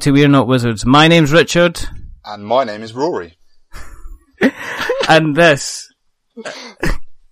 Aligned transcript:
welcome 0.00 0.14
to 0.14 0.18
We're 0.18 0.28
Not 0.28 0.46
Wizards. 0.46 0.86
My 0.86 1.08
name's 1.08 1.30
Richard, 1.30 1.78
And 2.24 2.46
my 2.46 2.64
name 2.64 2.82
is 2.82 2.94
Rory. 2.94 3.36
and 5.10 5.36
this, 5.36 5.92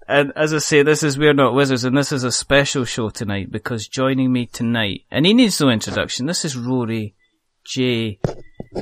and 0.07 0.35
as 0.37 0.53
I 0.53 0.59
say, 0.59 0.83
this 0.83 1.03
is 1.03 1.17
We're 1.17 1.33
Not 1.33 1.55
Wizards, 1.55 1.85
and 1.85 1.97
this 1.97 2.13
is 2.13 2.25
a 2.25 2.31
special 2.31 2.85
show 2.85 3.09
tonight 3.09 3.51
because 3.51 3.89
joining 3.89 4.31
me 4.31 4.45
tonight, 4.45 5.05
and 5.11 5.25
he 5.25 5.33
needs 5.33 5.59
no 5.59 5.71
introduction, 5.71 6.27
this 6.27 6.45
is 6.45 6.59
Rory 6.59 7.15
J. 7.65 8.21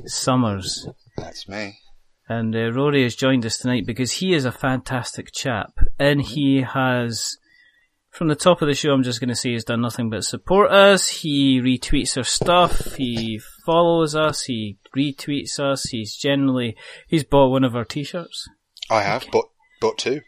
Summers. 0.07 0.89
That's 1.17 1.49
me. 1.49 1.79
And 2.29 2.57
uh, 2.57 2.73
Rory 2.73 3.05
has 3.05 3.15
joined 3.15 3.47
us 3.47 3.59
tonight 3.59 3.87
because 3.87 4.11
he 4.11 4.35
is 4.35 4.45
a 4.45 4.51
fantastic 4.51 5.33
chap, 5.33 5.79
and 5.97 6.21
he 6.21 6.63
has, 6.63 7.37
from 8.11 8.27
the 8.27 8.35
top 8.35 8.63
of 8.63 8.67
the 8.67 8.75
show, 8.75 8.91
I'm 8.91 9.05
just 9.05 9.21
going 9.21 9.29
to 9.29 9.37
say 9.37 9.53
he's 9.53 9.63
done 9.63 9.81
nothing 9.81 10.11
but 10.11 10.25
support 10.25 10.73
us. 10.73 11.07
He 11.07 11.61
retweets 11.61 12.17
our 12.17 12.25
stuff. 12.25 12.97
He 12.97 13.41
follows 13.67 14.15
us. 14.15 14.45
He 14.45 14.79
retweets 14.97 15.61
us. 15.61 15.91
He's 15.91 16.17
generally 16.17 16.77
he's 17.07 17.25
bought 17.25 17.51
one 17.51 17.65
of 17.65 17.77
our 17.77 17.85
t-shirts. 17.85 18.49
I 18.89 19.03
have, 19.03 19.27
but 19.31 19.45
bought 19.81 19.99
two. 19.99 20.23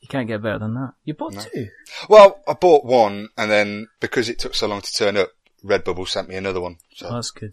You 0.00 0.08
can't 0.08 0.26
get 0.28 0.42
better 0.42 0.58
than 0.58 0.74
that. 0.74 0.92
You 1.04 1.14
bought 1.14 1.32
two. 1.54 1.68
Well, 2.08 2.40
I 2.46 2.54
bought 2.54 2.84
one, 2.84 3.28
and 3.38 3.50
then 3.50 3.86
because 4.00 4.28
it 4.28 4.38
took 4.40 4.54
so 4.54 4.66
long 4.66 4.80
to 4.80 4.92
turn 4.92 5.16
up, 5.16 5.28
Redbubble 5.64 6.08
sent 6.08 6.28
me 6.28 6.34
another 6.34 6.60
one. 6.60 6.76
So 6.96 7.06
Oh, 7.08 7.14
that's 7.14 7.30
good. 7.30 7.52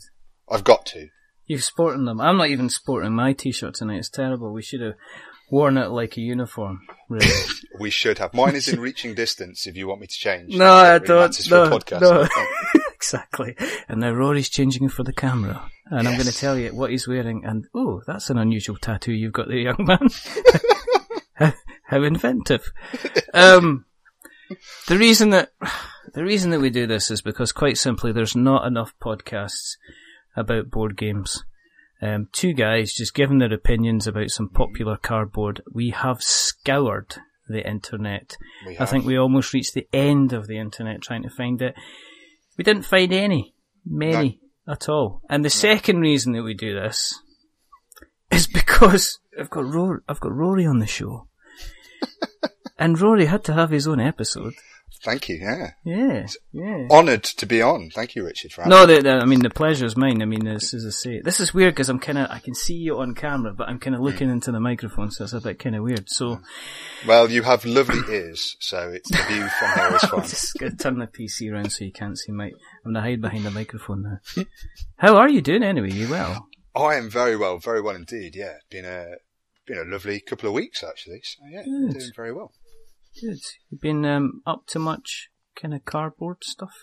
I've 0.50 0.64
got 0.64 0.88
two. 0.88 1.09
You've 1.45 1.64
sporting 1.64 2.06
them. 2.06 2.20
I'm 2.20 2.38
not 2.38 2.50
even 2.50 2.70
sporting 2.70 3.14
my 3.14 3.34
t-shirt 3.34 3.76
tonight. 3.76 4.00
It's 4.00 4.09
terrible. 4.09 4.52
We 4.52 4.61
should 4.64 4.82
have 4.82 4.95
worn 5.52 5.78
it 5.78 5.89
like 5.89 6.17
a 6.17 6.22
uniform. 6.22 6.82
Really. 7.08 7.28
We 7.80 7.89
should 7.92 8.17
have. 8.17 8.34
Mine 8.34 8.56
is 8.56 8.67
in 8.67 8.82
reaching 8.82 9.14
distance. 9.16 9.66
If 9.66 9.78
you 9.78 9.88
want 9.88 10.02
me 10.02 10.08
to 10.08 10.14
change, 10.14 10.54
No, 10.54 10.70
I 10.70 11.00
don't. 11.00 11.34
for 11.34 11.50
No, 11.50 11.80
no. 12.23 12.28
exactly. 13.00 13.55
And 13.88 14.02
now 14.02 14.11
Rory's 14.11 14.50
changing 14.50 14.89
for 14.89 15.03
the 15.03 15.14
camera, 15.14 15.69
and 15.86 16.05
I'm 16.05 16.16
going 16.16 16.28
to 16.28 16.38
tell 16.38 16.58
you 16.58 16.75
what 16.75 16.92
he's 16.92 17.08
wearing. 17.08 17.45
And 17.45 17.66
oh, 17.73 18.02
that's 18.05 18.30
an 18.30 18.38
unusual 18.38 18.75
tattoo 18.75 19.14
you've 19.14 19.31
got 19.31 19.47
there, 19.47 19.58
young 19.58 19.86
man. 19.86 20.09
how, 21.33 21.53
how 21.86 22.03
inventive. 22.03 22.73
Um, 23.33 23.86
the 24.88 24.97
reason 24.97 25.30
that 25.30 25.53
the 26.14 26.23
reason 26.23 26.52
that 26.52 26.59
we 26.59 26.70
do 26.70 26.88
this 26.88 27.09
is 27.09 27.22
because 27.22 27.53
quite 27.53 27.77
simply, 27.77 28.11
there's 28.11 28.36
not 28.36 28.67
enough 28.67 28.94
podcasts 29.02 29.77
about 30.36 30.70
board 30.70 30.97
games. 30.97 31.44
Um, 32.02 32.27
two 32.33 32.53
guys 32.53 32.94
just 32.94 33.14
giving 33.14 33.39
their 33.39 33.53
opinions 33.53 34.08
about 34.08 34.30
some 34.30 34.50
popular 34.50 34.97
cardboard. 34.97 35.61
We 35.72 35.92
have 35.92 36.22
scoured 36.22 37.16
the 37.50 37.67
internet. 37.67 38.38
I 38.80 38.86
think 38.86 39.05
we 39.05 39.17
almost 39.17 39.53
reached 39.53 39.73
the 39.73 39.88
end 39.92 40.33
of 40.33 40.47
the 40.47 40.59
internet 40.59 41.02
trying 41.02 41.23
to 41.23 41.30
find 41.30 41.61
it. 41.61 41.75
We 42.60 42.64
didn't 42.64 42.84
find 42.84 43.14
any, 43.14 43.56
many 43.86 44.42
at 44.68 44.90
all. 44.90 45.22
And 45.30 45.46
the 45.46 45.50
second 45.50 46.02
reason 46.02 46.34
that 46.34 46.44
we 46.44 46.54
do 46.54 46.78
this 46.78 47.18
is 48.32 48.48
because 48.54 49.18
I've 49.40 49.50
got 49.50 49.74
Rory, 49.74 50.02
I've 50.10 50.20
got 50.20 50.33
Rory 50.33 50.66
on 50.66 50.80
the 50.80 50.86
show, 50.86 51.30
and 52.78 53.00
Rory 53.00 53.28
had 53.28 53.45
to 53.45 53.54
have 53.54 53.70
his 53.70 53.88
own 53.88 54.02
episode. 54.02 54.56
Thank 55.04 55.30
you. 55.30 55.37
Yeah, 55.37 55.71
Yeah, 55.86 56.27
yeah. 56.52 56.87
honoured 56.92 57.23
to 57.23 57.45
be 57.45 57.61
on. 57.61 57.89
Thank 57.89 58.15
you, 58.15 58.26
Richard. 58.26 58.52
For 58.52 58.65
No, 58.65 58.86
the, 58.86 59.02
the, 59.02 59.11
I 59.11 59.26
mean 59.26 59.42
the 59.42 59.49
pleasure 59.49 59.86
is 59.86 59.95
mine. 59.95 60.21
I 60.21 60.26
mean, 60.26 60.43
this 60.43 60.73
as 60.73 60.86
I 60.86 60.89
say, 60.89 61.21
this 61.21 61.39
is 61.39 61.54
weird 61.54 61.73
because 61.73 61.87
I'm 61.87 61.99
kind 61.99 62.17
of 62.17 62.30
I 62.30 62.39
can 62.39 62.54
see 62.54 62.73
you 62.73 62.99
on 62.99 63.15
camera, 63.15 63.54
but 63.54 63.70
I'm 63.70 63.80
kind 63.80 63.95
of 63.95 63.99
hmm. 63.99 64.08
looking 64.08 64.30
into 64.30 64.52
the 64.52 64.59
microphone, 64.59 65.11
so 65.11 65.23
it's 65.23 65.33
a 65.33 65.39
bit 65.39 65.59
kind 65.59 65.76
of 65.76 65.83
weird. 65.83 66.09
So. 66.09 66.36
Hmm. 66.36 67.08
Well, 67.08 67.32
you 67.32 67.43
have 67.43 67.64
lovely 67.64 68.02
ears, 68.14 68.58
so 68.59 68.89
it's 68.89 69.09
the 69.09 69.23
view 69.30 69.48
from 69.48 69.80
here 69.80 69.95
is 69.95 70.02
fine. 70.09 70.21
just 70.21 70.54
gonna 70.59 70.76
turn 70.76 70.99
the 70.99 71.08
PC 71.08 71.52
around 71.52 71.71
so 71.71 71.86
you 71.86 71.93
can't 71.93 72.17
see 72.17 72.33
my. 72.33 72.45
I'm 72.86 72.93
gonna 72.93 73.02
hide 73.02 73.21
behind 73.21 73.45
the 73.45 73.52
microphone 73.52 74.04
now. 74.04 74.43
How 74.98 75.15
are 75.15 75.30
you 75.30 75.42
doing 75.42 75.64
anyway? 75.64 75.92
You 75.92 76.09
well? 76.09 76.45
I 76.76 76.95
am 76.95 77.09
very 77.09 77.38
well, 77.38 77.58
very 77.58 77.82
well 77.82 77.95
indeed. 77.95 78.36
Yeah, 78.36 78.55
been 78.70 78.86
a 78.86 79.05
been 79.65 79.77
a 79.77 79.89
lovely 79.89 80.20
couple 80.20 80.49
of 80.49 80.55
weeks 80.55 80.83
actually. 80.83 81.21
So 81.23 81.39
yeah, 81.49 81.64
Good. 81.64 81.93
doing 81.93 82.11
very 82.15 82.33
well. 82.33 82.52
Good. 83.20 83.39
You've 83.70 83.81
been 83.81 84.05
um, 84.05 84.42
up 84.45 84.65
to 84.67 84.80
much 84.80 85.30
kind 85.55 85.73
of 85.73 85.86
cardboard 85.86 86.37
stuff. 86.43 86.73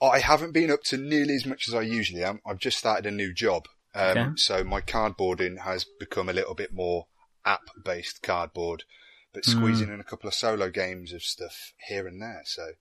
I 0.00 0.20
haven't 0.20 0.52
been 0.52 0.70
up 0.70 0.82
to 0.84 0.96
nearly 0.96 1.34
as 1.34 1.44
much 1.46 1.66
as 1.68 1.74
I 1.74 1.80
usually 1.82 2.22
am. 2.22 2.40
I've 2.46 2.58
just 2.58 2.78
started 2.78 3.06
a 3.06 3.10
new 3.10 3.32
job. 3.34 3.66
Um, 3.94 4.08
Okay. 4.18 4.28
So 4.36 4.62
my 4.64 4.80
cardboarding 4.80 5.60
has 5.60 5.84
become 5.98 6.28
a 6.28 6.32
little 6.32 6.54
bit 6.54 6.72
more 6.72 7.06
app 7.44 7.62
based 7.84 8.22
cardboard, 8.22 8.84
but 9.32 9.44
Hmm. 9.44 9.50
squeezing 9.50 9.92
in 9.92 9.98
a 9.98 10.04
couple 10.04 10.28
of 10.28 10.34
solo 10.34 10.70
games 10.70 11.12
of 11.12 11.22
stuff 11.22 11.72
here 11.88 12.06
and 12.06 12.22
there. 12.22 12.42
So 12.44 12.72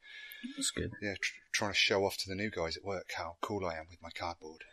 That's 0.55 0.69
good. 0.71 0.91
yeah, 1.01 1.15
tr- 1.19 1.33
trying 1.53 1.71
to 1.71 1.77
show 1.77 2.05
off 2.05 2.17
to 2.17 2.29
the 2.29 2.35
new 2.35 2.51
guys 2.51 2.77
at 2.77 2.83
work 2.83 3.09
how 3.17 3.37
cool 3.41 3.65
I 3.65 3.75
am 3.77 3.87
with 3.89 4.01
my 4.03 4.09
cardboard. 4.11 4.63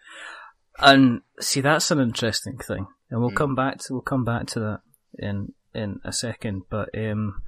And 0.78 1.22
see, 1.40 1.60
that's 1.62 1.90
an 1.92 2.00
interesting 2.00 2.58
thing, 2.58 2.88
and 3.08 3.20
we'll 3.20 3.30
Mm. 3.30 3.36
come 3.36 3.54
back 3.54 3.78
to 3.78 3.92
we'll 3.94 4.02
come 4.02 4.24
back 4.24 4.48
to 4.48 4.60
that 4.60 4.80
in 5.18 5.54
in 5.74 6.00
a 6.04 6.12
second. 6.12 6.62
But 6.70 6.90
um, 6.96 7.42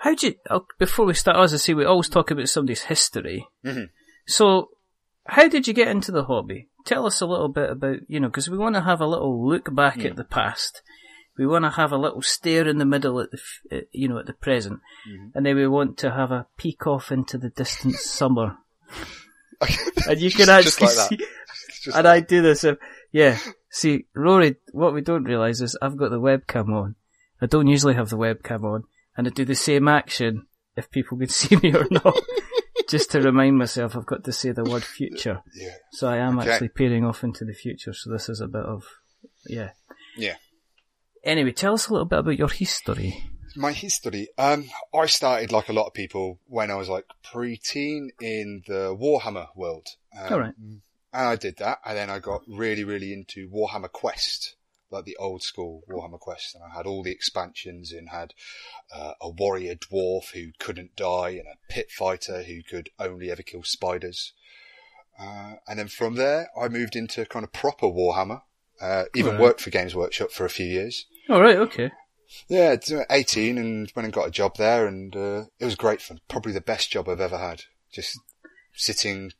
how 0.00 0.14
do 0.14 0.28
you? 0.28 0.34
oh, 0.50 0.66
Before 0.78 1.06
we 1.06 1.14
start, 1.14 1.36
as 1.38 1.54
I 1.54 1.56
say, 1.58 1.74
we 1.74 1.84
always 1.84 2.08
talk 2.08 2.30
about 2.30 2.48
somebody's 2.48 2.82
history. 2.84 3.46
Mhm. 3.64 3.90
So, 4.26 4.70
how 5.26 5.48
did 5.48 5.66
you 5.68 5.74
get 5.74 5.88
into 5.88 6.12
the 6.12 6.24
hobby? 6.24 6.68
Tell 6.84 7.06
us 7.06 7.20
a 7.20 7.26
little 7.26 7.48
bit 7.48 7.70
about 7.70 7.98
you 8.08 8.20
know, 8.20 8.28
because 8.28 8.48
we 8.48 8.58
want 8.58 8.74
to 8.76 8.82
have 8.82 9.00
a 9.00 9.06
little 9.06 9.46
look 9.48 9.74
back 9.74 9.98
Mm. 9.98 10.10
at 10.10 10.16
the 10.16 10.24
past. 10.24 10.82
We 11.38 11.46
want 11.46 11.64
to 11.66 11.70
have 11.70 11.92
a 11.92 11.98
little 11.98 12.22
stare 12.22 12.66
in 12.66 12.78
the 12.78 12.84
middle 12.86 13.20
at 13.20 13.30
the 13.30 13.86
you 13.92 14.08
know 14.08 14.18
at 14.18 14.26
the 14.26 14.32
present, 14.32 14.80
Mhm. 15.08 15.32
and 15.34 15.44
then 15.44 15.56
we 15.56 15.66
want 15.66 15.98
to 15.98 16.10
have 16.10 16.30
a 16.32 16.46
peek 16.56 16.86
off 16.86 17.12
into 17.12 17.36
the 17.38 17.50
distant 17.50 17.94
summer. 18.16 18.56
And 20.08 20.20
you 20.20 20.30
Just- 20.30 20.36
can 20.36 20.48
actually 20.50 20.70
just 20.70 20.80
like 20.80 21.08
see 21.08 21.16
just 21.82 21.96
and 21.96 22.04
like- 22.04 22.24
I 22.24 22.26
do 22.26 22.42
this. 22.42 22.62
If, 22.64 22.78
yeah. 23.12 23.38
See, 23.70 24.06
Rory, 24.14 24.56
what 24.72 24.94
we 24.94 25.00
don't 25.00 25.24
realise 25.24 25.60
is 25.60 25.76
I've 25.82 25.96
got 25.96 26.10
the 26.10 26.20
webcam 26.20 26.68
on. 26.74 26.94
I 27.40 27.46
don't 27.46 27.66
usually 27.66 27.94
have 27.94 28.08
the 28.10 28.16
webcam 28.18 28.64
on, 28.64 28.84
and 29.16 29.26
I 29.26 29.30
do 29.30 29.44
the 29.44 29.54
same 29.54 29.88
action 29.88 30.46
if 30.76 30.90
people 30.90 31.18
can 31.18 31.28
see 31.40 31.56
me 31.56 31.74
or 31.74 31.86
not. 31.90 32.14
Just 32.88 33.10
to 33.12 33.20
remind 33.20 33.58
myself, 33.58 33.96
I've 33.96 34.06
got 34.06 34.22
to 34.24 34.32
say 34.32 34.52
the 34.52 34.62
word 34.64 34.84
future. 34.84 35.42
yeah, 35.54 35.74
So 35.92 36.08
I 36.08 36.18
am 36.18 36.38
Okay. 36.38 36.50
actually 36.50 36.68
peering 36.68 37.04
off 37.04 37.24
into 37.24 37.44
the 37.44 37.52
future. 37.52 37.92
So 37.92 38.10
this 38.12 38.28
is 38.28 38.40
a 38.40 38.46
bit 38.46 38.62
of, 38.64 38.84
yeah. 39.48 39.70
yeah. 40.16 40.36
Anyway, 41.24 41.50
tell 41.50 41.74
us 41.74 41.88
a 41.88 41.92
little 41.92 42.06
bit 42.06 42.20
about 42.20 42.38
your 42.38 42.48
history. 42.48 43.24
My 43.56 43.72
history. 43.72 44.28
Um, 44.38 44.66
I 44.94 45.06
started 45.06 45.50
like 45.50 45.68
a 45.68 45.72
lot 45.72 45.86
of 45.86 45.94
people 45.94 46.38
when 46.46 46.70
I 46.70 46.74
was 46.76 46.88
like 46.88 47.06
pre-teen 47.24 48.10
in 48.20 48.62
the 48.68 48.94
Warhammer 48.96 49.48
world. 49.56 49.88
Um, 50.16 50.32
All 50.32 50.38
right. 50.40 50.54
And 50.58 50.82
I 51.12 51.34
did 51.36 51.56
that, 51.58 51.78
and 51.84 51.96
then 51.96 52.08
I 52.10 52.18
got 52.20 52.42
really, 52.46 52.84
really 52.84 53.12
into 53.12 53.48
Warhammer 53.48 53.90
Quest, 53.90 54.54
like 54.90 55.04
the 55.04 55.16
old 55.16 55.42
school 55.42 55.82
Warhammer 55.90 56.18
Quest, 56.20 56.54
and 56.54 56.62
I 56.64 56.76
had 56.76 56.86
all 56.86 57.02
the 57.02 57.10
expansions 57.10 57.92
and 57.92 58.08
had 58.10 58.32
uh, 58.94 59.14
a 59.20 59.28
warrior 59.28 59.74
dwarf 59.74 60.32
who 60.32 60.52
couldn't 60.58 60.96
die 60.96 61.30
and 61.30 61.46
a 61.48 61.72
pit 61.72 61.90
fighter 61.90 62.42
who 62.44 62.62
could 62.62 62.90
only 62.98 63.30
ever 63.30 63.42
kill 63.42 63.62
spiders. 63.62 64.32
Uh, 65.18 65.54
and 65.66 65.78
then 65.78 65.88
from 65.88 66.14
there, 66.14 66.50
I 66.60 66.68
moved 66.68 66.94
into 66.94 67.24
kind 67.26 67.44
of 67.44 67.52
proper 67.52 67.86
Warhammer. 67.86 68.42
Uh, 68.80 69.04
even 69.14 69.32
Right. 69.32 69.40
worked 69.40 69.60
for 69.62 69.70
Games 69.70 69.94
Workshop 69.94 70.30
for 70.30 70.44
a 70.44 70.50
few 70.50 70.66
years. 70.66 71.06
All 71.30 71.40
right. 71.40 71.56
Okay. 71.56 71.90
Yeah, 72.48 72.76
uh, 72.92 73.04
18 73.10 73.56
and 73.56 73.90
went 73.96 74.04
and 74.04 74.12
got 74.12 74.28
a 74.28 74.30
job 74.30 74.56
there 74.56 74.86
and, 74.86 75.16
uh, 75.16 75.44
it 75.58 75.64
was 75.64 75.76
great 75.76 76.02
fun. 76.02 76.20
Probably 76.28 76.52
the 76.52 76.60
best 76.60 76.90
job 76.90 77.08
I've 77.08 77.20
ever 77.20 77.38
had. 77.38 77.62
Just 77.90 78.18
sitting, 78.74 79.32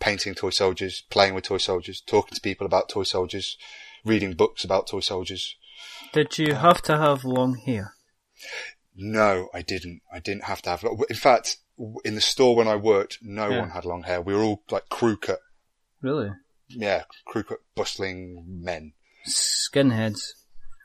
painting 0.00 0.34
toy 0.34 0.50
soldiers, 0.50 1.02
playing 1.08 1.32
with 1.34 1.44
toy 1.44 1.56
soldiers, 1.58 2.02
talking 2.02 2.34
to 2.34 2.40
people 2.40 2.66
about 2.66 2.90
toy 2.90 3.04
soldiers, 3.04 3.56
reading 4.04 4.34
books 4.34 4.64
about 4.64 4.86
toy 4.88 5.00
soldiers. 5.00 5.56
Did 6.12 6.38
you 6.38 6.54
have 6.54 6.82
to 6.82 6.96
have 6.96 7.24
long 7.24 7.56
hair? 7.56 7.94
No, 8.96 9.48
I 9.52 9.62
didn't. 9.62 10.00
I 10.12 10.20
didn't 10.20 10.44
have 10.44 10.62
to 10.62 10.70
have, 10.70 10.84
in 11.08 11.16
fact, 11.16 11.56
in 12.04 12.14
the 12.14 12.20
store 12.20 12.54
when 12.54 12.68
I 12.68 12.76
worked, 12.76 13.18
no 13.22 13.48
Yeah. 13.48 13.60
one 13.60 13.70
had 13.70 13.84
long 13.84 14.02
hair. 14.04 14.20
We 14.22 14.34
were 14.34 14.42
all 14.42 14.62
like 14.70 14.88
crew 14.88 15.16
cut, 15.16 15.40
Really? 16.00 16.30
yeah, 16.68 17.04
crew 17.26 17.42
cut 17.42 17.58
bustling 17.74 18.44
men. 18.46 18.92
Skinheads. 19.28 20.20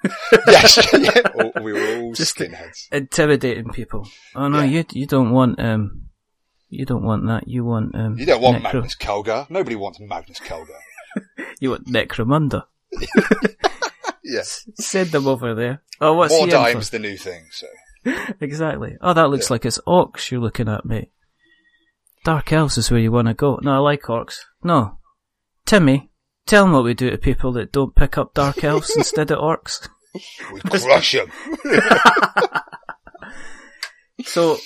yes, 0.47 0.77
yeah, 0.93 1.51
we 1.61 1.73
were 1.73 1.97
all 2.01 2.13
Just- 2.13 2.35
skinheads. 2.37 2.87
intimidating 2.91 3.69
people. 3.71 4.07
Oh 4.33 4.47
no, 4.47 4.61
Yeah. 4.61 4.65
you 4.79 4.85
you 5.01 5.05
don't 5.05 5.31
want 5.31 5.59
um, 5.59 6.05
you 6.69 6.85
don't 6.85 7.03
want 7.03 7.27
that. 7.27 7.47
You 7.47 7.63
want 7.65 7.93
um, 7.95 8.17
You 8.17 8.25
don't 8.25 8.41
want 8.41 8.63
necro- 8.63 8.73
Magnus 8.75 8.95
Kelgar. 8.95 9.49
Nobody 9.49 9.75
wants 9.75 9.99
Magnus 9.99 10.39
Kelgar. 10.39 10.79
You 11.59 11.71
want 11.71 11.87
Necromunda. 11.87 12.63
Yes. 14.23 14.69
Send 14.75 15.09
them 15.09 15.27
over 15.27 15.55
there. 15.55 15.81
Oh, 15.99 16.13
what's 16.13 16.33
Mordheim's 16.33 16.91
the 16.91 16.99
new 16.99 17.17
thing, 17.17 17.47
so. 17.51 17.67
Exactly. 18.39 18.95
Oh, 19.01 19.13
that 19.13 19.29
looks 19.29 19.49
like 19.49 19.65
it's 19.65 19.79
orcs 19.87 20.29
you're 20.29 20.39
looking 20.39 20.69
at, 20.69 20.85
mate. 20.85 21.11
Dark 22.23 22.53
elves 22.53 22.77
is 22.77 22.91
where 22.91 22.99
you 22.99 23.11
want 23.11 23.27
to 23.27 23.33
go. 23.33 23.59
No, 23.63 23.71
I 23.71 23.77
like 23.77 24.03
orcs. 24.03 24.41
No, 24.63 24.99
Timmy, 25.65 26.11
tell 26.45 26.63
them 26.63 26.73
what 26.73 26.83
we 26.83 26.93
do 26.93 27.09
to 27.09 27.17
people 27.17 27.51
that 27.53 27.71
don't 27.71 27.95
pick 27.95 28.17
up 28.17 28.33
dark 28.33 28.63
elves 28.63 28.95
instead 28.95 29.31
of 29.31 29.39
orcs. 29.39 29.87
We 30.53 30.61
crush 30.61 31.13
them. 31.13 31.31
So 34.25 34.57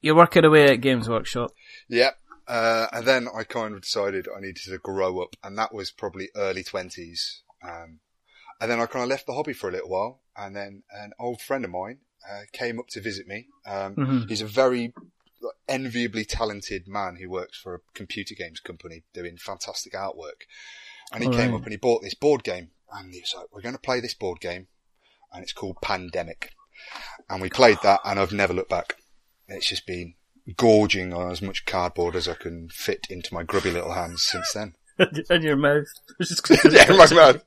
you're 0.00 0.14
working 0.14 0.44
away 0.44 0.72
at 0.72 0.80
Games 0.80 1.08
Workshop. 1.08 1.50
Yep. 1.88 2.16
Uh, 2.48 2.86
and 2.92 3.06
then 3.06 3.28
I 3.36 3.44
kind 3.44 3.74
of 3.74 3.82
decided 3.82 4.26
I 4.34 4.40
needed 4.40 4.62
to 4.64 4.78
grow 4.78 5.20
up, 5.20 5.36
and 5.42 5.56
that 5.58 5.74
was 5.74 5.90
probably 5.90 6.30
early 6.34 6.64
twenties. 6.64 7.42
Um, 7.62 8.00
and 8.60 8.70
then 8.70 8.80
I 8.80 8.86
kind 8.86 9.02
of 9.02 9.08
left 9.08 9.26
the 9.26 9.34
hobby 9.34 9.52
for 9.52 9.68
a 9.68 9.72
little 9.72 9.88
while, 9.88 10.20
and 10.36 10.54
then 10.54 10.82
an 10.90 11.12
old 11.18 11.40
friend 11.40 11.64
of 11.64 11.70
mine 11.70 11.98
uh, 12.28 12.42
came 12.52 12.78
up 12.78 12.88
to 12.88 13.00
visit 13.00 13.26
me. 13.26 13.48
Um, 13.64 13.96
Mhm. 13.96 14.28
He's 14.28 14.42
a 14.42 14.46
very 14.46 14.92
enviably 15.68 16.24
talented 16.24 16.86
man 16.86 17.16
who 17.16 17.30
works 17.30 17.58
for 17.58 17.74
a 17.74 17.80
computer 17.94 18.34
games 18.34 18.60
company 18.60 19.04
doing 19.14 19.38
fantastic 19.38 19.94
artwork. 19.94 20.42
And 21.12 21.22
he 21.22 21.28
All 21.28 21.34
came 21.34 21.50
right. 21.52 21.56
up 21.56 21.62
and 21.64 21.72
he 21.72 21.78
bought 21.78 22.02
this 22.02 22.14
board 22.14 22.44
game, 22.44 22.72
and 22.92 23.12
he 23.14 23.20
was 23.20 23.34
like, 23.34 23.46
"We're 23.52 23.62
going 23.62 23.74
to 23.74 23.80
play 23.80 24.00
this 24.00 24.14
board 24.14 24.40
game, 24.40 24.68
and 25.32 25.42
it's 25.42 25.52
called 25.52 25.80
Pandemic." 25.80 26.52
And 27.28 27.40
we 27.40 27.48
played 27.50 27.78
that, 27.82 28.00
and 28.04 28.18
I've 28.20 28.32
never 28.32 28.52
looked 28.52 28.70
back. 28.70 28.96
It's 29.48 29.68
just 29.68 29.86
been 29.86 30.14
gorging 30.56 31.12
on 31.12 31.30
as 31.30 31.42
much 31.42 31.64
cardboard 31.64 32.16
as 32.16 32.28
I 32.28 32.34
can 32.34 32.68
fit 32.68 33.06
into 33.10 33.34
my 33.34 33.42
grubby 33.42 33.70
little 33.70 33.92
hands 33.92 34.22
since 34.22 34.52
then. 34.52 34.76
in 35.30 35.42
your 35.42 35.56
mouth. 35.56 35.86
yeah, 36.70 36.90
in 36.90 36.96
my 36.96 37.12
man. 37.14 37.40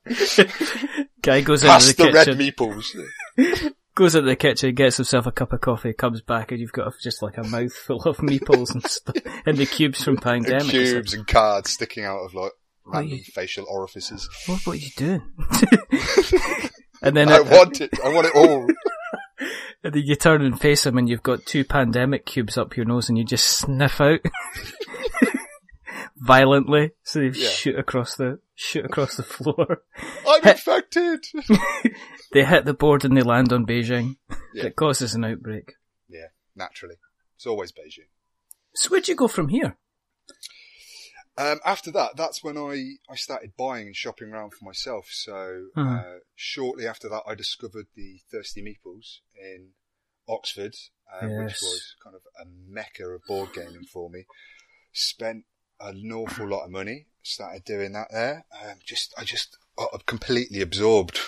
Guy 1.22 1.42
goes 1.42 1.64
Past 1.64 1.92
into 2.00 2.04
the 2.04 2.10
the, 2.12 2.14
red 2.14 2.28
meeples. 2.38 3.74
goes 3.96 4.16
into 4.16 4.28
the 4.30 4.36
kitchen, 4.36 4.74
gets 4.76 4.98
himself 4.98 5.26
a 5.26 5.32
cup 5.32 5.54
of 5.54 5.62
coffee, 5.62 5.94
comes 5.94 6.22
back, 6.22 6.52
and 6.52 6.60
you've 6.60 6.72
got 6.72 6.94
just 7.02 7.22
like 7.22 7.38
a 7.38 7.44
mouthful 7.44 8.02
of 8.04 8.18
meeples 8.18 8.74
and 8.74 8.86
stuff, 8.86 9.16
and 9.46 9.58
the 9.58 9.66
cubes 9.66 10.04
from 10.04 10.16
And 10.16 10.22
Pandemic. 10.24 10.62
It's 10.62 10.74
like, 10.74 10.74
cubes 10.94 11.14
and 11.14 11.28
cards 11.28 11.72
sticking 11.72 12.04
out 12.06 12.20
of 12.20 12.34
like 12.34 12.52
What 12.84 12.96
random 13.00 13.18
you- 13.20 13.24
facial 13.24 13.66
orifices. 13.70 14.28
what, 14.48 14.60
what 14.66 14.74
are 14.74 14.80
you 14.80 14.90
doing? 14.98 15.22
and 17.02 17.16
then 17.16 17.30
I 17.32 17.38
it- 17.38 17.46
want 17.50 17.82
it. 17.82 17.92
I 18.04 18.10
want 18.14 18.28
it 18.28 18.36
all. 18.36 18.68
And 19.86 19.94
then 19.94 20.04
you 20.06 20.16
turn 20.16 20.42
and 20.42 20.58
face 20.60 20.86
him 20.86 20.98
and 20.98 21.10
you've 21.10 21.24
got 21.24 21.46
two 21.46 21.66
pandemic 21.66 22.26
cubes 22.26 22.58
up 22.58 22.78
your 22.78 22.86
nose 22.86 23.10
and 23.10 23.18
you 23.18 23.26
just 23.26 23.46
sniff 23.46 24.00
out 24.00 24.22
violently. 26.24 26.92
So 27.04 27.20
they 27.20 27.28
Yeah. 27.38 27.50
shoot 27.50 27.78
across 27.78 28.16
the, 28.16 28.40
shoot 28.56 28.86
across 28.86 29.18
the 29.18 29.24
floor. 29.24 29.84
I'm 30.28 30.44
infected. 30.48 31.26
They 32.32 32.44
hit 32.46 32.66
the 32.66 32.74
board 32.74 33.06
and 33.06 33.16
they 33.16 33.22
land 33.22 33.54
on 33.54 33.64
Beijing. 33.68 34.16
Yeah. 34.56 34.66
It 34.66 34.76
causes 34.76 35.14
an 35.14 35.24
outbreak. 35.24 35.74
yeah, 36.10 36.30
naturally. 36.56 36.96
It's 37.36 37.46
always 37.46 37.72
Beijing. 37.72 38.08
So 38.74 38.90
where'd 38.90 39.08
you 39.08 39.14
go 39.16 39.28
from 39.28 39.50
here? 39.50 39.78
Um, 41.38 41.60
after 41.66 41.92
that, 41.92 42.12
that's 42.16 42.44
when 42.44 42.58
I, 42.58 42.96
I 43.12 43.16
started 43.16 43.54
buying 43.58 43.88
and 43.88 43.96
shopping 43.96 44.30
around 44.32 44.52
for 44.54 44.66
myself. 44.66 45.08
So 45.12 45.68
Mhm. 45.78 46.00
uh, 46.18 46.20
shortly 46.36 46.88
after 46.88 47.08
that, 47.10 47.22
I 47.28 47.36
discovered 47.36 47.86
the 47.96 48.20
Thirsty 48.32 48.62
Meeples 48.64 49.20
in 49.36 49.74
Oxford, 50.28 50.74
uh, 51.12 51.28
which 51.28 51.58
was 51.62 51.96
kind 52.04 52.16
of 52.16 52.22
a 52.40 52.46
mecca 52.48 53.06
of 53.10 53.22
board 53.28 53.50
gaming 53.54 53.86
for 53.92 54.10
me. 54.10 54.26
Spent 54.92 55.46
an 55.84 56.12
awful 56.12 56.48
lot 56.48 56.66
of 56.66 56.72
money. 56.72 57.08
Started 57.22 57.64
doing 57.64 57.94
that 57.94 58.08
there. 58.12 58.46
Um, 58.64 58.76
just 58.86 59.14
I 59.18 59.24
just 59.24 59.58
got 59.78 60.06
completely 60.06 60.62
absorbed 60.62 61.20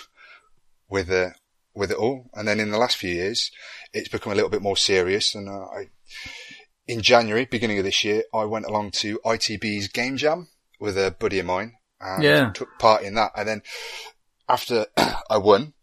with 0.90 1.10
it 1.10 1.34
with 1.74 1.92
it 1.92 1.98
all. 1.98 2.30
And 2.34 2.48
then 2.48 2.60
in 2.60 2.72
the 2.72 2.78
last 2.78 2.98
few 2.98 3.14
years, 3.14 3.52
it's 3.94 4.10
become 4.10 4.32
a 4.32 4.36
little 4.36 4.50
bit 4.50 4.62
more 4.62 4.78
serious. 4.78 5.36
And 5.36 5.48
uh, 5.50 5.66
I 5.66 5.90
in 6.88 7.02
January, 7.02 7.46
beginning 7.46 7.80
of 7.80 7.86
this 7.86 8.04
year, 8.04 8.24
I 8.34 8.46
went 8.46 8.66
along 8.66 8.92
to 8.92 9.20
ITB's 9.26 9.88
Game 9.88 10.18
Jam 10.18 10.50
with 10.80 10.98
a 10.98 11.16
buddy 11.18 11.40
of 11.40 11.46
mine 11.46 11.74
and 12.00 12.24
Yeah. 12.24 12.52
took 12.52 12.78
part 12.78 13.04
in 13.04 13.16
that. 13.16 13.32
And 13.36 13.48
then 13.48 13.62
after 14.48 14.86
I 15.30 15.38
won 15.38 15.74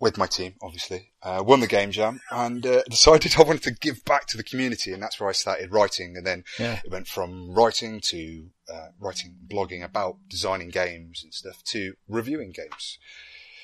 with 0.00 0.16
my 0.16 0.26
team, 0.26 0.54
obviously, 0.62 1.12
uh, 1.22 1.42
won 1.44 1.60
the 1.60 1.66
Game 1.66 1.90
Jam 1.90 2.20
and 2.30 2.64
uh, 2.64 2.82
decided 2.90 3.34
I 3.38 3.42
wanted 3.42 3.62
to 3.64 3.72
give 3.72 4.04
back 4.04 4.26
to 4.28 4.36
the 4.36 4.44
community. 4.44 4.92
And 4.92 5.02
that's 5.02 5.18
where 5.18 5.28
I 5.28 5.32
started 5.32 5.72
writing. 5.72 6.16
And 6.16 6.24
then 6.26 6.44
Yeah. 6.58 6.80
it 6.84 6.90
went 6.90 7.08
from 7.08 7.52
writing 7.54 8.00
to 8.02 8.50
uh, 8.72 8.88
writing, 9.00 9.34
blogging 9.48 9.82
about 9.84 10.16
designing 10.28 10.68
games 10.68 11.22
and 11.24 11.34
stuff 11.34 11.62
to 11.64 11.94
reviewing 12.08 12.52
games. 12.52 12.98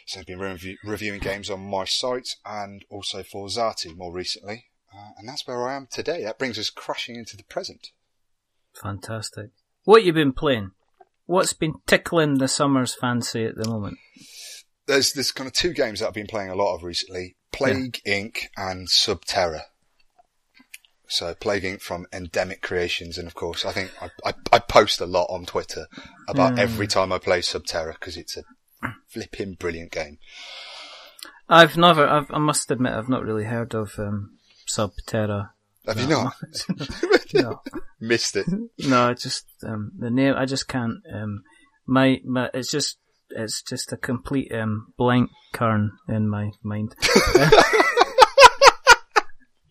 So 0.07 0.21
I've 0.21 0.27
been 0.27 0.39
review- 0.41 0.79
reviewing 0.85 1.21
games 1.21 1.49
on 1.51 1.61
my 1.61 1.85
site 1.85 2.37
and 2.45 2.85
also 2.91 3.23
for 3.23 3.47
Zatu 3.49 3.97
more 3.97 4.13
recently. 4.13 4.67
Uh, 4.93 5.11
and 5.19 5.29
that's 5.29 5.47
where 5.47 5.67
I 5.69 5.75
am 5.77 5.89
today. 5.91 6.25
That 6.25 6.39
brings 6.39 6.59
us 6.59 6.69
crashing 6.71 7.17
into 7.17 7.37
the 7.37 7.45
present. 7.45 7.91
Fantastic. 8.81 9.51
What 9.85 10.05
you've 10.05 10.15
been 10.15 10.33
playing? 10.33 10.73
What's 11.27 11.53
been 11.53 11.75
tickling 11.87 12.39
the 12.39 12.49
summer's 12.49 12.95
fancy 12.95 13.45
at 13.45 13.57
the 13.57 13.69
moment? 13.69 13.99
There's 14.87 15.13
there's 15.13 15.33
kind 15.33 15.47
of 15.49 15.55
two 15.55 15.73
games 15.73 16.01
that 16.01 16.09
I've 16.09 16.15
been 16.15 16.27
playing 16.27 16.51
a 16.51 16.55
lot 16.55 16.75
of 16.75 16.83
recently: 16.85 17.37
Plague 17.53 18.01
Inc. 18.07 18.47
and 18.57 18.89
Subterra. 18.89 19.63
So 21.07 21.35
Plague 21.35 21.63
Inc. 21.65 21.81
from 21.81 22.07
Ndemic 22.13 22.61
Creations, 22.63 23.19
and 23.19 23.27
of 23.27 23.35
course, 23.35 23.65
I 23.65 23.73
think 23.73 23.91
I, 24.01 24.11
I, 24.25 24.35
I 24.53 24.59
post 24.59 25.01
a 25.01 25.07
lot 25.07 25.27
on 25.31 25.47
Twitter 25.47 25.87
about 26.29 26.55
Mm. 26.55 26.59
every 26.59 26.87
time 26.87 27.13
I 27.13 27.19
play 27.19 27.41
Subterra 27.41 27.93
because 27.95 28.17
it's 28.17 28.37
a 28.37 28.43
flipping 29.09 29.55
brilliant 29.55 29.93
game. 29.93 30.19
I've 31.49 31.77
never, 31.77 32.07
I've, 32.07 32.31
I 32.31 32.39
must 32.39 32.71
admit, 32.71 32.95
I've 32.95 33.09
not 33.09 33.23
really 33.23 33.45
heard 33.45 33.75
of 33.75 33.99
um, 33.99 34.39
Subterra. 34.67 35.51
Have 35.87 36.01
you 36.01 36.07
not 36.09 36.35
No, 37.35 37.61
missed 38.01 38.37
it? 38.37 38.47
no, 38.79 39.09
I 39.11 39.15
just 39.15 39.45
um, 39.63 39.93
the 39.99 40.11
name. 40.11 40.35
I 40.37 40.47
just 40.47 40.69
can't. 40.69 40.99
Um, 41.13 41.43
my, 41.87 42.21
my, 42.25 42.49
it's 42.55 42.71
just, 42.71 42.97
it's 43.37 43.63
just 43.63 43.93
a 43.93 43.97
complete 43.97 44.53
um, 44.55 44.93
blank 44.97 45.31
Kern 45.53 45.93
in 46.09 46.29
my 46.29 46.51
mind. 46.63 46.95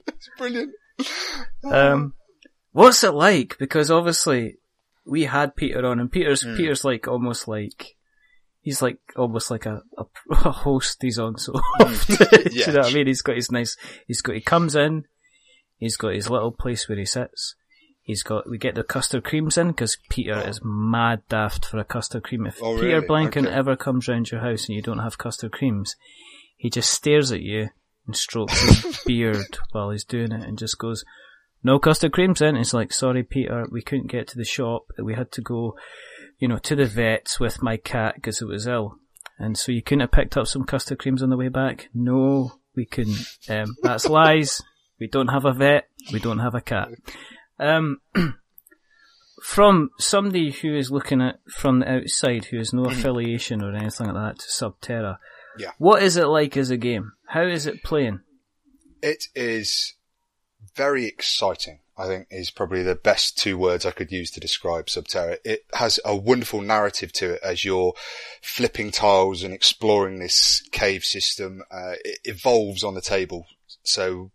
It's 0.07 0.29
brilliant. 0.37 0.71
Um, 1.63 2.13
what's 2.71 3.03
it 3.03 3.13
like? 3.13 3.57
Because 3.57 3.91
obviously 3.91 4.57
we 5.05 5.23
had 5.23 5.55
Peter 5.55 5.85
on, 5.85 5.99
and 5.99 6.11
Peter's 6.11 6.43
Mm. 6.43 6.57
Peter's 6.57 6.83
like 6.85 7.07
almost 7.07 7.47
like 7.47 7.95
he's 8.61 8.81
like 8.81 8.99
almost 9.15 9.51
like 9.51 9.65
a, 9.65 9.81
a, 9.97 10.03
a 10.31 10.51
host. 10.51 10.97
He's 11.01 11.19
on 11.19 11.37
so 11.37 11.53
often. 11.79 12.15
Do 12.31 12.49
Yeah. 12.51 12.67
you 12.67 12.73
know 12.73 12.79
what 12.81 12.91
I 12.91 12.93
mean? 12.93 13.07
He's 13.07 13.21
got 13.21 13.35
his 13.35 13.51
nice. 13.51 13.75
He's 14.07 14.21
got. 14.21 14.35
He 14.35 14.41
comes 14.41 14.75
in. 14.75 15.05
He's 15.77 15.97
got 15.97 16.13
his 16.13 16.29
little 16.29 16.51
place 16.51 16.87
where 16.87 16.97
he 16.97 17.05
sits. 17.05 17.55
He's 18.05 18.21
got. 18.21 18.49
We 18.49 18.57
get 18.57 18.75
the 18.75 18.83
custard 18.83 19.23
creams 19.23 19.57
in 19.57 19.67
because 19.69 19.97
Peter 20.09 20.37
is 20.47 20.59
mad 20.63 21.21
daft 21.29 21.65
for 21.65 21.77
a 21.79 21.85
custard 21.85 22.23
cream. 22.23 22.45
If 22.45 22.61
Oh, 22.61 22.75
Peter 22.75 22.99
really? 23.01 23.07
Blenkharn 23.07 23.45
Okay. 23.47 23.53
ever 23.55 23.75
comes 23.77 24.07
round 24.09 24.29
your 24.29 24.41
house 24.41 24.67
and 24.67 24.75
you 24.75 24.81
don't 24.81 24.99
have 24.99 25.17
custard 25.17 25.53
creams, 25.53 25.95
he 26.57 26.69
just 26.69 26.91
stares 26.91 27.31
at 27.31 27.41
you 27.41 27.69
and 28.05 28.15
strokes 28.15 28.59
his 28.83 28.99
beard 29.05 29.57
while 29.71 29.89
he's 29.91 30.03
doing 30.03 30.33
it 30.33 30.43
and 30.45 30.57
just 30.59 30.77
goes, 30.77 31.05
no 31.63 31.79
custard 31.79 32.11
creams 32.11 32.41
in. 32.41 32.57
It's 32.57 32.73
like, 32.73 32.91
sorry, 32.91 33.23
Peter, 33.23 33.65
we 33.71 33.81
couldn't 33.81 34.11
get 34.11 34.27
to 34.27 34.37
the 34.37 34.43
shop. 34.43 34.87
We 35.01 35.15
had 35.15 35.31
to 35.31 35.41
go, 35.41 35.77
you 36.39 36.49
know, 36.49 36.57
to 36.57 36.75
the 36.75 36.85
vets 36.85 37.39
with 37.39 37.63
my 37.63 37.77
cat 37.77 38.15
because 38.15 38.41
it 38.41 38.47
was 38.49 38.67
ill. 38.67 38.97
And 39.39 39.57
so 39.57 39.71
you 39.71 39.81
couldn't 39.81 40.01
have 40.01 40.11
picked 40.11 40.35
up 40.35 40.47
some 40.47 40.65
custard 40.65 40.99
creams 40.99 41.23
on 41.23 41.29
the 41.29 41.37
way 41.37 41.47
back? 41.47 41.87
No, 41.93 42.51
we 42.75 42.85
couldn't. 42.85 43.25
Um, 43.47 43.77
that's 43.81 44.09
lies. 44.09 44.61
We 44.99 45.07
don't 45.07 45.29
have 45.29 45.45
a 45.45 45.53
vet. 45.53 45.87
We 46.11 46.19
don't 46.19 46.39
have 46.39 46.53
a 46.53 46.61
cat. 46.61 46.89
Um, 47.59 47.97
from 49.43 49.89
somebody 49.99 50.51
who 50.51 50.75
is 50.75 50.91
looking 50.91 51.21
at 51.21 51.39
from 51.49 51.79
the 51.79 51.91
outside, 51.91 52.45
who 52.45 52.57
has 52.57 52.73
no 52.73 52.85
affiliation 52.85 53.61
or 53.61 53.75
anything 53.75 54.07
like 54.07 54.15
that 54.37 54.39
to 54.39 54.47
Subterra, 54.47 55.17
Yeah. 55.57 55.71
what 55.77 56.01
is 56.01 56.17
it 56.17 56.27
like 56.27 56.55
as 56.57 56.69
a 56.69 56.77
game? 56.77 57.11
How 57.27 57.43
is 57.43 57.65
it 57.65 57.83
playing? 57.83 58.21
It 59.01 59.25
is 59.35 59.95
very 60.75 61.05
exciting. 61.05 61.79
I 61.95 62.07
think 62.07 62.27
is 62.31 62.49
probably 62.49 62.81
the 62.81 62.95
best 62.95 63.37
two 63.37 63.55
words 63.55 63.85
I 63.85 63.91
could 63.91 64.11
use 64.11 64.31
to 64.31 64.39
describe 64.39 64.87
Subterra. 64.87 65.37
It 65.45 65.65
has 65.75 65.99
a 66.03 66.15
wonderful 66.15 66.61
narrative 66.61 67.13
to 67.13 67.33
it 67.33 67.41
as 67.43 67.63
you're 67.63 67.93
flipping 68.41 68.89
tiles 68.89 69.43
and 69.43 69.53
exploring 69.53 70.17
this 70.17 70.63
cave 70.71 71.03
system. 71.03 71.61
Uh, 71.69 71.93
it 72.03 72.17
evolves 72.23 72.83
on 72.83 72.95
the 72.95 73.01
table. 73.01 73.45
So, 73.83 74.31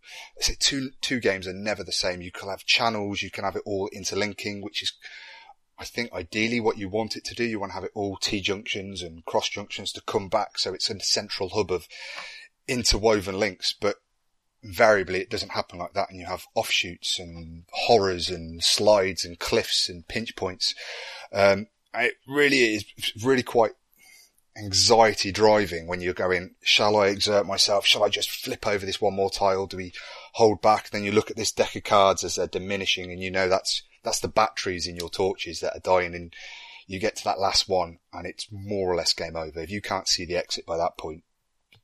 two 0.58 0.90
two 1.00 1.20
games 1.20 1.46
are 1.46 1.54
never 1.54 1.82
the 1.82 1.92
same. 1.92 2.22
You 2.22 2.32
can 2.32 2.48
have 2.48 2.64
channels, 2.64 3.22
you 3.22 3.30
can 3.30 3.44
have 3.44 3.56
it 3.56 3.62
all 3.64 3.88
interlinking, 3.92 4.62
which 4.62 4.82
is, 4.82 4.92
I 5.78 5.84
think, 5.84 6.12
ideally 6.12 6.60
what 6.60 6.78
you 6.78 6.88
want 6.88 7.16
it 7.16 7.24
to 7.26 7.34
do. 7.34 7.44
You 7.44 7.60
want 7.60 7.70
to 7.70 7.74
have 7.74 7.84
it 7.84 7.92
all 7.94 8.16
T 8.16 8.40
junctions 8.40 9.02
and 9.02 9.24
cross 9.24 9.48
junctions 9.48 9.92
to 9.92 10.02
come 10.02 10.28
back, 10.28 10.58
so 10.58 10.74
it's 10.74 10.90
a 10.90 11.00
central 11.00 11.50
hub 11.50 11.70
of 11.72 11.88
interwoven 12.66 13.38
links. 13.38 13.74
But 13.78 13.96
invariably 14.62 15.20
it 15.20 15.30
doesn't 15.30 15.52
happen 15.52 15.78
like 15.78 15.92
that 15.92 16.10
and 16.10 16.18
you 16.18 16.26
have 16.26 16.46
offshoots 16.54 17.18
and 17.18 17.64
horrors 17.70 18.28
and 18.28 18.62
slides 18.62 19.24
and 19.24 19.38
cliffs 19.38 19.88
and 19.88 20.08
pinch 20.08 20.34
points. 20.36 20.74
Um, 21.32 21.68
it 21.94 22.14
really 22.26 22.74
is 22.74 22.84
really 23.22 23.42
quite 23.42 23.72
anxiety 24.58 25.32
driving 25.32 25.86
when 25.86 26.00
you're 26.00 26.14
going, 26.14 26.54
shall 26.62 26.96
I 26.96 27.08
exert 27.08 27.46
myself? 27.46 27.86
Shall 27.86 28.04
I 28.04 28.08
just 28.08 28.30
flip 28.30 28.66
over 28.66 28.84
this 28.84 29.00
one 29.00 29.14
more 29.14 29.30
tile? 29.30 29.66
Do 29.66 29.76
we 29.76 29.92
hold 30.34 30.60
back? 30.60 30.90
Then 30.90 31.04
you 31.04 31.12
look 31.12 31.30
at 31.30 31.36
this 31.36 31.52
deck 31.52 31.76
of 31.76 31.84
cards 31.84 32.24
as 32.24 32.34
they're 32.34 32.46
diminishing 32.46 33.10
and 33.10 33.22
you 33.22 33.30
know 33.30 33.48
that's, 33.48 33.82
that's 34.02 34.20
the 34.20 34.28
batteries 34.28 34.86
in 34.86 34.96
your 34.96 35.10
torches 35.10 35.60
that 35.60 35.76
are 35.76 35.80
dying 35.80 36.14
and 36.14 36.34
you 36.86 36.98
get 36.98 37.16
to 37.16 37.24
that 37.24 37.40
last 37.40 37.68
one 37.68 37.98
and 38.12 38.26
it's 38.26 38.48
more 38.50 38.90
or 38.90 38.96
less 38.96 39.12
game 39.12 39.36
over. 39.36 39.60
If 39.60 39.70
you 39.70 39.80
can't 39.80 40.08
see 40.08 40.24
the 40.24 40.36
exit 40.36 40.66
by 40.66 40.76
that 40.76 40.98
point, 40.98 41.22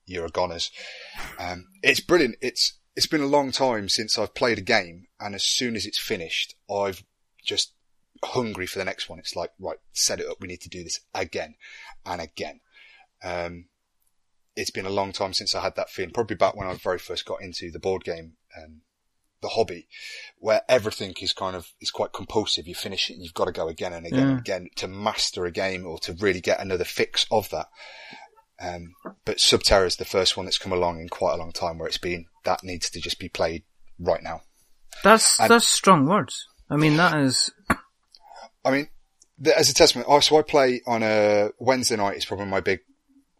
you're 0.06 0.26
a 0.26 0.30
goners. 0.30 0.70
Um, 1.38 1.66
it's 1.82 2.00
brilliant. 2.00 2.36
It's 2.40 2.74
it's 2.96 3.06
been 3.06 3.22
a 3.22 3.26
long 3.26 3.50
time 3.50 3.88
since 3.88 4.18
I've 4.18 4.34
played 4.34 4.58
a 4.58 4.62
game, 4.62 5.06
and 5.18 5.34
as 5.34 5.42
soon 5.42 5.74
as 5.74 5.84
it's 5.84 5.98
finished, 5.98 6.54
I've 6.70 7.02
just 7.44 7.72
hungry 8.24 8.66
for 8.66 8.78
the 8.78 8.84
next 8.84 9.08
one. 9.08 9.18
It's 9.18 9.36
like, 9.36 9.50
right, 9.58 9.78
set 9.92 10.20
it 10.20 10.26
up. 10.28 10.38
We 10.40 10.48
need 10.48 10.60
to 10.62 10.68
do 10.68 10.82
this 10.84 11.00
again 11.14 11.54
and 12.06 12.20
again. 12.20 12.60
Um, 13.22 13.66
it's 14.56 14.70
been 14.70 14.86
a 14.86 14.90
long 14.90 15.12
time 15.12 15.32
since 15.32 15.54
I 15.54 15.62
had 15.62 15.76
that 15.76 15.90
feeling, 15.90 16.12
probably 16.12 16.36
back 16.36 16.54
when 16.56 16.68
I 16.68 16.74
very 16.74 16.98
first 16.98 17.24
got 17.26 17.42
into 17.42 17.70
the 17.70 17.78
board 17.80 18.04
game, 18.04 18.34
um, 18.56 18.82
the 19.42 19.48
hobby, 19.48 19.88
where 20.38 20.62
everything 20.68 21.14
is 21.20 21.32
kind 21.32 21.56
of, 21.56 21.72
is 21.80 21.90
quite 21.90 22.12
compulsive. 22.12 22.66
You 22.68 22.74
finish 22.74 23.10
it 23.10 23.14
and 23.14 23.22
you've 23.22 23.34
got 23.34 23.46
to 23.46 23.52
go 23.52 23.68
again 23.68 23.92
and 23.92 24.06
again 24.06 24.18
Yeah. 24.20 24.28
and 24.30 24.38
again 24.38 24.68
to 24.76 24.88
master 24.88 25.44
a 25.44 25.50
game 25.50 25.86
or 25.86 25.98
to 26.00 26.12
really 26.14 26.40
get 26.40 26.60
another 26.60 26.84
fix 26.84 27.26
of 27.30 27.50
that. 27.50 27.66
Um, 28.60 28.94
but 29.24 29.38
Subterra 29.38 29.86
is 29.86 29.96
the 29.96 30.04
first 30.04 30.36
one 30.36 30.46
that's 30.46 30.58
come 30.58 30.72
along 30.72 31.00
in 31.00 31.08
quite 31.08 31.34
a 31.34 31.38
long 31.38 31.50
time 31.52 31.78
where 31.78 31.88
it's 31.88 31.98
been, 31.98 32.26
that 32.44 32.62
needs 32.62 32.88
to 32.90 33.00
just 33.00 33.18
be 33.18 33.28
played 33.28 33.64
right 33.98 34.22
now. 34.22 34.42
That's 35.02 35.40
And- 35.40 35.50
that's 35.50 35.66
strong 35.66 36.06
words. 36.06 36.46
I 36.70 36.76
mean, 36.76 36.96
that 36.96 37.18
is 37.18 37.50
I 38.64 38.70
mean, 38.70 38.88
the, 39.38 39.56
as 39.58 39.68
a 39.70 39.74
testament, 39.74 40.06
oh, 40.10 40.20
so 40.20 40.38
I 40.38 40.42
play 40.42 40.80
on 40.86 41.02
a 41.02 41.50
Wednesday 41.58 41.96
night 41.96 42.16
is 42.16 42.24
probably 42.24 42.46
my 42.46 42.60
big 42.60 42.80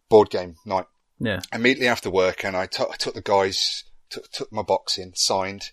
board 0.09 0.31
game 0.31 0.57
night. 0.67 0.87
yeah. 1.19 1.41
Immediately 1.53 1.89
after 1.89 2.11
work, 2.11 2.45
and 2.45 2.57
I 2.57 2.67
took 2.67 2.99
the 2.99 3.23
guys, 3.23 3.85
took, 4.11 4.31
took 4.31 4.53
my 4.53 4.63
box 4.63 4.99
in, 4.99 5.13
signed 5.15 5.71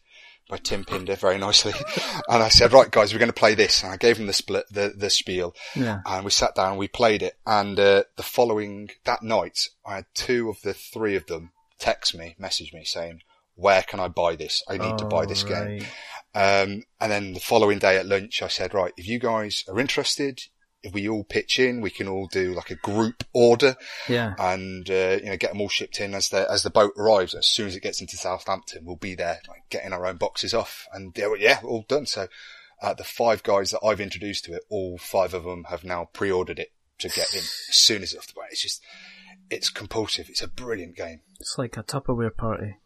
by 0.49 0.57
Tim 0.57 0.83
Pinder 0.83 1.15
very 1.15 1.37
nicely, 1.37 1.73
and 2.29 2.43
I 2.43 2.49
said, 2.49 2.73
right 2.73 2.91
guys, 2.91 3.13
we're 3.13 3.19
going 3.19 3.29
to 3.29 3.33
play 3.33 3.55
this, 3.55 3.83
and 3.83 3.91
I 3.91 3.97
gave 3.97 4.17
them 4.17 4.27
the 4.27 4.33
split, 4.33 4.65
the 4.71 4.93
the 4.95 5.09
spiel, 5.09 5.55
Yeah. 5.75 5.99
and 6.05 6.25
we 6.25 6.31
sat 6.31 6.55
down 6.55 6.71
and 6.71 6.77
we 6.77 6.87
played 6.89 7.23
it, 7.23 7.37
and 7.45 7.79
uh, 7.79 8.03
the 8.17 8.23
following 8.23 8.89
that 9.05 9.23
night, 9.23 9.67
I 9.85 9.95
had 9.95 10.05
two 10.13 10.49
of 10.49 10.61
the 10.61 10.73
three 10.73 11.15
of 11.15 11.25
them 11.27 11.51
text 11.79 12.13
me, 12.15 12.35
message 12.37 12.73
me 12.73 12.83
saying, 12.83 13.21
where 13.55 13.81
can 13.83 13.99
I 13.99 14.07
buy 14.07 14.35
this? 14.35 14.63
I 14.67 14.77
need 14.77 14.97
to 14.97 15.05
buy 15.05 15.25
this 15.25 15.43
game. 15.43 15.85
Um, 16.33 16.83
and 16.99 17.11
then 17.11 17.33
the 17.33 17.39
following 17.39 17.79
day 17.79 17.97
at 17.97 18.05
lunch, 18.05 18.41
I 18.41 18.47
said, 18.47 18.73
right, 18.73 18.93
if 18.97 19.07
you 19.07 19.19
guys 19.19 19.63
are 19.67 19.79
interested, 19.79 20.41
if 20.83 20.93
we 20.93 21.07
all 21.07 21.23
pitch 21.23 21.59
in, 21.59 21.81
we 21.81 21.89
can 21.91 22.07
all 22.07 22.27
do 22.27 22.53
like 22.53 22.71
a 22.71 22.75
group 22.75 23.23
order 23.33 23.75
Yeah. 24.07 24.33
and, 24.39 24.89
uh, 24.89 25.17
you 25.21 25.29
know, 25.29 25.37
get 25.37 25.51
them 25.51 25.61
all 25.61 25.69
shipped 25.69 25.99
in 25.99 26.13
as 26.15 26.29
the, 26.29 26.49
as 26.49 26.63
the 26.63 26.69
boat 26.69 26.93
arrives. 26.97 27.35
As 27.35 27.47
soon 27.47 27.67
as 27.67 27.75
it 27.75 27.83
gets 27.83 28.01
into 28.01 28.17
Southampton, 28.17 28.85
we'll 28.85 28.95
be 28.95 29.13
there, 29.13 29.41
like 29.47 29.63
getting 29.69 29.93
our 29.93 30.05
own 30.07 30.17
boxes 30.17 30.53
off 30.53 30.87
and 30.93 31.15
yeah, 31.17 31.27
well, 31.27 31.37
yeah, 31.37 31.59
all 31.63 31.85
done. 31.87 32.05
So, 32.05 32.27
uh, 32.81 32.93
the 32.95 33.03
five 33.03 33.43
guys 33.43 33.69
that 33.71 33.85
I've 33.85 34.01
introduced 34.01 34.45
to 34.45 34.53
it, 34.53 34.63
all 34.69 34.97
five 34.97 35.35
of 35.35 35.43
them 35.43 35.65
have 35.65 35.83
now 35.83 36.09
pre-ordered 36.13 36.57
it 36.57 36.71
to 36.99 37.09
get 37.09 37.31
in 37.33 37.39
as 37.39 37.51
soon 37.69 38.01
as 38.01 38.13
it's 38.13 38.17
off 38.23 38.27
the 38.27 38.33
boat. 38.33 38.45
It's 38.49 38.63
just, 38.63 38.81
it's 39.51 39.69
compulsive. 39.69 40.29
It's 40.29 40.41
a 40.41 40.47
brilliant 40.47 40.95
game. 40.95 41.21
It's 41.39 41.57
like 41.59 41.77
a 41.77 41.83
Tupperware 41.83 42.35
party. 42.35 42.77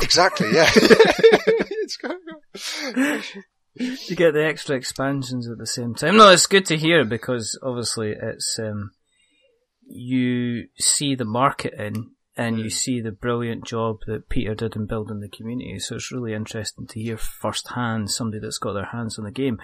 Exactly. 0.00 0.52
Yeah. 0.52 0.70
it's 1.84 1.96
going 1.96 2.18
on. 2.32 3.22
You 3.76 4.14
get 4.14 4.34
the 4.34 4.44
extra 4.44 4.76
expansions 4.76 5.48
at 5.48 5.58
the 5.58 5.66
same 5.66 5.96
time. 5.96 6.16
No, 6.16 6.30
it's 6.30 6.46
good 6.46 6.64
to 6.66 6.76
hear 6.76 7.04
because 7.04 7.58
obviously 7.60 8.12
it's 8.12 8.56
um, 8.62 8.92
you 9.88 10.68
see 10.78 11.16
the 11.16 11.24
market 11.24 11.74
in 11.76 12.12
and 12.36 12.58
you 12.60 12.70
see 12.70 13.00
the 13.00 13.10
brilliant 13.10 13.64
job 13.66 13.96
that 14.06 14.28
Peter 14.28 14.54
did 14.54 14.76
in 14.76 14.86
building 14.86 15.18
the 15.18 15.28
community. 15.28 15.80
So 15.80 15.96
it's 15.96 16.12
really 16.12 16.34
interesting 16.34 16.86
to 16.86 17.00
hear 17.00 17.16
firsthand 17.16 18.10
somebody 18.12 18.40
that's 18.40 18.58
got 18.58 18.74
their 18.74 18.86
hands 18.86 19.18
on 19.18 19.24
the 19.24 19.32
game. 19.32 19.58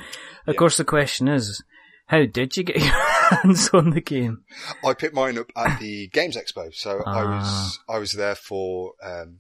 Of 0.47 0.57
course, 0.57 0.77
the 0.77 0.85
question 0.85 1.29
is, 1.29 1.63
how 2.07 2.25
did 2.27 2.57
you 2.57 2.65
get 2.65 2.77
your 2.81 2.91
hands 2.91 3.71
on 3.73 3.91
the 3.91 4.01
game? 4.01 4.43
I 4.85 4.95
picked 4.95 5.15
mine 5.15 5.39
up 5.39 5.53
at 5.57 5.79
the 5.79 6.09
Games 6.09 6.37
Expo, 6.37 6.75
so 6.75 6.99
I 7.07 7.23
Ah. 7.23 7.39
was 7.39 7.79
I 7.89 7.99
was 7.99 8.13
there 8.15 8.35
for 8.35 8.95
um, 9.05 9.39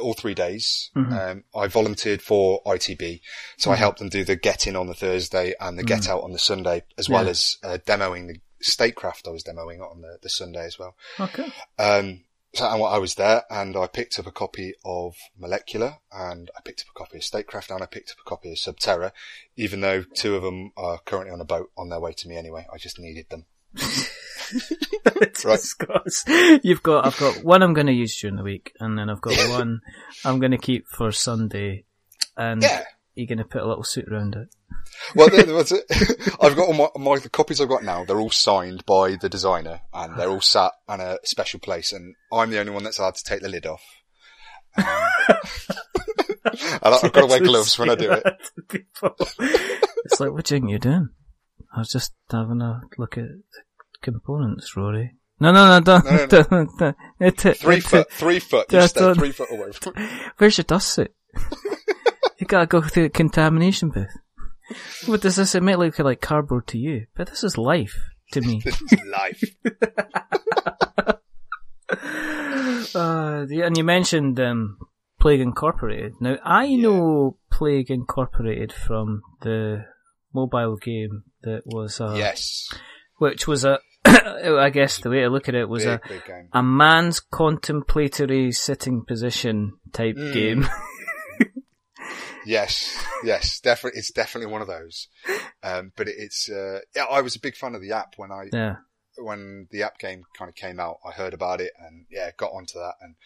all 0.00 0.14
three 0.14 0.34
days. 0.34 0.90
Mhm. 0.96 1.12
Um, 1.30 1.44
I 1.54 1.66
volunteered 1.66 2.22
for 2.22 2.62
ITB, 2.66 3.20
so 3.56 3.70
I 3.70 3.74
Mhm. 3.74 3.78
helped 3.78 3.98
them 4.00 4.08
do 4.08 4.24
the 4.24 4.36
get 4.36 4.66
in 4.66 4.76
on 4.76 4.86
the 4.86 4.94
Thursday 4.94 5.54
and 5.60 5.78
the 5.78 5.82
get 5.84 6.08
out 6.08 6.22
on 6.22 6.32
the 6.32 6.38
Sunday, 6.38 6.84
as 6.96 7.08
well 7.08 7.28
as 7.28 7.56
uh, 7.62 7.78
demoing 7.86 8.26
the 8.28 8.40
statecraft. 8.60 9.26
I 9.26 9.30
was 9.30 9.44
demoing 9.44 9.80
on 9.80 10.00
the, 10.02 10.18
the 10.22 10.28
Sunday 10.28 10.64
as 10.66 10.78
well. 10.78 10.96
Okay. 11.20 11.50
Um, 11.78 12.24
so 12.54 12.66
and 12.66 12.82
I 12.82 12.98
was 12.98 13.14
there, 13.16 13.44
and 13.50 13.76
I 13.76 13.86
picked 13.86 14.18
up 14.18 14.26
a 14.26 14.32
copy 14.32 14.74
of 14.84 15.16
Molecular, 15.38 15.98
and 16.10 16.50
I 16.56 16.60
picked 16.62 16.80
up 16.82 16.88
a 16.94 16.98
copy 16.98 17.18
of 17.18 17.24
Statecraft, 17.24 17.70
and 17.70 17.82
I 17.82 17.86
picked 17.86 18.10
up 18.10 18.18
a 18.20 18.28
copy 18.28 18.50
of 18.50 18.56
Subterra, 18.58 19.12
even 19.56 19.80
though 19.80 20.02
two 20.02 20.34
of 20.36 20.42
them 20.42 20.72
are 20.76 20.98
currently 21.00 21.32
on 21.32 21.40
a 21.40 21.44
boat 21.44 21.70
on 21.76 21.88
their 21.88 22.00
way 22.00 22.12
to 22.14 22.28
me 22.28 22.36
anyway. 22.36 22.66
I 22.72 22.78
just 22.78 22.98
needed 22.98 23.28
them. 23.30 23.46
Right. 25.44 26.60
You've 26.62 26.82
got, 26.82 27.06
I've 27.06 27.18
got 27.18 27.44
one 27.44 27.62
I'm 27.62 27.74
going 27.74 27.86
to 27.86 27.92
use 27.92 28.18
during 28.20 28.36
the 28.36 28.42
week, 28.42 28.72
and 28.80 28.98
then 28.98 29.10
I've 29.10 29.20
got 29.20 29.36
one 29.50 29.80
I'm 30.24 30.38
going 30.38 30.52
to 30.52 30.58
keep 30.58 30.86
for 30.88 31.12
Sunday, 31.12 31.84
and 32.36 32.62
Yeah. 32.62 32.84
you're 33.14 33.26
going 33.26 33.38
to 33.38 33.44
put 33.44 33.62
a 33.62 33.66
little 33.68 33.84
suit 33.84 34.06
around 34.10 34.34
it. 34.36 34.48
Well, 35.14 35.28
there, 35.30 35.44
that's 35.44 35.72
it. 35.72 35.84
I've 36.40 36.56
got 36.56 36.68
all 36.68 36.72
my, 36.74 36.88
my 36.96 37.18
the 37.18 37.28
copies 37.28 37.60
I've 37.60 37.68
got 37.68 37.84
now. 37.84 38.04
They're 38.04 38.20
all 38.20 38.30
signed 38.30 38.84
by 38.86 39.16
the 39.16 39.28
designer, 39.28 39.80
and 39.92 40.18
they're 40.18 40.30
all 40.30 40.40
sat 40.40 40.72
in 40.88 41.00
a 41.00 41.18
special 41.24 41.60
place. 41.60 41.92
And 41.92 42.14
I'm 42.32 42.50
the 42.50 42.60
only 42.60 42.72
one 42.72 42.84
that's 42.84 42.98
allowed 42.98 43.16
to 43.16 43.24
take 43.24 43.40
the 43.42 43.48
lid 43.48 43.66
off. 43.66 43.82
Um, 44.76 44.84
I've 46.82 47.12
got 47.12 47.20
to 47.20 47.26
wear 47.26 47.40
gloves 47.40 47.78
when 47.78 47.90
I 47.90 47.94
do 47.94 48.12
it. 48.12 48.24
It's 50.04 50.20
like, 50.20 50.32
what 50.32 50.46
do 50.46 50.56
you 50.56 50.68
you're 50.68 50.78
doing? 50.78 51.10
I 51.74 51.80
was 51.80 51.90
just 51.90 52.12
having 52.30 52.60
a 52.62 52.80
look 52.96 53.18
at 53.18 53.24
the 53.24 53.62
components, 54.02 54.76
Rory. 54.76 55.14
No, 55.40 55.52
no, 55.52 55.66
no, 55.66 55.80
don't, 55.80 56.04
No, 56.04 56.10
no, 56.10 56.18
no. 56.18 56.26
don't, 56.26 56.78
don't. 56.78 57.56
Three 57.56 57.80
foot, 57.80 58.10
three 58.10 58.40
foot. 58.40 58.72
You 58.72 58.80
Just 58.80 58.96
stay 58.96 59.14
three 59.14 59.32
foot 59.32 59.50
away. 59.52 59.70
From 59.72 59.94
Where's 60.38 60.58
your 60.58 60.64
dust 60.64 60.92
suit? 60.94 61.14
you 62.38 62.46
gotta 62.46 62.66
go 62.66 62.80
through 62.80 63.04
the 63.04 63.10
contamination 63.10 63.90
booth. 63.90 64.16
What 65.06 65.20
does 65.20 65.36
this? 65.36 65.54
It 65.54 65.62
might 65.62 65.78
look 65.78 65.98
like 65.98 66.20
cardboard 66.20 66.66
to 66.68 66.78
you, 66.78 67.06
but 67.16 67.28
this 67.28 67.44
is 67.44 67.56
life 67.56 67.96
to 68.32 68.40
me. 68.40 68.60
this 68.64 68.82
is 68.82 68.98
life. 69.06 69.44
uh, 72.94 73.46
and 73.48 73.76
you 73.76 73.84
mentioned 73.84 74.40
um, 74.40 74.78
Plague 75.20 75.40
Incorporated. 75.40 76.14
Now, 76.20 76.36
I 76.44 76.74
know 76.74 77.38
Plague 77.50 77.90
Incorporated 77.90 78.72
from 78.72 79.22
the 79.40 79.86
mobile 80.34 80.76
game 80.76 81.24
that 81.42 81.62
was, 81.64 82.00
uh, 82.00 82.14
yes, 82.16 82.68
which 83.18 83.46
was 83.46 83.64
a, 83.64 83.78
I 84.04 84.70
guess 84.70 84.98
the 84.98 85.10
way 85.10 85.20
to 85.20 85.28
look 85.28 85.48
at 85.48 85.54
it 85.54 85.68
was 85.68 85.84
big, 85.84 86.00
a 86.04 86.08
big 86.08 86.22
a 86.52 86.62
man's 86.62 87.20
contemplatory 87.20 88.52
sitting 88.52 89.04
position 89.04 89.78
type 89.92 90.16
Mm. 90.16 90.32
game. 90.32 90.68
Yes, 92.46 92.96
yes, 93.24 93.60
definitely. 93.60 93.98
It's 93.98 94.10
definitely 94.10 94.50
one 94.50 94.62
of 94.62 94.68
those. 94.68 95.08
Um, 95.62 95.92
but 95.96 96.08
it, 96.08 96.14
it's. 96.16 96.48
Uh, 96.48 96.80
yeah, 96.96 97.04
I 97.04 97.20
was 97.20 97.36
a 97.36 97.40
big 97.40 97.54
fan 97.56 97.74
of 97.74 97.82
the 97.82 97.92
app 97.92 98.14
when 98.16 98.32
I 98.32 98.44
yeah, 98.52 98.76
when 99.18 99.68
the 99.70 99.82
app 99.82 99.98
game 99.98 100.22
kind 100.36 100.48
of 100.48 100.54
came 100.54 100.80
out, 100.80 100.96
I 101.06 101.12
heard 101.12 101.34
about 101.34 101.60
it 101.60 101.72
and 101.78 102.06
yeah, 102.10 102.30
got 102.38 102.52
onto 102.52 102.78
that 102.78 102.94
and 103.02 103.16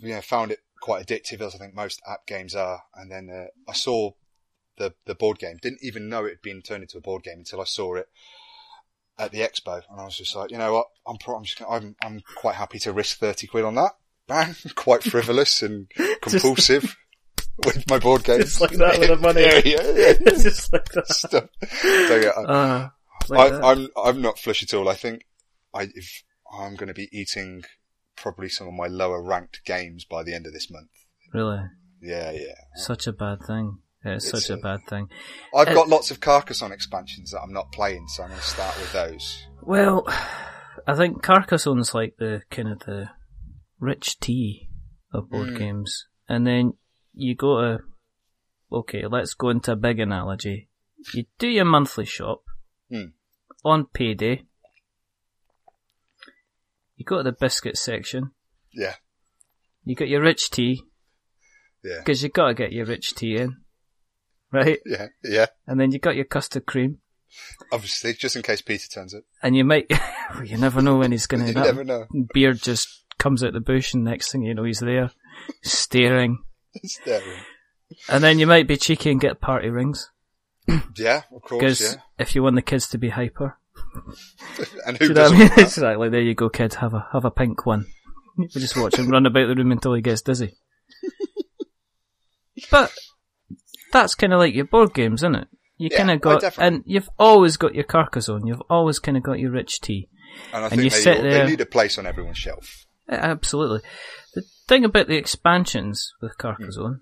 you 0.00 0.14
know 0.14 0.22
found 0.22 0.52
it 0.52 0.60
quite 0.80 1.06
addictive 1.06 1.42
as 1.42 1.54
I 1.54 1.58
think 1.58 1.74
most 1.74 2.00
app 2.08 2.26
games 2.26 2.54
are. 2.54 2.82
And 2.94 3.10
then 3.10 3.28
uh, 3.30 3.48
I 3.70 3.74
saw 3.74 4.12
the 4.78 4.94
the 5.06 5.14
board 5.14 5.38
game. 5.38 5.56
Didn't 5.60 5.80
even 5.82 6.08
know 6.08 6.24
it 6.24 6.30
had 6.30 6.42
been 6.42 6.62
turned 6.62 6.82
into 6.82 6.98
a 6.98 7.02
board 7.02 7.22
game 7.22 7.38
until 7.38 7.60
I 7.60 7.64
saw 7.64 7.94
it 7.96 8.08
at 9.18 9.32
the 9.32 9.40
expo, 9.40 9.82
and 9.90 10.00
I 10.00 10.04
was 10.04 10.16
just 10.16 10.36
like, 10.36 10.50
you 10.50 10.58
know 10.58 10.74
what, 10.74 10.86
I'm 11.06 11.16
pro- 11.16 11.36
I'm 11.36 11.44
just 11.44 11.62
I'm 11.68 11.96
I'm 12.02 12.22
quite 12.36 12.56
happy 12.56 12.78
to 12.80 12.92
risk 12.92 13.18
thirty 13.18 13.46
quid 13.46 13.64
on 13.64 13.74
that. 13.76 13.92
Bang, 14.28 14.54
quite 14.74 15.02
frivolous 15.02 15.62
and 15.62 15.88
compulsive 16.20 16.96
with 17.64 17.88
my 17.88 17.98
board 17.98 18.24
games. 18.24 18.44
Just 18.44 18.60
like 18.60 18.70
that 18.72 18.98
with 18.98 19.08
the 19.08 19.16
money. 19.16 19.40
yeah, 19.42 19.60
yeah, 19.64 19.80
yeah. 19.92 20.14
it's 20.20 20.42
just 20.42 20.72
like 20.72 20.88
that. 20.90 21.08
Stuff. 21.08 21.48
So 21.70 22.16
yeah, 22.16 22.30
I- 22.36 22.42
Uh, 22.44 22.88
like 23.28 23.52
that. 23.52 23.64
I, 23.64 23.72
I'm 23.72 23.88
I'm 23.96 24.20
not 24.22 24.38
flush 24.38 24.62
at 24.62 24.74
all. 24.74 24.88
I 24.88 24.94
think 24.94 25.26
I 25.74 25.88
if 25.94 26.22
I'm 26.58 26.74
going 26.76 26.88
to 26.88 26.94
be 26.94 27.08
eating 27.12 27.64
probably 28.16 28.48
some 28.48 28.66
of 28.68 28.74
my 28.74 28.86
lower 28.86 29.22
ranked 29.22 29.60
games 29.64 30.04
by 30.04 30.22
the 30.22 30.34
end 30.34 30.46
of 30.46 30.52
this 30.52 30.70
month. 30.70 30.90
really, 31.34 31.60
Yeah, 32.00 32.30
yeah. 32.32 32.54
such 32.76 33.06
a 33.06 33.12
bad 33.12 33.42
thing. 33.46 33.78
It's, 34.06 34.32
It's 34.32 34.46
such 34.46 34.50
a 34.50 34.58
a- 34.58 34.62
bad 34.62 34.86
thing. 34.88 35.08
I've 35.54 35.68
Uh, 35.68 35.74
got 35.74 35.88
lots 35.88 36.10
of 36.10 36.20
Carcassonne 36.20 36.72
expansions 36.72 37.30
that 37.32 37.40
I'm 37.40 37.52
not 37.52 37.72
playing, 37.72 38.06
so 38.08 38.22
I'm 38.22 38.28
going 38.30 38.40
to 38.40 38.46
start 38.46 38.76
with 38.78 38.92
those. 38.92 39.46
Well, 39.62 40.04
I 40.86 40.94
think 40.94 41.22
Carcassonne's 41.22 41.94
like 41.94 42.16
the 42.18 42.42
kind 42.50 42.68
of 42.68 42.78
the 42.80 43.10
rich 43.80 44.18
tea 44.20 44.68
of 45.12 45.28
board 45.30 45.48
Mm. 45.50 45.58
games, 45.58 46.06
and 46.28 46.46
then 46.46 46.74
you 47.12 47.34
go 47.34 47.60
to 47.60 47.78
okay, 48.72 49.06
let's 49.06 49.34
go 49.34 49.48
into 49.50 49.72
a 49.72 49.76
big 49.76 49.98
analogy. 50.00 50.68
You 51.14 51.24
do 51.38 51.48
your 51.48 51.64
monthly 51.64 52.04
shop 52.04 52.42
Hmm. 52.90 53.10
on 53.64 53.86
payday. 53.86 54.44
You 56.96 57.04
go 57.04 57.18
to 57.18 57.22
the 57.22 57.32
biscuit 57.32 57.76
section. 57.76 58.32
Yeah, 58.72 58.96
You 59.84 59.94
got 59.94 60.08
your 60.08 60.20
rich 60.22 60.50
tea 60.50 60.82
yeah, 61.84 61.98
because 61.98 62.22
you 62.22 62.28
got 62.28 62.48
to 62.48 62.54
get 62.54 62.72
your 62.72 62.86
rich 62.86 63.14
tea 63.14 63.36
in, 63.36 63.56
right? 64.52 64.78
yeah, 64.86 65.06
yeah. 65.24 65.46
And 65.66 65.78
then 65.80 65.92
you 65.92 65.98
got 65.98 66.16
your 66.16 66.24
custard 66.24 66.66
cream, 66.66 66.98
Obviously, 67.72 68.14
just 68.14 68.36
in 68.36 68.42
case 68.42 68.62
Peter 68.62 68.88
turns 68.88 69.14
up. 69.14 69.22
and 69.42 69.54
you 69.56 69.64
might 69.64 69.90
you 70.44 70.56
never 70.56 70.80
know 70.80 70.96
when 70.98 71.12
he's 71.12 71.26
going 71.26 71.42
to. 71.46 71.48
You 71.48 71.54
never 71.54 71.84
know. 71.84 72.06
beard 72.32 72.62
just 72.62 73.04
comes 73.18 73.42
out 73.44 73.52
the 73.52 73.60
bush, 73.60 73.92
and 73.94 74.04
next 74.04 74.30
thing 74.32 74.42
you 74.42 74.54
know, 74.54 74.64
he's 74.64 74.80
there, 74.80 75.10
staring. 75.62 76.38
Staring. 76.84 77.38
And 78.08 78.22
then 78.24 78.38
you 78.38 78.46
might 78.46 78.66
be 78.68 78.76
cheeky 78.76 79.10
and 79.10 79.20
get 79.20 79.40
party 79.40 79.70
rings. 79.70 80.10
Yeah, 80.96 81.22
of 81.32 81.40
course. 81.42 81.60
Because 81.60 81.80
Yeah. 81.80 82.00
if 82.18 82.34
you 82.34 82.42
want 82.42 82.56
the 82.56 82.62
kids 82.62 82.88
to 82.88 82.98
be 82.98 83.08
hyper, 83.10 83.56
And 84.84 84.96
who 84.98 85.06
you 85.08 85.14
know 85.14 85.22
what 85.30 85.34
I 85.34 85.38
mean? 85.38 85.50
exactly. 85.56 86.08
There 86.08 86.20
you 86.20 86.34
go, 86.34 86.48
kids. 86.48 86.74
Have 86.76 86.94
a 86.94 87.06
have 87.12 87.24
a 87.24 87.30
pink 87.30 87.64
one. 87.64 87.86
You 88.38 88.48
just 88.48 88.76
watch 88.76 88.96
him 88.96 89.08
run 89.08 89.24
about 89.26 89.46
the 89.48 89.54
room 89.54 89.72
until 89.72 89.94
he 89.94 90.02
gets 90.02 90.20
dizzy. 90.22 90.54
but 92.70 92.92
that's 94.00 94.14
kind 94.14 94.32
of 94.32 94.38
like 94.38 94.54
your 94.54 94.64
board 94.66 94.94
games, 94.94 95.20
isn't 95.22 95.34
it? 95.34 95.48
You 95.78 95.88
yeah, 95.90 95.98
kind 95.98 96.10
of 96.10 96.20
got, 96.20 96.58
and 96.58 96.82
you've 96.86 97.10
always 97.18 97.56
got 97.56 97.74
your 97.74 97.84
Carcassonne. 97.84 98.46
You've 98.46 98.62
always 98.70 98.98
kind 98.98 99.16
of 99.16 99.22
got 99.22 99.38
your 99.38 99.50
rich 99.50 99.80
tea. 99.80 100.08
And 100.52 100.64
I 100.64 100.68
And 100.68 100.82
you 100.82 100.90
think 100.90 101.02
sit 101.02 101.16
they, 101.18 101.22
there- 101.30 101.44
they 101.44 101.50
need 101.50 101.60
a 101.60 101.66
place 101.66 101.98
on 101.98 102.06
everyone's 102.06 102.38
shelf. 102.38 102.86
Uh, 103.10 103.14
Absolutely. 103.16 103.80
The 104.34 104.42
thing 104.68 104.84
about 104.84 105.06
the 105.06 105.16
expansions 105.16 106.12
with 106.20 106.36
Carcassonne 106.38 107.00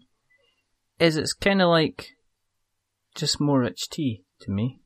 is 0.98 1.16
it's 1.16 1.32
kind 1.32 1.62
of 1.62 1.68
like 1.68 2.08
just 3.14 3.40
more 3.40 3.60
rich 3.60 3.88
tea 3.90 4.24
to 4.40 4.50
me. 4.50 4.80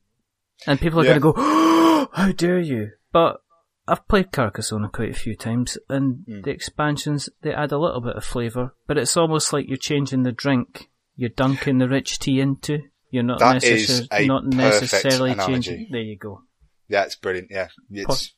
And 0.66 0.80
people 0.80 1.00
are 1.00 1.04
Yeah. 1.04 1.18
going 1.18 1.20
to 1.20 1.32
go, 1.32 1.34
oh, 1.36 2.08
how 2.12 2.32
dare 2.32 2.58
you? 2.60 2.90
But 3.12 3.40
I've 3.86 4.06
played 4.06 4.32
Carcassonne 4.32 4.88
quite 4.92 5.10
a 5.10 5.18
few 5.18 5.34
times 5.34 5.78
and 5.88 6.24
Mm. 6.28 6.44
the 6.44 6.50
expansions, 6.50 7.28
they 7.42 7.52
add 7.54 7.72
a 7.72 7.78
little 7.78 8.00
bit 8.00 8.16
of 8.16 8.24
flavour, 8.24 8.74
but 8.86 8.98
it's 8.98 9.16
almost 9.16 9.52
like 9.52 9.66
you're 9.66 9.76
changing 9.78 10.22
the 10.24 10.32
drink 10.32 10.90
you're 11.18 11.28
dunking 11.30 11.76
the 11.78 11.88
rich 11.88 12.18
tea 12.18 12.40
into. 12.40 12.78
You're 13.10 13.22
not, 13.25 13.40
That 13.40 13.62
necessar- 13.62 14.26
not 14.26 14.46
necessarily 14.46 15.32
analogy. 15.32 15.52
changing. 15.54 15.88
There 15.90 16.00
you 16.00 16.16
go. 16.16 16.42
Yeah, 16.88 17.02
it's 17.04 17.16
brilliant. 17.16 17.48
Yeah, 17.50 17.68
it's 17.90 18.32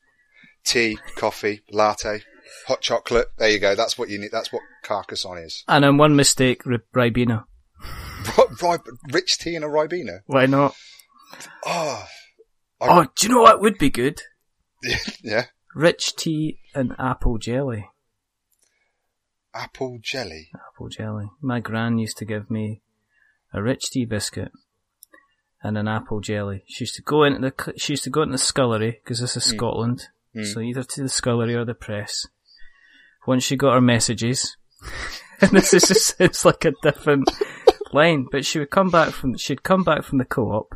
tea, 0.64 0.99
coffee, 1.16 1.60
latte, 1.70 2.22
hot 2.66 2.80
chocolate. 2.80 3.28
There 3.38 3.50
you 3.50 3.58
go. 3.60 3.75
That's 3.75 3.96
what 3.99 4.08
you 4.08 4.18
need. 4.18 4.30
That's 4.32 4.52
what 4.52 4.62
Carcassonne 4.82 5.38
is. 5.44 5.62
And 5.68 5.84
then 5.84 5.96
one 5.99 6.16
mistake, 6.16 6.64
Ri- 6.66 6.78
Ribena. 6.94 7.44
Rich 9.12 9.38
tea 9.38 9.56
and 9.56 9.64
a 9.64 9.68
Ribena. 9.68 10.20
Why 10.26 10.46
not? 10.46 10.75
Oh, 11.66 12.04
I- 12.80 12.87
Oh, 13.02 13.06
do 13.14 13.26
you 13.26 13.34
know 13.34 13.42
what 13.42 13.60
would 13.60 13.76
be 13.78 13.90
good? 13.90 14.22
yeah. 15.22 15.46
Rich 15.75 16.16
tea 16.16 16.58
and 16.75 16.94
apple 16.99 17.38
jelly. 17.38 17.89
Apple 19.54 19.99
jelly. 20.02 20.50
Apple 20.54 20.88
jelly. 20.88 21.30
My 21.40 21.61
gran 21.61 21.99
used 21.99 22.19
to 22.19 22.25
give 22.25 22.50
me 22.50 22.83
a 23.52 23.62
rich 23.62 23.90
tea 23.90 24.04
biscuit 24.04 24.52
and 25.62 25.76
an 25.76 25.88
apple 25.88 26.21
jelly. 26.21 26.62
She 26.69 26.85
used 26.85 26.95
to 26.97 27.02
go 27.02 27.25
into 27.25 27.40
the 27.40 27.73
she 27.76 27.95
used 27.95 28.04
to 28.04 28.11
go 28.11 28.23
into 28.23 28.33
the 28.33 28.38
scullery 28.38 29.00
because 29.02 29.21
this 29.21 29.37
is 29.37 29.45
Scotland, 29.45 30.04
Mm. 30.37 30.47
so 30.47 30.61
either 30.61 30.85
to 30.85 31.02
the 31.02 31.09
scullery 31.09 31.57
or 31.57 31.64
the 31.64 31.75
press. 31.75 32.26
Once 33.26 33.42
she 33.42 33.57
got 33.57 33.75
her 33.75 33.80
messages, 33.80 34.57
and 35.40 35.50
this 35.50 35.75
is 35.75 35.83
just 35.88 36.16
sounds 36.19 36.45
like 36.45 36.64
a 36.64 36.73
different 36.83 37.28
line, 37.92 38.26
but 38.30 38.45
she 38.47 38.61
would 38.61 38.71
come 38.71 38.90
back 38.90 39.11
from 39.11 39.37
she'd 39.37 39.64
come 39.64 39.83
back 39.83 40.04
from 40.04 40.19
the 40.19 40.25
co-op 40.25 40.75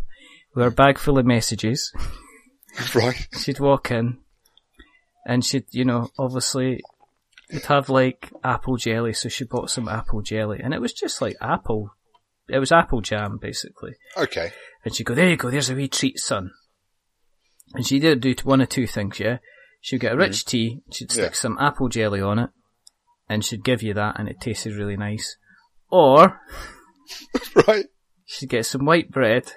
with 0.55 0.65
her 0.65 0.71
bag 0.71 0.99
full 0.99 1.19
of 1.19 1.27
messages. 1.27 1.93
Right. 2.93 3.29
she'd 3.39 3.61
walk 3.61 3.93
in 3.93 4.19
and 5.25 5.45
she'd, 5.45 5.67
you 5.71 5.85
know, 5.85 6.11
obviously 6.19 6.81
it'd 7.55 7.67
have 7.67 7.89
like 7.89 8.31
apple 8.43 8.77
jelly, 8.77 9.13
so 9.13 9.29
she 9.29 9.45
bought 9.45 9.71
some 9.71 9.89
apple 9.89 10.23
jelly 10.23 10.61
and 10.63 10.75
it 10.75 10.81
was 10.81 10.93
just 10.93 11.21
like 11.23 11.37
apple, 11.41 11.91
it 12.49 12.59
was 12.59 12.73
apple 12.73 13.01
jam 13.01 13.39
basically. 13.41 13.93
Okay. 14.17 14.53
And 14.85 14.95
she'd 14.95 15.05
go, 15.05 15.15
there 15.15 15.29
you 15.31 15.37
go, 15.37 15.51
there's 15.51 15.71
a 15.71 15.75
wee 15.75 15.89
treat 15.89 16.19
son. 16.19 16.51
And 17.75 17.87
she 17.87 17.99
did 17.99 18.21
do 18.21 18.35
one 18.45 18.61
or 18.63 18.67
two 18.67 18.87
things, 18.87 19.19
yeah? 19.19 19.39
She'd 19.81 20.01
get 20.01 20.13
a 20.13 20.17
rich 20.17 20.45
tea, 20.45 20.81
she'd 20.93 21.11
stick 21.11 21.25
Mm-hmm. 21.25 21.33
Yeah. 21.33 21.39
some 21.39 21.59
apple 21.61 21.89
jelly 21.89 22.21
on 22.21 22.39
it 22.39 22.51
and 23.29 23.45
she'd 23.45 23.65
give 23.65 23.83
you 23.83 23.95
that 23.95 24.19
and 24.19 24.29
it 24.29 24.41
tasted 24.41 24.75
really 24.75 24.97
nice. 24.97 25.37
Or 25.91 26.41
Right. 27.69 27.87
she'd 28.25 28.49
get 28.51 28.67
some 28.67 28.85
white 28.85 29.11
bread, 29.11 29.53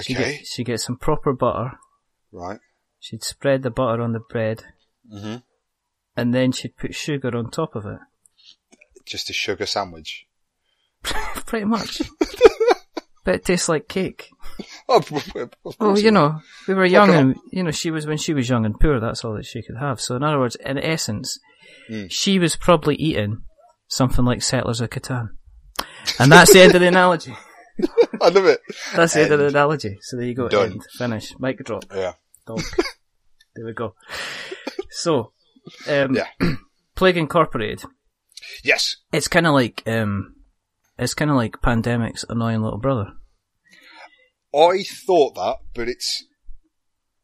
she'd 0.00 0.16
Okay. 0.16 0.36
get, 0.38 0.46
she'd 0.46 0.66
get 0.66 0.80
some 0.80 0.96
proper 0.96 1.32
butter, 1.32 1.72
Right. 2.32 2.60
she'd 3.00 3.22
spread 3.24 3.62
the 3.62 3.70
butter 3.70 4.02
on 4.02 4.12
the 4.12 4.20
bread 4.20 4.64
hmm 5.10 5.36
and 6.18 6.34
then 6.34 6.50
she'd 6.52 6.76
put 6.76 6.94
sugar 6.94 7.36
on 7.36 7.48
top 7.50 7.76
of 7.76 7.86
it. 7.86 7.98
Just 9.06 9.30
a 9.30 9.32
sugar 9.32 9.66
sandwich. 9.66 10.26
Pretty 11.02 11.64
much. 11.64 12.02
but 13.24 13.36
it 13.36 13.44
tastes 13.44 13.68
like 13.68 13.88
cake. 13.88 14.28
Oh. 14.90 15.02
Well, 15.78 15.98
you 15.98 16.10
know, 16.10 16.40
we 16.66 16.72
were 16.74 16.86
young 16.86 17.10
and, 17.10 17.36
you 17.52 17.62
know, 17.62 17.70
she 17.70 17.90
was, 17.90 18.06
when 18.06 18.16
she 18.16 18.32
was 18.34 18.48
young 18.48 18.64
and 18.64 18.80
poor, 18.80 18.98
that's 18.98 19.22
all 19.24 19.34
that 19.34 19.44
she 19.44 19.62
could 19.62 19.76
have. 19.76 20.00
So 20.00 20.16
in 20.16 20.22
other 20.24 20.38
words, 20.38 20.56
in 20.56 20.78
essence, 20.78 21.38
Mm. 21.90 22.10
she 22.10 22.38
was 22.38 22.56
probably 22.56 22.94
eating 22.96 23.42
something 23.88 24.24
like 24.24 24.42
Settlers 24.42 24.80
of 24.80 24.90
Catan. 24.90 25.28
And 26.18 26.32
that's 26.32 26.52
the 26.52 26.60
end 26.60 26.74
of 26.74 26.80
the 26.80 26.88
analogy. 26.88 27.34
I 28.20 28.28
love 28.30 28.46
it. 28.46 28.60
That's 28.96 29.14
the 29.14 29.22
end 29.22 29.32
of 29.32 29.38
the 29.38 29.46
analogy. 29.48 29.98
So 30.02 30.16
there 30.16 30.26
you 30.26 30.34
go. 30.34 30.48
Done. 30.48 30.72
End. 30.72 30.82
Finish. 30.98 31.34
Mic 31.38 31.62
drop. 31.64 31.84
Yeah. 31.94 32.14
Dog. 32.46 32.62
there 33.54 33.64
we 33.66 33.72
go. 33.74 33.94
So, 34.90 35.32
um, 35.88 36.14
Yeah. 36.14 36.28
Plague 36.94 37.16
Incorporated. 37.16 37.82
Yes. 38.64 38.96
It's 39.12 39.28
kind 39.28 39.46
of 39.46 39.54
like, 39.54 39.82
um, 39.86 40.34
it's 40.98 41.14
kind 41.14 41.30
of 41.30 41.36
like 41.36 41.62
Pandemic's 41.62 42.24
annoying 42.28 42.62
little 42.62 42.78
brother. 42.78 43.12
I 44.54 44.82
thought 44.82 45.34
that, 45.34 45.56
but 45.74 45.88
it's 45.88 46.24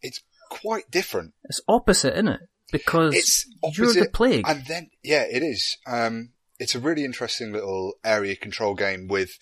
it's 0.03 0.21
quite 0.51 0.91
different. 0.91 1.33
It's 1.45 1.61
opposite, 1.67 2.13
isn't 2.15 2.29
it? 2.29 2.41
Because 2.71 3.15
It's 3.15 3.47
you're 3.77 3.93
the 3.93 4.09
plague. 4.13 4.45
And 4.47 4.67
then, 4.67 4.91
yeah, 5.03 5.23
it 5.23 5.43
is. 5.43 5.77
Um, 5.87 6.31
it's 6.59 6.75
a 6.75 6.81
really 6.81 7.05
interesting 7.05 7.53
little 7.53 7.95
area 8.05 8.37
control 8.37 8.75
game 8.75 9.09
with, 9.09 9.39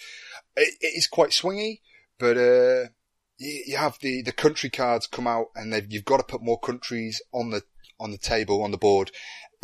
it, 0.57 0.75
it 0.81 0.97
is 0.97 1.07
quite 1.07 1.31
swingy, 1.31 1.81
but, 2.19 2.37
uh, 2.37 2.89
you, 3.39 3.65
you 3.67 3.77
have 3.77 3.99
the, 4.01 4.23
the 4.23 4.33
country 4.33 4.71
cards 4.71 5.07
come 5.07 5.27
out 5.27 5.47
and 5.55 5.75
you've 5.91 6.05
got 6.05 6.19
to 6.19 6.25
put 6.25 6.43
more 6.43 6.61
countries 6.61 7.21
on 7.33 7.51
the, 7.51 7.63
on 8.03 8.11
the 8.11 8.19
table, 8.19 8.63
on 8.63 8.71
the 8.73 8.79
board 8.79 9.11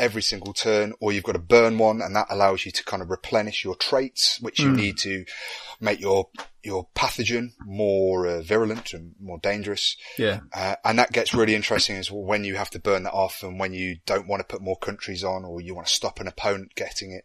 every 0.01 0.23
single 0.23 0.53
turn, 0.53 0.93
or 1.01 1.11
you've 1.13 1.25
got 1.25 1.33
to 1.33 1.41
burn 1.41 1.77
one 1.77 2.01
and 2.01 2.15
that 2.15 2.29
allows 2.31 2.65
you 2.65 2.71
to 2.71 2.85
kind 2.85 3.03
of 3.03 3.11
replenish 3.11 3.65
your 3.65 3.75
traits, 3.75 4.39
which 4.41 4.61
you 4.61 4.69
Mm. 4.69 4.77
need 4.77 4.97
to 4.99 5.25
make 5.81 5.99
your, 5.99 6.29
your 6.63 6.87
pathogen 6.95 7.49
more 7.67 8.25
uh, 8.29 8.41
virulent 8.41 8.93
and 8.95 9.17
more 9.21 9.41
dangerous. 9.43 9.97
yeah. 10.17 10.39
Uh, 10.55 10.77
and 10.85 11.01
that 11.01 11.11
gets 11.11 11.35
really 11.35 11.57
interesting 11.57 11.97
as 11.97 12.13
well 12.13 12.23
when 12.23 12.45
you 12.45 12.55
have 12.55 12.71
to 12.71 12.79
burn 12.79 13.03
that 13.03 13.13
off 13.13 13.43
and 13.43 13.59
when 13.59 13.75
you 13.75 13.97
don't 14.07 14.29
want 14.29 14.39
to 14.39 14.47
put 14.47 14.63
more 14.63 14.79
countries 14.79 15.25
on 15.25 15.45
or 15.45 15.61
you 15.61 15.75
want 15.75 15.89
to 15.89 15.93
stop 15.93 16.21
an 16.21 16.29
opponent 16.29 16.77
getting 16.77 17.11
it. 17.11 17.25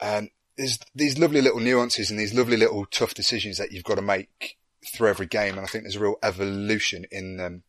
Um, 0.00 0.28
there's 0.56 0.78
these 0.94 1.18
lovely 1.18 1.40
little 1.40 1.58
nuances 1.58 2.10
and 2.12 2.20
these 2.20 2.32
lovely 2.32 2.56
little 2.56 2.86
tough 2.86 3.12
decisions 3.12 3.58
that 3.58 3.72
you've 3.72 3.82
got 3.82 3.96
to 3.96 4.02
make 4.02 4.56
through 4.94 5.08
every 5.08 5.26
game. 5.26 5.54
And 5.56 5.62
I 5.62 5.66
think 5.66 5.82
there's 5.82 5.96
a 5.96 6.00
real 6.00 6.14
evolution 6.22 7.06
in 7.10 7.38
them 7.38 7.64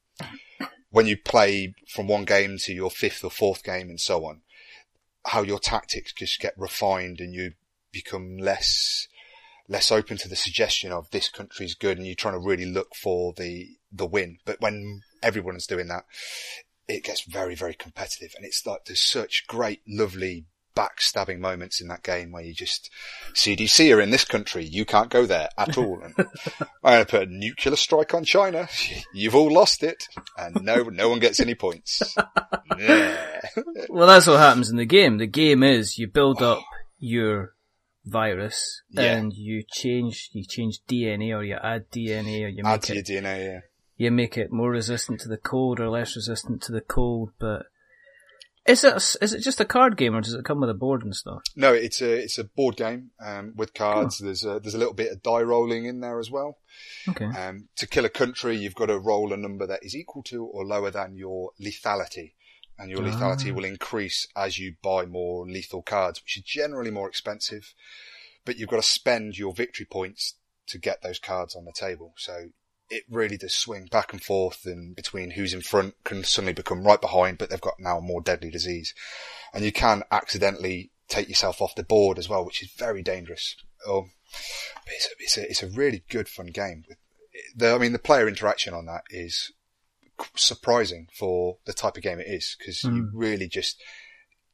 when 0.91 1.07
you 1.07 1.17
play 1.17 1.73
from 1.87 2.07
one 2.07 2.25
game 2.25 2.57
to 2.57 2.73
your 2.73 2.89
fifth 2.89 3.23
or 3.23 3.29
fourth 3.29 3.63
game 3.63 3.89
and 3.89 3.99
so 3.99 4.25
on, 4.25 4.41
how 5.25 5.41
your 5.41 5.59
tactics 5.59 6.13
just 6.13 6.39
get 6.39 6.53
refined 6.57 7.19
and 7.19 7.33
you 7.33 7.53
become 7.91 8.37
less, 8.37 9.07
less 9.67 9.91
open 9.91 10.17
to 10.17 10.29
the 10.29 10.35
suggestion 10.35 10.91
of 10.91 11.09
this 11.11 11.29
country's 11.29 11.75
good 11.75 11.97
and 11.97 12.07
you're 12.07 12.15
trying 12.15 12.33
to 12.33 12.47
really 12.47 12.65
look 12.65 12.95
for 12.95 13.33
the, 13.33 13.77
the 13.91 14.05
win. 14.05 14.39
But 14.45 14.61
when 14.61 15.01
everyone's 15.21 15.67
doing 15.67 15.87
that, 15.87 16.05
it 16.87 17.03
gets 17.03 17.21
very, 17.21 17.53
very 17.53 17.75
competitive. 17.75 18.33
And 18.35 18.45
it's 18.45 18.65
like, 18.65 18.85
there's 18.85 18.99
such 18.99 19.45
great, 19.47 19.81
lovely 19.87 20.45
backstabbing 20.75 21.39
moments 21.39 21.81
in 21.81 21.87
that 21.89 22.03
game 22.03 22.31
where 22.31 22.43
you 22.43 22.53
just, 22.53 22.89
CDC 23.33 23.95
are 23.95 24.01
in 24.01 24.09
this 24.11 24.25
country. 24.25 24.63
You 24.63 24.85
can't 24.85 25.09
go 25.09 25.25
there 25.25 25.49
at 25.57 25.77
all. 25.77 26.01
And 26.03 26.13
I'm 26.83 26.93
going 26.93 27.05
to 27.05 27.11
put 27.11 27.27
a 27.27 27.31
nuclear 27.31 27.75
strike 27.75 28.13
on 28.13 28.23
China. 28.23 28.67
You've 29.13 29.35
all 29.35 29.51
lost 29.51 29.83
it. 29.83 30.07
And 30.37 30.63
no, 30.63 30.83
no 30.83 31.09
one 31.09 31.19
gets 31.19 31.39
any 31.39 31.55
points. 31.55 32.15
Yeah. 32.77 33.41
Well, 33.89 34.07
that's 34.07 34.27
what 34.27 34.39
happens 34.39 34.69
in 34.69 34.77
the 34.77 34.85
game. 34.85 35.17
The 35.17 35.27
game 35.27 35.63
is 35.63 35.97
you 35.97 36.07
build 36.07 36.41
up 36.41 36.61
your 36.97 37.55
virus 38.05 38.83
Yeah. 38.91 39.17
and 39.17 39.33
you 39.33 39.63
change, 39.69 40.29
you 40.31 40.45
change 40.45 40.79
DNA 40.87 41.35
or 41.35 41.43
you 41.43 41.57
add 41.61 41.89
DNA 41.91 42.45
or 42.45 42.47
you 42.47 42.63
Add 42.63 42.71
make 42.71 42.81
to 42.83 42.93
your 42.93 43.01
it, 43.01 43.07
DNA, 43.07 43.45
yeah. 43.45 43.59
you 43.97 44.11
make 44.11 44.37
it 44.37 44.51
more 44.51 44.69
resistant 44.71 45.19
to 45.21 45.27
the 45.27 45.35
cold 45.37 45.79
or 45.81 45.89
less 45.89 46.15
resistant 46.15 46.61
to 46.63 46.71
the 46.71 46.79
cold. 46.81 47.31
But 47.39 47.63
is 48.69 48.83
it, 48.83 48.95
is 49.21 49.33
it 49.33 49.41
just 49.41 49.59
a 49.59 49.65
card 49.65 49.97
game 49.97 50.15
or 50.15 50.21
does 50.21 50.33
it 50.33 50.45
come 50.45 50.61
with 50.61 50.69
a 50.69 50.73
board 50.75 51.03
and 51.03 51.15
stuff? 51.15 51.41
No, 51.55 51.73
it's 51.73 52.01
a 52.01 52.11
it's 52.23 52.37
a 52.37 52.43
board 52.43 52.75
game 52.77 53.11
um, 53.19 53.53
with 53.55 53.73
cards. 53.73 54.19
There's 54.19 54.45
a, 54.45 54.59
there's 54.59 54.75
a 54.75 54.77
little 54.77 54.93
bit 54.93 55.11
of 55.11 55.23
die 55.23 55.41
rolling 55.41 55.85
in 55.85 55.99
there 55.99 56.19
as 56.19 56.29
well. 56.29 56.57
Okay. 57.07 57.25
Um, 57.25 57.69
to 57.77 57.87
kill 57.87 58.05
a 58.05 58.09
country, 58.09 58.55
you've 58.55 58.75
got 58.75 58.87
to 58.87 58.99
roll 58.99 59.33
a 59.33 59.37
number 59.37 59.65
that 59.67 59.83
is 59.83 59.95
equal 59.95 60.23
to 60.23 60.45
or 60.45 60.65
lower 60.65 60.91
than 60.91 61.15
your 61.15 61.51
lethality, 61.59 62.33
and 62.77 62.89
your 62.89 63.01
lethality 63.01 63.51
Ah. 63.51 63.55
will 63.55 63.65
increase 63.65 64.27
as 64.35 64.59
you 64.59 64.75
buy 64.81 65.05
more 65.05 65.47
lethal 65.47 65.81
cards, 65.81 66.21
which 66.21 66.37
are 66.37 66.45
generally 66.45 66.91
more 66.91 67.07
expensive. 67.09 67.73
But 68.45 68.57
you've 68.57 68.69
got 68.69 68.77
to 68.77 68.83
spend 68.83 69.37
your 69.37 69.53
victory 69.53 69.85
points 69.85 70.35
to 70.67 70.77
get 70.77 71.01
those 71.01 71.19
cards 71.19 71.55
on 71.55 71.65
the 71.65 71.73
table. 71.73 72.13
So 72.17 72.49
it 72.89 73.03
really 73.09 73.37
does 73.37 73.53
swing 73.53 73.87
back 73.91 74.13
and 74.13 74.21
forth, 74.21 74.65
and 74.65 74.95
between 74.95 75.31
who's 75.31 75.53
in 75.53 75.61
front 75.61 75.95
can 76.03 76.23
suddenly 76.23 76.53
become 76.53 76.83
right 76.83 76.99
behind, 76.99 77.37
but 77.37 77.49
they've 77.49 77.61
got 77.61 77.79
now 77.79 77.97
a 77.97 78.01
more 78.01 78.21
deadly 78.21 78.49
disease, 78.49 78.93
and 79.53 79.63
you 79.63 79.71
can 79.71 80.03
accidentally 80.11 80.91
take 81.07 81.27
yourself 81.27 81.61
off 81.61 81.75
the 81.75 81.83
board 81.83 82.17
as 82.17 82.29
well, 82.29 82.45
which 82.45 82.61
is 82.61 82.71
very 82.71 83.01
dangerous. 83.01 83.55
or 83.87 84.09
it's 84.87 85.05
a, 85.05 85.09
it's 85.19 85.37
a, 85.37 85.49
it's 85.49 85.63
a 85.63 85.77
really 85.77 86.03
good 86.09 86.27
fun 86.27 86.47
game. 86.47 86.83
The, 87.55 87.73
I 87.73 87.77
mean, 87.77 87.93
the 87.93 87.99
player 87.99 88.27
interaction 88.27 88.73
on 88.73 88.85
that 88.85 89.03
is 89.09 89.51
surprising 90.35 91.07
for 91.13 91.57
the 91.65 91.73
type 91.73 91.95
of 91.95 92.03
game 92.03 92.19
it 92.19 92.27
is 92.27 92.55
because 92.57 92.81
mm. 92.81 92.95
you 92.95 93.09
really 93.13 93.47
just 93.47 93.81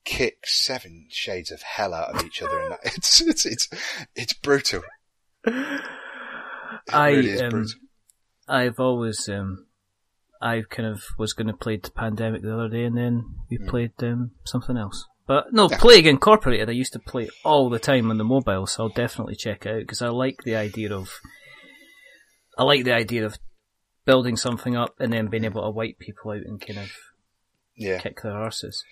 kick 0.03 0.45
seven 0.45 1.07
shades 1.09 1.51
of 1.51 1.61
hell 1.63 1.93
out 1.93 2.15
of 2.15 2.23
each 2.25 2.41
other 2.41 2.61
in 2.61 2.69
that. 2.69 2.79
It's, 2.85 3.21
it's, 3.21 3.45
it's, 3.45 3.69
it's 4.15 4.33
brutal. 4.33 4.83
It 5.45 6.93
I, 6.93 7.09
really 7.09 7.41
um, 7.41 7.49
brutal. 7.49 7.79
I've 8.47 8.79
always, 8.79 9.27
um, 9.29 9.65
I 10.41 10.63
kind 10.69 10.87
of 10.87 11.03
was 11.17 11.33
going 11.33 11.47
to 11.47 11.53
play 11.53 11.77
the 11.77 11.91
pandemic 11.91 12.41
the 12.41 12.53
other 12.53 12.69
day 12.69 12.83
and 12.83 12.97
then 12.97 13.25
we 13.49 13.57
mm. 13.57 13.67
played, 13.67 13.91
um, 14.03 14.31
something 14.43 14.77
else. 14.77 15.05
But 15.27 15.53
no, 15.53 15.69
yeah. 15.69 15.77
Plague 15.79 16.05
Incorporated 16.05 16.69
I 16.69 16.73
used 16.73 16.93
to 16.93 16.99
play 16.99 17.29
all 17.43 17.69
the 17.69 17.79
time 17.79 18.11
on 18.11 18.17
the 18.17 18.23
mobile, 18.23 18.67
so 18.67 18.83
I'll 18.83 18.89
definitely 18.89 19.35
check 19.35 19.65
it 19.65 19.71
out 19.71 19.79
because 19.79 20.01
I 20.01 20.09
like 20.09 20.43
the 20.43 20.55
idea 20.55 20.93
of, 20.93 21.09
I 22.57 22.63
like 22.63 22.83
the 22.83 22.93
idea 22.93 23.25
of 23.25 23.39
building 24.05 24.37
something 24.37 24.75
up 24.75 24.95
and 24.99 25.11
then 25.11 25.27
being 25.27 25.43
able 25.43 25.63
to 25.63 25.69
wipe 25.71 25.97
people 25.99 26.31
out 26.31 26.45
and 26.45 26.61
kind 26.61 26.79
of 26.79 26.91
yeah. 27.75 27.99
kick 27.99 28.21
their 28.21 28.33
arses. 28.33 28.83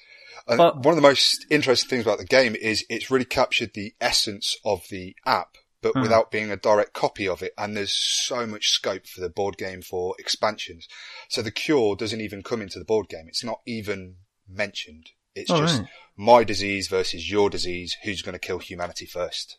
but, 0.48 0.84
one 0.84 0.94
of 0.94 0.96
the 0.96 1.08
most 1.08 1.46
interesting 1.50 1.89
things 1.89 2.04
about 2.04 2.18
the 2.18 2.26
game 2.26 2.56
is 2.56 2.84
it's 2.89 3.12
really 3.12 3.26
captured 3.26 3.72
the 3.74 3.94
essence 4.02 4.58
of 4.66 4.82
the 4.89 5.16
app, 5.26 5.56
but 5.84 5.93
hmm. 5.93 6.02
without 6.02 6.32
being 6.32 6.50
a 6.50 6.58
direct 6.58 6.93
copy 6.93 7.28
of 7.28 7.43
it. 7.43 7.54
And 7.58 7.78
there's 7.78 7.93
so 7.93 8.48
much 8.48 8.69
scope 8.69 9.06
for 9.06 9.22
the 9.22 9.30
board 9.30 9.58
game 9.58 9.82
for 9.84 10.15
expansions. 10.17 10.88
So 11.30 11.43
the 11.43 11.52
cure 11.52 11.96
doesn't 11.96 12.22
even 12.22 12.41
come 12.41 12.62
into 12.62 12.80
the 12.80 12.86
board 12.86 13.10
game. 13.10 13.26
It's 13.28 13.43
not 13.43 13.60
even 13.67 14.15
mentioned. 14.50 15.12
It's 15.36 15.52
oh, 15.52 15.60
just 15.60 15.80
right. 15.80 15.89
my 16.17 16.43
disease 16.43 16.88
versus 16.88 17.30
your 17.30 17.50
disease. 17.50 17.96
Who's 18.04 18.22
going 18.22 18.34
to 18.34 18.39
kill 18.39 18.60
humanity 18.60 19.06
first? 19.06 19.58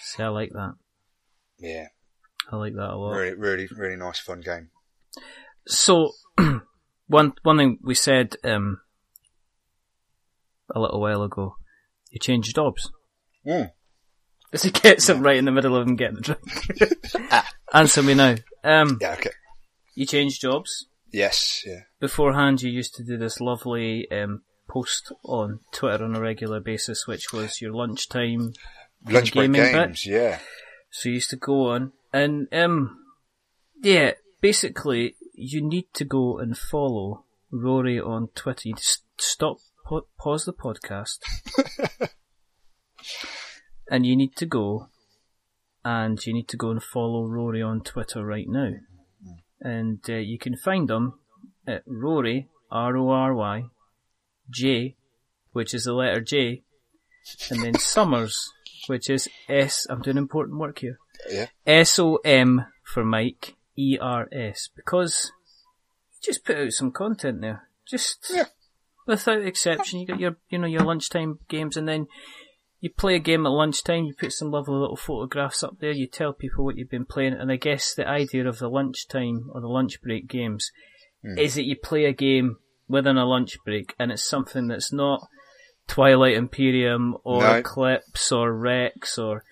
See, 0.00 0.22
I 0.22 0.28
like 0.28 0.52
that. 0.52 0.74
Yeah. 1.58 1.88
I 2.50 2.56
like 2.56 2.74
that 2.74 2.90
a 2.90 2.96
lot. 2.96 3.10
Really, 3.10 3.34
really, 3.34 3.68
really 3.76 3.96
nice, 3.96 4.20
fun 4.20 4.40
game. 4.40 4.70
So, 5.66 6.12
one 7.08 7.32
one 7.42 7.56
thing 7.56 7.78
we 7.82 7.94
said 7.94 8.36
um, 8.44 8.80
a 10.72 10.78
little 10.78 11.00
while 11.00 11.22
ago, 11.24 11.56
you 12.10 12.20
changed 12.20 12.54
jobs. 12.54 12.88
Mm. 13.44 13.72
As 14.52 14.62
he 14.62 14.70
gets 14.70 15.08
him 15.08 15.20
right 15.20 15.36
in 15.36 15.44
the 15.44 15.52
middle 15.52 15.76
of 15.76 15.86
him 15.86 15.96
getting 15.96 16.16
the 16.16 16.20
drink. 16.22 17.44
Answer 17.72 18.02
me 18.02 18.14
now. 18.14 18.36
Um, 18.62 18.98
yeah, 19.00 19.12
okay. 19.14 19.30
You 19.94 20.06
changed 20.06 20.40
jobs. 20.40 20.86
Yes, 21.12 21.64
yeah. 21.66 21.80
Beforehand, 22.00 22.62
you 22.62 22.70
used 22.70 22.94
to 22.96 23.04
do 23.04 23.16
this 23.16 23.40
lovely 23.40 24.10
um, 24.10 24.42
post 24.68 25.12
on 25.24 25.60
Twitter 25.72 26.04
on 26.04 26.16
a 26.16 26.20
regular 26.20 26.60
basis, 26.60 27.06
which 27.06 27.32
was 27.32 27.60
your 27.60 27.72
lunchtime 27.72 28.52
lunch 29.08 29.32
break 29.32 29.52
games. 29.52 30.04
Bit. 30.04 30.06
Yeah. 30.06 30.38
So 30.90 31.08
you 31.08 31.16
used 31.16 31.30
to 31.30 31.36
go 31.36 31.68
on 31.68 31.92
and 32.12 32.48
um, 32.52 32.98
yeah, 33.82 34.12
basically, 34.40 35.16
you 35.34 35.60
need 35.62 35.92
to 35.94 36.04
go 36.04 36.38
and 36.38 36.56
follow 36.56 37.24
Rory 37.50 38.00
on 38.00 38.28
Twitter. 38.34 38.70
You 38.70 38.74
stop, 39.18 39.58
pause 40.18 40.44
the 40.44 40.52
podcast, 40.52 41.18
and 43.90 44.06
you 44.06 44.16
need 44.16 44.36
to 44.36 44.46
go, 44.46 44.88
and 45.84 46.24
you 46.26 46.34
need 46.34 46.48
to 46.48 46.56
go 46.56 46.70
and 46.70 46.82
follow 46.82 47.26
Rory 47.26 47.62
on 47.62 47.80
Twitter 47.80 48.24
right 48.24 48.48
now. 48.48 48.72
And 49.60 50.00
uh, 50.08 50.14
you 50.14 50.38
can 50.38 50.56
find 50.56 50.90
him 50.90 51.14
at 51.66 51.82
Rory 51.86 52.48
R 52.70 52.96
O 52.96 53.08
R 53.08 53.34
Y 53.34 53.64
J, 54.50 54.96
which 55.52 55.74
is 55.74 55.84
the 55.84 55.92
letter 55.92 56.20
J, 56.20 56.62
and 57.50 57.62
then 57.62 57.74
Summers, 57.74 58.52
which 58.86 59.08
is 59.08 59.28
S. 59.48 59.86
I'm 59.88 60.02
doing 60.02 60.16
important 60.16 60.58
work 60.58 60.80
here. 60.80 60.98
Yeah. 61.30 61.46
S 61.66 61.98
O 61.98 62.16
M 62.24 62.66
for 62.84 63.04
Mike, 63.04 63.54
E 63.76 63.98
R 64.00 64.28
S, 64.32 64.68
because 64.74 65.32
you 66.12 66.32
just 66.32 66.44
put 66.44 66.56
out 66.56 66.72
some 66.72 66.92
content 66.92 67.40
there. 67.40 67.68
Just 67.88 68.30
yeah. 68.32 68.44
without 69.06 69.42
exception, 69.42 70.00
you 70.00 70.06
got 70.06 70.20
your 70.20 70.36
you 70.48 70.58
know 70.58 70.66
your 70.66 70.82
lunchtime 70.82 71.38
games, 71.48 71.76
and 71.76 71.88
then 71.88 72.06
you 72.80 72.90
play 72.90 73.16
a 73.16 73.20
game 73.20 73.46
at 73.46 73.50
lunchtime. 73.50 74.04
You 74.04 74.14
put 74.14 74.32
some 74.32 74.50
lovely 74.50 74.74
little 74.74 74.96
photographs 74.96 75.62
up 75.62 75.78
there. 75.80 75.92
You 75.92 76.06
tell 76.06 76.32
people 76.32 76.64
what 76.64 76.76
you've 76.76 76.90
been 76.90 77.06
playing, 77.06 77.34
and 77.34 77.50
I 77.50 77.56
guess 77.56 77.94
the 77.94 78.06
idea 78.06 78.46
of 78.46 78.58
the 78.58 78.68
lunchtime 78.68 79.50
or 79.52 79.60
the 79.60 79.68
lunch 79.68 80.00
break 80.02 80.28
games 80.28 80.70
mm. 81.24 81.38
is 81.38 81.54
that 81.54 81.64
you 81.64 81.76
play 81.76 82.04
a 82.04 82.12
game 82.12 82.56
within 82.88 83.16
a 83.16 83.24
lunch 83.24 83.56
break, 83.64 83.94
and 83.98 84.12
it's 84.12 84.28
something 84.28 84.68
that's 84.68 84.92
not 84.92 85.26
Twilight 85.86 86.36
Imperium 86.36 87.16
or 87.24 87.42
no. 87.42 87.56
Eclipse 87.56 88.32
or 88.32 88.52
Rex 88.52 89.18
or 89.18 89.42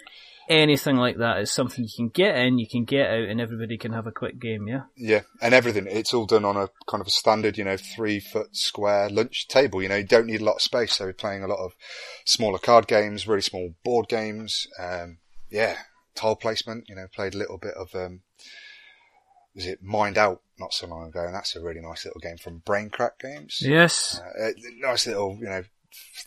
anything 0.48 0.96
like 0.96 1.18
that 1.18 1.38
is 1.38 1.52
something 1.52 1.85
you 1.85 1.90
can 1.94 2.09
get 2.09 2.37
in, 2.37 2.59
you 2.59 2.66
can 2.68 2.85
get 2.85 3.11
out, 3.11 3.28
and 3.28 3.40
everybody 3.40 3.78
can 3.78 3.92
have 3.92 4.07
a 4.07 4.12
quick 4.12 4.38
game. 4.38 4.66
Yeah. 4.68 4.83
Yeah, 4.96 5.20
and 5.40 5.54
everything. 5.54 5.87
It's 5.88 6.14
all 6.14 6.26
done 6.26 6.44
on 6.44 6.57
a 6.57 6.68
kind 6.87 7.00
of 7.00 7.07
a 7.07 7.11
standard, 7.11 7.59
you 7.59 7.64
know, 7.64 7.76
three 7.76 8.20
foot 8.20 8.57
square 8.57 9.09
lunch 9.09 9.48
table. 9.48 9.83
You 9.83 9.88
know, 9.88 9.96
you 9.96 10.04
don't 10.04 10.26
need 10.26 10.40
a 10.40 10.44
lot 10.44 10.57
of 10.57 10.62
space. 10.62 10.94
So 10.94 11.07
we're 11.07 11.12
playing 11.12 11.42
a 11.42 11.48
lot 11.48 11.64
of 11.64 11.74
smaller 12.24 12.59
card 12.59 12.87
games, 12.87 13.26
really 13.26 13.42
small 13.42 13.74
board 13.85 14.09
games. 14.09 14.66
Um, 14.78 15.18
yeah, 15.50 15.76
tile 16.14 16.37
placement. 16.37 16.88
You 16.88 16.96
know, 16.96 17.07
played 17.14 17.35
a 17.35 17.38
little 17.38 17.59
bit 17.59 17.74
of 17.74 17.94
um, 17.94 18.20
was 19.54 19.66
it 19.66 19.83
Mind 19.83 20.18
Out 20.18 20.42
not 20.59 20.72
so 20.72 20.87
long 20.87 21.09
ago, 21.09 21.24
and 21.24 21.35
that's 21.35 21.57
a 21.57 21.61
really 21.61 21.80
nice 21.80 22.04
little 22.04 22.20
game 22.20 22.37
from 22.37 22.61
Braincrack 22.61 23.18
Games. 23.20 23.59
Yes, 23.61 24.20
uh, 24.40 24.50
nice 24.80 25.07
little 25.07 25.37
you 25.40 25.48
know 25.48 25.64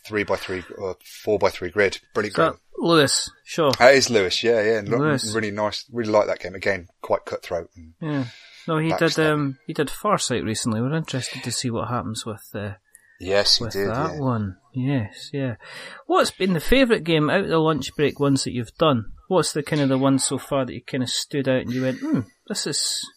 three 0.04 0.24
by 0.24 0.36
three 0.36 0.62
or 0.76 0.96
four 1.04 1.38
by 1.38 1.50
three 1.50 1.70
grid. 1.70 1.98
Brilliant 2.14 2.36
game. 2.36 2.52
Lewis, 2.78 3.30
sure. 3.44 3.72
That 3.78 3.94
is 3.94 4.08
Lewis, 4.08 4.42
yeah, 4.42 4.62
yeah. 4.62 4.80
Lewis. 4.84 5.34
Really 5.34 5.50
nice. 5.50 5.84
Really 5.92 6.12
like 6.12 6.26
that 6.26 6.40
game. 6.40 6.54
Again, 6.54 6.88
quite 7.02 7.24
cutthroat. 7.24 7.70
yeah. 8.00 8.24
No, 8.68 8.76
he 8.76 8.92
did. 8.92 9.18
Um, 9.18 9.58
he 9.66 9.72
did 9.72 9.88
Farsight 9.88 10.44
recently. 10.44 10.82
We're 10.82 10.94
interested 10.94 11.42
to 11.42 11.50
see 11.50 11.70
what 11.70 11.88
happens 11.88 12.26
with. 12.26 12.46
Uh, 12.54 12.74
yes, 13.18 13.60
with 13.60 13.72
did, 13.72 13.88
that 13.88 14.14
yeah. 14.14 14.20
one. 14.20 14.58
Yes, 14.74 15.30
yeah. 15.32 15.56
What's 16.06 16.30
been 16.30 16.52
the 16.52 16.60
favourite 16.60 17.02
game 17.02 17.30
out 17.30 17.40
of 17.40 17.48
the 17.48 17.58
lunch 17.58 17.96
break 17.96 18.20
ones 18.20 18.44
that 18.44 18.52
you've 18.52 18.76
done? 18.78 19.12
What's 19.28 19.52
the 19.52 19.62
kind 19.62 19.80
of 19.80 19.88
the 19.88 19.96
one 19.96 20.18
so 20.18 20.36
far 20.36 20.66
that 20.66 20.74
you 20.74 20.82
kind 20.82 21.02
of 21.02 21.08
stood 21.08 21.48
out 21.48 21.62
and 21.62 21.72
you 21.72 21.82
went, 21.82 22.00
hmm, 22.00 22.20
this 22.46 22.66
is 22.66 23.10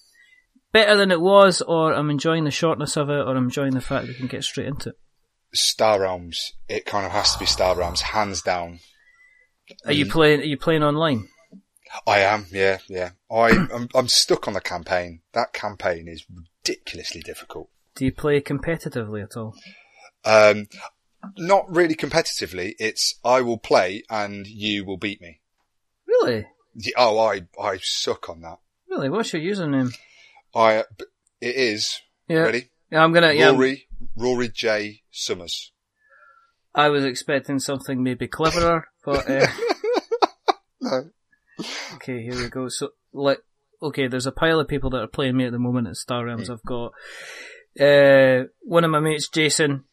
better 0.72 0.96
than 0.96 1.12
it 1.12 1.20
was, 1.20 1.62
or 1.62 1.94
I'm 1.94 2.10
enjoying 2.10 2.46
the 2.46 2.52
shortness 2.52 2.96
of 2.96 3.10
it, 3.10 3.14
or 3.20 3.36
I'm 3.36 3.46
enjoying 3.46 3.74
the 3.74 3.82
fact 3.82 4.06
that 4.06 4.14
we 4.14 4.18
can 4.18 4.28
get 4.28 4.44
straight 4.44 4.68
into 4.68 4.90
it. 4.90 4.96
Star 5.54 6.02
Realms. 6.02 6.54
It 6.68 6.86
kind 6.86 7.06
of 7.06 7.12
has 7.12 7.34
to 7.34 7.40
be 7.40 7.46
Star 7.46 7.76
Realms, 7.76 8.02
hands 8.02 8.42
down. 8.42 8.80
Are 9.86 9.94
you 9.94 10.06
playing? 10.06 10.42
Are 10.42 10.46
you 10.46 10.58
playing 10.58 10.84
online? 10.84 11.28
I 12.08 12.20
am. 12.20 12.46
Yeah, 12.52 12.80
yeah. 12.88 13.12
I 13.32 13.50
I'm, 13.74 13.90
I'm 13.94 14.08
stuck 14.08 14.48
on 14.48 14.54
the 14.54 14.62
campaign. 14.62 15.22
That 15.34 15.54
campaign 15.54 16.08
is 16.08 16.26
ridiculously 16.30 17.22
difficult. 17.22 17.70
Do 17.96 18.06
you 18.06 18.12
play 18.12 18.42
competitively 18.42 19.24
at 19.24 19.36
all? 19.36 19.56
Um, 20.24 20.68
not 21.38 21.70
really 21.70 21.96
competitively. 21.96 22.74
It's 22.80 23.16
I 23.24 23.42
will 23.42 23.58
play 23.58 24.04
and 24.10 24.48
you 24.48 24.86
will 24.86 24.98
beat 24.98 25.22
me. 25.22 25.42
Really? 26.08 26.48
Oh, 26.98 27.20
I 27.20 27.42
I 27.62 27.78
suck 27.82 28.30
on 28.30 28.42
that. 28.42 28.60
Really? 28.90 29.10
What's 29.10 29.34
your 29.34 29.42
username? 29.42 29.94
I 30.56 30.84
it 31.42 31.56
is 31.56 32.02
yeah. 32.28 32.40
ready. 32.40 32.70
Yeah, 32.92 33.04
I'm 33.04 33.14
gonna. 33.14 33.28
Rory 33.28 33.70
yeah, 33.70 33.91
Rory 34.16 34.50
J 34.50 35.02
Summers. 35.12 35.72
I 36.74 36.90
was 36.90 37.04
expecting 37.04 37.60
something 37.60 38.02
maybe 38.02 38.28
cleverer, 38.28 38.88
but 39.04 39.30
uh, 39.30 39.48
no. 40.82 41.10
Okay, 41.96 42.24
here 42.24 42.36
we 42.36 42.50
go. 42.50 42.70
So, 42.70 42.90
like, 43.14 43.40
okay, 43.84 44.08
there's 44.08 44.26
a 44.26 44.32
pile 44.32 44.60
of 44.60 44.68
people 44.68 44.90
that 44.92 45.02
are 45.02 45.08
playing 45.08 45.36
me 45.38 45.46
at 45.46 45.52
the 45.52 45.60
moment 45.60 45.88
at 45.88 45.98
Star 45.98 46.26
Realms. 46.26 46.50
Mm. 46.50 46.54
I've 46.54 46.64
got 46.64 46.94
uh, 47.80 48.48
one 48.62 48.84
of 48.84 48.92
my 48.92 49.00
mates, 49.00 49.28
Jason, 49.28 49.84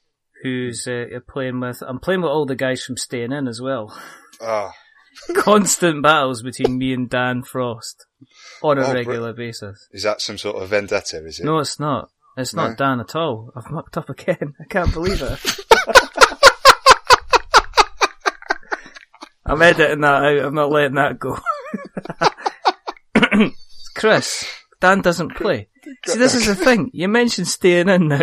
who's 0.43 0.87
uh, 0.87 1.07
playing 1.29 1.61
with. 1.61 1.83
I'm 1.87 1.99
playing 1.99 2.23
with 2.23 2.31
all 2.31 2.47
the 2.47 2.57
guys 2.57 2.83
from 2.85 2.97
Staying 2.97 3.33
In 3.33 3.49
as 3.49 3.61
well. 3.61 3.99
Ah. 4.41 4.73
Constant 5.35 6.03
battles 6.03 6.43
between 6.43 6.79
me 6.79 6.93
and 6.93 7.11
Dan 7.11 7.43
Frost 7.43 8.07
on 8.63 8.79
a 8.79 8.87
oh, 8.87 8.95
regular 8.95 9.33
basis. 9.33 9.89
Is 9.91 10.05
that 10.05 10.21
some 10.21 10.39
sort 10.39 10.63
of 10.63 10.69
vendetta? 10.69 11.25
Is 11.27 11.41
it? 11.41 11.45
No, 11.45 11.59
it's 11.59 11.81
not. 11.81 12.11
It's 12.39 12.55
no. 12.55 12.69
not 12.69 12.79
Dan 12.79 13.01
at 13.01 13.17
all. 13.17 13.53
I've 13.57 13.69
mucked 13.69 13.97
up 13.99 14.09
again. 14.09 14.55
I 14.61 14.65
can't 14.69 14.93
believe 14.93 15.21
it. 15.21 15.61
I'm 19.45 19.61
editing 19.61 20.03
that 20.03 20.25
out. 20.25 20.45
I'm 20.45 20.55
not 20.55 20.71
letting 20.71 20.95
that 20.95 21.19
go. 21.19 21.39
Chris, 23.97 24.47
Dan 24.81 25.01
doesn't 25.01 25.35
play. 25.35 25.69
See, 26.07 26.19
this 26.19 26.35
is 26.35 26.47
the 26.47 26.55
thing. 26.55 26.91
You 26.93 27.09
mentioned 27.09 27.49
staying 27.49 27.89
in 27.89 28.07
now, 28.07 28.21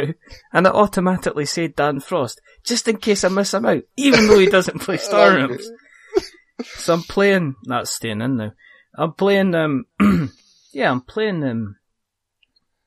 and 0.53 0.65
I 0.65 0.69
automatically 0.69 1.45
say 1.45 1.67
Dan 1.67 1.99
Frost, 1.99 2.39
just 2.63 2.87
in 2.87 2.97
case 2.97 3.25
I 3.25 3.29
miss 3.29 3.53
him 3.53 3.65
out, 3.65 3.83
even 3.97 4.27
though 4.27 4.39
he 4.39 4.45
doesn't 4.45 4.79
play 4.79 4.95
Star 4.97 5.29
Realms. 5.35 5.69
so 6.63 6.93
I'm 6.93 7.01
playing, 7.01 7.55
not 7.65 7.89
staying 7.89 8.21
in 8.21 8.37
now. 8.37 8.53
I'm 8.97 9.11
playing, 9.13 9.55
um, 9.55 9.85
yeah, 10.71 10.89
I'm 10.89 11.01
playing, 11.01 11.43
um, 11.43 11.75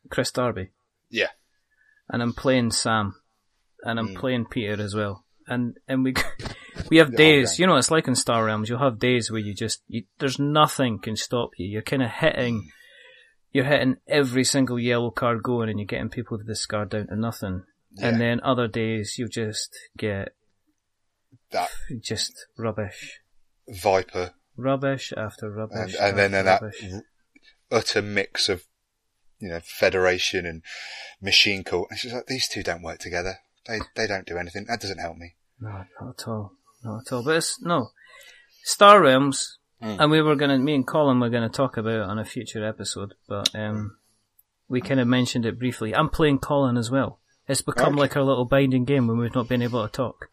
Chris 0.09 0.31
Darby. 0.31 0.71
Yeah. 1.11 1.29
And 2.09 2.23
I'm 2.23 2.33
playing 2.33 2.71
Sam. 2.71 3.15
And 3.83 3.99
I'm 3.99 4.09
mm. 4.09 4.17
playing 4.17 4.47
Peter 4.47 4.83
as 4.83 4.95
well. 4.95 5.25
And, 5.47 5.79
and 5.87 6.05
we, 6.05 6.15
We 6.91 6.99
have 6.99 7.15
days, 7.17 7.59
you 7.59 7.67
know, 7.67 7.77
it's 7.77 7.91
like 7.91 8.09
in 8.09 8.15
Star 8.15 8.45
Realms. 8.45 8.69
You'll 8.69 8.79
have 8.79 8.99
days 8.99 9.31
where 9.31 9.41
you 9.41 9.55
just, 9.55 9.83
you, 9.89 10.05
there's 10.19 10.39
nothing 10.39 10.99
can 10.99 11.17
stop 11.17 11.51
you. 11.57 11.67
You're 11.67 11.83
kind 11.83 12.03
of 12.03 12.11
hitting, 12.11 12.71
you're 13.53 13.65
hitting 13.65 13.97
every 14.07 14.45
single 14.45 14.79
yellow 14.79 15.11
card 15.11 15.43
going, 15.43 15.69
and 15.69 15.79
you're 15.79 15.87
getting 15.87 16.09
people 16.09 16.39
to 16.39 16.45
discard 16.45 16.91
down 16.91 17.09
to 17.09 17.17
nothing. 17.17 17.65
And 18.01 18.21
then 18.21 18.41
other 18.45 18.69
days 18.69 19.17
you 19.19 19.29
just 19.29 19.77
get 19.97 20.35
that 21.51 21.71
just 22.01 22.47
rubbish, 22.57 23.21
Viper 23.67 24.35
rubbish 24.57 25.13
after 25.17 25.51
rubbish, 25.51 25.97
and 25.99 26.17
then 26.17 26.35
after 26.35 26.39
and 26.39 26.47
that 26.47 26.63
rubbish. 26.63 26.85
r- 26.93 27.03
utter 27.73 28.03
mix 28.03 28.49
of 28.49 28.67
you 29.39 29.49
know 29.49 29.61
Federation 29.63 30.47
and 30.47 30.63
Machine 31.21 31.65
Cult. 31.65 31.89
It's 31.91 32.03
just 32.03 32.15
like 32.15 32.27
these 32.27 32.49
two 32.49 32.63
don't 32.63 32.83
work 32.83 32.99
together. 32.99 33.39
They 33.67 33.79
they 33.97 34.07
don't 34.07 34.27
do 34.27 34.37
anything. 34.39 34.65
That 34.69 34.81
doesn't 34.81 34.99
help 35.01 35.17
me. 35.17 35.35
No, 35.61 35.85
not 36.01 36.21
at 36.21 36.29
all. 36.29 36.53
Not 36.85 37.03
at 37.07 37.13
all. 37.13 37.23
But 37.25 37.37
it's, 37.37 37.61
no. 37.61 37.91
Star 38.65 39.01
Realms, 39.01 39.57
Mm. 39.83 39.97
and 40.01 40.11
we 40.11 40.21
were 40.21 40.35
gonna, 40.35 40.59
me 40.59 40.75
and 40.75 40.85
Colin 40.87 41.21
were 41.21 41.29
gonna 41.31 41.49
talk 41.49 41.77
about 41.77 41.95
it 41.95 42.01
on 42.01 42.19
a 42.19 42.25
future 42.25 42.67
episode, 42.67 43.15
but, 43.29 43.49
um, 43.55 43.97
we 44.69 44.81
kind 44.81 44.99
of 44.99 45.07
mentioned 45.07 45.47
it 45.47 45.57
briefly. 45.59 45.95
I'm 45.95 46.09
playing 46.09 46.41
Colin 46.41 46.77
as 46.77 46.91
well. 46.91 47.21
It's 47.47 47.63
become 47.63 47.93
Okay. 47.95 48.01
like 48.01 48.17
our 48.17 48.25
little 48.25 48.45
binding 48.45 48.85
game 48.85 49.07
when 49.07 49.19
we've 49.19 49.35
not 49.37 49.49
been 49.49 49.63
able 49.63 49.87
to 49.87 49.93
talk. 49.93 50.31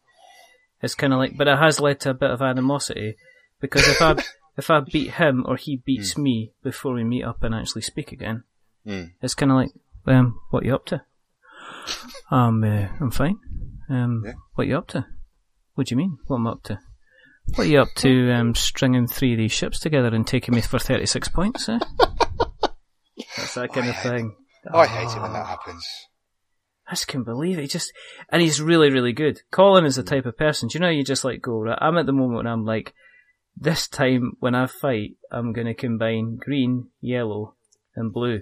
It's 0.81 0.95
kind 0.95 1.13
of 1.13 1.19
like, 1.19 1.37
but 1.37 1.47
it 1.47 1.59
has 1.59 1.79
led 1.79 1.99
to 2.01 2.09
a 2.09 2.13
bit 2.15 2.31
of 2.31 2.41
animosity 2.41 3.17
because 3.61 3.87
if 3.87 4.01
I, 4.01 4.15
if 4.57 4.71
I 4.71 4.79
beat 4.79 5.11
him 5.11 5.45
or 5.47 5.57
he 5.57 5.77
beats 5.77 6.17
me 6.17 6.51
before 6.63 6.93
we 6.95 7.03
meet 7.03 7.23
up 7.23 7.43
and 7.43 7.53
actually 7.53 7.83
speak 7.83 8.11
again, 8.11 8.43
Mm. 8.87 9.11
it's 9.21 9.33
kind 9.35 9.51
of 9.51 9.57
like, 9.57 9.71
um, 10.07 10.39
what 10.51 10.63
you 10.65 10.75
up 10.75 10.85
to? 10.87 11.01
Um, 12.31 12.63
uh, 12.63 12.87
I'm 12.99 13.11
fine. 13.11 13.37
Um, 13.89 14.23
Yeah. 14.25 14.33
what 14.55 14.67
you 14.67 14.77
up 14.77 14.87
to? 14.89 15.05
What 15.75 15.87
do 15.87 15.93
you 15.93 15.97
mean? 15.97 16.17
What 16.27 16.37
am 16.37 16.47
I 16.47 16.51
up 16.51 16.63
to? 16.63 16.79
What 17.55 17.67
are 17.67 17.69
you 17.69 17.79
up 17.81 17.89
to? 17.97 18.31
Um, 18.31 18.55
stringing 18.55 19.07
three 19.07 19.33
of 19.33 19.37
these 19.37 19.51
ships 19.51 19.79
together 19.79 20.07
and 20.07 20.25
taking 20.25 20.55
me 20.55 20.61
for 20.61 20.79
thirty 20.79 21.05
six 21.05 21.27
points? 21.27 21.69
Eh? 21.69 21.79
That's 23.37 23.53
that 23.55 23.71
kind 23.73 23.85
I 23.87 23.89
of 23.89 23.95
hate- 23.95 24.09
thing. 24.11 24.35
I 24.73 24.85
hate 24.87 25.15
it 25.15 25.21
when 25.21 25.29
Ah. 25.31 25.33
that 25.33 25.45
happens. 25.47 25.85
I 26.87 26.91
just 26.93 27.07
can't 27.07 27.25
believe 27.25 27.57
it. 27.57 27.61
He 27.63 27.67
just, 27.67 27.91
and 28.29 28.41
he's 28.41 28.61
really, 28.61 28.89
really 28.91 29.13
good. 29.13 29.41
Colin 29.51 29.85
is 29.85 29.95
the 29.95 30.03
type 30.03 30.25
of 30.25 30.37
person. 30.37 30.69
Do 30.69 30.75
you 30.75 30.79
know? 30.79 30.89
You 30.89 31.03
just 31.03 31.23
like 31.23 31.41
go. 31.41 31.59
Right, 31.61 31.77
I'm 31.81 31.97
at 31.97 32.05
the 32.05 32.11
moment 32.13 32.37
when 32.37 32.47
I'm 32.47 32.65
like, 32.65 32.93
this 33.55 33.87
time 33.87 34.33
when 34.39 34.53
I 34.55 34.67
fight, 34.67 35.15
I'm 35.31 35.51
going 35.53 35.67
to 35.67 35.73
combine 35.73 36.37
green, 36.37 36.89
yellow, 37.01 37.55
and 37.95 38.11
blue. 38.13 38.41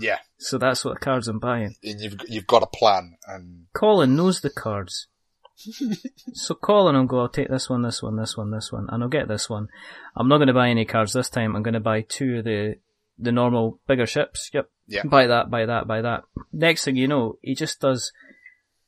Yeah, 0.00 0.18
So 0.38 0.58
that's 0.58 0.84
what 0.84 1.00
cards 1.00 1.28
I'm 1.28 1.38
buying. 1.38 1.74
and 1.82 2.00
you've 2.00 2.16
you've 2.28 2.46
got 2.46 2.62
a 2.62 2.66
plan, 2.66 3.16
and 3.26 3.66
Colin 3.74 4.16
knows 4.16 4.40
the 4.40 4.50
cards. 4.50 5.08
so 6.34 6.54
Colin 6.54 6.94
will 6.96 7.04
go, 7.06 7.20
I'll 7.20 7.28
take 7.28 7.48
this 7.48 7.68
one, 7.68 7.82
this 7.82 8.02
one, 8.02 8.16
this 8.16 8.36
one, 8.36 8.50
this 8.52 8.70
one, 8.72 8.86
and 8.90 9.02
I'll 9.02 9.08
get 9.08 9.26
this 9.28 9.50
one. 9.50 9.68
I'm 10.16 10.28
not 10.28 10.38
going 10.38 10.46
to 10.48 10.54
buy 10.54 10.68
any 10.68 10.84
cards 10.84 11.12
this 11.12 11.28
time. 11.28 11.56
I'm 11.56 11.62
going 11.64 11.74
to 11.74 11.80
buy 11.80 12.02
two 12.02 12.38
of 12.38 12.44
the 12.44 12.76
the 13.18 13.32
normal 13.32 13.80
bigger 13.88 14.06
ships. 14.06 14.50
Yep. 14.54 14.70
Yeah. 14.86 15.02
Buy 15.04 15.26
that, 15.26 15.50
buy 15.50 15.66
that, 15.66 15.88
buy 15.88 16.00
that. 16.02 16.22
Next 16.52 16.84
thing 16.84 16.94
you 16.96 17.08
know, 17.08 17.38
he 17.42 17.54
just 17.56 17.80
does 17.80 18.12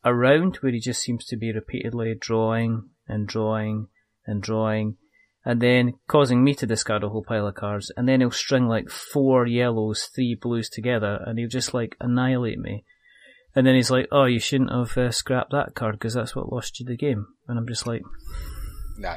a 0.05 0.15
round 0.15 0.57
where 0.57 0.73
he 0.73 0.79
just 0.81 1.03
seems 1.03 1.27
to 1.27 1.37
be 1.37 1.53
repeatedly 1.53 2.15
drawing 2.19 2.91
and 3.09 3.27
drawing 3.27 3.89
and 4.25 4.41
drawing 4.41 4.97
and 5.45 5.61
then 5.61 5.95
causing 6.07 6.45
me 6.45 6.55
to 6.55 6.67
discard 6.67 7.03
a 7.03 7.09
whole 7.09 7.25
pile 7.25 7.47
of 7.47 7.55
cards 7.55 7.91
and 7.97 8.07
then 8.09 8.21
he'll 8.21 8.31
string 8.31 8.67
like 8.69 8.91
four 8.91 9.47
yellows, 9.47 10.11
three 10.15 10.35
blues 10.41 10.69
together 10.69 11.23
and 11.27 11.39
he'll 11.39 11.49
just 11.49 11.73
like 11.73 11.97
annihilate 12.01 12.59
me. 12.59 12.85
And 13.55 13.67
then 13.67 13.75
he's 13.75 13.91
like, 13.91 14.07
"Oh, 14.13 14.27
you 14.27 14.39
shouldn't 14.39 14.71
have 14.71 14.97
uh, 14.97 15.11
scrapped 15.11 15.51
that 15.51 15.75
card 15.75 15.97
because 15.97 16.15
that's 16.15 16.37
what 16.37 16.53
lost 16.53 16.79
you 16.79 16.87
the 16.87 16.97
game." 16.97 17.27
And 17.49 17.59
I'm 17.59 17.67
just 17.67 17.85
like, 17.85 18.03
no, 18.97 19.17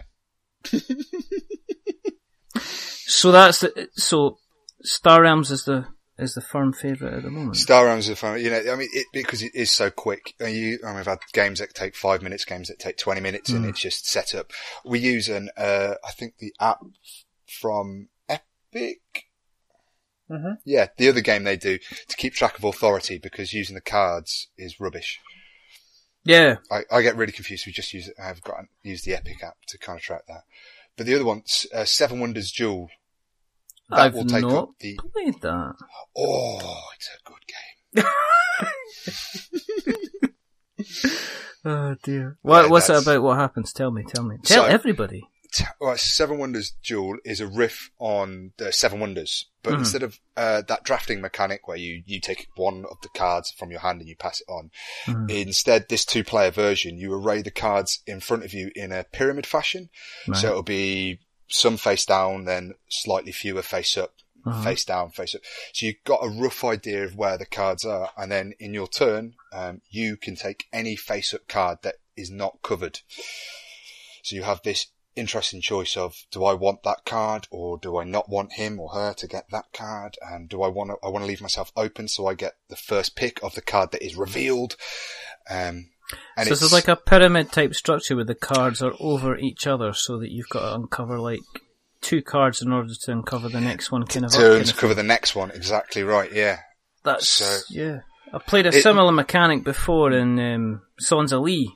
"So 2.59 3.31
that's 3.31 3.59
the, 3.59 3.89
so 3.93 4.39
Star 4.81 5.21
Realms 5.21 5.51
is 5.51 5.65
the 5.65 5.85
is 6.17 6.33
the 6.35 6.41
firm 6.41 6.73
favorite 6.73 7.13
at 7.13 7.23
the 7.23 7.29
moment." 7.29 7.57
Star 7.57 7.85
Realms 7.85 8.09
are 8.09 8.15
fun. 8.15 8.39
You 8.41 8.49
know, 8.49 8.63
I 8.71 8.75
mean, 8.75 8.89
it, 8.93 9.07
because 9.13 9.41
it 9.41 9.53
is 9.55 9.71
so 9.71 9.89
quick. 9.89 10.33
And 10.39 10.53
you, 10.53 10.79
I 10.83 10.89
mean, 10.89 10.97
I've 10.99 11.07
had 11.07 11.19
games 11.33 11.59
that 11.59 11.73
take 11.73 11.95
five 11.95 12.21
minutes, 12.21 12.45
games 12.45 12.67
that 12.67 12.79
take 12.79 12.97
twenty 12.97 13.21
minutes, 13.21 13.49
and 13.51 13.65
Mm. 13.65 13.69
it's 13.69 13.79
just 13.81 14.05
set 14.07 14.33
up. 14.35 14.51
We 14.85 14.99
use 14.99 15.29
an, 15.29 15.49
uh, 15.57 15.95
I 16.03 16.11
think 16.11 16.37
the 16.37 16.53
app 16.59 16.79
from 17.61 18.09
Epic. 18.29 19.01
Mhm. 20.29 20.57
Yeah, 20.63 20.87
the 20.97 21.09
other 21.09 21.21
game 21.21 21.43
they 21.43 21.57
do 21.57 21.77
to 22.07 22.15
keep 22.17 22.33
track 22.33 22.57
of 22.57 22.63
authority 22.63 23.17
because 23.17 23.53
using 23.53 23.75
the 23.75 23.81
cards 23.81 24.47
is 24.57 24.79
rubbish. 24.79 25.19
Yeah, 26.23 26.55
I, 26.71 26.83
I 26.89 27.01
get 27.01 27.17
really 27.17 27.33
confused. 27.33 27.65
We 27.65 27.73
just 27.73 27.93
use 27.93 28.09
I've 28.17 28.41
got 28.41 28.63
used 28.81 29.05
the 29.05 29.13
Epic 29.15 29.43
app 29.43 29.57
to 29.67 29.77
kind 29.77 29.97
of 29.99 30.03
track 30.03 30.21
that. 30.27 30.43
But 30.95 31.05
the 31.05 31.15
other 31.15 31.25
one, 31.25 31.43
uh, 31.73 31.83
Seven 31.85 32.19
Wonders 32.21 32.51
Duel, 32.51 32.89
that 33.89 33.99
I've 33.99 34.13
will 34.13 34.25
take 34.25 34.41
not 34.43 34.53
up 34.53 34.69
the. 34.79 34.97
played 35.13 35.41
that. 35.41 35.75
Oh, 36.17 36.81
it's 36.95 37.09
a 37.09 37.17
good 37.29 37.45
game. 37.47 38.05
Oh 41.65 41.95
dear. 42.03 42.37
What, 42.41 42.63
Yeah, 42.65 42.69
what's 42.71 42.85
it 42.89 42.93
that's- 42.93 43.07
about? 43.07 43.23
What 43.23 43.37
happens? 43.37 43.71
Tell 43.71 43.89
me. 43.91 44.03
Tell 44.03 44.23
me. 44.25 44.35
Tell 44.43 44.65
So- 44.65 44.69
everybody. 44.69 45.23
T- 45.53 45.63
Right, 45.79 45.97
Seven 45.99 46.39
Wonders 46.39 46.73
Duel 46.83 47.17
is 47.23 47.39
a 47.39 47.45
riff 47.47 47.91
on 47.99 48.51
the 48.57 48.73
Seven 48.73 48.99
Wonders, 48.99 49.49
but 49.61 49.73
Mhm. 49.75 49.79
instead 49.79 50.03
of 50.03 50.19
uh, 50.35 50.63
that 50.67 50.83
drafting 50.83 51.21
mechanic 51.21 51.67
where 51.67 51.77
you, 51.77 52.01
you 52.07 52.19
take 52.19 52.47
one 52.55 52.85
of 52.89 52.97
the 53.03 53.09
cards 53.09 53.51
from 53.51 53.69
your 53.69 53.81
hand 53.81 53.99
and 54.01 54.09
you 54.09 54.15
pass 54.15 54.41
it 54.41 54.47
on, 54.51 54.71
Mhm. 55.05 55.29
instead 55.29 55.87
this 55.89 56.05
two 56.05 56.23
player 56.23 56.49
version, 56.49 56.97
you 56.97 57.13
array 57.13 57.43
the 57.43 57.51
cards 57.51 57.99
in 58.07 58.19
front 58.19 58.43
of 58.43 58.51
you 58.51 58.71
in 58.75 58.91
a 58.91 59.03
pyramid 59.03 59.45
fashion. 59.45 59.91
Right. 60.27 60.41
So 60.41 60.47
it'll 60.49 60.63
be 60.63 61.19
some 61.53 61.77
face 61.77 62.05
down, 62.05 62.45
then 62.45 62.73
slightly 62.89 63.31
fewer 63.31 63.61
face 63.61 63.95
up, 63.97 64.13
Uh-huh. 64.45 64.63
face 64.63 64.83
down, 64.83 65.11
face 65.11 65.35
up. 65.35 65.41
So 65.73 65.85
you've 65.85 66.03
got 66.03 66.23
a 66.23 66.29
rough 66.29 66.63
idea 66.63 67.03
of 67.05 67.15
where 67.15 67.37
the 67.37 67.45
cards 67.45 67.85
are, 67.85 68.11
and 68.17 68.31
then 68.31 68.53
in 68.59 68.73
your 68.73 68.87
turn, 68.87 69.35
um, 69.51 69.81
you 69.89 70.17
can 70.17 70.35
take 70.35 70.65
any 70.73 70.95
face 70.95 71.33
up 71.33 71.47
card 71.47 71.79
that 71.83 71.95
is 72.17 72.29
not 72.29 72.61
covered. 72.61 72.99
So 74.23 74.35
you 74.35 74.43
have 74.43 74.61
this 74.63 74.87
interesting 75.15 75.61
choice 75.61 75.95
of 75.95 76.25
do 76.31 76.43
I 76.43 76.53
want 76.53 76.81
that 76.83 77.05
card 77.05 77.47
or 77.51 77.77
do 77.77 77.97
I 77.97 78.03
not 78.03 78.29
want 78.29 78.53
him 78.53 78.79
or 78.79 78.89
her 78.93 79.13
to 79.13 79.27
get 79.27 79.45
that 79.51 79.71
card 79.71 80.17
and 80.21 80.49
do 80.49 80.63
I 80.63 80.69
want 80.69 80.89
to 80.89 80.97
I 81.03 81.09
want 81.09 81.21
to 81.23 81.27
leave 81.27 81.39
myself 81.41 81.71
open 81.75 82.07
so 82.07 82.25
I 82.25 82.33
get 82.33 82.53
the 82.67 82.75
first 82.75 83.15
pick 83.15 83.39
of 83.43 83.53
the 83.53 83.61
card 83.61 83.91
that 83.91 84.03
is 84.03 84.15
revealed 84.15 84.75
um 85.47 85.91
and 86.37 86.45
so 86.47 86.49
this 86.53 86.61
is 86.61 86.73
like 86.73 86.87
a 86.87 86.95
pyramid 86.95 87.51
type 87.51 87.73
structure 87.75 88.15
where 88.15 88.25
the 88.25 88.35
cards 88.35 88.81
are 88.81 88.93
over 88.99 89.37
each 89.37 89.67
other, 89.67 89.93
so 89.93 90.19
that 90.19 90.31
you've 90.31 90.49
got 90.49 90.61
to 90.69 90.75
uncover 90.75 91.19
like 91.19 91.41
two 92.01 92.21
cards 92.21 92.61
in 92.61 92.71
order 92.73 92.93
to 92.93 93.11
uncover 93.11 93.47
the 93.49 93.61
next 93.61 93.91
one. 93.91 94.05
Kind 94.05 94.25
of 94.25 94.31
to 94.31 94.37
kind 94.37 94.69
of 94.69 94.77
cover 94.77 94.93
the 94.93 95.03
next 95.03 95.35
one 95.35 95.51
exactly 95.51 96.03
right 96.03 96.31
yeah 96.33 96.57
That's 97.03 97.27
So- 97.29 97.59
yeah. 97.69 97.99
I 98.33 98.39
played 98.39 98.65
a 98.65 98.69
It- 98.69 98.81
similar 98.81 99.11
mechanic 99.11 99.63
before 99.63 100.11
in 100.11 100.39
um, 100.39 100.81
Sons 100.99 101.31
of 101.31 101.41
Lee. 101.43 101.71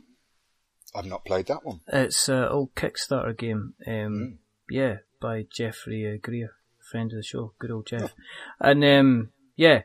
I've 0.95 1.05
not 1.05 1.23
played 1.25 1.45
that 1.47 1.63
one 1.63 1.81
It's 1.87 2.27
an 2.29 2.45
old 2.45 2.73
Kickstarter 2.75 3.37
game. 3.37 3.73
Um, 3.85 3.93
Mm. 3.93 4.37
Yeah, 4.69 4.95
by 5.21 5.45
Jeffrey 5.49 6.11
uh, 6.11 6.17
Greer, 6.21 6.49
friend 6.91 7.11
of 7.11 7.17
the 7.17 7.23
show, 7.23 7.53
good 7.59 7.71
old 7.71 7.87
Jeff. 7.87 8.13
And 8.59 8.83
um, 8.83 9.29
yeah, 9.55 9.83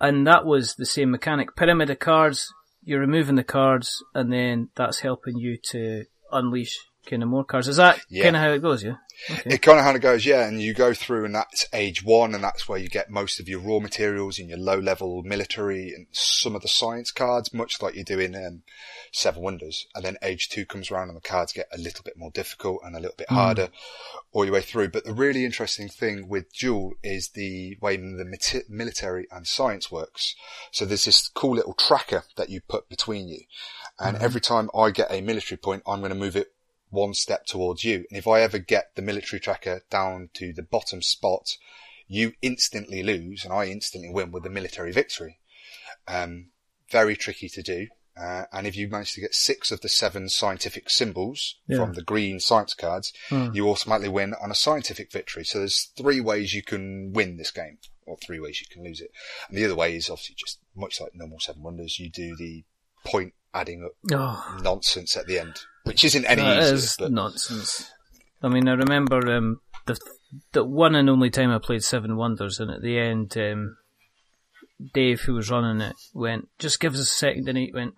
and 0.00 0.24
that 0.26 0.44
was 0.46 0.74
the 0.76 0.86
same 0.86 1.10
mechanic. 1.10 1.56
Pyramid 1.56 1.90
of 1.90 1.98
cards. 1.98 2.52
You're 2.90 2.98
removing 2.98 3.36
the 3.36 3.44
cards, 3.44 4.02
and 4.16 4.32
then 4.32 4.70
that's 4.74 4.98
helping 4.98 5.38
you 5.38 5.58
to 5.70 6.06
unleash 6.32 6.76
kind 7.10 7.22
of 7.22 7.28
more 7.28 7.44
cards. 7.44 7.68
Is 7.68 7.76
that 7.76 8.00
Yeah. 8.08 8.22
kind 8.24 8.36
of 8.36 8.42
how 8.42 8.52
it 8.52 8.62
goes? 8.62 8.82
Yeah. 8.82 8.96
Okay. 9.30 9.54
It 9.54 9.62
kind 9.62 9.78
of 9.78 9.84
how 9.84 9.94
it 9.94 9.98
goes, 9.98 10.24
yeah. 10.24 10.46
And 10.46 10.62
you 10.62 10.72
go 10.72 10.94
through, 10.94 11.26
and 11.26 11.34
that's 11.34 11.66
age 11.74 12.02
one, 12.02 12.34
and 12.34 12.42
that's 12.42 12.66
where 12.66 12.78
you 12.78 12.88
get 12.88 13.10
most 13.10 13.38
of 13.38 13.48
your 13.48 13.60
raw 13.60 13.78
materials 13.78 14.38
and 14.38 14.48
your 14.48 14.56
low-level 14.56 15.22
military 15.24 15.92
and 15.92 16.06
some 16.10 16.56
of 16.56 16.62
the 16.62 16.68
science 16.68 17.10
cards, 17.10 17.52
much 17.52 17.82
like 17.82 17.94
you 17.94 18.02
do 18.04 18.18
in 18.18 18.34
um, 18.34 18.62
Seven 19.12 19.42
Wonders. 19.42 19.86
And 19.94 20.04
then 20.04 20.16
age 20.22 20.48
two 20.48 20.64
comes 20.64 20.90
around, 20.90 21.08
and 21.08 21.16
the 21.16 21.20
cards 21.20 21.52
get 21.52 21.68
a 21.70 21.76
little 21.78 22.02
bit 22.02 22.16
more 22.16 22.30
difficult 22.30 22.80
and 22.82 22.96
a 22.96 23.00
little 23.00 23.16
bit 23.18 23.28
harder 23.28 23.68
all 24.32 24.44
your 24.46 24.54
way 24.54 24.62
through. 24.62 24.88
But 24.88 25.04
the 25.04 25.12
really 25.12 25.44
interesting 25.44 25.88
thing 25.88 26.26
with 26.28 26.50
Duel 26.54 26.92
is 27.02 27.30
the 27.30 27.76
way 27.82 27.96
the 27.96 28.24
mati- 28.24 28.62
military 28.70 29.26
and 29.30 29.46
science 29.46 29.90
works. 29.90 30.34
So 30.70 30.86
there's 30.86 31.04
this 31.04 31.28
cool 31.28 31.56
little 31.56 31.74
tracker 31.74 32.24
that 32.36 32.48
you 32.48 32.62
put 32.62 32.88
between 32.88 33.28
you, 33.28 33.40
and 33.98 34.16
every 34.16 34.40
time 34.40 34.70
I 34.74 34.92
get 34.92 35.10
a 35.10 35.20
military 35.20 35.58
point, 35.58 35.82
I'm 35.86 35.98
going 36.00 36.08
to 36.08 36.14
move 36.14 36.36
it 36.36 36.52
one 36.90 37.14
step 37.14 37.46
towards 37.46 37.82
you. 37.84 38.04
And 38.10 38.18
if 38.18 38.26
I 38.28 38.40
ever 38.42 38.58
get 38.58 38.94
the 38.94 39.02
military 39.02 39.40
tracker 39.40 39.82
down 39.90 40.30
to 40.34 40.52
the 40.52 40.62
bottom 40.62 41.02
spot, 41.02 41.56
you 42.06 42.32
instantly 42.42 43.02
lose 43.02 43.44
and 43.44 43.52
I 43.52 43.66
instantly 43.66 44.10
win 44.10 44.32
with 44.32 44.42
the 44.42 44.50
military 44.50 44.92
victory. 44.92 45.38
Um, 46.06 46.50
very 46.90 47.16
tricky 47.16 47.48
to 47.48 47.62
do. 47.62 47.86
Uh, 48.20 48.44
and 48.52 48.66
if 48.66 48.76
you 48.76 48.88
manage 48.88 49.14
to 49.14 49.20
get 49.20 49.34
six 49.34 49.70
of 49.70 49.80
the 49.80 49.88
seven 49.88 50.28
scientific 50.28 50.90
symbols 50.90 51.56
Yeah. 51.68 51.76
from 51.78 51.94
the 51.94 52.02
green 52.02 52.40
science 52.40 52.74
cards, 52.74 53.12
Hmm. 53.28 53.50
you 53.54 53.68
automatically 53.70 54.08
win 54.08 54.34
on 54.34 54.50
a 54.50 54.54
scientific 54.54 55.10
victory. 55.12 55.44
So 55.44 55.58
there's 55.60 55.84
three 55.96 56.20
ways 56.20 56.52
you 56.52 56.62
can 56.62 57.12
win 57.12 57.36
this 57.36 57.50
game, 57.52 57.78
or 58.04 58.16
three 58.18 58.40
ways 58.40 58.60
you 58.60 58.66
can 58.68 58.82
lose 58.84 59.00
it. 59.00 59.12
And 59.48 59.56
the 59.56 59.64
other 59.64 59.76
way 59.76 59.94
is 59.96 60.10
obviously 60.10 60.34
just 60.34 60.58
much 60.74 61.00
like 61.00 61.14
normal 61.14 61.38
Seven 61.40 61.62
Wonders, 61.62 61.98
you 62.00 62.10
do 62.10 62.36
the 62.36 62.64
point 63.06 63.32
adding 63.54 63.84
up 63.84 63.92
Oh, 64.12 64.58
nonsense 64.62 65.16
at 65.16 65.26
the 65.26 65.38
end, 65.38 65.60
which 65.84 66.04
isn't 66.04 66.24
any 66.26 66.42
that 66.42 66.62
easier. 66.62 66.74
is 66.74 66.96
but 66.98 67.12
nonsense. 67.12 67.90
I 68.42 68.48
mean, 68.48 68.68
I 68.68 68.72
remember 68.72 69.30
um, 69.36 69.60
the 69.86 69.98
the 70.52 70.64
one 70.64 70.94
and 70.94 71.10
only 71.10 71.30
time 71.30 71.50
I 71.50 71.58
played 71.58 71.82
Seven 71.84 72.16
Wonders, 72.16 72.60
and 72.60 72.70
at 72.70 72.82
the 72.82 72.98
end, 72.98 73.36
um, 73.36 73.76
Dave, 74.94 75.20
who 75.22 75.34
was 75.34 75.50
running 75.50 75.80
it, 75.80 75.96
went, 76.14 76.48
"Just 76.58 76.80
give 76.80 76.94
us 76.94 77.00
a 77.00 77.04
second," 77.04 77.48
and 77.48 77.58
he 77.58 77.70
went, 77.72 77.94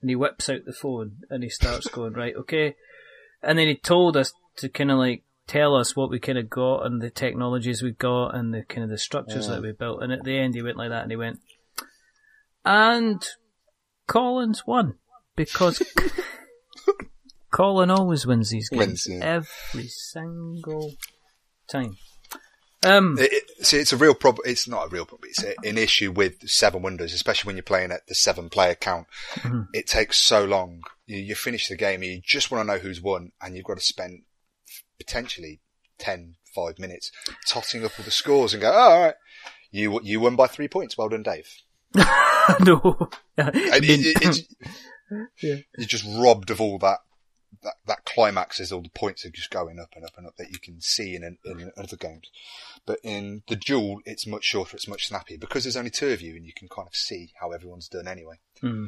and 0.00 0.08
he 0.10 0.16
whips 0.16 0.48
out 0.48 0.64
the 0.64 0.72
phone 0.72 1.18
and 1.30 1.42
he 1.42 1.48
starts 1.50 1.88
going, 1.88 2.14
"Right, 2.14 2.34
okay," 2.36 2.74
and 3.42 3.58
then 3.58 3.68
he 3.68 3.76
told 3.76 4.16
us 4.16 4.32
to 4.56 4.68
kind 4.68 4.90
of 4.90 4.98
like 4.98 5.24
tell 5.46 5.74
us 5.74 5.96
what 5.96 6.08
we 6.10 6.20
kind 6.20 6.38
of 6.38 6.48
got 6.48 6.86
and 6.86 7.02
the 7.02 7.10
technologies 7.10 7.82
we 7.82 7.90
got 7.90 8.28
and 8.34 8.54
the 8.54 8.62
kind 8.62 8.84
of 8.84 8.88
the 8.90 8.96
structures 8.98 9.48
Yeah. 9.48 9.54
that 9.56 9.62
we 9.62 9.72
built, 9.72 10.02
and 10.02 10.12
at 10.12 10.24
the 10.24 10.38
end, 10.38 10.54
he 10.54 10.62
went 10.62 10.76
like 10.78 10.90
that, 10.90 11.02
and 11.02 11.10
he 11.10 11.16
went, 11.16 11.38
and 12.64 13.22
Collins 14.06 14.66
won 14.66 14.94
because. 15.36 15.82
Colin 17.52 17.90
always 17.90 18.26
wins 18.26 18.50
these 18.50 18.68
games 18.68 18.80
Wins, 18.80 19.08
yeah. 19.08 19.24
every 19.24 19.86
single 19.88 20.92
time. 21.68 21.96
Um, 22.84 23.16
It, 23.18 23.32
it, 23.32 23.64
see, 23.66 23.76
it's 23.76 23.92
a 23.92 23.96
real 23.96 24.14
problem. 24.14 24.42
It's 24.48 24.66
not 24.66 24.86
a 24.86 24.88
real 24.88 25.04
problem. 25.04 25.28
It's 25.30 25.44
a, 25.44 25.54
an 25.64 25.78
issue 25.78 26.10
with 26.10 26.48
Seven 26.48 26.82
Wonders, 26.82 27.12
especially 27.14 27.48
when 27.48 27.56
you're 27.56 27.62
playing 27.62 27.92
at 27.92 28.06
the 28.08 28.14
seven 28.14 28.48
player 28.48 28.74
count. 28.74 29.06
Mhm. 29.34 29.68
It 29.72 29.86
takes 29.86 30.18
so 30.18 30.44
long. 30.44 30.80
You, 31.06 31.18
you 31.18 31.34
finish 31.36 31.68
the 31.68 31.76
game, 31.76 32.02
you 32.02 32.20
just 32.24 32.50
want 32.50 32.66
to 32.66 32.72
know 32.72 32.80
who's 32.80 33.00
won, 33.00 33.30
and 33.40 33.54
you've 33.54 33.66
got 33.66 33.76
to 33.76 33.84
spend 33.84 34.22
potentially 34.98 35.60
10, 35.98 36.34
5 36.54 36.78
minutes 36.78 37.12
totting 37.46 37.84
up 37.84 37.92
all 37.98 38.04
the 38.04 38.10
scores 38.10 38.52
and 38.54 38.60
go, 38.62 38.70
oh, 38.72 38.76
all 38.76 39.00
right, 39.00 39.14
you, 39.70 40.00
you 40.02 40.18
won 40.20 40.34
by 40.36 40.46
three 40.48 40.68
points. 40.68 40.96
Well 40.98 41.08
done, 41.10 41.22
Dave. 41.22 41.48
no, 41.94 43.08
I 43.38 43.78
mean, 43.80 44.00
it, 44.04 44.46
Yeah. 45.42 45.56
You're 45.76 45.86
just 45.86 46.06
robbed 46.18 46.50
of 46.50 46.60
all 46.60 46.78
that, 46.78 46.98
that, 47.62 47.74
that 47.86 48.04
climax 48.04 48.60
as 48.60 48.72
all 48.72 48.82
the 48.82 48.88
points 48.88 49.24
are 49.24 49.30
just 49.30 49.50
going 49.50 49.78
up 49.78 49.90
and 49.94 50.04
up 50.04 50.16
and 50.16 50.26
up 50.26 50.36
that 50.36 50.50
you 50.50 50.58
can 50.58 50.80
see 50.80 51.14
in, 51.14 51.38
in 51.44 51.70
other 51.76 51.96
games. 51.96 52.30
But 52.86 52.98
in 53.02 53.42
the 53.48 53.56
duel, 53.56 54.00
it's 54.04 54.26
much 54.26 54.44
shorter, 54.44 54.76
it's 54.76 54.88
much 54.88 55.08
snappier 55.08 55.38
because 55.38 55.64
there's 55.64 55.76
only 55.76 55.90
two 55.90 56.08
of 56.08 56.20
you 56.20 56.34
and 56.34 56.44
you 56.44 56.52
can 56.54 56.68
kind 56.68 56.88
of 56.88 56.94
see 56.94 57.32
how 57.40 57.52
everyone's 57.52 57.88
done 57.88 58.08
anyway. 58.08 58.36
Hmm. 58.60 58.86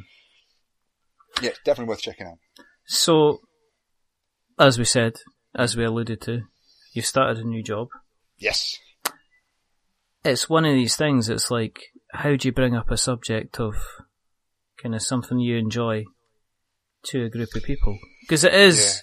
Yeah, 1.42 1.50
definitely 1.64 1.90
worth 1.90 2.02
checking 2.02 2.26
out. 2.26 2.38
So, 2.86 3.40
as 4.58 4.78
we 4.78 4.84
said, 4.84 5.14
as 5.54 5.76
we 5.76 5.84
alluded 5.84 6.20
to, 6.22 6.42
you've 6.92 7.06
started 7.06 7.38
a 7.38 7.48
new 7.48 7.62
job. 7.62 7.88
Yes. 8.38 8.76
It's 10.24 10.48
one 10.48 10.64
of 10.64 10.74
these 10.74 10.96
things. 10.96 11.28
It's 11.28 11.50
like, 11.50 11.80
how 12.12 12.36
do 12.36 12.48
you 12.48 12.52
bring 12.52 12.74
up 12.74 12.90
a 12.90 12.96
subject 12.96 13.60
of 13.60 13.74
kind 14.80 14.94
of 14.94 15.02
something 15.02 15.38
you 15.38 15.56
enjoy 15.56 16.04
to 17.06 17.24
a 17.24 17.30
group 17.30 17.54
of 17.54 17.62
people? 17.62 17.98
Because 18.22 18.44
it 18.44 18.54
is. 18.54 19.02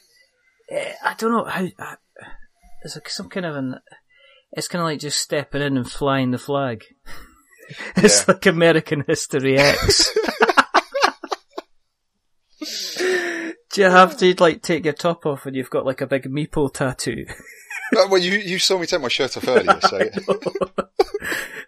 eh, 0.70 0.94
I 1.04 1.14
don't 1.16 1.32
know 1.32 1.46
how. 1.46 1.66
I- 1.80 1.98
There's 2.84 2.96
like 2.96 3.10
some 3.10 3.30
kind 3.30 3.46
of 3.46 3.56
an. 3.56 3.76
It's 4.54 4.68
kind 4.68 4.82
of 4.82 4.86
like 4.88 5.00
just 5.00 5.20
stepping 5.20 5.62
in 5.62 5.78
and 5.78 5.90
flying 5.90 6.32
the 6.32 6.38
flag. 6.38 6.84
it's 7.96 8.20
Yeah. 8.28 8.34
like 8.34 8.46
American 8.46 9.04
History 9.08 9.58
X. 9.58 10.10
Do 13.74 13.82
you 13.82 13.90
have 13.90 14.18
to 14.18 14.36
like 14.40 14.62
take 14.62 14.84
your 14.84 14.94
top 14.94 15.26
off 15.26 15.46
when 15.46 15.54
you've 15.54 15.70
got 15.70 15.86
like 15.86 16.02
a 16.02 16.08
big 16.08 16.24
meeple 16.26 16.74
tattoo? 16.74 17.26
Uh, 17.94 18.08
well, 18.10 18.22
you, 18.22 18.32
you 18.38 18.58
saw 18.58 18.80
me 18.80 18.86
take 18.86 19.02
my 19.02 19.10
shirt 19.10 19.36
off 19.36 19.46
earlier, 19.50 19.78
so 19.82 20.00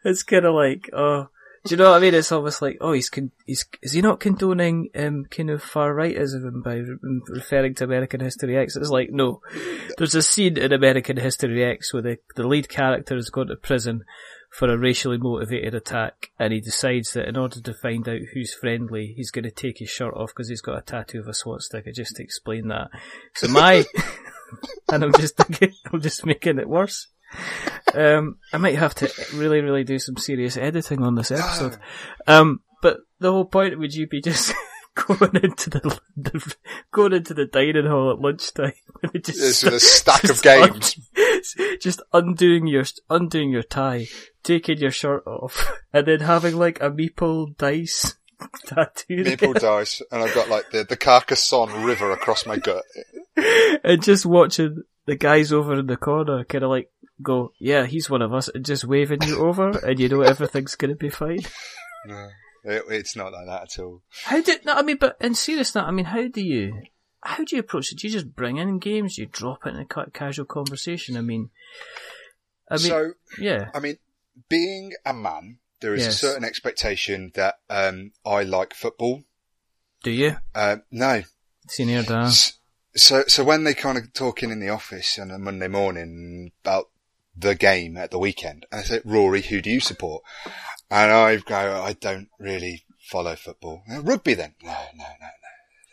it's 0.05 0.23
kind 0.23 0.45
of 0.45 0.53
like, 0.55 0.89
oh, 0.93 1.27
you 1.69 1.77
know 1.77 1.91
what 1.91 1.97
I 1.97 1.99
mean? 1.99 2.13
It's 2.13 2.31
almost 2.31 2.61
like, 2.61 2.77
oh, 2.81 2.91
he's 2.91 3.09
con- 3.09 3.31
he's 3.45 3.65
is 3.81 3.93
he 3.93 4.01
not 4.01 4.19
condoning 4.19 4.89
um 4.95 5.25
kind 5.25 5.49
of 5.49 5.63
far 5.63 5.93
rightism 5.93 6.63
by 6.63 6.75
re- 6.75 6.97
referring 7.29 7.75
to 7.75 7.85
American 7.85 8.19
History 8.19 8.57
X? 8.57 8.75
It's 8.75 8.89
like, 8.89 9.11
no, 9.11 9.41
there's 9.97 10.15
a 10.15 10.21
scene 10.21 10.57
in 10.57 10.73
American 10.73 11.17
History 11.17 11.63
X 11.63 11.93
where 11.93 12.01
the 12.01 12.17
the 12.35 12.47
lead 12.47 12.67
character 12.67 13.15
is 13.15 13.29
going 13.29 13.47
to 13.47 13.55
prison 13.55 14.03
for 14.53 14.71
a 14.71 14.77
racially 14.77 15.17
motivated 15.17 15.73
attack, 15.73 16.31
and 16.37 16.53
he 16.53 16.61
decides 16.61 17.13
that 17.13 17.27
in 17.27 17.37
order 17.37 17.59
to 17.59 17.73
find 17.73 18.07
out 18.07 18.19
who's 18.33 18.53
friendly, 18.53 19.13
he's 19.15 19.31
going 19.31 19.43
to 19.43 19.51
take 19.51 19.79
his 19.79 19.89
shirt 19.89 20.13
off 20.13 20.29
because 20.29 20.49
he's 20.49 20.61
got 20.61 20.77
a 20.77 20.81
tattoo 20.81 21.19
of 21.19 21.27
a 21.27 21.33
swastika. 21.33 21.91
Just 21.91 22.17
to 22.17 22.23
explain 22.23 22.67
that. 22.67 22.89
So 23.33 23.47
my, 23.47 23.83
and 24.91 25.03
I'm 25.03 25.13
just 25.13 25.41
I'm 25.91 26.01
just 26.01 26.25
making 26.25 26.59
it 26.59 26.69
worse. 26.69 27.07
Um, 27.95 28.37
I 28.51 28.57
might 28.57 28.77
have 28.77 28.95
to 28.95 29.11
really, 29.35 29.61
really 29.61 29.83
do 29.83 29.99
some 29.99 30.17
serious 30.17 30.57
editing 30.57 31.03
on 31.03 31.13
this 31.13 31.29
episode. 31.29 31.77
Um, 32.25 32.61
but 32.81 33.01
the 33.19 33.31
whole 33.31 33.45
point 33.45 33.77
would 33.77 33.93
you 33.93 34.07
be 34.07 34.19
just 34.19 34.51
going 34.95 35.35
into 35.35 35.69
the, 35.69 35.99
the 36.17 36.55
going 36.91 37.13
into 37.13 37.33
the 37.33 37.45
dining 37.45 37.85
hall 37.85 38.11
at 38.11 38.19
lunchtime 38.19 38.73
and 39.03 39.23
just 39.23 39.39
there's 39.39 39.63
a 39.63 39.79
stack 39.79 40.23
of 40.25 40.41
games. 40.41 40.97
un- 41.17 41.77
just 41.79 42.01
undoing 42.13 42.67
your 42.67 42.83
undoing 43.09 43.51
your 43.51 43.63
tie, 43.63 44.07
taking 44.43 44.77
your 44.79 44.91
shirt 44.91 45.27
off, 45.27 45.71
and 45.91 46.07
then 46.07 46.21
having 46.21 46.55
like 46.55 46.81
a 46.81 46.89
meeple 46.89 47.55
dice 47.57 48.15
tattoo, 48.65 49.23
meeple 49.23 49.59
dice, 49.59 50.01
and 50.11 50.23
I've 50.23 50.33
got 50.35 50.49
like 50.49 50.71
the, 50.71 50.83
the 50.83 50.97
Carcassonne 50.97 51.83
River 51.85 52.11
across 52.11 52.45
my 52.45 52.57
gut. 52.57 52.83
and 53.83 54.03
just 54.03 54.25
watching 54.25 54.83
the 55.05 55.15
guys 55.15 55.51
over 55.51 55.79
in 55.79 55.87
the 55.87 55.97
corner 55.97 56.43
kind 56.45 56.63
of 56.63 56.69
like 56.69 56.89
go, 57.21 57.51
yeah, 57.59 57.85
he's 57.85 58.09
one 58.09 58.21
of 58.21 58.33
us, 58.33 58.47
and 58.49 58.65
just 58.65 58.85
waving 58.85 59.21
you 59.23 59.39
over, 59.45 59.69
and 59.69 59.99
you 59.99 60.09
know 60.09 60.21
everything's 60.21 60.75
gonna 60.75 60.95
be 60.95 61.09
fine. 61.09 61.39
No, 62.05 62.27
it, 62.63 62.83
it's 62.89 63.15
not 63.15 63.31
like 63.33 63.45
that 63.47 63.63
at 63.63 63.79
all. 63.83 64.01
How 64.23 64.41
did 64.41 64.65
no? 64.65 64.73
I 64.73 64.81
mean, 64.81 64.97
but 64.97 65.17
in 65.21 65.35
seriousness, 65.35 65.83
I 65.85 65.91
mean, 65.91 66.05
how 66.05 66.27
do 66.27 66.41
you 66.41 66.81
how 67.21 67.43
do 67.43 67.55
you 67.55 67.61
approach 67.61 67.91
it? 67.91 67.99
Do 67.99 68.07
you 68.07 68.13
just 68.13 68.35
bring 68.35 68.57
in 68.57 68.79
games? 68.79 69.15
Do 69.15 69.21
you 69.23 69.27
drop 69.31 69.65
it 69.65 69.75
in 69.75 69.79
a 69.89 70.09
casual 70.11 70.45
conversation? 70.45 71.15
I 71.17 71.21
mean, 71.21 71.49
I 72.69 72.75
mean, 72.75 72.81
so, 72.89 73.11
yeah, 73.37 73.69
I 73.73 73.79
mean, 73.79 73.97
being 74.49 74.91
a 75.05 75.13
man, 75.13 75.59
there 75.81 75.93
is 75.93 76.03
Yes. 76.03 76.15
a 76.15 76.17
certain 76.17 76.43
expectation 76.45 77.31
that 77.35 77.55
um, 77.69 78.11
I 78.25 78.43
like 78.43 78.73
football. 78.73 79.23
do 80.03 80.11
you? 80.11 80.35
Uh, 80.55 80.77
no. 80.91 81.23
Senior. 81.69 82.03
S- 82.09 82.59
So, 82.95 83.23
so 83.27 83.43
when 83.43 83.63
they 83.63 83.73
kind 83.73 83.97
of 83.97 84.13
talking 84.13 84.51
in 84.51 84.59
the 84.59 84.69
office 84.69 85.17
on 85.17 85.31
a 85.31 85.39
Monday 85.39 85.67
morning 85.67 86.51
about 86.63 86.89
the 87.35 87.55
game 87.55 87.97
at 87.97 88.11
the 88.11 88.19
weekend, 88.19 88.65
and 88.71 88.81
I 88.81 88.83
say, 88.83 89.01
Rory, 89.03 89.41
who 89.41 89.61
do 89.61 89.69
you 89.71 89.79
support? 89.79 90.23
And 90.91 91.11
I 91.11 91.37
go, 91.37 91.81
I 91.83 91.93
don't 91.93 92.29
really 92.39 92.85
follow 93.09 93.35
football. 93.35 93.81
"Uh, 93.91 94.01
Rugby 94.01 94.35
then? 94.35 94.53
No, 94.61 94.77
no, 94.95 95.05
no, 95.19 95.27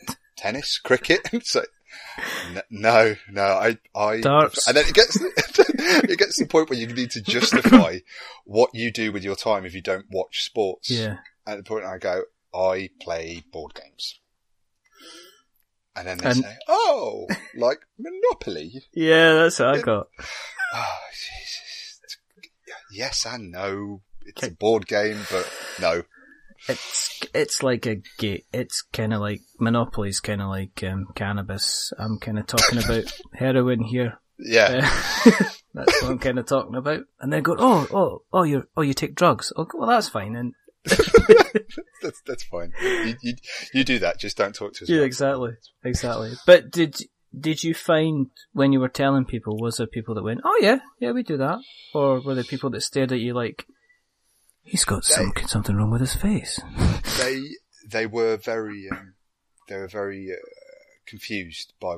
no. 0.08 0.14
Tennis, 0.36 0.78
cricket? 0.78 1.20
so, 1.42 1.64
no, 2.70 3.16
no, 3.30 3.42
I, 3.42 3.78
I, 3.94 4.20
Darts. 4.20 4.66
and 4.68 4.76
then 4.76 4.86
it 4.86 4.94
gets, 4.94 5.16
it 5.22 6.18
gets 6.18 6.36
to 6.36 6.44
the 6.44 6.48
point 6.48 6.68
where 6.68 6.78
you 6.78 6.86
need 6.86 7.10
to 7.12 7.22
justify 7.22 7.98
what 8.44 8.70
you 8.74 8.90
do 8.90 9.10
with 9.10 9.24
your 9.24 9.36
time 9.36 9.64
if 9.64 9.74
you 9.74 9.80
don't 9.80 10.06
watch 10.10 10.44
sports. 10.44 10.90
Yeah, 10.90 11.16
At 11.46 11.56
the 11.56 11.64
point 11.64 11.84
I 11.84 11.96
go, 11.98 12.24
I 12.54 12.90
play 13.00 13.42
board 13.52 13.72
games. 13.74 14.18
And 16.00 16.08
then 16.08 16.18
they 16.18 16.30
And- 16.30 16.38
say, 16.44 16.56
oh, 16.66 17.26
like 17.54 17.80
Monopoly. 17.98 18.72
yeah, 18.94 19.34
that's 19.34 19.58
what 19.58 19.68
I 19.76 19.80
got. 19.82 20.08
Oh, 20.72 20.98
Jesus. 21.12 22.16
Yes 22.92 23.26
and 23.26 23.50
no. 23.50 24.02
It's 24.24 24.42
a 24.44 24.50
board 24.52 24.86
game, 24.86 25.18
but 25.30 25.50
no. 25.80 26.04
It's 26.68 27.20
it's 27.34 27.62
like 27.64 27.86
a 27.86 27.96
gate. 28.18 28.46
It's 28.52 28.82
kind 28.92 29.12
of 29.12 29.20
like 29.20 29.40
Monopoly's 29.58 30.20
kind 30.20 30.40
of 30.40 30.48
like 30.48 30.84
um, 30.84 31.08
cannabis. 31.16 31.92
I'm 31.98 32.18
kind 32.18 32.38
of 32.38 32.46
talking 32.46 32.78
about 32.84 33.12
heroin 33.34 33.82
here. 33.82 34.20
Yeah. 34.38 34.88
Uh, 35.26 35.30
that's 35.74 36.02
what 36.02 36.10
I'm 36.12 36.18
kind 36.20 36.38
of 36.38 36.46
talking 36.46 36.76
about. 36.76 37.00
And 37.20 37.32
then 37.32 37.42
go, 37.42 37.56
oh, 37.58 37.88
oh, 37.92 38.22
oh, 38.32 38.42
you 38.44 38.68
oh, 38.76 38.82
you 38.82 38.94
take 38.94 39.16
drugs. 39.16 39.52
Oh, 39.56 39.66
well, 39.74 39.88
that's 39.88 40.08
fine. 40.08 40.36
And 40.36 40.54
That's, 42.02 42.22
that's 42.26 42.44
fine. 42.44 42.72
You, 42.82 43.14
you, 43.20 43.34
you 43.74 43.84
do 43.84 43.98
that. 43.98 44.18
Just 44.18 44.38
don't 44.38 44.54
talk 44.54 44.72
to 44.74 44.84
us. 44.84 44.88
Yeah, 44.88 45.02
exactly, 45.02 45.52
exactly. 45.84 46.32
But 46.46 46.70
did 46.70 46.96
did 47.38 47.62
you 47.62 47.74
find 47.74 48.28
when 48.52 48.72
you 48.72 48.80
were 48.80 48.88
telling 48.88 49.26
people, 49.26 49.58
was 49.58 49.76
there 49.76 49.86
people 49.86 50.14
that 50.14 50.22
went, 50.22 50.40
"Oh 50.42 50.58
yeah, 50.62 50.78
yeah, 50.98 51.12
we 51.12 51.22
do 51.22 51.36
that," 51.36 51.58
or 51.92 52.20
were 52.20 52.34
there 52.34 52.44
people 52.44 52.70
that 52.70 52.80
stared 52.80 53.12
at 53.12 53.20
you 53.20 53.34
like, 53.34 53.66
"He's 54.62 54.84
got 54.84 55.04
some 55.04 55.32
something 55.46 55.76
wrong 55.76 55.90
with 55.90 56.00
his 56.00 56.14
face"? 56.14 56.60
They, 57.18 57.42
they 57.86 58.06
were 58.06 58.38
very, 58.38 58.88
um, 58.90 59.12
they 59.68 59.76
were 59.76 59.88
very, 59.88 60.30
uh, 60.32 60.36
confused 61.06 61.74
by 61.78 61.96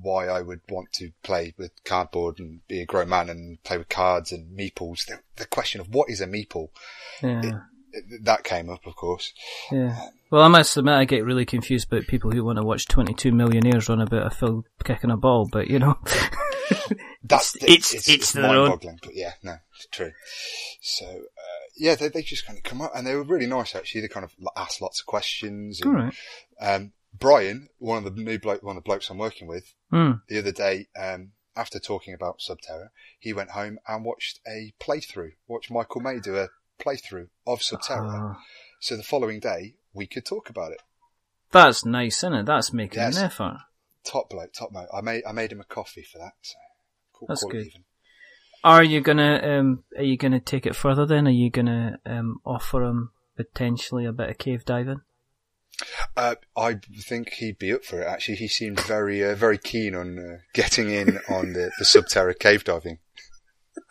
why 0.00 0.26
I 0.26 0.42
would 0.42 0.60
want 0.68 0.92
to 0.94 1.12
play 1.22 1.54
with 1.56 1.72
cardboard 1.84 2.38
and 2.38 2.60
be 2.68 2.80
a 2.82 2.86
grown 2.86 3.08
man 3.08 3.30
and 3.30 3.62
play 3.62 3.78
with 3.78 3.88
cards 3.88 4.32
and 4.32 4.56
meeples. 4.56 5.06
The, 5.06 5.20
the 5.36 5.46
question 5.46 5.80
of 5.80 5.88
what 5.94 6.10
is 6.10 6.20
a 6.20 6.26
meeple, 6.26 6.68
Yeah, 7.22 7.60
that 8.22 8.44
came 8.44 8.70
up, 8.70 8.86
of 8.86 8.96
course. 8.96 9.32
yeah. 9.72 9.98
Well, 10.30 10.42
I 10.42 10.48
must 10.48 10.76
admit, 10.76 10.94
I 10.94 11.04
get 11.06 11.24
really 11.24 11.44
confused 11.44 11.88
about 11.92 12.06
people 12.06 12.30
who 12.30 12.44
want 12.44 12.58
to 12.58 12.64
watch 12.64 12.86
Twenty 12.86 13.14
Two 13.14 13.32
Millionaires 13.32 13.88
run 13.88 14.00
about 14.00 14.26
a 14.26 14.30
Phil 14.30 14.64
kicking 14.84 15.10
a 15.10 15.16
ball, 15.16 15.48
but 15.50 15.68
you 15.68 15.78
know, 15.80 15.98
That's 17.22 17.54
It's- 17.56 17.92
it's- 17.94 18.08
it's 18.08 18.32
their 18.32 18.44
own- 18.46 18.68
mind-boggling, 18.68 18.98
but 19.02 19.14
yeah, 19.14 19.32
no, 19.42 19.56
it's 19.74 19.86
true. 19.90 20.12
So 20.80 21.06
uh, 21.06 21.64
yeah, 21.76 21.94
they, 21.94 22.08
they 22.08 22.22
just 22.22 22.46
kind 22.46 22.58
of 22.58 22.62
come 22.64 22.80
up 22.80 22.92
and 22.94 23.06
they 23.06 23.14
were 23.14 23.22
really 23.24 23.46
nice 23.46 23.74
actually. 23.74 24.00
They 24.02 24.08
kind 24.08 24.24
of 24.24 24.34
asked 24.56 24.80
lots 24.80 25.00
of 25.00 25.06
questions. 25.06 25.80
All 25.82 25.90
And, 25.94 25.98
right. 26.04 26.14
um, 26.60 26.92
Brian, 27.18 27.68
one 27.78 28.04
of 28.06 28.14
the 28.16 28.22
new 28.22 28.38
bloke, 28.38 28.62
one 28.62 28.76
of 28.76 28.82
the 28.82 28.86
blokes 28.88 29.10
I'm 29.10 29.18
working 29.18 29.48
with, 29.48 29.72
Hmm. 29.90 30.12
the 30.28 30.38
other 30.38 30.52
day, 30.52 30.86
um, 30.98 31.32
after 31.56 31.78
talking 31.80 32.14
about 32.14 32.38
Subterra, 32.38 32.88
he 33.18 33.32
went 33.32 33.50
home 33.50 33.78
and 33.86 34.04
watched 34.04 34.38
a 34.46 34.72
playthrough, 34.80 35.32
watched 35.48 35.70
Michael 35.70 36.00
May 36.00 36.20
do 36.20 36.36
a 36.36 36.48
playthrough 36.80 37.28
of 37.46 37.60
Subterra. 37.60 38.34
Ah. 38.36 38.40
So 38.80 38.96
the 38.96 39.02
following 39.02 39.40
day, 39.40 39.74
we 39.92 40.06
could 40.06 40.24
talk 40.24 40.48
about 40.50 40.72
it. 40.72 40.80
that's 41.52 41.84
nice, 41.84 42.18
isn't 42.18 42.34
it? 42.34 42.46
That's 42.46 42.72
making 42.72 43.00
Yes. 43.02 43.16
an 43.18 43.24
effort. 43.24 43.58
Top 44.04 44.30
bloke, 44.30 44.52
top 44.52 44.72
bloke. 44.72 44.88
I 44.94 45.00
made, 45.02 45.22
I 45.28 45.32
made 45.32 45.52
him 45.52 45.60
a 45.60 45.64
coffee 45.64 46.02
for 46.02 46.18
that. 46.18 46.32
So 46.42 46.54
call, 47.12 47.28
That's 47.28 47.42
call 47.42 47.50
it 47.50 47.54
good. 47.54 47.66
even. 47.66 47.84
Are 48.62 48.82
you 48.84 49.00
gonna 49.00 49.40
um 49.58 49.84
are 49.96 50.02
you 50.02 50.16
gonna 50.18 50.40
take 50.40 50.66
it 50.66 50.76
further 50.76 51.06
then? 51.06 51.26
Are 51.26 51.30
you 51.30 51.50
gonna 51.50 51.98
um 52.06 52.40
offer 52.44 52.82
him 52.84 53.10
potentially 53.36 54.04
a 54.06 54.12
bit 54.12 54.28
of 54.30 54.38
cave 54.38 54.64
diving? 54.64 55.00
Uh, 56.16 56.34
I 56.56 56.78
think 57.08 57.30
he'd 57.34 57.58
be 57.58 57.72
up 57.72 57.84
for 57.84 58.00
it. 58.02 58.06
Actually, 58.06 58.36
he 58.36 58.48
seemed 58.48 58.78
very, 58.80 59.24
uh, 59.24 59.34
very 59.34 59.56
keen 59.56 59.94
on 59.94 60.18
uh, 60.18 60.38
getting 60.52 60.90
in 60.90 61.18
on 61.28 61.54
the, 61.54 61.70
the 61.78 61.84
Subterra 61.86 62.38
cave 62.38 62.64
diving. 62.64 62.98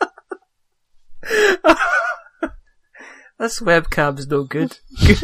This 3.40 3.58
webcam's 3.60 4.28
no 4.28 4.44
good. 4.44 4.78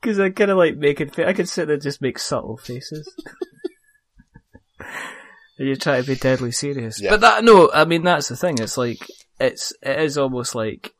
Because 0.00 0.18
I 0.18 0.30
kind 0.30 0.50
of 0.50 0.56
like 0.56 0.76
making. 0.78 1.10
Fa- 1.10 1.28
I 1.28 1.34
can 1.34 1.44
sit 1.44 1.66
there 1.66 1.74
and 1.74 1.82
just 1.82 2.00
make 2.00 2.18
subtle 2.18 2.56
faces. 2.56 3.06
and 5.58 5.68
you 5.68 5.76
try 5.76 6.00
to 6.00 6.06
be 6.06 6.14
deadly 6.16 6.52
serious. 6.52 7.00
Yeah. 7.02 7.10
But 7.10 7.20
that 7.20 7.44
no, 7.44 7.70
I 7.70 7.84
mean 7.84 8.02
that's 8.02 8.28
the 8.28 8.36
thing. 8.36 8.56
It's 8.60 8.78
like 8.78 9.06
it's 9.38 9.74
it 9.82 10.00
is 10.00 10.16
almost 10.16 10.54
like 10.54 10.94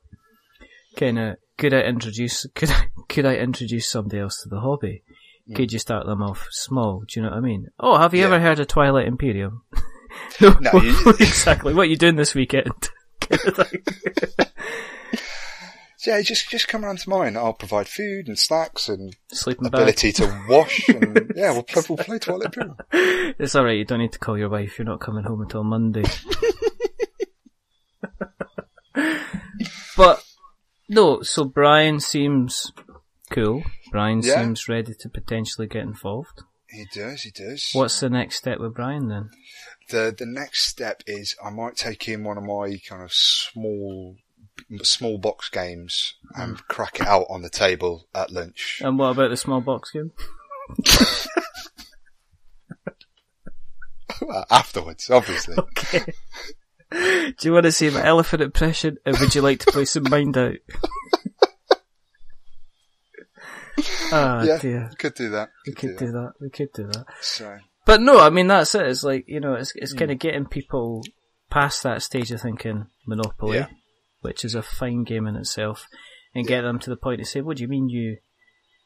kind 0.99 1.18
of 1.18 1.37
could 1.57 1.72
I 1.72 1.81
introduce 1.81 2.47
could 2.55 2.70
I 2.70 2.89
could 3.09 3.24
I 3.24 3.37
introduce 3.37 3.89
somebody 3.89 4.18
else 4.20 4.43
to 4.43 4.51
the 4.51 4.61
hobby? 4.61 5.03
Mm. 5.51 5.57
Could 5.57 5.72
you 5.72 5.78
start 5.78 6.05
them 6.05 6.22
off 6.22 6.47
small? 6.51 7.01
Do 7.09 7.18
you 7.20 7.22
know 7.22 7.31
what 7.31 7.39
I 7.39 7.41
mean? 7.41 7.68
Oh, 7.81 7.97
have 7.97 8.12
you 8.12 8.20
Yeah. 8.20 8.26
ever 8.26 8.39
heard 8.41 8.61
of 8.61 8.66
Twilight 8.68 9.07
Imperium? 9.09 9.62
no, 10.43 10.59
No, 10.61 10.72
you- 10.83 11.09
exactly. 11.20 11.72
What 11.72 11.83
are 11.87 11.91
you 11.91 11.97
doing 11.97 12.16
this 12.16 12.35
weekend? 12.35 12.91
Kind 13.31 13.59
of 13.59 13.68
thing. 13.68 13.83
So 15.97 16.12
yeah, 16.12 16.22
just 16.22 16.49
just 16.49 16.66
come 16.66 16.83
around 16.85 16.99
to 17.01 17.11
mine. 17.11 17.37
I'll 17.37 17.53
provide 17.53 17.87
food 17.87 18.26
and 18.28 18.39
snacks 18.39 18.89
and 18.89 19.14
Sleeping 19.33 19.64
bag. 19.68 19.74
ability 19.83 20.12
to 20.12 20.45
wash. 20.49 20.89
And 20.89 21.31
yeah, 21.37 21.53
we'll 21.53 21.62
play, 21.62 21.83
we'll 21.91 21.99
play 21.99 22.18
Twilight 22.18 22.47
Imperium. 22.47 22.76
It's 23.39 23.55
alright, 23.55 23.76
you 23.76 23.85
don't 23.85 23.99
need 23.99 24.12
to 24.12 24.18
call 24.18 24.39
your 24.39 24.49
wife, 24.49 24.78
you're 24.78 24.87
not 24.87 25.01
coming 25.01 25.24
home 25.24 25.43
until 25.43 25.62
Monday. 25.62 26.05
but, 29.97 30.22
no, 30.89 31.22
so 31.22 31.45
Brian 31.45 32.01
seems 32.01 32.72
cool. 33.31 33.62
Brian 33.93 34.22
Yeah. 34.22 34.41
seems 34.43 34.68
ready 34.68 34.95
to 35.01 35.09
potentially 35.09 35.66
get 35.66 35.83
involved. 35.83 36.43
He 36.68 36.87
does, 36.95 37.22
he 37.22 37.31
does. 37.31 37.70
What's 37.72 37.99
the 38.01 38.09
next 38.11 38.37
step 38.37 38.59
with 38.61 38.74
Brian 38.74 39.09
then? 39.09 39.31
The 39.91 40.14
the 40.16 40.26
next 40.26 40.66
step 40.66 41.03
is 41.07 41.36
I 41.45 41.51
might 41.51 41.76
take 41.76 42.09
in 42.09 42.24
one 42.24 42.38
of 42.38 42.45
my 42.45 42.78
kind 42.88 43.03
of 43.03 43.12
small 43.12 44.16
small 44.82 45.18
box 45.18 45.49
games 45.49 46.14
and 46.34 46.57
crack 46.68 47.01
it 47.01 47.07
out 47.07 47.26
on 47.28 47.43
the 47.43 47.51
table 47.51 48.07
at 48.14 48.30
lunch. 48.30 48.80
And 48.84 48.99
what 48.99 49.11
about 49.11 49.30
the 49.30 49.36
small 49.36 49.61
box 49.61 49.91
game? 49.91 50.12
Afterwards, 54.51 55.11
obviously. 55.11 55.57
Okay. 55.80 56.12
Do 56.93 57.34
you 57.43 57.53
want 57.53 57.66
to 57.66 57.72
see 57.72 57.88
my 57.88 58.05
elephant 58.05 58.43
impression, 58.43 58.99
or 59.07 59.12
would 59.20 59.32
you 59.32 59.43
like 59.43 59.61
to 59.61 59.70
play 59.70 59.84
some 59.84 60.03
Mind 60.11 60.36
Out? 60.36 60.57
Ah, 64.12 64.43
yeah, 64.43 64.59
dear. 64.59 64.91
could 64.99 65.14
do 65.14 65.28
that. 65.30 65.51
We 65.66 65.72
could 65.72 65.97
do 65.97 66.11
that. 66.11 66.32
We 66.41 66.51
could 66.51 66.72
do 66.72 66.88
that. 66.88 67.07
So 67.20 67.59
But 67.91 68.01
no, 68.03 68.20
I 68.20 68.30
mean 68.30 68.47
that's 68.47 68.74
it. 68.76 68.86
It's 68.86 69.03
like 69.03 69.24
you 69.26 69.41
know, 69.41 69.55
it's 69.55 69.72
it's 69.74 69.93
Hmm. 69.93 69.99
kind 69.99 70.11
of 70.12 70.18
getting 70.20 70.47
people 70.47 71.03
past 71.51 71.82
that 71.82 72.03
stage 72.03 72.30
of 72.30 72.41
thinking 72.41 72.86
Monopoly, 73.07 73.59
Yeah. 73.59 73.66
which 74.20 74.45
is 74.45 74.55
a 74.55 74.62
fine 74.62 75.03
game 75.05 75.26
in 75.26 75.34
itself, 75.36 75.86
and 76.34 76.47
get 76.47 76.61
them 76.62 76.78
to 76.78 76.91
the 76.91 76.97
point 76.97 77.18
to 77.20 77.24
say, 77.26 77.41
"What 77.41 77.57
do 77.57 77.62
you 77.64 77.68
mean 77.68 77.88
you 77.88 78.18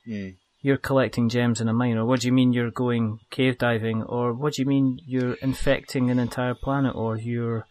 mm, 0.09 0.36
you're 0.62 0.78
collecting 0.78 1.28
gems 1.28 1.61
in 1.61 1.68
a 1.68 1.74
mine, 1.74 1.98
or 1.98 2.07
what 2.07 2.20
do 2.20 2.26
you 2.28 2.32
mean 2.32 2.55
you're 2.55 2.70
going 2.70 3.18
cave 3.30 3.59
diving, 3.59 4.02
or 4.05 4.32
what 4.32 4.55
do 4.55 4.62
you 4.62 4.66
mean 4.74 4.98
you're 5.07 5.34
infecting 5.34 6.11
an 6.11 6.18
entire 6.18 6.55
planet, 6.55 6.94
or 6.94 7.16
you're 7.18 7.66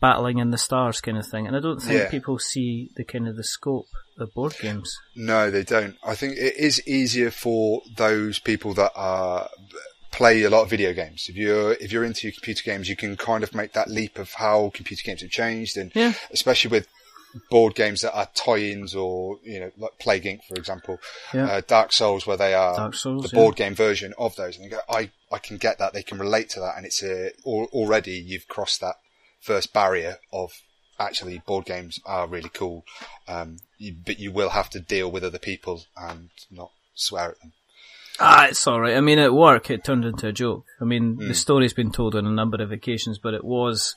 battling 0.00 0.38
in 0.38 0.50
the 0.50 0.58
stars, 0.58 1.00
kind 1.00 1.16
of 1.16 1.26
thing?" 1.26 1.46
And 1.46 1.54
I 1.54 1.60
don't 1.60 1.80
think 1.80 2.00
Yeah. 2.00 2.10
people 2.10 2.40
see 2.40 2.90
the 2.96 3.04
kind 3.04 3.28
of 3.28 3.36
the 3.36 3.44
scope 3.44 3.86
of 4.18 4.34
board 4.34 4.54
games. 4.60 4.96
no, 5.14 5.48
they 5.50 5.62
don't. 5.62 5.94
I 6.04 6.16
think 6.16 6.36
it 6.36 6.56
is 6.56 6.84
easier 6.88 7.30
for 7.30 7.82
those 7.96 8.40
people 8.40 8.74
that 8.74 8.90
are 8.96 9.48
play 10.12 10.42
a 10.42 10.50
lot 10.50 10.62
of 10.62 10.70
video 10.70 10.92
games. 10.92 11.26
If 11.28 11.36
you're 11.36 11.72
if 11.74 11.90
you're 11.90 12.04
into 12.04 12.30
computer 12.30 12.62
games, 12.64 12.88
you 12.88 12.96
can 12.96 13.16
kind 13.16 13.42
of 13.42 13.54
make 13.54 13.72
that 13.72 13.88
leap 13.88 14.18
of 14.18 14.32
how 14.34 14.70
computer 14.74 15.02
games 15.04 15.22
have 15.22 15.30
changed, 15.30 15.76
and 15.76 15.90
Yeah. 15.94 16.12
especially 16.30 16.70
with 16.70 16.86
board 17.50 17.74
games 17.74 18.02
that 18.02 18.12
are 18.14 18.28
tie-ins 18.34 18.94
or 18.94 19.38
you 19.42 19.58
know 19.58 19.70
like 19.78 19.98
Plague 19.98 20.24
Inc. 20.24 20.40
for 20.46 20.54
example, 20.54 20.98
Yeah. 21.32 21.46
uh, 21.46 21.60
Dark 21.66 21.90
Souls 21.92 22.26
where 22.26 22.36
they 22.36 22.52
are 22.52 22.92
Souls, 22.92 23.22
the 23.24 23.30
yeah. 23.34 23.42
board 23.42 23.56
game 23.56 23.74
version 23.74 24.12
of 24.18 24.36
those, 24.36 24.56
and 24.56 24.64
you 24.64 24.70
go, 24.70 24.80
I 24.88 25.10
I 25.30 25.38
can 25.38 25.56
get 25.56 25.78
that. 25.78 25.94
They 25.94 26.02
can 26.02 26.18
relate 26.18 26.50
to 26.50 26.60
that, 26.60 26.76
and 26.76 26.84
it's 26.84 27.02
a 27.02 27.30
al- 27.46 27.70
already 27.72 28.12
you've 28.12 28.48
crossed 28.48 28.80
that 28.82 28.96
first 29.40 29.72
barrier 29.72 30.18
of 30.32 30.52
actually 31.00 31.38
board 31.38 31.64
games 31.64 31.98
are 32.04 32.28
really 32.28 32.50
cool, 32.50 32.84
um, 33.26 33.56
you, 33.78 33.92
but 34.06 34.18
you 34.20 34.30
will 34.30 34.50
have 34.50 34.68
to 34.70 34.78
deal 34.78 35.10
with 35.10 35.24
other 35.24 35.38
people 35.38 35.84
and 35.96 36.28
not 36.50 36.70
swear 36.94 37.30
at 37.30 37.40
them. 37.40 37.52
Ah, 38.24 38.46
it's 38.46 38.66
alright. 38.68 38.96
I 38.96 39.00
mean, 39.00 39.18
at 39.18 39.34
work, 39.34 39.70
it 39.70 39.82
turned 39.84 40.04
into 40.04 40.28
a 40.28 40.32
joke. 40.32 40.64
I 40.80 40.84
mean, 40.84 41.14
Hmm. 41.16 41.28
the 41.28 41.34
story's 41.34 41.72
been 41.72 41.90
told 41.90 42.14
on 42.14 42.26
a 42.26 42.30
number 42.30 42.62
of 42.62 42.70
occasions, 42.70 43.18
but 43.18 43.34
it 43.34 43.44
was. 43.44 43.96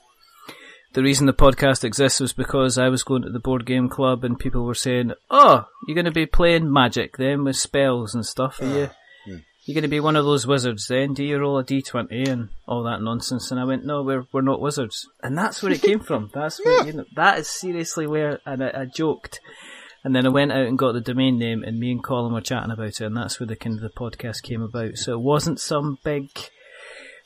The 0.93 1.03
reason 1.03 1.27
the 1.27 1.33
podcast 1.33 1.83
exists 1.83 2.21
was 2.21 2.31
because 2.31 2.77
I 2.77 2.87
was 2.87 3.03
going 3.03 3.23
to 3.23 3.29
the 3.29 3.39
board 3.39 3.65
game 3.65 3.89
club 3.89 4.23
and 4.23 4.39
people 4.39 4.63
were 4.63 4.73
saying, 4.73 5.11
Oh, 5.29 5.67
you're 5.87 5.93
going 5.95 6.05
to 6.05 6.11
be 6.11 6.25
playing 6.25 6.71
magic 6.71 7.17
then 7.17 7.43
with 7.43 7.57
spells 7.57 8.15
and 8.15 8.25
stuff, 8.25 8.61
are 8.61 8.65
you? 8.65 8.89
hmm. 9.25 9.37
You're 9.65 9.73
going 9.75 9.81
to 9.81 9.87
be 9.89 9.99
one 9.99 10.15
of 10.15 10.23
those 10.25 10.47
wizards 10.47 10.87
then? 10.87 11.13
Do 11.13 11.23
you 11.23 11.37
roll 11.37 11.57
a 11.59 11.63
d20 11.65 12.27
and 12.29 12.49
all 12.67 12.83
that 12.83 13.01
nonsense? 13.01 13.51
And 13.51 13.59
I 13.59 13.65
went, 13.65 13.85
No, 13.85 14.03
we're, 14.03 14.25
we're 14.31 14.41
not 14.41 14.61
wizards. 14.61 15.05
And 15.21 15.37
that's 15.37 15.61
where 15.61 15.71
it 15.73 15.81
came 15.81 15.99
from. 15.99 16.31
That's 16.33 16.63
where, 16.63 16.85
you 16.87 16.93
know, 16.93 17.05
that 17.15 17.39
is 17.39 17.49
seriously 17.49 18.07
where, 18.07 18.39
and 18.45 18.63
I, 18.63 18.71
I 18.81 18.85
joked. 18.85 19.39
And 20.05 20.15
then 20.15 20.25
I 20.25 20.29
went 20.29 20.51
out 20.51 20.67
and 20.67 20.77
got 20.77 20.91
the 20.93 21.01
domain 21.01 21.39
name, 21.39 21.63
and 21.63 21.79
me 21.79 21.91
and 21.91 22.03
Colin 22.03 22.31
were 22.31 22.39
chatting 22.39 22.69
about 22.71 22.85
it, 22.87 23.01
and 23.01 23.17
that's 23.17 23.39
where 23.39 23.47
the 23.47 23.55
kind 23.55 23.75
of 23.75 23.81
the 23.81 23.89
podcast 23.89 24.43
came 24.43 24.61
about. 24.61 24.97
So 24.97 25.13
it 25.13 25.19
wasn't 25.21 25.59
some 25.59 25.97
big 26.03 26.29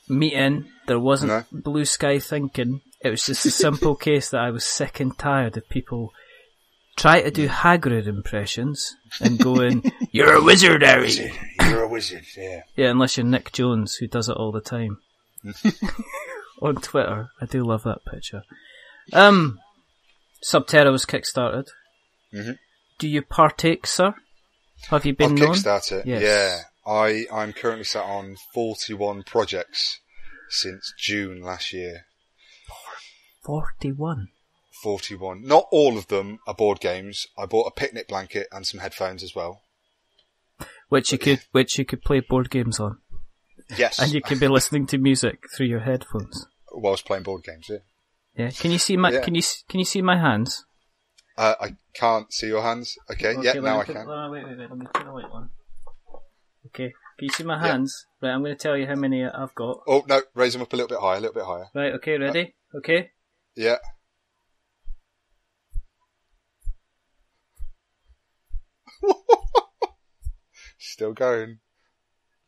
meeting. 0.07 0.65
There 0.87 0.97
wasn't 0.97 1.31
No. 1.33 1.43
blue 1.51 1.83
sky 1.83 2.19
thinking. 2.19 2.79
It 3.01 3.09
was 3.09 3.25
just 3.25 3.45
a 3.45 3.51
simple 3.51 3.95
case 4.07 4.29
that 4.29 4.39
I 4.41 4.51
was 4.51 4.65
sick 4.65 5.01
and 5.01 5.15
tired 5.17 5.57
of 5.57 5.67
people 5.69 6.13
try 6.95 7.21
to 7.21 7.29
do 7.31 7.49
Hagrid 7.49 8.07
impressions 8.07 8.95
and 9.19 9.37
going, 9.43 9.91
"You're 10.11 10.33
a 10.35 10.41
wizard, 10.43 10.81
Harry." 10.81 11.01
Wizard, 11.03 11.31
you're 11.61 11.83
a 11.83 11.87
wizard, 11.89 12.23
yeah. 12.37 12.61
Yeah, 12.77 12.91
unless 12.91 13.17
you're 13.17 13.25
Nick 13.25 13.51
Jones, 13.51 13.95
who 13.95 14.07
does 14.07 14.29
it 14.29 14.37
all 14.37 14.53
the 14.53 14.61
time 14.61 14.99
on 16.61 16.75
Twitter. 16.75 17.29
I 17.41 17.45
do 17.45 17.63
love 17.63 17.83
that 17.83 18.05
picture. 18.05 18.43
Um, 19.13 19.59
Subterra 20.43 20.91
was 20.93 21.05
kickstarted. 21.05 21.67
Mhm. 22.33 22.57
Do 22.99 23.07
you 23.07 23.21
partake, 23.23 23.87
sir? 23.87 24.13
Have 24.89 25.05
you 25.05 25.15
been 25.15 25.31
I've 25.31 25.37
known? 25.39 25.53
Kickstarter. 25.55 26.03
Yes. 26.05 26.21
Yeah, 26.21 26.91
I 26.91 27.25
I'm 27.33 27.53
currently 27.53 27.83
sat 27.85 28.03
on 28.05 28.35
41 28.53 29.23
projects 29.23 29.99
since 30.49 30.93
June 30.97 31.41
last 31.41 31.73
year. 31.73 32.05
Forty-one. 33.43 34.27
41. 34.83 35.43
Not 35.45 35.65
all 35.71 35.97
of 35.97 36.07
them 36.07 36.39
are 36.47 36.53
board 36.53 36.79
games. 36.79 37.27
I 37.37 37.45
bought 37.45 37.67
a 37.67 37.71
picnic 37.71 38.07
blanket 38.07 38.47
and 38.51 38.65
some 38.65 38.79
headphones 38.79 39.23
as 39.23 39.35
well. 39.35 39.61
Which 40.87 41.11
you 41.11 41.17
could, 41.17 41.41
which 41.51 41.77
you 41.77 41.85
could 41.85 42.01
play 42.01 42.19
board 42.21 42.49
games 42.49 42.79
on, 42.79 42.97
Yes, 43.77 43.99
and 43.99 44.11
you 44.13 44.21
could 44.21 44.39
be 44.39 44.47
listening 44.47 44.87
to 44.87 44.97
music 44.97 45.43
through 45.55 45.67
your 45.67 45.81
headphones. 45.81 46.47
whilst 46.71 47.05
playing 47.05 47.23
board 47.23 47.43
games. 47.43 47.67
Yeah. 47.69 47.77
Yeah. 48.35 48.51
Can 48.51 48.71
you 48.71 48.77
see 48.77 48.97
my? 48.97 49.11
Yeah. 49.11 49.21
Can 49.21 49.35
you 49.35 49.41
can 49.67 49.79
you 49.79 49.85
see 49.85 50.01
my 50.01 50.17
hands? 50.17 50.65
Uh, 51.39 51.55
I 51.61 51.75
can't 51.93 52.31
see 52.33 52.47
your 52.47 52.61
hands. 52.61 52.97
Okay, 53.09 53.33
yeah, 53.41 53.53
now 53.53 53.79
I 53.79 53.85
put- 53.85 53.95
can. 53.95 54.05
oh, 54.09 54.29
wait, 54.29 54.43
wait, 54.43 54.57
wait. 54.57 54.69
Let 54.69 54.77
me 54.77 54.85
put 54.93 55.05
the 55.05 55.11
light 55.13 55.31
on. 55.31 55.49
Okay. 56.65 56.91
Can 57.17 57.25
you 57.27 57.29
see 57.29 57.43
my 57.45 57.55
Yeah. 57.55 57.71
hands? 57.71 58.05
Right. 58.21 58.31
I'm 58.31 58.41
going 58.43 58.53
to 58.57 58.61
tell 58.61 58.75
you 58.75 58.85
how 58.85 58.95
many 58.95 59.23
I've 59.23 59.55
got. 59.55 59.79
Oh 59.87 60.03
no, 60.05 60.21
raise 60.35 60.51
them 60.51 60.61
up 60.61 60.73
a 60.73 60.75
little 60.75 60.89
bit 60.89 60.99
higher, 60.99 61.15
a 61.17 61.21
little 61.21 61.33
bit 61.33 61.45
higher. 61.45 61.67
Right. 61.73 61.93
Okay. 61.93 62.17
Ready? 62.17 62.55
Okay. 62.75 63.11
Yeah. 63.55 63.77
Still 70.77 71.13
going. 71.13 71.59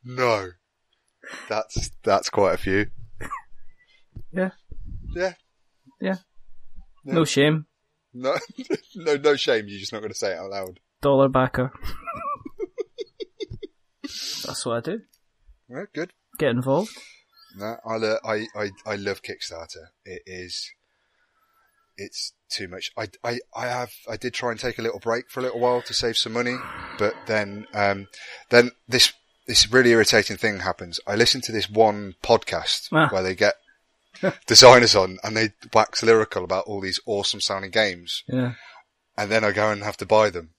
No. 0.04 0.50
That's 1.50 1.92
that's 2.04 2.30
quite 2.30 2.54
a 2.56 2.58
few. 2.58 2.88
Yeah. 4.34 4.52
Yeah. 5.14 5.34
Yeah. 6.00 6.16
Yeah. 7.04 7.14
No 7.14 7.26
shame. 7.26 7.66
No, 8.14 8.38
no, 8.95 9.16
no 9.16 9.36
shame. 9.36 9.66
You're 9.68 9.80
just 9.80 9.93
not 9.93 9.99
going 9.99 10.12
to 10.12 10.18
say 10.18 10.32
it 10.34 10.38
out 10.38 10.49
loud. 10.51 10.80
Dollar 11.01 11.30
backer. 11.30 11.72
That's 14.03 14.66
what 14.66 14.78
I 14.78 14.80
do. 14.82 15.01
Yeah, 15.70 15.84
good. 15.93 16.12
Get 16.38 16.49
involved. 16.51 16.91
No, 17.57 17.78
I, 17.86 17.95
lo- 17.97 18.18
I, 18.26 18.45
I, 18.55 18.70
I 18.86 18.95
love 18.95 19.22
Kickstarter. 19.22 19.88
It 20.05 20.22
is, 20.26 20.72
it's 21.97 22.34
too 22.49 22.68
much. 22.68 22.91
I, 22.97 23.07
I, 23.24 23.39
I 23.55 23.68
have, 23.68 23.91
I 24.09 24.18
did 24.18 24.34
try 24.34 24.51
and 24.51 24.59
take 24.59 24.80
a 24.80 24.82
little 24.82 24.99
break 24.99 25.30
for 25.30 25.39
a 25.39 25.43
little 25.43 25.59
while 25.59 25.82
to 25.84 25.93
save 25.93 26.18
some 26.18 26.34
money, 26.34 26.55
but 26.97 27.14
then, 27.28 27.68
um, 27.74 28.07
then 28.49 28.72
this, 28.88 29.14
this 29.47 29.72
really 29.72 29.91
irritating 29.91 30.38
thing 30.38 30.59
happens. 30.59 30.99
I 31.05 31.16
listen 31.16 31.41
to 31.41 31.51
this 31.51 31.70
one 31.70 32.16
podcast 32.24 32.88
Ah. 32.91 33.09
where 33.09 33.24
they 33.24 33.36
get 33.36 33.55
designers 34.47 34.95
on 34.95 35.18
and 35.24 35.36
they 35.38 35.49
wax 35.74 36.03
lyrical 36.03 36.43
about 36.43 36.66
all 36.66 36.82
these 36.82 36.99
awesome 37.05 37.39
sounding 37.41 37.72
games, 37.72 38.24
Yeah. 38.28 38.53
and 39.18 39.32
then 39.32 39.43
I 39.43 39.51
go 39.51 39.70
and 39.72 39.84
have 39.84 39.97
to 39.97 40.05
buy 40.05 40.30
them, 40.30 40.51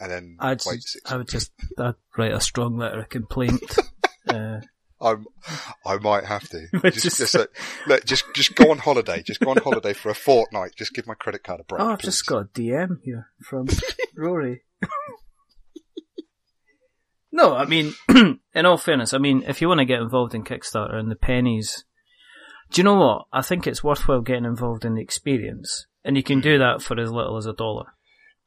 and 0.00 0.10
then 0.10 0.36
I'd, 0.40 0.60
just, 0.60 1.00
I 1.06 1.16
would 1.16 1.28
just 1.28 1.52
I'd 1.78 1.94
write 2.16 2.32
a 2.32 2.40
strong 2.40 2.76
letter 2.76 3.00
of 3.00 3.08
complaint. 3.08 3.62
uh, 4.28 4.60
I'm, 4.98 5.26
I 5.84 5.98
might 5.98 6.24
have 6.24 6.48
to. 6.48 6.68
Just, 6.90 7.18
just, 7.18 7.34
like, 7.34 7.50
look, 7.86 8.06
just, 8.06 8.24
just 8.34 8.54
go 8.54 8.70
on 8.70 8.78
holiday. 8.78 9.22
Just 9.22 9.40
go 9.40 9.50
on 9.50 9.58
holiday 9.58 9.92
for 9.92 10.08
a 10.08 10.14
fortnight. 10.14 10.70
Just 10.74 10.94
give 10.94 11.06
my 11.06 11.12
credit 11.12 11.44
card 11.44 11.60
a 11.60 11.64
break. 11.64 11.82
oh, 11.82 11.90
I've 11.90 11.98
please. 11.98 12.06
just 12.06 12.24
got 12.26 12.38
a 12.38 12.44
DM 12.46 12.96
here 13.02 13.28
from 13.42 13.66
Rory. 14.16 14.62
no, 17.30 17.54
I 17.54 17.66
mean, 17.66 17.92
in 18.54 18.64
all 18.66 18.78
fairness, 18.78 19.12
I 19.12 19.18
mean, 19.18 19.44
if 19.46 19.60
you 19.60 19.68
want 19.68 19.80
to 19.80 19.84
get 19.84 20.00
involved 20.00 20.34
in 20.34 20.44
Kickstarter 20.44 20.94
and 20.94 21.10
the 21.10 21.16
pennies, 21.16 21.84
do 22.70 22.80
you 22.80 22.84
know 22.84 22.94
what? 22.94 23.26
I 23.32 23.42
think 23.42 23.66
it's 23.66 23.84
worthwhile 23.84 24.20
getting 24.20 24.44
involved 24.44 24.84
in 24.84 24.94
the 24.94 25.02
experience, 25.02 25.86
and 26.04 26.16
you 26.16 26.22
can 26.22 26.40
do 26.40 26.58
that 26.58 26.82
for 26.82 26.98
as 26.98 27.10
little 27.10 27.36
as 27.36 27.46
a 27.46 27.52
dollar. 27.52 27.86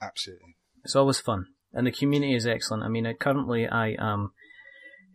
Absolutely. 0.02 0.56
It's 0.84 0.96
always 0.96 1.20
fun, 1.20 1.48
and 1.74 1.88
the 1.88 1.92
community 1.92 2.36
is 2.36 2.48
excellent. 2.48 2.84
I 2.84 2.90
mean, 2.90 3.06
I, 3.06 3.14
currently 3.14 3.68
I 3.68 3.96
am 4.00 4.32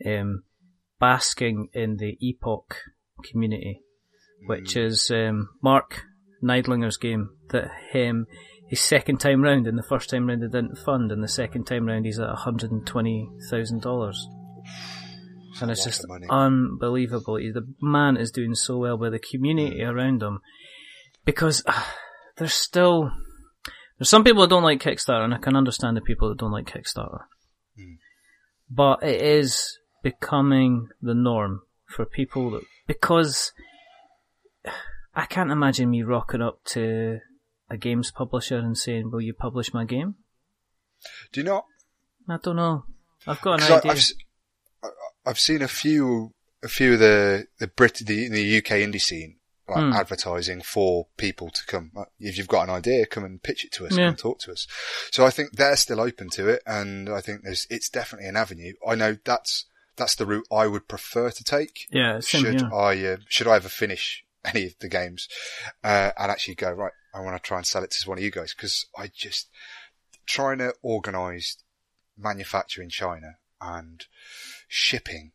um, 0.07 0.45
basking 0.99 1.69
in 1.73 1.97
the 1.97 2.17
Epoch 2.21 2.77
community, 3.25 3.83
which 4.47 4.77
is 4.77 5.11
um, 5.11 5.51
Mark 5.63 6.03
Neidlinger's 6.43 6.97
game 6.97 7.31
that 7.51 7.71
him 7.91 8.27
his 8.69 8.81
second 8.81 9.19
time 9.19 9.43
round, 9.43 9.67
and 9.67 9.79
the 9.79 9.83
first 9.83 10.11
time 10.11 10.27
round 10.27 10.43
it 10.43 10.53
didn't 10.53 10.79
fund, 10.79 11.13
and 11.13 11.23
the 11.23 11.29
second 11.29 11.65
time 11.65 11.87
round 11.87 12.07
he's 12.07 12.19
at 12.19 12.29
hundred 12.31 12.71
and 12.71 12.87
twenty 12.87 13.29
thousand 13.51 13.83
dollars. 13.83 14.27
And 15.61 15.71
it's 15.71 15.85
just 15.85 16.05
unbelievable. 16.29 17.37
The 17.37 17.67
man 17.81 18.17
is 18.17 18.31
doing 18.31 18.55
so 18.55 18.79
well 18.79 18.99
with 18.99 19.13
the 19.13 19.19
community 19.19 19.83
around 19.83 20.23
him 20.23 20.41
because 21.25 21.63
uh, 21.67 21.83
there's 22.37 22.55
still 22.55 23.11
there's 23.99 24.09
some 24.09 24.25
people 24.25 24.43
that 24.43 24.51
don't 24.51 24.65
like 24.65 24.81
Kickstarter, 24.81 25.25
and 25.25 25.35
I 25.35 25.39
can 25.39 25.57
understand 25.57 25.97
the 25.97 26.01
people 26.01 26.29
that 26.29 26.39
don't 26.39 26.51
like 26.51 26.67
Kickstarter. 26.67 27.23
Mm. 27.79 27.99
But 28.69 29.03
it 29.03 29.21
is 29.21 29.79
becoming 30.03 30.89
the 31.01 31.15
norm 31.15 31.63
for 31.87 32.05
people 32.05 32.51
that 32.51 32.63
because 32.87 33.53
I 35.15 35.27
can't 35.27 35.51
imagine 35.51 35.91
me 35.91 36.03
rocking 36.03 36.43
up 36.43 36.65
to 36.67 37.21
a 37.71 37.77
games 37.77 38.11
publisher 38.11 38.59
and 38.59 38.77
saying, 38.77 39.11
"Will 39.11 39.21
you 39.21 39.35
publish 39.35 39.73
my 39.73 39.85
game?" 39.85 40.17
Do 41.33 41.41
you 41.41 41.47
not? 41.47 41.67
I 42.29 42.39
don't 42.43 42.57
know. 42.57 42.85
I've 43.27 43.41
got 43.41 43.63
an 43.63 43.73
idea. 43.73 43.93
I've, 43.93 44.13
I've 45.27 45.41
seen 45.41 45.63
a 45.63 45.69
few, 45.69 46.33
a 46.63 46.69
few 46.69 46.95
of 46.95 46.99
the, 46.99 47.47
the 47.59 47.67
Brit, 47.69 47.95
the, 47.95 48.29
the 48.29 48.59
UK 48.59 48.79
indie 48.83 49.01
scene, 49.01 49.37
like 49.69 49.85
Hmm. 49.85 49.93
advertising 49.93 50.61
for 50.63 51.07
people 51.17 51.51
to 51.51 51.65
come. 51.67 51.93
If 52.19 52.37
you've 52.37 52.49
got 52.49 52.65
an 52.65 52.71
idea, 52.75 53.07
come 53.07 53.25
and 53.25 53.43
pitch 53.43 53.65
it 53.65 53.73
to 53.73 53.87
us, 53.87 53.97
Yeah. 53.97 54.09
and 54.09 54.19
talk 54.19 54.41
to 54.41 54.53
us. 54.53 54.67
So 55.11 55.25
I 55.25 55.31
think 55.31 55.53
they're 55.53 55.77
still 55.77 56.01
open 56.01 56.29
to 56.31 56.49
it. 56.49 56.63
And 56.67 57.09
I 57.09 57.21
think 57.21 57.43
there's, 57.43 57.67
it's 57.71 57.89
definitely 57.89 58.29
an 58.29 58.37
avenue. 58.37 58.75
I 58.87 58.95
know 58.95 59.17
that's, 59.25 59.65
that's 59.97 60.15
the 60.17 60.27
route 60.27 60.47
I 60.53 60.67
would 60.67 60.89
prefer 60.89 61.31
to 61.31 61.45
take. 61.45 61.87
yeah, 61.91 62.21
same 62.21 62.43
should 62.43 62.61
here. 62.61 62.71
I 62.75 63.07
uh, 63.07 63.17
should 63.29 63.47
I 63.47 63.57
ever 63.57 63.69
finish 63.69 64.25
any 64.45 64.67
of 64.67 64.75
the 64.81 64.89
games 64.89 65.29
uh, 65.83 66.11
and 66.19 66.31
actually 66.31 66.57
go 66.57 66.73
right? 66.73 66.93
I 67.15 67.21
want 67.21 67.37
to 67.37 67.47
try 67.47 67.59
and 67.59 67.67
sell 67.67 67.85
it 67.85 67.93
to 67.93 68.09
one 68.09 68.19
of 68.19 68.25
you 68.25 68.31
guys 68.33 68.53
because 68.55 68.87
I 68.99 69.09
just 69.15 69.49
trying 70.27 70.59
to 70.59 70.75
organise 70.83 71.59
manufacture 72.19 72.83
in 72.83 72.89
China 72.91 73.37
and 73.61 74.05
shipping 74.75 75.31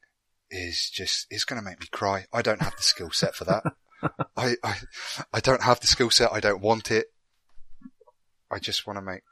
is 0.51 0.89
just 0.89 1.25
it's 1.29 1.45
going 1.45 1.61
to 1.61 1.65
make 1.65 1.79
me 1.79 1.87
cry. 1.91 2.25
I 2.33 2.41
don't 2.41 2.61
have 2.61 2.75
the 2.75 2.83
skill 2.83 3.11
set 3.11 3.35
for 3.35 3.45
that. 3.45 3.63
I, 4.37 4.55
I 4.63 4.75
I 5.33 5.39
don't 5.39 5.63
have 5.63 5.79
the 5.79 5.87
skill 5.87 6.09
set. 6.09 6.31
I 6.31 6.39
don't 6.39 6.61
want 6.61 6.91
it. 6.91 7.07
I 8.51 8.59
just 8.59 8.85
want 8.85 8.97
to 8.97 9.01
make 9.01 9.23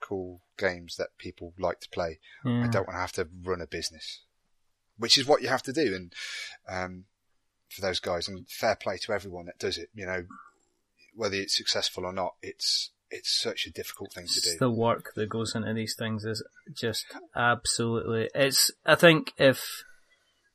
cool 0.00 0.40
games 0.58 0.96
that 0.96 1.08
people 1.18 1.52
like 1.58 1.80
to 1.80 1.88
play. 1.90 2.20
Yeah. 2.44 2.64
I 2.64 2.68
don't 2.68 2.86
want 2.86 2.96
to 2.96 3.00
have 3.00 3.12
to 3.12 3.28
run 3.42 3.60
a 3.60 3.66
business, 3.66 4.22
which 4.96 5.18
is 5.18 5.26
what 5.26 5.42
you 5.42 5.48
have 5.48 5.62
to 5.64 5.72
do. 5.72 5.94
And 5.94 6.12
um, 6.68 7.04
for 7.68 7.82
those 7.82 8.00
guys, 8.00 8.28
and 8.28 8.48
fair 8.48 8.76
play 8.76 8.96
to 8.98 9.12
everyone 9.12 9.46
that 9.46 9.58
does 9.58 9.76
it. 9.76 9.90
You 9.94 10.06
know, 10.06 10.24
whether 11.14 11.36
it's 11.36 11.56
successful 11.56 12.06
or 12.06 12.12
not, 12.12 12.34
it's 12.42 12.90
it's 13.10 13.30
such 13.40 13.66
a 13.66 13.70
difficult 13.70 14.12
thing 14.12 14.24
to 14.24 14.28
It's 14.28 14.52
do. 14.52 14.58
the 14.58 14.70
work 14.70 15.12
that 15.16 15.28
goes 15.28 15.54
into 15.54 15.72
these 15.74 15.94
things 15.98 16.24
is 16.24 16.42
just 16.74 17.06
absolutely. 17.34 18.28
It's. 18.34 18.70
I 18.86 18.94
think 18.94 19.32
if 19.36 19.82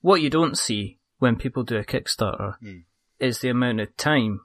what 0.02 0.22
you 0.22 0.30
don't 0.30 0.58
see 0.58 1.00
when 1.20 1.36
people 1.36 1.64
do 1.64 1.78
a 1.78 1.84
Kickstarter 1.84 2.56
Mm. 2.64 2.84
is 3.20 3.40
the 3.40 3.50
amount 3.50 3.80
of 3.82 3.96
time 3.98 4.42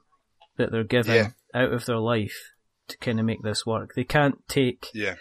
that 0.57 0.71
they're 0.71 0.83
given 0.83 1.15
Yeah. 1.15 1.29
out 1.53 1.71
of 1.73 1.85
their 1.85 1.97
life 1.99 2.53
to 2.87 2.97
kind 2.97 3.19
of 3.19 3.25
make 3.25 3.41
this 3.43 3.65
work. 3.65 3.91
They 3.95 4.03
can't 4.03 4.45
take. 4.47 4.87
yeah, 4.93 5.15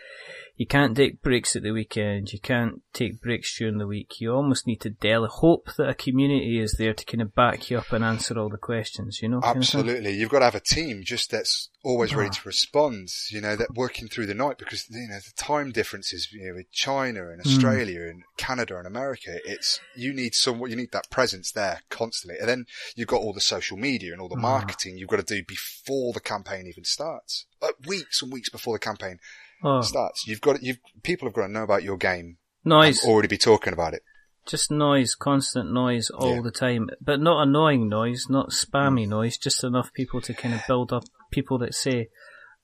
You 0.61 0.67
can't 0.67 0.95
take 0.95 1.23
breaks 1.23 1.57
at 1.57 1.63
the 1.63 1.71
weekend. 1.71 2.35
You 2.35 2.39
can't 2.39 2.83
take 2.93 3.23
breaks 3.23 3.57
during 3.57 3.79
the 3.79 3.87
week. 3.87 4.21
You 4.21 4.35
almost 4.35 4.67
need 4.67 4.83
to 4.83 4.91
dele 4.91 5.27
hope 5.27 5.71
that 5.79 5.89
a 5.89 5.95
community 5.95 6.61
is 6.61 6.73
there 6.75 6.93
to 6.93 7.05
kind 7.07 7.23
of 7.23 7.35
back 7.35 7.71
you 7.71 7.79
up 7.79 7.91
and 7.93 8.05
answer 8.05 8.39
all 8.39 8.51
the 8.51 8.59
questions. 8.59 9.21
You 9.23 9.31
know, 9.31 9.41
absolutely. 9.43 10.13
You've 10.13 10.29
got 10.29 10.41
to 10.41 10.45
have 10.45 10.55
a 10.55 10.61
team 10.61 11.03
just 11.03 11.31
that's 11.31 11.71
always 11.83 12.15
ready 12.15 12.29
Ah. 12.29 12.41
to 12.43 12.47
respond. 12.47 13.09
You 13.31 13.41
know, 13.41 13.57
that 13.57 13.75
working 13.75 14.07
through 14.09 14.27
the 14.27 14.35
night 14.35 14.59
because 14.59 14.85
you 14.91 15.09
know 15.09 15.17
the 15.17 15.33
time 15.35 15.73
differences. 15.73 16.29
You 16.31 16.49
know, 16.49 16.55
with 16.57 16.71
China 16.73 17.31
and 17.31 17.43
Mm. 17.43 17.47
Australia 17.47 18.03
and 18.03 18.23
Canada 18.37 18.77
and 18.77 18.87
America, 18.87 19.39
it's 19.47 19.81
you 19.97 20.13
need 20.13 20.35
someone. 20.35 20.69
You 20.69 20.77
need 20.77 20.93
that 20.93 21.09
presence 21.09 21.53
there 21.53 21.81
constantly, 21.89 22.39
and 22.39 22.47
then 22.51 22.67
you've 22.95 23.09
got 23.09 23.23
all 23.23 23.33
the 23.33 23.41
social 23.41 23.79
media 23.79 24.13
and 24.13 24.21
all 24.21 24.29
the 24.29 24.37
Ah. 24.37 24.41
marketing 24.53 24.99
you've 24.99 25.09
got 25.09 25.27
to 25.27 25.35
do 25.37 25.43
before 25.43 26.13
the 26.13 26.21
campaign 26.21 26.67
even 26.67 26.85
starts. 26.85 27.47
Like 27.63 27.77
weeks 27.87 28.21
and 28.21 28.31
weeks 28.31 28.51
before 28.51 28.75
the 28.75 28.79
campaign 28.79 29.21
Oh, 29.63 29.83
starts. 29.83 30.27
You've 30.27 30.41
got 30.41 30.63
you've 30.63 30.79
people 31.03 31.27
have 31.29 31.35
got 31.35 31.47
to 31.47 31.53
know 31.53 31.63
about 31.63 31.83
your 31.83 31.97
game 31.97 32.39
noise. 32.65 33.05
already 33.05 33.29
be 33.29 33.39
talking 33.39 33.73
about 33.73 33.95
it. 33.95 34.03
Just 34.47 34.71
noise, 34.71 35.15
constant 35.15 35.71
noise 35.73 36.09
all 36.11 36.37
Yeah. 36.37 36.43
the 36.43 36.51
time, 36.51 36.89
but 37.01 37.21
not 37.21 37.43
annoying 37.47 37.89
noise, 37.89 38.27
not 38.31 38.51
spammy 38.51 39.07
noise, 39.07 39.37
just 39.37 39.63
enough 39.63 39.93
people 39.93 40.21
to 40.23 40.33
kind 40.35 40.55
of 40.55 40.63
build 40.67 40.93
up 40.93 41.05
people 41.31 41.59
that 41.59 41.75
say, 41.75 42.09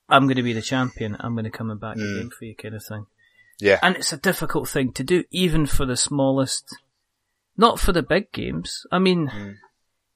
I'm 0.09 0.23
going 0.25 0.37
to 0.37 0.43
be 0.43 0.53
the 0.53 0.61
champion, 0.61 1.15
I'm 1.19 1.33
going 1.35 1.45
to 1.45 1.51
come 1.51 1.69
and 1.69 1.79
back 1.79 1.97
Mm. 1.97 2.15
game 2.19 2.29
for 2.31 2.45
you 2.45 2.55
kind 2.55 2.73
of 2.75 2.83
thing. 2.83 3.05
Yeah, 3.59 3.79
And 3.83 3.95
it's 3.95 4.11
a 4.11 4.17
difficult 4.17 4.67
thing 4.69 4.91
to 4.93 5.03
do, 5.03 5.23
even 5.31 5.65
for 5.67 5.85
the 5.85 5.97
smallest, 5.97 6.75
not 7.55 7.79
for 7.79 7.91
the 7.91 8.03
big 8.03 8.31
games. 8.31 8.85
I 8.91 8.99
mean, 8.99 9.27
Mm. 9.29 9.55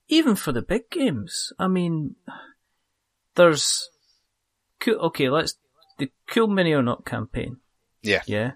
even 0.07 0.35
for 0.35 0.51
the 0.51 0.61
big 0.63 0.89
games. 0.89 1.53
I 1.59 1.67
mean, 1.67 2.15
there's, 3.35 3.89
okay, 4.87 5.29
let's, 5.29 5.55
the 6.01 6.11
Cool 6.25 6.47
Mini 6.47 6.73
or 6.73 6.81
Not 6.81 7.05
campaign 7.05 7.57
yeah, 8.01 8.23
yeah, 8.25 8.53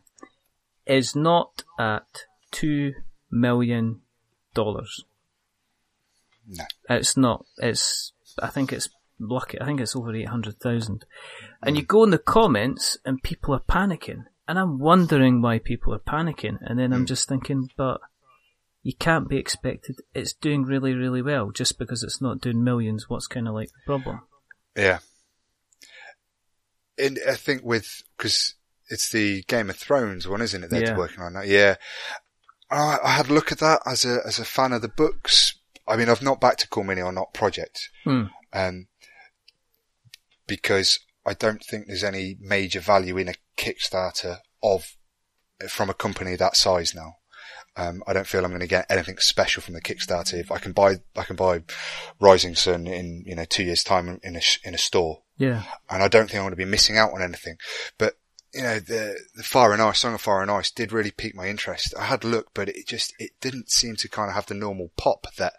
is 0.87 1.15
not 1.15 1.63
at 1.79 2.25
two 2.49 2.93
million 3.29 4.01
dollars. 4.55 5.05
no, 6.47 6.63
It's 6.89 7.15
not. 7.15 7.45
It's. 7.57 8.13
I 8.41 8.47
think 8.47 8.73
it's 8.73 8.89
lucky. 9.19 9.61
I 9.61 9.65
think 9.65 9.79
it's 9.79 9.95
over 9.95 10.13
eight 10.15 10.29
hundred 10.29 10.59
thousand. 10.59 11.05
And 11.61 11.77
you 11.77 11.83
mm. 11.83 11.87
go 11.87 12.03
in 12.03 12.09
the 12.09 12.17
comments, 12.17 12.97
and 13.05 13.21
people 13.21 13.53
are 13.53 13.59
panicking, 13.59 14.25
and 14.47 14.57
I'm 14.57 14.79
wondering 14.79 15.39
why 15.39 15.59
people 15.59 15.93
are 15.93 15.99
panicking. 15.99 16.57
And 16.61 16.79
then 16.79 16.93
I'm 16.93 17.03
mm. 17.03 17.09
just 17.09 17.29
thinking, 17.29 17.69
but 17.77 18.01
you 18.81 18.95
can't 18.95 19.29
be 19.29 19.37
expected. 19.37 19.97
It's 20.15 20.33
doing 20.33 20.63
really, 20.63 20.93
really 20.93 21.21
well 21.21 21.51
just 21.51 21.77
because 21.77 22.01
it's 22.01 22.21
not 22.21 22.41
doing 22.41 22.63
millions. 22.63 23.07
What's 23.07 23.27
kind 23.27 23.47
of 23.47 23.53
like 23.53 23.67
the 23.67 23.85
problem? 23.85 24.21
yeah. 24.75 24.99
And 26.97 27.19
I 27.27 27.35
think 27.35 27.63
with 27.63 28.01
because 28.17 28.55
it's 28.89 29.11
the 29.11 29.43
Game 29.43 29.69
of 29.69 29.75
Thrones 29.77 30.27
one, 30.27 30.41
isn't 30.41 30.63
it? 30.63 30.69
They're 30.69 30.81
Yeah. 30.83 30.97
working 30.97 31.21
on 31.23 31.33
that. 31.33 31.47
Yeah, 31.47 31.75
I, 32.71 32.97
I 33.03 33.11
had 33.11 33.29
a 33.29 33.33
look 33.33 33.51
at 33.51 33.59
that 33.59 33.81
as 33.85 34.05
a 34.05 34.19
as 34.25 34.39
a 34.39 34.45
fan 34.45 34.71
of 34.73 34.81
the 34.81 34.87
books. 34.87 35.55
I 35.87 35.95
mean, 35.97 36.09
I've 36.09 36.21
not 36.21 36.41
backed 36.41 36.63
a 36.63 36.67
Cool 36.67 36.83
Mini 36.85 37.01
or 37.01 37.11
Not 37.11 37.33
project, 37.33 37.89
Hmm. 38.03 38.23
um, 38.53 38.87
because 40.47 40.99
I 41.25 41.33
don't 41.33 41.63
think 41.63 41.87
there's 41.87 42.03
any 42.03 42.37
major 42.39 42.79
value 42.79 43.17
in 43.17 43.29
a 43.29 43.35
Kickstarter 43.57 44.39
of 44.63 44.95
from 45.69 45.89
a 45.89 45.93
company 45.93 46.35
that 46.35 46.55
size 46.57 46.93
now. 46.93 47.17
Um, 47.78 48.03
I 48.07 48.13
don't 48.13 48.28
feel 48.28 48.45
I'm 48.45 48.51
going 48.51 48.61
to 48.61 48.67
get 48.67 48.86
anything 48.89 49.17
special 49.17 49.61
from 49.61 49.73
the 49.73 49.82
Kickstarter. 49.82 50.36
If 50.36 50.51
I 50.51 50.59
can 50.59 50.71
buy, 50.71 50.95
I 51.15 51.23
can 51.23 51.36
buy 51.36 51.63
Rising 52.19 52.55
Sun 52.55 52.88
in, 52.88 53.23
you 53.26 53.36
know, 53.36 53.45
two 53.45 53.63
years 53.63 53.84
time 53.84 54.19
in 54.23 54.36
a, 54.36 54.41
in 54.63 54.73
a 54.73 54.78
store. 54.78 55.23
Yeah. 55.38 55.63
And 55.89 56.01
I 56.01 56.07
don't 56.07 56.28
think 56.28 56.36
I'm 56.36 56.43
going 56.43 56.51
to 56.51 56.55
be 56.55 56.65
missing 56.65 56.97
out 56.97 57.11
on 57.13 57.21
anything. 57.21 57.57
But, 57.97 58.13
you 58.53 58.61
know, 58.61 58.80
the, 58.80 59.19
the 59.36 59.43
Fire 59.43 59.73
and 59.73 59.82
Ice, 59.82 59.99
Song 59.99 60.13
of 60.13 60.21
Fire 60.21 60.41
and 60.41 60.49
Ice 60.49 60.71
did 60.71 60.93
really 60.93 61.11
pique 61.11 61.36
my 61.36 61.47
interest. 61.49 61.93
I 61.99 62.05
had 62.05 62.23
a 62.23 62.28
look, 62.28 62.53
but 62.53 62.69
it 62.69 62.88
just, 62.88 63.13
it 63.19 63.32
didn't 63.41 63.69
seem 63.69 63.97
to 63.97 64.07
kind 64.07 64.30
of 64.30 64.36
have 64.36 64.45
the 64.45 64.53
normal 64.53 64.91
pop 64.95 65.28
that 65.36 65.55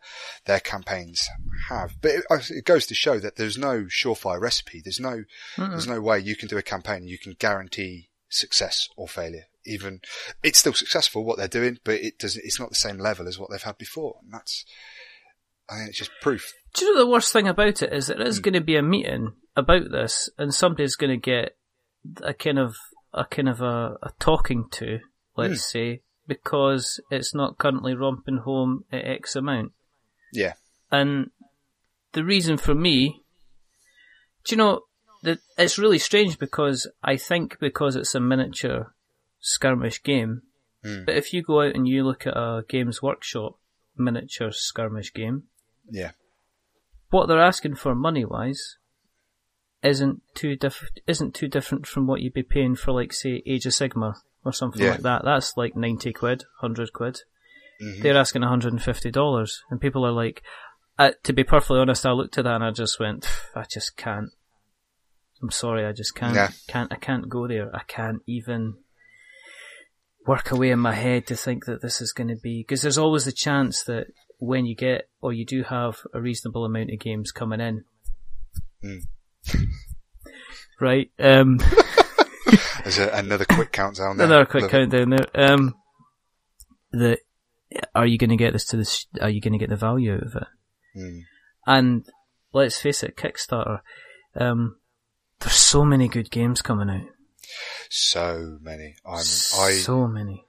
their 0.47 0.61
campaigns 0.61 1.29
have. 1.69 2.01
But 2.01 2.13
it, 2.13 2.25
it 2.31 2.65
goes 2.65 2.87
to 2.87 2.95
show 2.95 3.19
that 3.19 3.37
there's 3.37 3.59
no 3.59 3.83
surefire 3.83 4.41
recipe. 4.41 4.81
There's 4.83 5.01
no, 5.01 5.25
Mm-mm. 5.57 5.69
there's 5.69 5.87
no 5.87 6.01
way 6.01 6.19
you 6.21 6.37
can 6.37 6.49
do 6.49 6.57
a 6.57 6.63
campaign 6.63 7.07
you 7.07 7.19
can 7.19 7.37
guarantee 7.39 8.09
success 8.31 8.89
or 8.97 9.07
failure. 9.07 9.45
Even 9.67 10.01
it's 10.43 10.59
still 10.59 10.73
successful 10.73 11.25
what 11.25 11.37
they're 11.39 11.49
doing, 11.49 11.79
but 11.85 11.95
it 12.01 12.19
doesn't. 12.19 12.45
It's 12.45 12.61
not 12.61 12.71
the 12.71 12.75
same 12.77 12.99
level 12.99 13.27
as 13.29 13.39
what 13.39 13.51
they've 13.51 13.63
had 13.63 13.79
before, 13.79 14.17
and 14.23 14.33
that's. 14.33 14.65
I 15.69 15.77
think 15.79 15.89
it's 15.91 15.99
just 15.99 16.13
proof. 16.23 16.53
Do 16.75 16.85
you 16.85 16.95
know 16.95 17.01
the 17.05 17.11
worst 17.11 17.33
thing 17.33 17.49
about 17.49 17.83
it 17.83 17.93
is 17.93 18.07
there 18.07 18.17
Hmm. 18.19 18.23
is 18.23 18.39
going 18.39 18.55
to 18.55 18.61
be 18.61 18.77
a 18.77 18.83
meeting 18.83 19.33
about 19.57 19.91
this, 19.91 20.31
and 20.39 20.55
somebody's 20.55 20.95
going 20.97 21.11
to 21.11 21.17
get 21.31 21.57
a 22.23 22.33
kind 22.35 22.59
of 22.59 22.77
a 23.13 23.25
kind 23.25 23.49
of 23.49 23.61
a, 23.61 23.97
a 24.03 24.11
talking 24.21 24.67
to, 24.73 25.01
let's 25.37 25.65
Hmm. 25.73 25.79
say, 25.79 26.03
because 26.27 27.01
it's 27.11 27.35
not 27.35 27.59
currently 27.59 27.95
romping 27.95 28.39
home 28.45 28.85
at 28.93 29.05
X 29.05 29.35
amount. 29.35 29.73
Yeah, 30.33 30.53
And 30.93 31.31
the 32.13 32.25
reason 32.25 32.59
for 32.59 32.75
me, 32.75 33.23
do 34.45 34.53
you 34.55 34.57
know, 34.59 34.83
that 35.23 35.39
it's 35.57 35.79
really 35.79 35.99
strange 35.99 36.39
because 36.39 36.87
I 37.03 37.17
think 37.17 37.59
because 37.59 37.97
it's 37.97 38.15
a 38.15 38.21
miniature 38.21 38.95
skirmish 39.47 40.03
game, 40.03 40.43
Hmm. 40.85 41.05
but 41.05 41.17
if 41.17 41.33
you 41.33 41.43
go 41.43 41.63
out 41.63 41.75
and 41.75 41.87
you 41.89 42.05
look 42.05 42.27
at 42.27 42.37
a 42.37 42.63
Games 42.69 43.01
Workshop 43.03 43.59
miniature 43.97 44.51
skirmish 44.53 45.13
game, 45.15 45.45
yeah, 45.91 46.13
what 47.11 47.27
they're 47.27 47.41
asking 47.41 47.77
for 47.77 47.95
money 47.95 48.25
wise 48.25 48.77
isn't 49.83 50.21
too 50.35 50.57
different 50.57 50.99
isn't 51.07 51.35
too 51.35 51.49
different 51.49 51.87
from 51.87 52.07
what 52.07 52.21
you'd 52.21 52.33
be 52.35 52.43
paying 52.43 52.75
for 52.75 52.93
like 52.93 53.13
say 53.13 53.43
Age 53.47 53.67
of 53.67 53.73
Sigmar 53.73 54.15
or 54.45 54.53
something 54.53 54.83
Yeah. 54.83 54.93
like 54.93 55.03
that. 55.03 55.23
That's 55.25 55.57
like 55.57 55.77
ninety 55.77 56.13
quid, 56.13 56.45
hundred 56.61 56.93
quid. 56.93 57.21
Mhm. 57.81 58.03
They're 58.03 58.17
asking 58.17 58.43
hundred 58.43 58.73
and 58.73 58.83
fifty 58.83 59.11
dollars, 59.11 59.63
and 59.71 59.81
people 59.81 60.05
are 60.07 60.13
like, 60.13 60.43
uh, 60.99 61.13
to 61.25 61.33
be 61.33 61.45
perfectly 61.45 61.79
honest, 61.79 62.07
I 62.07 62.13
looked 62.13 62.39
at 62.39 62.45
that 62.45 62.55
and 62.57 62.65
I 62.65 62.71
just 62.71 62.99
went, 62.99 63.29
I 63.55 63.65
just 63.65 63.97
can't. 63.97 64.31
I'm 65.43 65.51
sorry, 65.51 65.85
I 65.85 65.93
just 65.93 66.15
can't. 66.15 66.35
Yeah. 66.35 66.51
Can't. 66.69 66.91
I 66.93 66.97
can't 66.97 67.29
go 67.29 67.47
there. 67.47 67.75
I 67.77 67.83
can't 67.87 68.23
even 68.27 68.79
work 70.27 70.51
away 70.51 70.71
in 70.71 70.79
my 70.79 70.95
head 70.95 71.27
to 71.29 71.37
think 71.37 71.65
that 71.67 71.83
this 71.83 72.01
is 72.01 72.13
going 72.13 72.29
to 72.29 72.37
be 72.37 72.61
because 72.63 72.83
there's 72.83 72.99
always 72.99 73.25
the 73.25 73.33
chance 73.33 73.83
that 73.85 74.07
when 74.39 74.67
you 74.67 74.75
get 74.75 75.09
or 75.21 75.33
you 75.33 75.47
do 75.47 75.63
have 75.63 75.99
a 76.13 76.21
reasonable 76.21 76.65
amount 76.65 76.91
of 76.93 76.99
games 76.99 77.33
coming 77.33 77.61
in, 77.61 77.85
Mm. 78.85 79.01
right? 80.81 81.11
Um, 81.19 81.59
There's 82.83 82.99
a, 82.99 83.09
another 83.15 83.45
quick 83.45 83.73
countdown 83.73 84.17
there. 84.17 84.27
another 84.27 84.47
quick 84.47 84.71
countdown 84.71 85.11
there. 85.11 85.27
Um, 85.35 85.75
the 86.93 87.19
are 87.95 88.07
you 88.07 88.17
going 88.19 88.31
to 88.31 88.37
get 88.37 88.53
this 88.53 88.67
to 88.67 88.77
this? 88.77 89.07
Are 89.21 89.29
you 89.31 89.41
going 89.41 89.55
to 89.55 89.59
get 89.59 89.71
the 89.71 89.77
value 89.77 90.15
out 90.15 90.23
of 90.23 90.37
it? 90.37 90.47
Mm. 90.97 91.21
And 91.67 92.07
let's 92.53 92.79
face 92.79 93.03
it, 93.03 93.17
Kickstarter. 93.17 93.81
Um, 94.37 94.77
there's 95.41 95.55
so 95.55 95.85
many 95.85 96.07
good 96.09 96.31
games 96.31 96.63
coming 96.63 96.89
out. 96.91 97.09
So 97.91 98.59
many. 98.61 98.97
I'm, 99.05 99.19
I, 99.19 99.73
so 99.73 100.07
many. 100.07 100.45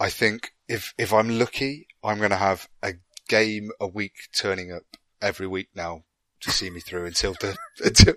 I 0.00 0.10
think 0.10 0.52
if, 0.68 0.94
if 0.98 1.12
I'm 1.12 1.38
lucky, 1.38 1.86
I'm 2.04 2.18
going 2.18 2.30
to 2.30 2.36
have 2.36 2.68
a 2.82 2.94
game 3.28 3.70
a 3.80 3.86
week 3.86 4.14
turning 4.36 4.72
up 4.72 4.82
every 5.20 5.46
week 5.46 5.68
now 5.74 6.04
to 6.40 6.50
see 6.52 6.70
me 6.70 6.78
through 6.80 7.04
until 7.06 7.32
the, 7.34 7.56
until, 7.84 8.14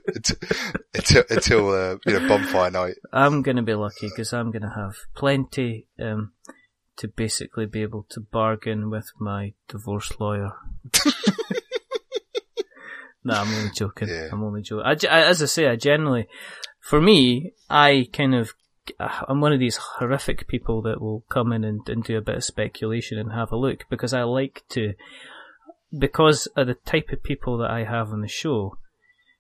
until, 0.94 1.24
until, 1.30 1.70
uh, 1.72 1.98
you 2.06 2.20
know, 2.20 2.28
bonfire 2.28 2.70
night. 2.70 2.96
I'm 3.12 3.42
going 3.42 3.58
to 3.58 3.64
be 3.64 3.74
lucky 3.74 4.10
because 4.10 4.32
I'm 4.32 4.52
going 4.52 4.62
to 4.62 4.74
have 4.76 4.96
plenty 5.16 5.88
um, 6.00 6.34
to 6.98 7.08
basically 7.08 7.66
be 7.66 7.82
able 7.82 8.06
to 8.12 8.20
bargain 8.20 8.92
with 8.92 9.12
my 9.20 9.54
divorce 9.68 10.12
lawyer. 10.20 10.52
no, 13.24 13.34
I'm 13.36 13.54
only 13.56 13.72
joking. 13.72 14.08
Yeah. 14.10 14.30
I'm 14.32 14.44
only 14.44 14.62
joking. 14.62 14.86
I, 14.86 14.92
I- 15.10 15.26
as 15.26 15.42
I 15.42 15.46
say, 15.46 15.68
I 15.68 15.76
generally, 15.76 16.28
for 16.82 17.00
me, 17.00 17.54
I 17.70 18.10
kind 18.12 18.36
of, 18.36 18.54
uh, 19.00 19.24
I'm 19.30 19.40
one 19.40 19.54
of 19.54 19.60
these 19.60 19.78
horrific 19.78 20.48
people 20.48 20.82
that 20.82 21.00
will 21.00 21.24
come 21.30 21.54
in 21.54 21.64
and, 21.64 21.88
and 21.88 22.04
do 22.04 22.18
a 22.18 22.22
bit 22.22 22.36
of 22.36 22.44
speculation 22.44 23.18
and 23.18 23.32
have 23.32 23.52
a 23.52 23.58
look 23.58 23.86
because 23.90 24.14
I 24.14 24.24
like 24.24 24.64
to, 24.70 24.96
because 25.98 26.48
of 26.58 26.68
the 26.68 26.74
type 26.74 27.10
of 27.12 27.24
people 27.24 27.60
that 27.60 27.70
I 27.70 27.84
have 27.84 28.12
on 28.12 28.22
the 28.22 28.28
show, 28.28 28.78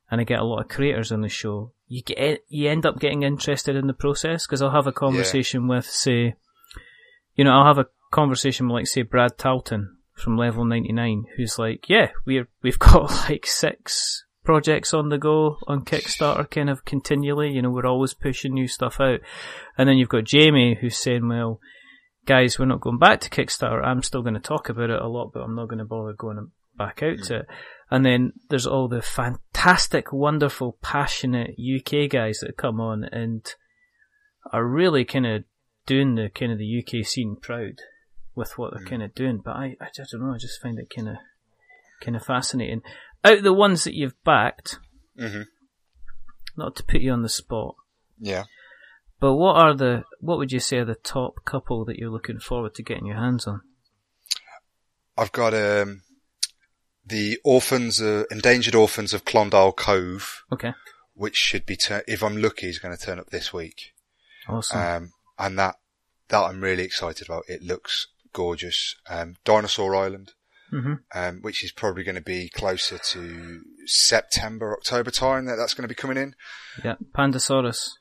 and 0.10 0.22
I 0.22 0.26
get 0.26 0.39
a 0.39 0.46
lot 0.46 0.60
of 0.62 0.68
creators 0.68 1.12
on 1.12 1.22
the 1.22 1.30
show, 1.30 1.72
you 1.88 2.04
get 2.04 2.44
you 2.50 2.70
end 2.70 2.86
up 2.86 3.00
getting 3.00 3.24
interested 3.24 3.76
in 3.76 3.88
the 3.88 3.94
process 3.94 4.46
because 4.46 4.62
I'll 4.62 4.72
have 4.72 4.88
a 4.88 4.92
conversation 4.92 5.68
with, 5.68 5.86
say, 5.86 6.36
you 7.36 7.44
know, 7.44 7.52
I'll 7.52 7.66
have 7.66 7.78
a 7.78 7.88
conversation 8.12 8.68
with, 8.68 8.74
like, 8.74 8.88
say, 8.88 9.02
Brad 9.04 9.38
Talton 9.38 9.98
from 10.14 10.38
Level 10.38 10.66
99, 10.66 11.26
who's 11.36 11.58
like, 11.58 11.89
yeah, 11.89 12.12
we're, 12.26 12.48
we've 12.62 12.80
got 12.80 13.10
like 13.30 13.46
six 13.46 14.26
projects 14.44 14.94
on 14.94 15.10
the 15.10 15.18
go 15.18 15.58
on 15.68 15.86
Kickstarter 15.86 16.50
kind 16.50 16.70
of 16.70 16.86
continually, 16.86 17.52
you 17.52 17.62
know, 17.62 17.70
we're 17.70 17.86
always 17.86 18.14
pushing 18.14 18.54
new 18.54 18.68
stuff 18.68 19.00
out. 19.00 19.20
And 19.78 19.88
then 19.88 19.98
you've 19.98 20.10
got 20.10 20.24
Jamie 20.24 20.78
who's 20.80 20.98
saying, 20.98 21.28
well, 21.28 21.60
guys, 22.26 22.58
we're 22.58 22.66
not 22.66 22.82
going 22.82 22.98
back 22.98 23.22
to 23.22 23.30
Kickstarter. 23.30 23.84
I'm 23.84 24.04
still 24.04 24.22
going 24.22 24.34
to 24.34 24.39
talk 24.39 24.70
about 24.70 24.89
it 24.89 25.02
a 25.02 25.08
lot, 25.08 25.32
but 25.34 25.42
I'm 25.42 25.56
not 25.56 25.68
going 25.68 25.80
to 25.80 25.86
bother 25.86 26.14
going 26.14 26.52
back 26.78 27.04
out 27.04 27.20
to 27.26 27.38
it. 27.38 27.46
And 27.89 28.06
then 28.06 28.34
there's 28.50 28.68
all 28.68 28.88
the 28.88 29.02
fantastic, 29.02 30.14
wonderful, 30.14 30.78
passionate 30.82 31.56
UK 31.60 32.10
guys 32.10 32.39
that 32.39 32.58
come 32.58 32.80
on 32.80 33.04
and 33.04 33.46
are 34.52 34.66
really 34.66 35.06
kind 35.06 35.26
of 35.26 35.44
doing 35.86 36.16
the 36.16 36.30
kind 36.30 36.52
of 36.52 36.58
the 36.58 36.84
UK 36.84 37.06
scene 37.06 37.36
proud 37.42 37.82
with 38.34 38.58
what 38.58 38.74
they're 38.74 38.86
mm. 38.86 38.89
kind 38.89 39.04
of 39.04 39.14
doing. 39.14 39.42
But 39.44 39.56
I, 39.58 39.76
I 39.82 39.88
just 39.94 40.12
don't 40.12 40.22
know. 40.22 40.34
I 40.34 40.38
just 40.38 40.62
find 40.62 40.80
it 40.80 40.92
kind 40.96 41.10
of, 41.10 41.16
kind 42.02 42.16
of 42.16 42.24
fascinating. 42.24 42.82
Out 43.24 43.38
of 43.38 43.43
the 43.43 43.53
ones 43.53 43.84
that 43.84 43.93
you've 43.95 44.22
backed, 44.24 44.80
hmm 45.17 45.43
not 46.57 46.76
to 46.76 46.84
put 46.84 46.99
you 47.01 47.11
on 47.11 47.22
the 47.22 47.30
spot, 47.30 47.76
Yeah. 48.19 48.43
but 49.22 49.36
what 49.36 49.55
are 49.55 49.74
the, 49.74 50.03
what 50.19 50.38
would 50.38 50.51
you 50.51 50.59
say 50.59 50.78
are 50.80 50.86
the 50.86 50.95
top 50.95 51.45
couple 51.45 51.86
that 51.86 51.97
you're 51.97 52.09
looking 52.11 52.39
forward 52.39 52.76
to 52.76 52.84
getting 52.84 53.05
your 53.05 53.15
hands 53.17 53.47
on? 53.47 53.61
I've 55.17 55.32
got, 55.32 55.53
um, 55.53 56.01
the 57.05 57.39
orphans, 57.43 58.01
uh, 58.01 58.26
endangered 58.30 58.76
orphans 58.76 59.13
of 59.13 59.24
Condyle 59.26 59.72
Cove, 59.72 60.43
Okay. 60.51 60.74
which 61.13 61.36
should 61.38 61.65
be, 61.65 61.76
tur- 61.78 62.03
if 62.07 62.22
I'm 62.22 62.41
lucky, 62.41 62.67
is 62.67 62.80
going 62.80 62.95
to 62.95 63.01
turn 63.03 63.17
up 63.19 63.30
this 63.30 63.53
week. 63.53 63.93
Awesome. 64.47 64.80
Um, 64.80 65.11
and 65.39 65.57
that, 65.57 65.76
that 66.28 66.39
I'm 66.43 66.61
really 66.61 66.84
excited 66.84 67.28
about. 67.28 67.43
It 67.47 67.63
looks 67.63 68.07
gorgeous. 68.34 68.95
Um, 69.09 69.36
Dinosaur 69.45 69.95
Island, 69.95 70.34
hmm 70.72 70.93
um, 71.13 71.41
which 71.41 71.63
is 71.63 71.72
probably 71.72 72.03
going 72.03 72.15
to 72.15 72.22
be 72.22 72.49
closer 72.49 72.97
to 72.97 73.61
September, 73.86 74.74
October 74.74 75.11
time 75.11 75.45
that 75.45 75.55
that's 75.55 75.74
going 75.74 75.84
to 75.84 75.88
be 75.88 75.95
coming 75.95 76.17
in. 76.17 76.36
Yeah. 76.84 76.95
Pandasaurus. 77.13 77.91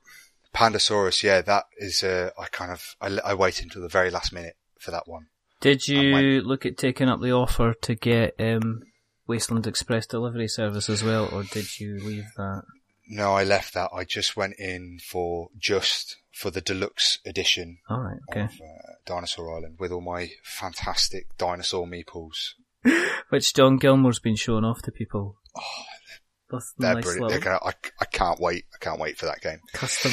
Pandasaurus, 0.54 1.22
yeah, 1.22 1.42
that 1.42 1.64
is, 1.78 2.02
uh, 2.02 2.30
I 2.38 2.46
kind 2.46 2.72
of, 2.72 2.96
I, 3.00 3.18
I 3.24 3.34
waited 3.34 3.64
until 3.64 3.82
the 3.82 3.88
very 3.88 4.10
last 4.10 4.32
minute 4.32 4.56
for 4.78 4.90
that 4.90 5.06
one. 5.06 5.26
Did 5.60 5.86
you 5.86 6.40
look 6.40 6.64
at 6.64 6.78
taking 6.78 7.08
up 7.08 7.20
the 7.20 7.32
offer 7.32 7.74
to 7.82 7.94
get 7.94 8.34
um, 8.40 8.82
Wasteland 9.26 9.66
Express 9.66 10.06
delivery 10.06 10.48
service 10.48 10.88
as 10.88 11.04
well, 11.04 11.28
or 11.30 11.42
did 11.42 11.78
you 11.78 11.98
leave 12.02 12.24
that? 12.36 12.62
No, 13.06 13.32
I 13.34 13.44
left 13.44 13.74
that. 13.74 13.90
I 13.92 14.04
just 14.04 14.36
went 14.36 14.54
in 14.58 14.98
for 15.04 15.48
just 15.58 16.16
for 16.32 16.50
the 16.50 16.60
deluxe 16.60 17.18
edition 17.26 17.78
All 17.90 18.00
right. 18.00 18.18
Okay. 18.30 18.42
of 18.42 18.50
uh, 18.50 18.92
Dinosaur 19.04 19.56
Island 19.56 19.76
with 19.78 19.92
all 19.92 20.00
my 20.00 20.30
fantastic 20.42 21.26
dinosaur 21.36 21.86
meeples. 21.86 22.54
Which 23.30 23.54
John 23.54 23.76
Gilmore's 23.76 24.18
been 24.18 24.36
showing 24.36 24.64
off 24.64 24.82
to 24.82 24.92
people. 24.92 25.36
Oh, 25.56 26.58
they're 26.78 26.94
nice 26.94 27.04
brilliant. 27.04 27.30
They're 27.30 27.38
gonna, 27.40 27.58
I, 27.62 27.72
I 28.00 28.04
can't 28.06 28.40
wait. 28.40 28.64
I 28.74 28.78
can't 28.84 28.98
wait 29.00 29.16
for 29.18 29.26
that 29.26 29.40
game. 29.40 29.60
custom 29.72 30.12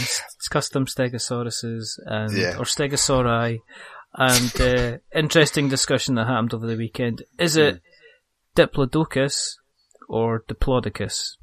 custom 0.52 0.86
Stegosauruses 0.86 1.98
and 2.06 2.32
Yeah. 2.38 2.58
or 2.58 2.64
Stegosauri, 2.66 3.60
and 4.14 4.62
uh, 4.62 4.98
interesting 5.18 5.68
discussion 5.70 6.16
that 6.16 6.28
happened 6.28 6.54
over 6.54 6.68
the 6.68 6.76
weekend. 6.78 7.24
Is 7.40 7.56
Hmm. 7.56 7.62
it 7.62 7.82
Diplodocus 8.56 9.56
or 10.08 10.44
Diplodocus? 10.48 11.38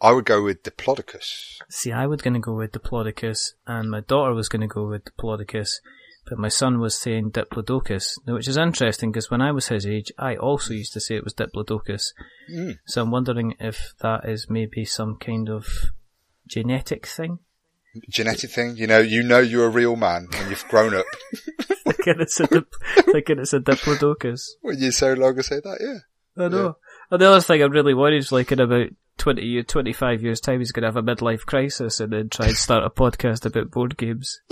I 0.00 0.12
would 0.12 0.24
go 0.26 0.42
with 0.42 0.62
Diplodocus. 0.62 1.58
See, 1.70 1.92
I 1.92 2.06
was 2.06 2.20
going 2.20 2.34
to 2.34 2.40
go 2.40 2.54
with 2.54 2.72
Diplodocus, 2.72 3.52
and 3.66 3.90
my 3.90 4.00
daughter 4.00 4.34
was 4.34 4.48
going 4.48 4.60
to 4.60 4.66
go 4.66 4.86
with 4.88 5.04
Diplodocus, 5.04 5.80
but 6.26 6.38
my 6.38 6.48
son 6.48 6.80
was 6.80 6.96
saying 6.96 7.32
Diplodocus, 7.32 8.18
which 8.26 8.48
is 8.48 8.56
interesting 8.56 9.12
because 9.12 9.30
when 9.30 9.40
I 9.40 9.52
was 9.52 9.68
his 9.68 9.86
age, 9.86 10.12
I 10.18 10.36
also 10.36 10.74
used 10.74 10.92
to 10.94 11.00
say 11.00 11.16
it 11.16 11.24
was 11.24 11.34
Diplodocus. 11.34 12.12
Mm. 12.50 12.78
So 12.86 13.02
I'm 13.02 13.10
wondering 13.10 13.54
if 13.60 13.94
that 14.00 14.28
is 14.28 14.48
maybe 14.48 14.84
some 14.84 15.16
kind 15.16 15.48
of 15.50 15.66
genetic 16.46 17.06
thing. 17.06 17.40
Genetic 18.08 18.50
thing, 18.50 18.76
you 18.76 18.86
know, 18.86 18.98
you 18.98 19.22
know 19.22 19.38
you're 19.38 19.66
a 19.66 19.70
real 19.70 19.96
man 19.96 20.28
and 20.34 20.50
you've 20.50 20.66
grown 20.68 20.94
up. 20.94 21.06
thinking 21.84 22.14
it's 22.20 22.40
a 22.40 22.46
dip, 22.46 22.74
thinking 23.12 23.38
it's 23.38 23.52
a 23.52 23.60
diplodocus. 23.60 24.50
when 24.62 24.78
you 24.78 24.90
so 24.90 25.12
long 25.12 25.30
ago 25.30 25.42
say 25.42 25.60
that, 25.60 25.78
yeah. 25.80 26.44
I 26.44 26.48
know. 26.48 26.76
And 27.10 27.20
the 27.20 27.28
other 27.28 27.40
thing 27.40 27.62
I'm 27.62 27.70
really 27.70 27.94
worried 27.94 28.18
is 28.18 28.32
like 28.32 28.50
in 28.50 28.60
about 28.60 28.88
20 29.18 29.42
year, 29.42 29.62
25 29.62 30.22
years 30.22 30.40
time 30.40 30.58
he's 30.58 30.72
going 30.72 30.82
to 30.82 30.88
have 30.88 30.96
a 30.96 31.02
midlife 31.02 31.46
crisis 31.46 32.00
and 32.00 32.12
then 32.12 32.28
try 32.28 32.46
and 32.46 32.56
start 32.56 32.84
a 32.84 32.90
podcast 32.90 33.46
about 33.46 33.70
board 33.70 33.96
games. 33.96 34.40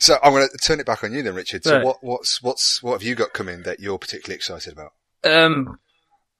So 0.00 0.18
I'm 0.22 0.32
going 0.32 0.48
to 0.50 0.58
turn 0.58 0.80
it 0.80 0.86
back 0.86 1.02
on 1.04 1.12
you 1.12 1.22
then, 1.22 1.34
Richard. 1.34 1.64
So 1.64 1.76
Right. 1.76 1.84
what, 1.84 1.98
what's, 2.02 2.42
what's, 2.42 2.82
what 2.82 2.92
have 2.92 3.02
you 3.02 3.14
got 3.14 3.32
coming 3.32 3.62
that 3.62 3.80
you're 3.80 3.98
particularly 3.98 4.36
excited 4.36 4.72
about? 4.72 4.92
Um, 5.24 5.78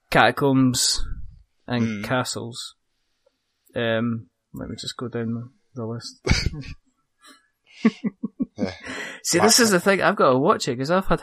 catacombs 0.09 1.03
and 1.67 1.85
Hmm. 1.87 2.03
castles. 2.03 2.75
Um, 3.75 4.27
let 4.53 4.69
me 4.69 4.75
just 4.79 4.97
go 4.97 5.07
down 5.07 5.51
the 5.75 5.85
list. 5.85 6.19
Yeah. 8.57 8.73
See, 9.23 9.37
this 9.37 9.59
is 9.59 9.69
the 9.69 9.79
thing. 9.79 10.01
I've 10.01 10.15
got 10.15 10.31
to 10.31 10.37
watch 10.39 10.67
it 10.67 10.71
because 10.71 10.89
I've 10.89 11.05
had, 11.05 11.21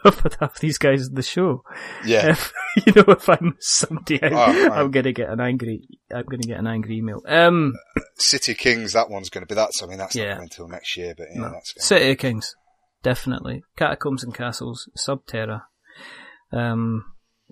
I've 0.04 0.36
half 0.40 0.58
these 0.60 0.78
guys 0.78 1.08
in 1.08 1.14
the 1.14 1.22
show. 1.22 1.62
Yeah. 2.04 2.30
If 2.30 2.52
you 2.86 2.92
know, 2.94 3.04
if 3.08 3.28
I 3.28 3.38
miss 3.40 3.54
somebody 3.68 4.22
out, 4.22 4.32
Oh. 4.32 4.70
I'm 4.72 4.90
gonna 4.90 5.12
get 5.12 5.28
an 5.30 5.40
angry. 5.40 5.82
I'm 6.14 6.24
gonna 6.24 6.42
get 6.42 6.58
an 6.58 6.66
angry 6.66 6.98
email. 6.98 7.22
Um, 7.26 7.74
City 8.16 8.54
Kings, 8.54 8.92
that 8.94 9.10
one's 9.10 9.30
going 9.30 9.42
to 9.42 9.48
be 9.48 9.54
that's. 9.54 9.82
I 9.82 9.86
mean, 9.86 9.98
that's 9.98 10.14
Yeah. 10.16 10.34
not 10.34 10.42
until 10.42 10.68
next 10.68 10.96
year, 10.96 11.14
but 11.16 11.26
yeah, 11.34 11.40
no. 11.42 11.50
that's 11.52 11.72
going 11.72 11.82
City 11.82 12.10
of 12.12 12.18
Kings, 12.18 12.54
definitely. 13.02 13.62
Catacombs 13.76 14.22
and 14.24 14.34
Castles, 14.34 14.88
Subterra. 14.96 15.62
Um, 16.52 17.04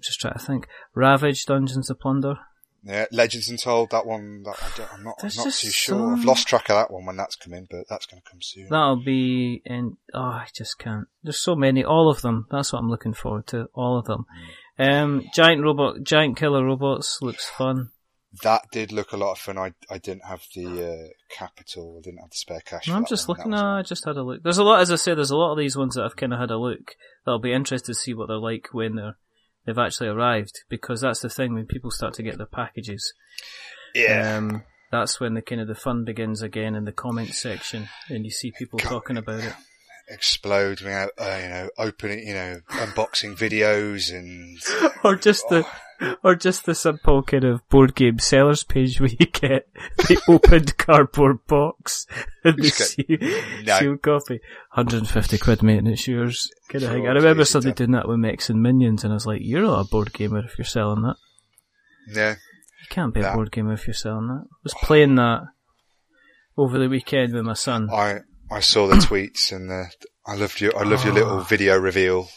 just 0.02 0.20
trying 0.20 0.34
to 0.34 0.38
think. 0.44 0.66
Ravage, 0.94 1.44
Dungeons 1.44 1.90
of 1.90 1.98
Plunder. 2.00 2.36
Yeah, 2.84 3.06
Legends 3.10 3.48
Untold, 3.48 3.90
that 3.90 4.06
one, 4.06 4.44
that, 4.44 4.54
I 4.62 4.76
don't, 4.76 4.94
I'm 4.94 5.04
not, 5.04 5.16
I'm 5.20 5.30
not 5.36 5.52
too 5.52 5.70
sure. 5.70 6.12
I've 6.12 6.24
lost 6.24 6.46
track 6.46 6.70
of 6.70 6.76
that 6.76 6.90
one 6.90 7.04
when 7.06 7.16
that's 7.16 7.36
coming, 7.36 7.66
but 7.68 7.86
that's 7.88 8.06
going 8.06 8.22
to 8.22 8.30
come 8.30 8.40
soon. 8.40 8.68
That'll 8.70 9.02
be 9.02 9.60
in. 9.64 9.96
Oh, 10.14 10.20
I 10.20 10.46
just 10.54 10.78
can't. 10.78 11.08
There's 11.22 11.40
so 11.40 11.56
many. 11.56 11.84
All 11.84 12.08
of 12.08 12.22
them. 12.22 12.46
That's 12.50 12.72
what 12.72 12.78
I'm 12.78 12.88
looking 12.88 13.14
forward 13.14 13.48
to. 13.48 13.68
All 13.74 13.98
of 13.98 14.06
them. 14.06 14.26
Um, 14.78 15.24
giant 15.34 15.62
robot, 15.62 16.02
giant 16.04 16.36
killer 16.36 16.64
robots 16.64 17.18
looks 17.20 17.46
fun. 17.46 17.90
That 18.42 18.66
did 18.70 18.92
look 18.92 19.12
a 19.12 19.16
lot 19.16 19.32
of 19.32 19.38
fun. 19.38 19.58
I, 19.58 19.72
I 19.90 19.98
didn't 19.98 20.26
have 20.26 20.42
the, 20.54 20.66
uh, 20.66 21.08
capital, 21.30 21.96
I 21.98 22.02
didn't 22.02 22.20
have 22.20 22.30
the 22.30 22.36
spare 22.36 22.60
cash. 22.60 22.88
I'm 22.88 23.06
just 23.06 23.26
one. 23.26 23.38
looking. 23.38 23.50
No, 23.52 23.64
I 23.78 23.82
just 23.82 24.04
had 24.04 24.16
a 24.16 24.22
look. 24.22 24.42
There's 24.42 24.58
a 24.58 24.64
lot, 24.64 24.80
as 24.80 24.92
I 24.92 24.96
say, 24.96 25.14
there's 25.14 25.32
a 25.32 25.36
lot 25.36 25.52
of 25.52 25.58
these 25.58 25.76
ones 25.76 25.96
that 25.96 26.04
I've 26.04 26.16
kind 26.16 26.32
of 26.32 26.38
had 26.38 26.50
a 26.50 26.58
look. 26.58 26.94
That'll 27.24 27.40
be 27.40 27.52
interested 27.52 27.92
to 27.92 27.98
see 27.98 28.14
what 28.14 28.28
they're 28.28 28.36
like 28.36 28.68
when 28.72 28.94
they're 28.94 29.16
they've 29.68 29.78
actually 29.78 30.08
arrived, 30.08 30.64
because 30.70 31.02
that's 31.02 31.20
the 31.20 31.28
thing 31.28 31.52
when 31.52 31.66
people 31.66 31.90
start 31.90 32.14
to 32.14 32.22
get 32.22 32.38
their 32.38 32.46
packages. 32.46 33.12
Yeah. 33.94 34.38
Um, 34.38 34.62
that's 34.90 35.20
when 35.20 35.34
the 35.34 35.42
kind 35.42 35.60
of 35.60 35.68
the 35.68 35.74
fun 35.74 36.06
begins 36.06 36.40
again 36.40 36.74
in 36.74 36.86
the 36.86 36.92
comments 36.92 37.42
section, 37.42 37.90
and 38.08 38.24
you 38.24 38.30
see 38.30 38.50
people 38.50 38.78
talking 38.78 39.18
about 39.18 39.40
it. 39.40 39.52
Explode, 40.08 40.80
you 40.80 40.86
know, 40.86 41.10
uh, 41.18 41.38
you 41.42 41.48
know, 41.50 41.68
opening, 41.76 42.26
you 42.26 42.32
know, 42.32 42.60
unboxing 42.70 43.36
videos 43.36 44.10
and, 44.10 44.58
or 45.04 45.16
just 45.16 45.46
the 45.50 45.66
or 46.24 46.34
just 46.34 46.64
the 46.66 46.74
simple 46.74 47.22
kind 47.22 47.44
of 47.44 47.66
board 47.68 47.94
game 47.94 48.18
sellers 48.18 48.64
page 48.64 49.00
where 49.00 49.08
you 49.10 49.26
get 49.26 49.68
the 49.96 50.20
opened 50.28 50.76
cardboard 50.78 51.44
box 51.46 52.06
and 52.44 52.56
the 52.58 52.68
seal, 52.68 53.18
No. 53.64 53.78
sealed 53.78 54.02
copy. 54.02 54.40
150 54.74 55.38
quid 55.38 55.62
mate 55.62 55.78
and 55.78 55.88
it's 55.88 56.06
yours 56.06 56.50
kind 56.68 56.84
of 56.84 56.90
thing. 56.92 57.06
I 57.08 57.12
remember 57.12 57.44
somebody 57.44 57.74
doing 57.74 57.92
that 57.92 58.08
with 58.08 58.18
Mechs 58.18 58.48
and 58.50 58.62
Minions 58.62 59.04
and 59.04 59.12
I 59.12 59.14
was 59.14 59.26
like, 59.26 59.40
you're 59.42 59.62
not 59.62 59.80
a 59.86 59.88
board 59.88 60.12
gamer 60.12 60.44
if 60.44 60.56
you're 60.58 60.64
selling 60.64 61.02
that. 61.02 61.16
yeah. 62.08 62.30
You 62.80 62.86
can't 62.90 63.12
be 63.12 63.20
a 63.20 63.32
board 63.34 63.50
gamer 63.50 63.72
if 63.72 63.86
you're 63.86 63.94
selling 63.94 64.28
that. 64.28 64.44
I 64.44 64.56
was 64.62 64.74
playing 64.82 65.16
that 65.16 65.42
over 66.56 66.78
the 66.78 66.88
weekend 66.88 67.34
with 67.34 67.44
my 67.44 67.52
son. 67.54 67.88
I, 67.92 68.20
I 68.50 68.60
saw 68.60 68.86
the 68.86 68.94
tweets 68.96 69.52
and, 69.52 69.70
uh, 69.70 69.84
I 70.26 70.34
loved 70.36 70.60
your, 70.60 70.76
I 70.78 70.84
loved 70.84 71.04
your 71.04 71.14
little 71.14 71.38
Oh. 71.38 71.42
video 71.42 71.76
reveal. 71.78 72.28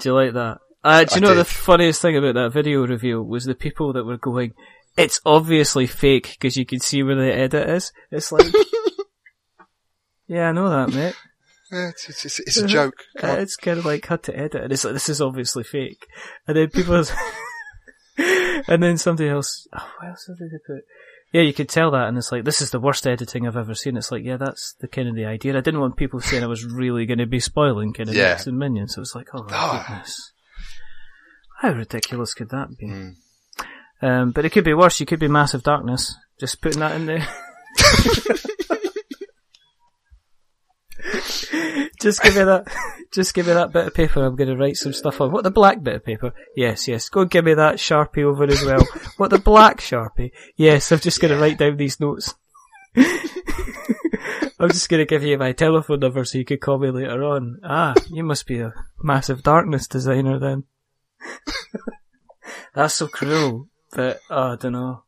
Do 0.00 0.08
you 0.10 0.14
like 0.14 0.34
that? 0.34 0.58
Uh, 0.84 1.04
do 1.04 1.18
you 1.20 1.26
I 1.26 1.28
know 1.28 1.34
the 1.34 1.44
funniest 1.44 2.00
thing 2.00 2.16
about 2.16 2.34
that 2.34 2.52
video 2.52 2.86
reveal 2.86 3.22
was 3.22 3.44
the 3.44 3.54
people 3.54 3.92
that 3.94 4.04
were 4.04 4.16
going, 4.16 4.54
it's 4.96 5.20
obviously 5.26 5.86
fake 5.86 6.36
because 6.38 6.56
you 6.56 6.64
can 6.66 6.80
see 6.80 7.02
where 7.02 7.16
the 7.16 7.34
edit 7.34 7.68
is. 7.68 7.92
It's 8.10 8.30
like, 8.32 8.46
yeah, 10.26 10.48
I 10.48 10.52
know 10.52 10.68
that, 10.68 10.94
mate. 10.94 11.14
Yeah, 11.70 11.90
it's, 11.90 12.08
it's, 12.24 12.40
it's, 12.40 12.56
a 12.56 12.66
joke. 12.66 12.94
Uh, 13.22 13.36
it's 13.40 13.56
kind 13.56 13.78
of 13.78 13.84
like 13.84 14.02
cut 14.02 14.22
to 14.22 14.34
edit, 14.34 14.62
and 14.62 14.72
it's 14.72 14.84
like 14.84 14.94
this 14.94 15.10
is 15.10 15.20
obviously 15.20 15.64
fake. 15.64 16.06
And 16.46 16.56
then 16.56 16.70
people, 16.70 17.04
and 18.66 18.82
then 18.82 18.96
somebody 18.96 19.28
else. 19.28 19.68
Oh, 19.78 19.86
what 19.98 20.08
else 20.08 20.24
did 20.26 20.38
they 20.50 20.56
put? 20.66 20.84
Yeah, 21.30 21.42
you 21.42 21.52
could 21.52 21.68
tell 21.68 21.90
that, 21.90 22.08
and 22.08 22.16
it's 22.16 22.32
like 22.32 22.44
this 22.44 22.62
is 22.62 22.70
the 22.70 22.80
worst 22.80 23.06
editing 23.06 23.46
I've 23.46 23.58
ever 23.58 23.74
seen. 23.74 23.98
It's 23.98 24.10
like, 24.10 24.24
yeah, 24.24 24.38
that's 24.38 24.76
the 24.80 24.88
kind 24.88 25.08
of 25.08 25.14
the 25.14 25.26
idea. 25.26 25.58
I 25.58 25.60
didn't 25.60 25.80
want 25.80 25.98
people 25.98 26.20
saying 26.20 26.42
I 26.42 26.46
was 26.46 26.64
really 26.64 27.04
going 27.04 27.18
to 27.18 27.26
be 27.26 27.38
spoiling 27.38 27.92
kind 27.92 28.08
of 28.08 28.14
Yeah. 28.14 28.40
And 28.46 28.58
minions. 28.58 28.94
So 28.94 29.02
it's 29.02 29.14
like, 29.14 29.28
oh 29.34 29.42
my 29.42 29.50
Ah. 29.52 29.84
goodness, 29.86 30.32
how 31.58 31.72
ridiculous 31.72 32.34
could 32.34 32.50
that 32.50 32.76
be? 32.78 32.86
Mm. 32.86 33.14
Um, 34.00 34.30
but 34.30 34.44
it 34.44 34.50
could 34.50 34.62
be 34.64 34.74
worse. 34.74 35.00
You 35.00 35.06
could 35.06 35.18
be 35.18 35.26
massive 35.26 35.64
darkness. 35.64 36.14
Just 36.38 36.62
putting 36.62 36.78
that 36.80 36.94
in 36.94 37.06
there. 37.06 37.26
just 42.00 42.22
give 42.22 42.36
me 42.36 42.44
that. 42.44 42.64
Just 43.12 43.34
give 43.34 43.48
me 43.48 43.54
that 43.54 43.72
bit 43.72 43.88
of 43.88 43.94
paper. 43.94 44.24
I'm 44.24 44.36
going 44.36 44.50
to 44.50 44.56
write 44.56 44.76
some 44.76 44.92
stuff 44.92 45.20
on. 45.20 45.32
What 45.32 45.42
the 45.42 45.50
black 45.50 45.82
bit 45.82 45.96
of 45.96 46.04
paper? 46.04 46.32
Yes, 46.54 46.86
yes. 46.86 47.08
Go 47.08 47.22
and 47.22 47.30
give 47.30 47.44
me 47.44 47.54
that 47.54 47.76
sharpie 47.76 48.22
over 48.22 48.44
as 48.44 48.62
well. 48.62 48.86
what 49.16 49.30
the 49.30 49.38
black 49.38 49.78
sharpie? 49.78 50.30
Yes, 50.56 50.92
I'm 50.92 51.00
just 51.00 51.20
going 51.20 51.34
to 51.34 51.40
write 51.40 51.58
down 51.58 51.76
these 51.76 51.98
notes. 51.98 52.34
I'm 54.60 54.68
just 54.70 54.88
going 54.88 55.00
to 55.00 55.06
give 55.06 55.24
you 55.24 55.38
my 55.38 55.50
telephone 55.52 56.00
number 56.00 56.24
so 56.24 56.38
you 56.38 56.44
could 56.44 56.60
call 56.60 56.78
me 56.78 56.90
later 56.90 57.24
on. 57.24 57.58
Ah, 57.64 57.94
you 58.10 58.22
must 58.22 58.46
be 58.46 58.60
a 58.60 58.74
massive 59.02 59.42
darkness 59.42 59.88
designer 59.88 60.38
then. 60.38 60.64
That's 62.74 62.94
so 62.94 63.08
cruel. 63.08 63.68
But 63.92 64.20
oh, 64.30 64.52
I 64.52 64.56
don't 64.56 64.72
know. 64.72 65.02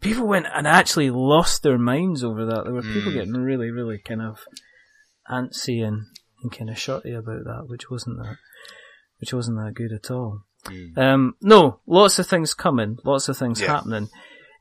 People 0.00 0.26
went 0.26 0.46
and 0.52 0.66
actually 0.66 1.10
lost 1.10 1.62
their 1.62 1.78
minds 1.78 2.22
over 2.22 2.44
that. 2.46 2.64
There 2.64 2.74
were 2.74 2.82
people 2.82 3.12
Mm. 3.12 3.14
getting 3.14 3.32
really, 3.34 3.70
really 3.70 3.98
kind 3.98 4.20
of 4.20 4.40
antsy 5.30 5.82
and, 5.86 6.02
and 6.42 6.52
kind 6.52 6.68
of 6.68 6.78
shorty 6.78 7.12
about 7.12 7.44
that, 7.44 7.64
which 7.68 7.88
wasn't 7.90 8.18
that, 8.18 8.36
which 9.18 9.32
wasn't 9.32 9.56
that 9.58 9.72
good 9.74 9.92
at 9.92 10.10
all. 10.10 10.42
Mm. 10.66 10.98
Um, 10.98 11.36
no, 11.40 11.80
lots 11.86 12.18
of 12.18 12.26
things 12.26 12.52
coming, 12.54 12.98
lots 13.04 13.28
of 13.28 13.38
things 13.38 13.60
Yeah. 13.60 13.68
happening. 13.76 14.10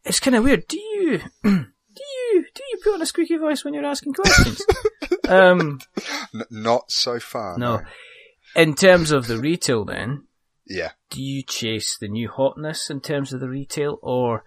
It's 0.06 0.20
kind 0.22 0.36
of 0.36 0.43
weird. 0.45 0.68
Do 0.68 0.80
you, 0.80 1.20
do 1.43 1.49
you, 1.49 2.45
do 2.56 2.64
you 2.72 2.80
put 2.84 2.93
on 2.93 3.01
a 3.01 3.06
squeaky 3.06 3.38
voice 3.38 3.66
when 3.66 3.74
you're 3.74 3.86
asking 3.86 4.14
questions? 4.14 4.62
um, 5.28 5.80
N- 6.34 6.43
not 6.51 6.89
so 6.91 7.20
far. 7.20 7.58
no. 7.58 7.82
In 8.56 8.76
terms 8.76 9.12
of 9.12 9.28
the 9.28 9.39
retail, 9.39 9.84
then, 9.84 10.26
Yeah. 10.66 10.91
do 11.09 11.22
you 11.22 11.43
chase 11.43 11.97
the 11.97 12.07
new 12.07 12.30
hotness 12.30 12.89
in 12.89 13.01
terms 13.01 13.34
of 13.34 13.39
the 13.39 13.49
retail, 13.49 13.99
or 14.01 14.43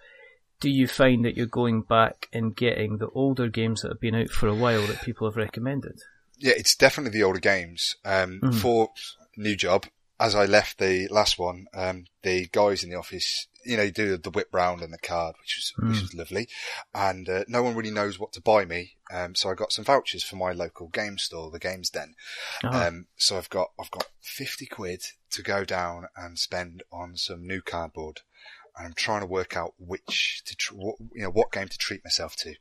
do 0.59 0.69
you 0.69 0.87
find 0.87 1.23
that 1.25 1.37
you're 1.37 1.45
going 1.45 1.83
back 1.83 2.27
and 2.33 2.55
getting 2.55 2.97
the 2.97 3.09
older 3.09 3.47
games 3.49 3.81
that 3.81 3.89
have 3.89 3.99
been 4.01 4.15
out 4.15 4.29
for 4.29 4.47
a 4.47 4.55
while 4.55 4.85
that 4.87 5.01
people 5.03 5.27
have 5.29 5.37
recommended? 5.37 5.99
Yeah, 6.39 6.53
it's 6.57 6.75
definitely 6.75 7.11
the 7.17 7.23
older 7.23 7.39
games. 7.39 7.95
Um, 8.05 8.41
Mhm. 8.41 8.55
for 8.61 8.91
new 9.35 9.55
job, 9.55 9.85
as 10.19 10.33
I 10.35 10.45
left 10.45 10.79
the 10.79 11.07
last 11.09 11.37
one, 11.37 11.67
um, 11.73 12.05
the 12.23 12.47
guys 12.51 12.83
in 12.83 12.89
the 12.89 12.95
office, 12.97 13.47
you 13.65 13.77
know, 13.77 13.89
do 13.91 14.17
the 14.17 14.29
whip 14.31 14.47
round 14.51 14.81
and 14.81 14.91
the 14.93 14.97
card, 14.97 15.35
which 15.39 15.55
was, 15.77 15.87
which 15.87 15.97
Mm. 15.97 16.01
was 16.01 16.13
lovely. 16.13 16.47
And, 16.93 17.29
uh, 17.29 17.43
no 17.47 17.61
one 17.61 17.75
really 17.75 17.91
knows 17.91 18.17
what 18.17 18.31
to 18.33 18.41
buy 18.41 18.65
me. 18.65 18.95
Um, 19.13 19.35
so 19.35 19.49
I 19.49 19.53
got 19.53 19.71
some 19.71 19.85
vouchers 19.85 20.23
for 20.23 20.35
my 20.35 20.51
local 20.53 20.87
game 20.87 21.17
store, 21.17 21.51
the 21.51 21.59
Games 21.59 21.89
Den. 21.89 22.15
Oh, 22.63 22.71
Um, 22.71 23.07
so 23.17 23.37
I've 23.37 23.49
got, 23.49 23.71
I've 23.79 23.91
got 23.91 24.07
50 24.21 24.65
quid 24.65 25.03
to 25.31 25.43
go 25.43 25.63
down 25.63 26.07
and 26.15 26.39
spend 26.39 26.83
on 26.91 27.15
some 27.15 27.45
new 27.45 27.61
cardboard. 27.61 28.21
And 28.75 28.87
I'm 28.87 28.93
trying 28.93 29.21
to 29.21 29.27
work 29.27 29.55
out 29.57 29.73
which 29.77 30.41
to, 30.45 30.55
tr- 30.55 30.75
what, 30.75 30.95
you 31.13 31.23
know, 31.23 31.29
what 31.31 31.51
game 31.51 31.67
to 31.67 31.77
treat 31.77 32.03
myself 32.03 32.35
to. 32.37 32.53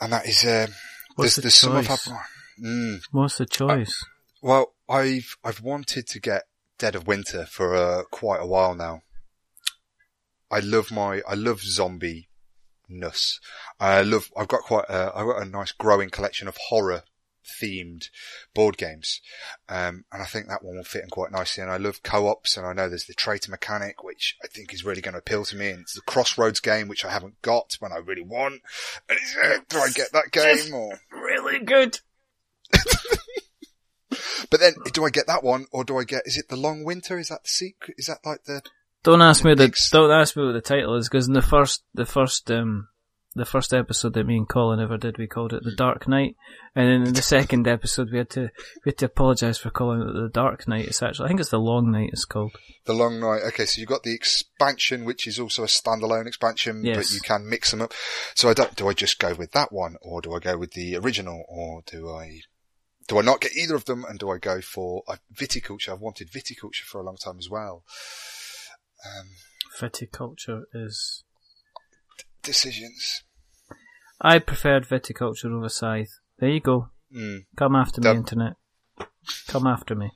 And 0.00 0.12
that 0.12 0.26
is, 0.26 0.44
um, 0.44 0.74
What's 1.14 1.34
there's, 1.34 1.36
the 1.36 1.42
there's 1.42 1.54
some 1.54 1.76
I've 1.76 1.86
choice? 1.86 2.06
had, 2.06 2.16
mm, 2.64 2.98
What's 3.12 3.38
the 3.38 3.46
choice? 3.46 4.04
Well, 4.46 4.74
I've, 4.88 5.36
I've 5.42 5.60
wanted 5.60 6.06
to 6.06 6.20
get 6.20 6.44
Dead 6.78 6.94
of 6.94 7.08
Winter 7.08 7.46
for, 7.46 7.74
uh, 7.74 8.02
quite 8.12 8.40
a 8.40 8.46
while 8.46 8.76
now. 8.76 9.02
I 10.52 10.60
love 10.60 10.92
my, 10.92 11.20
I 11.28 11.34
love 11.34 11.62
zombie 11.62 12.28
ness. 12.88 13.40
I 13.80 14.02
love, 14.02 14.30
I've 14.36 14.46
got 14.46 14.60
quite 14.60 14.84
a, 14.88 15.10
I've 15.16 15.26
got 15.26 15.42
a 15.42 15.50
nice 15.50 15.72
growing 15.72 16.10
collection 16.10 16.46
of 16.46 16.56
horror 16.68 17.02
themed 17.60 18.08
board 18.54 18.76
games. 18.76 19.20
Um, 19.68 20.04
and 20.12 20.22
I 20.22 20.26
think 20.26 20.46
that 20.46 20.62
one 20.62 20.76
will 20.76 20.84
fit 20.84 21.02
in 21.02 21.10
quite 21.10 21.32
nicely. 21.32 21.64
And 21.64 21.72
I 21.72 21.78
love 21.78 22.04
co-ops 22.04 22.56
and 22.56 22.64
I 22.64 22.72
know 22.72 22.88
there's 22.88 23.06
the 23.06 23.14
traitor 23.14 23.50
mechanic, 23.50 24.04
which 24.04 24.36
I 24.44 24.46
think 24.46 24.72
is 24.72 24.84
really 24.84 25.00
going 25.00 25.14
to 25.14 25.18
appeal 25.18 25.44
to 25.46 25.56
me. 25.56 25.70
And 25.70 25.80
it's 25.80 25.94
the 25.94 26.02
Crossroads 26.02 26.60
game, 26.60 26.86
which 26.86 27.04
I 27.04 27.10
haven't 27.10 27.42
got, 27.42 27.76
but 27.80 27.90
I 27.90 27.96
really 27.96 28.22
want. 28.22 28.62
And 29.08 29.18
it's, 29.20 29.36
uh, 29.42 29.58
do 29.68 29.78
I 29.78 29.90
get 29.90 30.12
that 30.12 30.30
game 30.30 30.72
or, 30.72 31.00
Really 31.10 31.64
good. 31.64 31.98
but 34.50 34.60
then 34.60 34.74
do 34.92 35.04
I 35.04 35.10
get 35.10 35.26
that 35.26 35.42
one 35.44 35.66
or 35.72 35.84
do 35.84 35.98
I 35.98 36.04
get, 36.04 36.22
is 36.26 36.36
it 36.36 36.48
the 36.48 36.56
Long 36.56 36.84
Winter? 36.84 37.18
Is 37.18 37.28
that 37.28 37.42
the 37.44 37.48
secret? 37.48 37.94
Is 37.98 38.06
that 38.06 38.18
like 38.24 38.44
the, 38.44 38.62
Don't 39.02 39.22
ask 39.22 39.44
me 39.44 39.54
the 39.54 39.72
don't 39.92 40.10
ask 40.10 40.36
me 40.36 40.44
what 40.44 40.52
the 40.52 40.60
title 40.60 40.96
is 40.96 41.08
because 41.08 41.28
in 41.28 41.34
the 41.34 41.42
first 41.42 41.84
the 41.94 42.06
first 42.06 42.50
um 42.50 42.88
the 43.34 43.44
first 43.44 43.74
episode 43.74 44.14
that 44.14 44.24
me 44.26 44.38
and 44.38 44.48
Colin 44.48 44.80
ever 44.80 44.96
did, 44.96 45.18
we 45.18 45.26
called 45.26 45.52
it 45.52 45.62
the 45.62 45.74
Dark 45.76 46.08
Knight, 46.08 46.36
and 46.74 46.88
then 46.88 47.06
in 47.08 47.12
the 47.12 47.20
second 47.20 47.68
episode 47.68 48.08
we 48.10 48.16
had 48.16 48.30
to 48.30 48.48
we 48.82 48.90
had 48.92 48.96
to 48.96 49.04
apologise 49.04 49.58
for 49.58 49.68
calling 49.68 50.00
it 50.00 50.06
the 50.14 50.30
Dark 50.32 50.66
Knight. 50.66 50.86
It's 50.86 51.02
actually 51.02 51.26
I 51.26 51.28
think 51.28 51.40
it's 51.40 51.50
the 51.50 51.58
Long 51.58 51.92
Night. 51.92 52.08
It's 52.14 52.24
called. 52.24 52.52
The 52.86 52.94
Long 52.94 53.20
Night. 53.20 53.42
Okay, 53.48 53.66
so 53.66 53.78
you've 53.78 53.90
got 53.90 54.04
the 54.04 54.14
expansion, 54.14 55.04
which 55.04 55.26
is 55.26 55.38
also 55.38 55.64
a 55.64 55.66
standalone 55.66 56.26
expansion, 56.26 56.82
Yes. 56.82 56.96
but 56.96 57.10
you 57.12 57.20
can 57.20 57.46
mix 57.46 57.72
them 57.72 57.82
up. 57.82 57.92
So 58.34 58.48
I 58.48 58.54
don't. 58.54 58.74
Do 58.74 58.88
I 58.88 58.94
just 58.94 59.18
go 59.18 59.34
with 59.34 59.52
that 59.52 59.70
one, 59.70 59.96
or 60.00 60.22
do 60.22 60.32
I 60.34 60.38
go 60.38 60.56
with 60.56 60.72
the 60.72 60.96
original, 60.96 61.44
or 61.46 61.82
do 61.86 62.08
I? 62.08 62.40
Do 63.08 63.18
I 63.18 63.22
not 63.22 63.40
get 63.40 63.52
either 63.56 63.74
of 63.76 63.84
them, 63.84 64.04
and 64.04 64.18
do 64.18 64.30
I 64.30 64.38
go 64.38 64.60
for 64.60 65.02
uh, 65.08 65.16
viticulture? 65.34 65.90
I've 65.90 66.00
wanted 66.00 66.30
viticulture 66.30 66.82
for 66.84 67.00
a 67.00 67.04
long 67.04 67.16
time 67.16 67.38
as 67.38 67.48
well. 67.48 67.84
Um, 69.04 69.28
Viticulture 69.78 70.62
is. 70.74 71.22
decisions. 72.42 73.22
I 74.20 74.38
preferred 74.38 74.88
viticulture 74.88 75.52
over 75.52 75.68
scythe. 75.68 76.18
There 76.38 76.48
you 76.48 76.60
go. 76.60 76.88
Mm. 77.14 77.44
Come 77.56 77.76
after 77.76 78.00
me, 78.00 78.04
Done. 78.04 78.16
internet. 78.16 78.54
Come 79.48 79.66
after 79.66 79.94
me. 79.94 80.12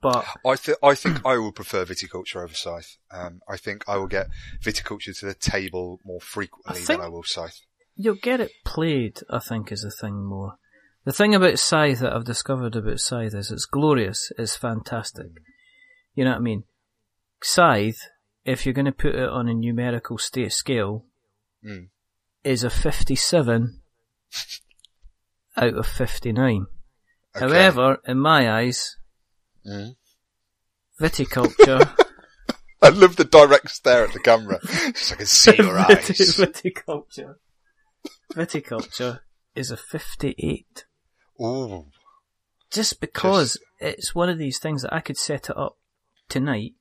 But 0.00 0.26
I, 0.44 0.56
th- 0.56 0.78
I 0.82 0.94
think 0.96 1.24
I 1.24 1.38
will 1.38 1.52
prefer 1.52 1.84
viticulture 1.84 2.42
over 2.42 2.54
scythe. 2.54 2.96
Um, 3.12 3.40
I 3.48 3.56
think 3.56 3.84
I 3.88 3.96
will 3.98 4.08
get 4.08 4.26
viticulture 4.60 5.16
to 5.20 5.26
the 5.26 5.34
table 5.34 6.00
more 6.04 6.20
frequently 6.20 6.82
I 6.82 6.84
than 6.84 7.00
I 7.00 7.08
will 7.08 7.22
scythe. 7.22 7.60
you'll 7.94 8.16
get 8.16 8.40
it 8.40 8.50
played, 8.64 9.20
I 9.30 9.38
think, 9.38 9.70
is 9.70 9.82
the 9.82 9.92
thing 9.92 10.24
more. 10.24 10.58
The 11.04 11.12
thing 11.12 11.34
about 11.34 11.58
Scythe 11.58 11.98
that 12.00 12.12
I've 12.12 12.24
discovered 12.24 12.76
about 12.76 13.00
Scythe 13.00 13.34
is 13.34 13.50
it's 13.50 13.66
glorious, 13.66 14.30
it's 14.38 14.56
fantastic. 14.56 15.32
You 16.14 16.24
know 16.24 16.30
what 16.30 16.36
I 16.38 16.40
mean? 16.42 16.64
Scythe, 17.42 17.98
if 18.44 18.64
you're 18.64 18.72
going 18.72 18.84
to 18.86 18.92
put 18.92 19.14
it 19.16 19.28
on 19.28 19.48
a 19.48 19.54
numerical 19.54 20.18
state 20.18 20.52
scale, 20.52 21.06
Mm. 21.64 21.90
is 22.42 22.64
a 22.64 22.70
57 22.70 23.82
out 25.56 25.74
of 25.74 25.86
59. 25.86 26.66
Okay. 27.36 27.46
However, 27.46 28.00
in 28.06 28.18
my 28.18 28.50
eyes, 28.50 28.96
Mm. 29.64 29.94
viticulture, 31.00 31.88
I 32.82 32.88
love 32.88 33.14
the 33.16 33.24
direct 33.24 33.70
stare 33.70 34.04
at 34.06 34.12
the 34.12 34.18
camera, 34.18 34.58
so 34.96 35.14
I 35.14 35.18
can 35.18 35.26
see 35.26 35.54
your 35.56 35.78
eyes. 35.78 36.08
viticulture, 36.08 37.36
viticulture 38.34 39.20
is 39.54 39.70
a 39.70 39.76
58. 39.76 40.84
Ooh, 41.42 41.86
just 42.70 43.00
because 43.00 43.58
it's 43.80 44.14
one 44.14 44.28
of 44.28 44.38
these 44.38 44.58
things 44.58 44.82
that 44.82 44.94
I 44.94 45.00
could 45.00 45.16
set 45.16 45.50
it 45.50 45.56
up 45.56 45.76
tonight 46.28 46.74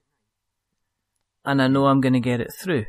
and 1.43 1.62
I 1.62 1.68
know 1.68 1.88
I'm 1.88 2.01
going 2.01 2.14
to 2.14 2.20
get 2.20 2.41
it 2.41 2.53
through 2.53 2.86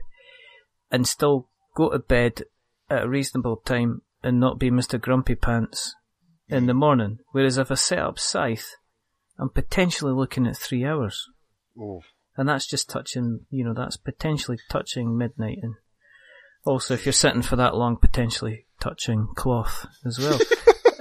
and 0.90 1.06
still 1.06 1.48
go 1.74 1.90
to 1.90 1.98
bed 1.98 2.42
at 2.90 3.04
a 3.04 3.08
reasonable 3.08 3.56
time 3.56 4.02
and 4.22 4.38
not 4.38 4.58
be 4.58 4.70
Mr. 4.70 5.00
Grumpy 5.00 5.34
Pants 5.34 5.94
in 6.48 6.66
the 6.66 6.74
morning. 6.74 7.18
Whereas 7.32 7.58
if 7.58 7.70
I 7.70 7.74
set 7.74 7.98
up 7.98 8.18
Scythe, 8.18 8.76
I'm 9.38 9.48
potentially 9.48 10.12
looking 10.12 10.46
at 10.46 10.56
three 10.56 10.84
hours. 10.84 11.28
ooh. 11.76 12.00
And 12.36 12.48
that's 12.48 12.66
just 12.66 12.88
touching, 12.88 13.40
you 13.50 13.64
know, 13.64 13.74
that's 13.74 13.96
potentially 13.96 14.58
touching 14.70 15.16
midnight 15.18 15.58
and 15.62 15.74
also 16.64 16.94
if 16.94 17.04
you're 17.04 17.12
sitting 17.12 17.42
for 17.42 17.56
that 17.56 17.74
long, 17.74 17.96
potentially 17.96 18.66
touching 18.80 19.28
cloth 19.34 19.86
as 20.06 20.18
well. 20.18 20.38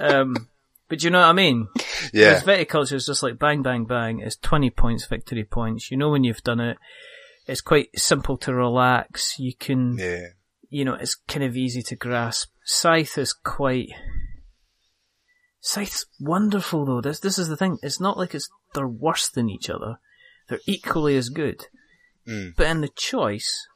um, 0.00 0.48
but 0.92 1.02
you 1.02 1.08
know 1.08 1.20
what 1.20 1.28
I 1.28 1.32
mean? 1.32 1.68
Yeah, 2.12 2.34
Because 2.34 2.42
viticulture 2.42 2.92
is 2.92 3.06
just 3.06 3.22
like 3.22 3.38
bang, 3.38 3.62
bang, 3.62 3.86
bang. 3.86 4.20
It's 4.20 4.36
20 4.36 4.68
points, 4.68 5.06
victory 5.06 5.42
points. 5.42 5.90
You 5.90 5.96
know 5.96 6.10
when 6.10 6.22
you've 6.22 6.42
done 6.42 6.60
it. 6.60 6.76
It's 7.46 7.62
quite 7.62 7.88
simple 7.98 8.36
to 8.36 8.52
relax. 8.52 9.38
You 9.38 9.54
can, 9.54 9.96
yeah. 9.96 10.26
you 10.68 10.84
know, 10.84 10.92
it's 10.92 11.14
kind 11.14 11.44
of 11.44 11.56
easy 11.56 11.80
to 11.80 11.96
grasp. 11.96 12.50
Scythe 12.64 13.16
is 13.16 13.32
quite. 13.32 13.88
Scythe's 15.62 16.04
wonderful 16.20 16.84
though. 16.84 17.00
This 17.00 17.20
this 17.20 17.38
is 17.38 17.48
the 17.48 17.56
thing. 17.56 17.78
It's 17.82 17.98
not 17.98 18.18
like 18.18 18.34
it's 18.34 18.50
they're 18.74 18.86
worse 18.86 19.30
than 19.30 19.48
each 19.48 19.70
other. 19.70 19.98
They're 20.50 20.60
equally 20.66 21.16
as 21.16 21.30
good. 21.30 21.68
Mm. 22.28 22.54
But 22.54 22.66
in 22.66 22.82
the 22.82 22.90
choice, 22.94 23.66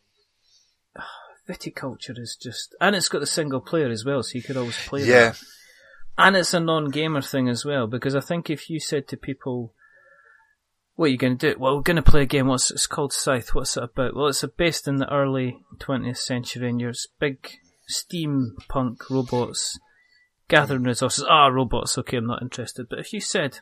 viticulture 1.49 2.19
is 2.19 2.37
just, 2.39 2.77
and 2.79 2.95
it's 2.95 3.09
got 3.09 3.21
the 3.21 3.27
single 3.27 3.63
player 3.63 3.89
as 3.89 4.05
well, 4.05 4.23
so 4.23 4.33
you 4.37 4.43
could 4.43 4.59
always 4.59 4.77
play 4.87 5.05
that. 5.05 5.41
Yeah, 6.19 6.27
And 6.27 6.37
it's 6.37 6.55
a 6.55 6.61
non-gamer 6.61 7.23
thing 7.23 7.49
as 7.49 7.65
well, 7.65 7.87
because 7.87 8.15
I 8.15 8.21
think 8.21 8.51
if 8.51 8.71
you 8.71 8.81
said 8.81 9.09
to 9.09 9.17
people, 9.17 9.75
what 10.95 11.07
are 11.07 11.09
you 11.09 11.19
going 11.19 11.37
to 11.37 11.53
do? 11.53 11.59
Well, 11.59 11.77
we're 11.77 11.83
going 11.83 11.97
to 11.97 12.03
play 12.03 12.23
a 12.23 12.27
game, 12.27 12.47
what's 12.47 12.71
it's 12.71 12.87
called 12.87 13.13
Scythe, 13.13 13.55
what's 13.55 13.77
it 13.77 13.85
about? 13.85 14.17
Well, 14.17 14.29
it's 14.29 14.45
based 14.57 14.89
in 14.89 14.97
the 14.97 15.13
early 15.13 15.59
20th 15.79 16.19
century, 16.19 16.69
and 16.69 16.81
you're 16.81 16.93
big 17.19 17.59
steampunk 17.91 19.11
robots 19.11 19.79
gathering 20.49 20.85
resources. 20.85 21.25
Ah, 21.29 21.49
robots, 21.49 21.99
okay, 21.99 22.17
I'm 22.19 22.27
not 22.27 22.43
interested. 22.43 22.89
But 22.89 22.99
if 22.99 23.13
you 23.13 23.21
said, 23.21 23.61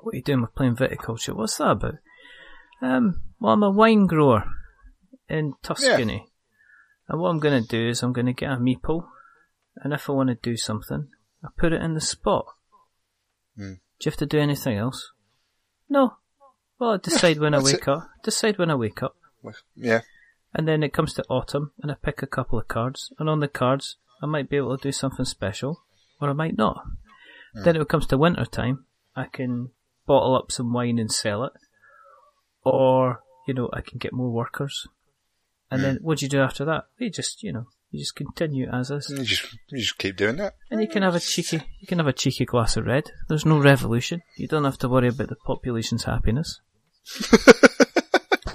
what 0.00 0.14
are 0.14 0.16
you 0.16 0.22
doing 0.22 0.42
with 0.42 0.54
playing 0.54 0.76
viticulture? 0.76 1.34
What's 1.34 1.58
that 1.58 1.70
about? 1.70 1.94
Um, 2.82 3.22
well, 3.38 3.52
I'm 3.52 3.62
a 3.62 3.70
wine 3.70 4.06
grower 4.06 4.44
in 5.28 5.54
Tuscany. 5.62 6.26
And 7.08 7.20
what 7.20 7.28
I'm 7.28 7.40
going 7.40 7.62
to 7.62 7.68
do 7.68 7.88
is 7.88 8.02
I'm 8.02 8.12
going 8.12 8.26
to 8.26 8.32
get 8.32 8.52
a 8.52 8.56
meeple, 8.56 9.06
and 9.76 9.92
if 9.92 10.08
I 10.08 10.12
want 10.12 10.28
to 10.28 10.34
do 10.36 10.56
something, 10.56 11.08
I 11.44 11.48
put 11.56 11.72
it 11.72 11.82
in 11.82 11.94
the 11.94 12.00
spot. 12.00 12.46
Hmm. 13.56 13.74
Do 13.74 14.04
you 14.04 14.10
have 14.10 14.16
to 14.18 14.26
do 14.26 14.38
anything 14.38 14.76
else? 14.76 15.12
No. 15.88 16.14
Well, 16.78 16.92
I 16.92 16.96
decide 16.96 17.38
when 17.38 17.54
I 17.54 17.62
wake 17.62 17.86
up. 17.88 18.08
Decide 18.22 18.58
when 18.58 18.70
I 18.70 18.74
wake 18.74 19.02
up. 19.02 19.16
yeah. 19.76 20.00
And 20.54 20.66
then 20.66 20.82
it 20.82 20.92
comes 20.92 21.14
to 21.14 21.24
autumn, 21.28 21.72
and 21.82 21.92
I 21.92 21.94
pick 21.94 22.22
a 22.22 22.26
couple 22.26 22.58
of 22.58 22.68
cards, 22.68 23.12
and 23.18 23.28
on 23.28 23.40
the 23.40 23.48
cards, 23.48 23.96
I 24.22 24.26
might 24.26 24.48
be 24.50 24.56
able 24.56 24.76
to 24.76 24.82
do 24.82 24.92
something 24.92 25.24
special, 25.24 25.82
or 26.20 26.30
I 26.30 26.32
might 26.32 26.56
not. 26.56 26.84
Then 27.54 27.76
it 27.76 27.88
comes 27.88 28.06
to 28.06 28.18
winter 28.18 28.44
time, 28.44 28.84
I 29.16 29.26
can 29.26 29.70
bottle 30.06 30.36
up 30.36 30.52
some 30.52 30.72
wine 30.72 30.98
and 30.98 31.10
sell 31.10 31.44
it, 31.44 31.52
or 32.62 33.22
you 33.46 33.54
know, 33.54 33.68
I 33.72 33.80
can 33.80 33.98
get 33.98 34.12
more 34.12 34.30
workers. 34.30 34.86
And 35.70 35.82
then 35.82 35.98
what 36.02 36.18
do 36.18 36.26
you 36.26 36.28
do 36.28 36.40
after 36.40 36.64
that? 36.64 36.86
You 36.98 37.10
just, 37.10 37.42
you 37.42 37.52
know, 37.52 37.66
you 37.90 38.00
just 38.00 38.14
continue 38.16 38.68
as 38.72 38.90
is, 38.90 39.08
You 39.10 39.24
just 39.24 39.46
you 39.70 39.78
just 39.78 39.98
keep 39.98 40.16
doing 40.16 40.36
that. 40.36 40.54
and 40.70 40.80
you 40.80 40.88
can 40.88 41.02
have 41.02 41.14
a 41.14 41.20
cheeky, 41.20 41.60
you 41.80 41.86
can 41.86 41.98
have 41.98 42.06
a 42.06 42.12
cheeky 42.12 42.44
glass 42.44 42.76
of 42.76 42.86
red. 42.86 43.10
There's 43.28 43.44
no 43.46 43.58
revolution. 43.58 44.22
You 44.36 44.48
don't 44.48 44.64
have 44.64 44.78
to 44.78 44.88
worry 44.88 45.08
about 45.08 45.28
the 45.28 45.36
population's 45.46 46.04
happiness. 46.04 46.60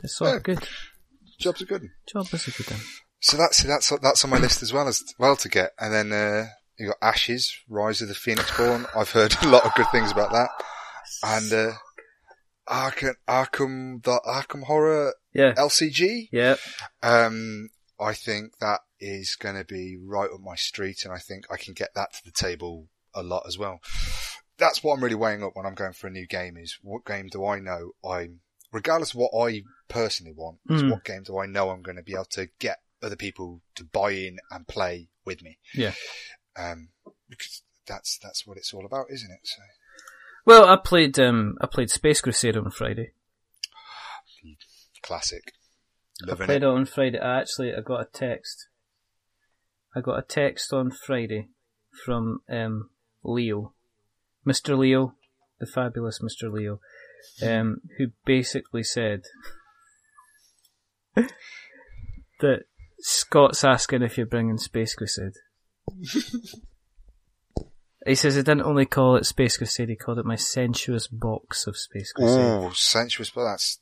it's 0.03 0.21
all 0.21 0.39
good. 0.39 0.59
Job's 1.39 1.61
a 1.61 1.65
good. 1.65 1.81
one. 1.81 1.91
Job 2.07 2.27
is 2.33 2.47
a 2.47 2.51
good 2.51 2.71
one. 2.71 2.79
So 3.19 3.38
that's 3.38 3.63
that's 3.63 3.89
that's 4.01 4.23
on 4.23 4.29
my 4.31 4.38
list 4.38 4.61
as 4.63 4.71
well 4.71 4.88
as 4.88 5.03
well 5.19 5.36
to 5.38 5.49
get. 5.49 5.71
And 5.79 5.93
then 5.93 6.11
uh, 6.13 6.45
you 6.77 6.88
got 6.88 6.97
Ashes, 7.01 7.53
Rise 7.69 8.01
of 8.01 8.07
the 8.07 8.13
Phoenixborn. 8.13 8.86
I've 8.95 9.11
heard 9.11 9.36
a 9.41 9.47
lot 9.49 9.65
of 9.65 9.73
good 9.75 9.88
things 9.91 10.11
about 10.11 10.31
that. 10.31 10.49
And 11.23 11.51
uh, 11.53 11.71
Arkham, 12.69 13.13
Arkham, 13.27 14.03
the 14.03 14.19
Arkham 14.25 14.63
Horror 14.63 15.13
Yeah. 15.33 15.53
LCG. 15.55 16.29
Yeah. 16.31 16.55
Um, 17.03 17.69
I 17.99 18.13
think 18.13 18.53
that 18.59 18.81
is 19.05 19.35
going 19.35 19.55
to 19.55 19.63
be 19.63 19.97
right 20.01 20.29
up 20.33 20.39
my 20.41 20.55
street, 20.55 21.03
and 21.05 21.13
I 21.13 21.19
think 21.19 21.45
I 21.51 21.57
can 21.57 21.73
get 21.73 21.93
that 21.95 22.13
to 22.13 22.23
the 22.25 22.31
table 22.31 22.87
a 23.13 23.23
lot 23.23 23.43
as 23.47 23.57
well. 23.57 23.79
That's 24.57 24.83
what 24.83 24.95
I'm 24.95 25.03
really 25.03 25.15
weighing 25.15 25.43
up 25.43 25.55
when 25.55 25.65
I'm 25.65 25.75
going 25.75 25.93
for 25.93 26.07
a 26.07 26.11
new 26.11 26.25
game: 26.27 26.57
is 26.57 26.77
what 26.81 27.05
game 27.05 27.27
do 27.27 27.45
I 27.45 27.59
know 27.59 27.91
I'm, 28.03 28.39
regardless 28.71 29.11
of 29.13 29.17
what 29.19 29.31
I 29.49 29.63
personally 29.87 30.33
want, 30.33 30.57
is 30.69 30.81
Mm. 30.83 30.91
what 30.91 31.03
game 31.03 31.23
do 31.23 31.37
I 31.37 31.45
know 31.45 31.69
I'm 31.69 31.81
going 31.81 31.97
to 31.97 32.03
be 32.03 32.13
able 32.13 32.25
to 32.31 32.47
get 32.59 32.79
other 33.03 33.15
people 33.15 33.61
to 33.75 33.83
buy 33.83 34.11
in 34.11 34.37
and 34.51 34.67
play 34.67 35.09
with 35.25 35.41
me? 35.43 35.59
Yeah. 35.73 35.93
Um, 36.57 36.89
because 37.29 37.61
that's 37.87 38.17
that's 38.17 38.47
what 38.47 38.57
it's 38.57 38.73
all 38.73 38.85
about, 38.85 39.07
isn't 39.11 39.29
it? 39.31 39.39
So 39.43 39.61
Well, 40.45 40.65
I 40.65 40.77
played 40.77 41.19
um 41.19 41.57
I 41.61 41.67
played 41.67 41.89
Space 41.91 42.21
Crusader 42.21 42.63
on 42.63 42.71
Friday. 42.71 43.11
classic, 45.01 45.53
I 46.29 46.33
played 46.35 46.49
it. 46.49 46.63
it 46.63 46.63
on 46.63 46.85
Friday. 46.85 47.19
I 47.19 47.39
actually 47.41 47.73
I 47.73 47.81
got 47.81 48.01
a 48.01 48.05
text. 48.11 48.67
I 49.95 50.01
got 50.01 50.19
a 50.19 50.23
text 50.23 50.73
on 50.73 50.91
Friday 50.91 51.47
from 52.03 52.41
um 52.49 52.89
Leo, 53.23 53.73
Mr. 54.45 54.77
Leo, 54.77 55.15
the 55.59 55.65
fabulous 55.65 56.19
Mr. 56.19 56.51
Leo, 56.51 56.79
um, 57.41 57.81
who 57.97 58.07
basically 58.25 58.83
said 58.83 59.23
that 61.15 62.65
Scott's 62.99 63.63
asking 63.63 64.01
if 64.01 64.17
you're 64.17 64.25
bringing 64.25 64.57
Space 64.57 64.93
Crusade. 64.93 65.37
he 68.05 68.15
says 68.15 68.35
he 68.35 68.41
didn't 68.41 68.63
only 68.63 68.85
call 68.85 69.15
it 69.15 69.25
Space 69.25 69.57
Crusade; 69.57 69.89
he 69.89 69.95
called 69.95 70.19
it 70.19 70.25
my 70.25 70.35
sensuous 70.35 71.07
box 71.07 71.67
of 71.67 71.77
Space 71.77 72.11
Crusade. 72.11 72.41
Oh, 72.41 72.71
sensuous, 72.71 73.29
but 73.29 73.45
that's 73.45 73.79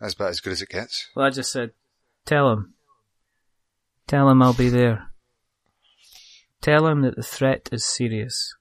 that's 0.00 0.14
about 0.14 0.30
as 0.30 0.40
good 0.40 0.54
as 0.54 0.62
it 0.62 0.70
gets. 0.70 1.08
Well, 1.14 1.26
I 1.26 1.30
just 1.30 1.52
said, 1.52 1.70
tell 2.26 2.50
him. 2.52 2.74
Tell 4.08 4.28
him 4.28 4.42
I'll 4.42 4.52
be 4.52 4.68
there. 4.68 5.11
Tell 6.62 6.86
him 6.86 7.02
that 7.02 7.16
the 7.16 7.22
threat 7.22 7.68
is 7.72 7.84
serious. 7.84 8.54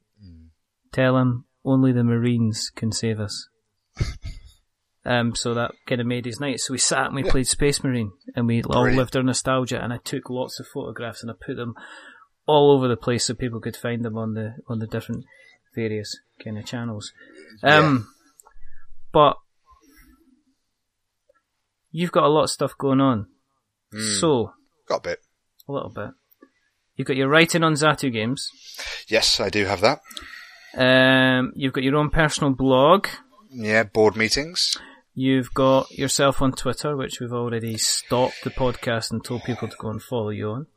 Tell 0.91 1.17
him 1.17 1.45
only 1.63 1.93
the 1.93 2.03
Marines 2.03 2.69
can 2.75 2.91
save 2.91 3.19
us. 3.19 3.47
Um, 5.03 5.33
so 5.33 5.55
that 5.55 5.71
kind 5.87 5.99
of 5.99 6.05
made 6.05 6.25
his 6.25 6.39
night. 6.39 6.59
So 6.59 6.73
we 6.73 6.77
sat 6.77 7.07
and 7.07 7.15
we 7.15 7.23
played 7.23 7.47
Space 7.47 7.83
Marine 7.83 8.11
and 8.35 8.45
we 8.45 8.61
all 8.61 8.83
Brilliant. 8.83 8.97
lived 8.97 9.15
our 9.15 9.23
nostalgia 9.23 9.83
and 9.83 9.91
I 9.91 9.97
took 9.97 10.29
lots 10.29 10.59
of 10.59 10.67
photographs 10.67 11.23
and 11.23 11.31
I 11.31 11.33
put 11.43 11.55
them 11.55 11.73
all 12.45 12.71
over 12.71 12.87
the 12.87 12.95
place 12.95 13.25
so 13.25 13.33
people 13.33 13.59
could 13.59 13.75
find 13.75 14.05
them 14.05 14.15
on 14.15 14.35
the, 14.35 14.57
on 14.67 14.77
the 14.77 14.85
different 14.85 15.25
various 15.73 16.15
kind 16.43 16.59
of 16.59 16.65
channels. 16.67 17.11
Um, 17.63 18.13
but 19.11 19.37
you've 21.89 22.11
got 22.11 22.25
a 22.25 22.29
lot 22.29 22.43
of 22.43 22.51
stuff 22.51 22.77
going 22.77 23.01
on. 23.01 23.25
Hmm. 23.91 24.19
So, 24.19 24.53
Got 24.87 24.97
a 24.97 25.09
bit. 25.09 25.19
a 25.67 25.71
little 25.71 25.89
bit. 25.89 26.11
You've 27.01 27.07
got 27.07 27.17
your 27.17 27.29
writing 27.29 27.63
on 27.63 27.73
Zatu 27.73 28.13
Games. 28.13 28.51
Yes, 29.07 29.39
I 29.39 29.49
do 29.49 29.65
have 29.65 29.81
that. 29.81 30.01
Um, 30.77 31.51
you've 31.55 31.73
got 31.73 31.83
your 31.83 31.95
own 31.95 32.11
personal 32.11 32.51
blog. 32.51 33.07
Yeah, 33.49 33.81
board 33.81 34.15
meetings. 34.15 34.77
You've 35.15 35.51
got 35.51 35.89
yourself 35.89 36.43
on 36.43 36.51
Twitter, 36.51 36.95
which 36.95 37.19
we've 37.19 37.33
already 37.33 37.77
stopped 37.77 38.43
the 38.43 38.51
podcast 38.51 39.09
and 39.09 39.25
told 39.25 39.45
people 39.45 39.67
to 39.67 39.75
go 39.79 39.89
and 39.89 39.99
follow 39.99 40.29
you 40.29 40.51
on. 40.51 40.67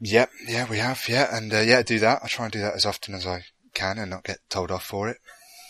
Yep, 0.00 0.30
yeah, 0.48 0.68
we 0.68 0.78
have, 0.78 1.08
yeah, 1.08 1.28
and 1.30 1.54
uh, 1.54 1.60
yeah, 1.60 1.82
do 1.82 2.00
that. 2.00 2.22
I 2.24 2.26
try 2.26 2.46
and 2.46 2.52
do 2.52 2.60
that 2.60 2.74
as 2.74 2.84
often 2.84 3.14
as 3.14 3.24
I 3.24 3.44
can 3.72 3.98
and 3.98 4.10
not 4.10 4.24
get 4.24 4.38
told 4.50 4.72
off 4.72 4.82
for 4.84 5.08
it. 5.08 5.18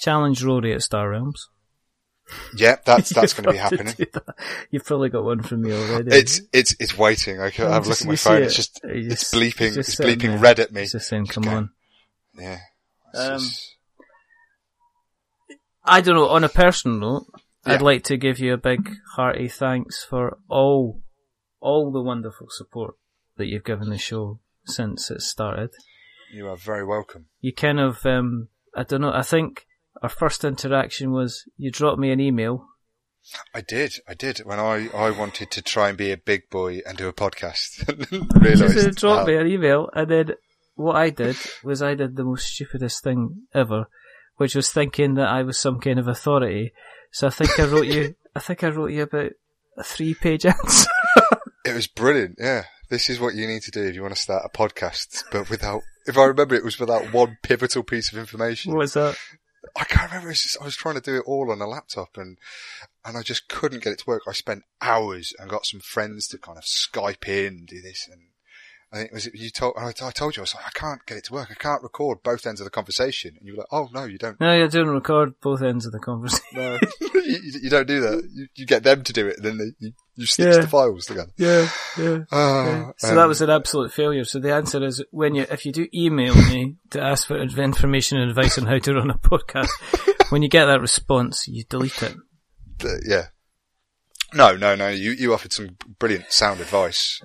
Challenge 0.00 0.42
Rory 0.42 0.72
at 0.72 0.80
Star 0.80 1.11
Realms. 1.11 1.50
Yeah, 2.55 2.76
that's 2.85 3.11
that's 3.14 3.33
going 3.33 3.45
to 3.47 3.53
be 3.53 3.59
happening. 3.59 3.95
that. 3.99 4.35
You've 4.70 4.85
probably 4.85 5.09
got 5.09 5.24
one 5.24 5.43
from 5.43 5.62
me 5.62 5.72
already. 5.72 6.14
It's 6.14 6.41
it's 6.53 6.74
it's 6.79 6.97
waiting. 6.99 7.41
I 7.41 7.51
can 7.51 7.70
have 7.70 7.87
a 7.87 7.89
look 7.89 8.01
at 8.01 8.07
my 8.07 8.16
phone. 8.16 8.43
it. 8.43 8.47
It's 8.47 8.57
just 8.57 8.81
You 8.85 9.11
it's 9.11 9.33
bleeping. 9.35 9.66
it's 9.68 9.76
just 9.76 9.89
It's 9.89 10.01
bleeping 10.01 10.31
there. 10.31 10.39
red 10.39 10.61
at 10.61 10.72
me. 10.72 10.83
It's 10.83 10.93
just 10.93 11.09
saying, 11.09 11.26
come 11.26 11.45
Okay. 11.45 11.55
on. 11.57 11.70
Yeah. 12.39 12.59
Um, 13.14 13.39
just- 13.39 13.74
I 15.85 16.01
don't 16.03 16.16
know, 16.16 16.29
on 16.29 16.45
a 16.45 16.49
personal 16.51 16.99
note, 16.99 17.26
I'd 17.64 17.81
like 17.83 18.05
to 18.05 18.16
give 18.16 18.39
you 18.39 18.53
a 18.53 18.59
big 18.59 18.91
hearty 19.16 19.49
thanks 19.49 20.05
for 20.05 20.39
all, 20.49 21.01
all 21.61 21.91
the 21.91 22.03
wonderful 22.03 22.49
support 22.51 22.95
that 23.39 23.47
you've 23.47 23.64
given 23.64 23.89
the 23.89 23.97
show 23.99 24.41
since 24.66 25.11
it 25.11 25.22
started. 25.22 25.70
you 26.33 26.47
are 26.47 26.57
very 26.57 26.85
welcome. 26.85 27.26
You 27.41 27.55
kind 27.55 27.81
of, 27.81 28.05
um, 28.05 28.49
I 28.76 28.83
don't 28.83 29.01
know, 29.01 29.12
I 29.12 29.22
think 29.22 29.66
our 30.03 30.09
first 30.09 30.44
interaction 30.44 31.12
was 31.12 31.44
you 31.57 31.70
dropped 31.70 31.99
me 31.99 32.11
an 32.11 32.20
email. 32.20 32.66
I 33.55 33.61
did. 33.61 33.94
I 34.09 34.14
did. 34.14 34.38
When 34.38 34.59
I, 34.59 34.88
I 34.94 35.11
wanted 35.11 35.51
to 35.51 35.62
try 35.62 35.88
and 35.88 35.99
be 35.99 36.12
a 36.12 36.16
big 36.16 36.49
boy 36.49 36.80
and 36.86 36.96
do 36.96 37.09
a 37.09 37.12
podcast, 37.12 37.86
realised. 38.42 38.96
dropped 38.96 39.28
me 39.28 39.36
an 39.36 39.46
email 39.46 39.90
and 39.94 40.11
then 40.11 40.34
what 40.78 40.96
I 40.96 41.11
did 41.11 41.36
was 41.64 41.82
I 41.82 41.94
did 41.94 42.16
the 42.16 42.24
most 42.24 42.46
stupidest 42.46 43.03
thing 43.03 43.42
ever, 43.53 43.86
which 44.36 44.55
was 44.55 44.70
thinking 44.70 45.14
that 45.14 45.28
I 45.28 45.42
was 45.42 45.59
some 45.59 45.80
kind 45.80 45.99
of 45.99 46.07
authority. 46.07 46.72
So 47.11 47.26
I 47.26 47.30
think 47.30 47.59
I 47.59 47.64
wrote 47.64 47.86
you, 47.86 48.14
I 48.36 48.40
think 48.40 48.62
I 48.62 48.68
wrote 48.68 48.92
you 48.92 49.03
about 49.03 49.32
a 49.76 49.82
three 49.82 50.14
page 50.14 50.46
answer. 50.46 50.88
It 51.64 51.74
was 51.74 51.88
brilliant. 51.88 52.36
Yeah. 52.38 52.64
This 52.88 53.11
is 53.11 53.20
what 53.20 53.34
you 53.34 53.46
need 53.46 53.62
to 53.62 53.70
do 53.70 53.82
if 53.82 53.94
you 53.94 54.01
want 54.01 54.14
to 54.14 54.20
start 54.20 54.44
a 54.46 54.57
podcast, 54.57 55.24
but 55.30 55.51
without, 55.51 55.82
if 56.07 56.16
I 56.16 56.24
remember, 56.24 56.55
it 56.55 56.64
was 56.64 56.78
without 56.78 57.12
one 57.12 57.36
pivotal 57.42 57.82
piece 57.82 58.11
of 58.11 58.18
information. 58.18 58.72
What 58.72 58.78
was 58.78 58.94
that? 58.94 59.18
I 59.76 59.84
can't 59.84 60.10
remember. 60.10 60.32
Just, 60.32 60.60
I 60.60 60.64
was 60.64 60.76
trying 60.76 60.96
to 60.96 61.00
do 61.00 61.16
it 61.16 61.24
all 61.26 61.50
on 61.50 61.60
a 61.60 61.66
laptop 61.66 62.16
and, 62.16 62.38
and 63.04 63.16
I 63.16 63.22
just 63.22 63.48
couldn't 63.48 63.82
get 63.82 63.92
it 63.92 64.00
to 64.00 64.06
work. 64.06 64.22
I 64.28 64.32
spent 64.32 64.64
hours 64.80 65.34
and 65.38 65.50
got 65.50 65.66
some 65.66 65.80
friends 65.80 66.28
to 66.28 66.38
kind 66.38 66.58
of 66.58 66.64
Skype 66.64 67.26
in 67.28 67.66
do 67.66 67.80
this. 67.80 68.08
And 68.10 68.28
I 68.91 68.97
think 68.97 69.11
it 69.11 69.14
was, 69.14 69.26
you 69.34 69.51
told, 69.51 69.74
I, 69.76 69.93
told 69.93 70.34
you, 70.36 70.41
I 70.41 70.45
was 70.45 70.55
like, 70.55 70.64
I 70.66 70.70
can't 70.78 71.05
get 71.05 71.18
it 71.18 71.24
to 71.24 71.34
work. 71.34 71.49
I 71.51 71.55
can't 71.55 71.82
record 71.82 72.22
both 72.22 72.47
ends 72.47 72.59
of 72.61 72.64
the 72.64 72.70
conversation. 72.70 73.34
And 73.39 73.47
you 73.47 73.53
were 73.53 73.59
like, 73.59 73.66
oh 73.70 73.89
no, 73.93 74.05
you 74.05 74.16
don't. 74.16 74.41
No, 74.41 74.55
you 74.57 74.66
didn't 74.66 74.89
record 74.89 75.39
both 75.43 75.61
ends 75.61 75.84
of 75.84 75.93
the 75.93 75.99
conversation. 75.99 76.43
No, 76.55 76.78
you, 77.01 77.39
you- 77.62 77.68
don't 77.70 77.86
do 77.86 78.01
that. 78.01 78.26
You, 78.32 78.47
you 78.55 78.64
get 78.66 78.84
them 78.84 79.05
to 79.05 79.12
do 79.12 79.26
it 79.28 79.36
and 79.36 79.45
then 79.45 79.59
they, 79.59 79.64
you, 79.78 79.93
you 80.14 80.24
stitch 80.24 80.55
Yeah. 80.55 80.61
the 80.62 80.66
files 80.68 81.05
together. 81.05 81.30
Yeah, 81.36 81.68
yeah. 81.99 82.18
Ah, 82.32 82.93
So 82.97 83.09
that 83.14 83.18
um, 83.24 83.28
was 83.28 83.43
an 83.43 83.51
absolute 83.51 83.93
failure. 83.93 84.24
So 84.24 84.39
the 84.41 84.55
answer 84.55 84.82
is 84.82 85.05
when 85.11 85.34
you, 85.34 85.45
if 85.51 85.66
you 85.66 85.72
do 85.72 85.86
email 85.95 86.34
me 86.34 86.76
to 86.91 87.03
ask 87.03 87.26
for 87.26 87.36
information 87.36 88.16
and 88.18 88.30
advice 88.30 88.57
on 88.59 88.64
how 88.64 88.78
to 88.78 88.95
run 88.95 89.11
a 89.11 89.18
podcast, 89.18 89.68
when 90.30 90.41
you 90.41 90.49
get 90.49 90.64
that 90.64 90.80
response, 90.80 91.47
you 91.47 91.64
delete 91.68 92.03
it. 92.03 92.16
uh, 92.84 92.89
yeah. 93.07 93.26
No, 94.34 94.57
no, 94.57 94.74
no. 94.74 94.89
You, 94.89 95.12
you 95.12 95.32
offered 95.32 95.53
some 95.55 95.76
brilliant 95.99 96.30
sound 96.32 96.61
advice. 96.61 97.22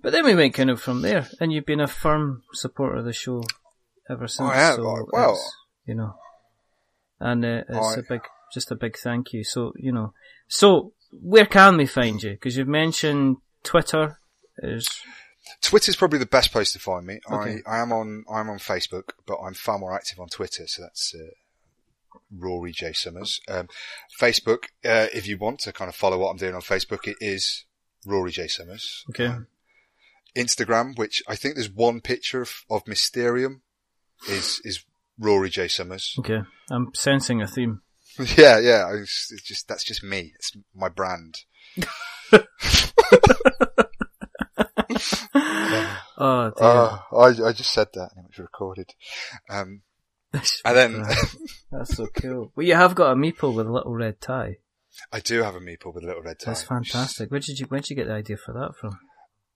But 0.00 0.12
then 0.12 0.24
we 0.24 0.34
went 0.34 0.54
kind 0.54 0.70
of 0.70 0.80
from 0.80 1.02
there, 1.02 1.28
and 1.40 1.52
you've 1.52 1.66
been 1.66 1.80
a 1.80 1.86
firm 1.86 2.42
supporter 2.54 2.96
of 2.96 3.04
the 3.04 3.12
show 3.12 3.42
ever 4.08 4.26
since. 4.26 4.48
I 4.50 4.54
have. 4.56 4.76
So 4.76 5.06
Well- 5.12 5.40
you 5.84 5.94
know, 5.96 6.14
and 7.20 7.44
uh, 7.44 7.62
it's 7.68 7.96
I- 7.96 8.00
a 8.00 8.02
big, 8.08 8.20
just 8.54 8.70
a 8.70 8.76
big 8.76 8.96
thank 8.96 9.32
you. 9.32 9.42
So 9.44 9.72
you 9.76 9.92
know, 9.92 10.14
so 10.48 10.92
where 11.10 11.46
can 11.46 11.76
we 11.76 11.86
find 11.86 12.22
you? 12.22 12.30
Because 12.30 12.56
you've 12.56 12.68
mentioned 12.68 13.38
Twitter 13.64 14.18
is 14.58 14.88
Twitter's 15.60 15.96
probably 15.96 16.18
the 16.20 16.26
best 16.26 16.52
place 16.52 16.72
to 16.72 16.78
find 16.78 17.04
me. 17.06 17.20
Okay. 17.30 17.58
I, 17.66 17.78
I 17.78 17.82
am 17.82 17.92
on 17.92 18.24
I'm 18.32 18.48
on 18.48 18.58
Facebook, 18.58 19.10
but 19.26 19.38
I'm 19.44 19.54
far 19.54 19.78
more 19.78 19.94
active 19.94 20.20
on 20.20 20.28
Twitter. 20.28 20.66
So 20.66 20.82
that's 20.82 21.14
uh, 21.14 21.30
Rory 22.30 22.72
J 22.72 22.92
Summers. 22.92 23.40
Um, 23.48 23.68
Facebook, 24.20 24.64
uh, 24.84 25.08
if 25.12 25.26
you 25.26 25.36
want 25.36 25.60
to 25.60 25.72
kind 25.72 25.88
of 25.88 25.94
follow 25.94 26.18
what 26.18 26.30
I'm 26.30 26.36
doing 26.36 26.54
on 26.54 26.60
Facebook, 26.62 27.06
it 27.08 27.16
is 27.20 27.64
Rory 28.06 28.30
J 28.30 28.46
Summers. 28.48 29.04
okay. 29.10 29.26
Um, 29.26 29.46
Instagram, 30.36 30.96
which 30.96 31.22
I 31.28 31.36
think 31.36 31.54
there's 31.54 31.70
one 31.70 32.00
picture 32.00 32.42
of, 32.42 32.52
of 32.70 32.86
Mysterium, 32.86 33.62
is 34.28 34.60
is 34.64 34.84
Rory 35.18 35.50
J 35.50 35.68
Summers. 35.68 36.14
Okay, 36.18 36.42
I'm 36.70 36.90
sensing 36.94 37.42
a 37.42 37.46
theme. 37.46 37.82
yeah, 38.36 38.58
yeah. 38.58 38.84
I 38.88 38.92
was, 38.92 39.30
it's 39.32 39.42
just 39.42 39.68
that's 39.68 39.84
just 39.84 40.02
me. 40.02 40.32
It's 40.36 40.56
my 40.74 40.88
brand. 40.88 41.40
Oh 46.24 46.52
dear. 46.56 46.66
Uh, 46.68 46.98
I 47.16 47.48
I 47.48 47.52
just 47.52 47.72
said 47.72 47.88
that 47.94 48.10
and 48.14 48.24
it 48.26 48.28
was 48.28 48.38
recorded. 48.38 48.94
Um, 49.50 49.82
and 50.32 50.76
then 50.76 51.04
That's 51.72 51.96
so 51.96 52.06
cool. 52.06 52.52
Well, 52.54 52.64
you 52.64 52.76
have 52.76 52.94
got 52.94 53.10
a 53.10 53.16
meeple 53.16 53.54
with 53.54 53.66
a 53.66 53.72
little 53.72 53.92
red 53.92 54.20
tie. 54.20 54.58
I 55.12 55.18
do 55.18 55.42
have 55.42 55.56
a 55.56 55.60
meeple 55.60 55.92
with 55.92 56.04
a 56.04 56.06
little 56.06 56.22
red 56.22 56.38
tie. 56.38 56.52
That's 56.52 56.62
fantastic. 56.62 57.30
Where 57.30 57.40
did 57.40 57.58
you 57.58 57.66
where 57.66 57.80
did 57.80 57.90
you 57.90 57.96
get 57.96 58.06
the 58.06 58.14
idea 58.14 58.36
for 58.36 58.52
that 58.52 58.76
from? 58.80 58.98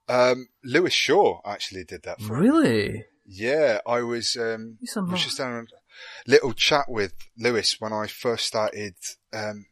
Um, 0.09 0.48
Lewis 0.64 0.92
Shaw 0.92 1.40
actually 1.44 1.84
did 1.84 2.02
that 2.04 2.20
for 2.20 2.34
me. 2.34 2.48
Really? 2.48 3.04
Yeah, 3.26 3.80
I 3.86 4.02
was, 4.02 4.36
um, 4.36 4.78
was 4.80 5.24
just 5.24 5.38
down 5.38 5.66
a 5.66 6.30
little 6.30 6.52
chat 6.52 6.84
with 6.88 7.12
Lewis 7.36 7.80
when 7.80 7.92
I 7.92 8.07
first 8.07 8.44
started, 8.44 8.94
um, 9.32 9.66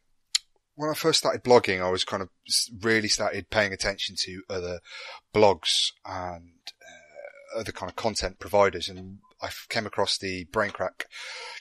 when 0.75 0.89
I 0.89 0.93
first 0.93 1.19
started 1.19 1.43
blogging, 1.43 1.81
I 1.81 1.89
was 1.89 2.03
kind 2.03 2.21
of 2.21 2.29
really 2.81 3.07
started 3.07 3.49
paying 3.49 3.71
attention 3.71 4.15
to 4.23 4.41
other 4.49 4.79
blogs 5.33 5.91
and 6.05 6.51
uh, 6.81 7.59
other 7.59 7.71
kind 7.71 7.89
of 7.89 7.95
content 7.95 8.39
providers, 8.39 8.89
and 8.89 9.19
I 9.41 9.49
came 9.69 9.85
across 9.85 10.17
the 10.17 10.45
Braincrack 10.45 11.05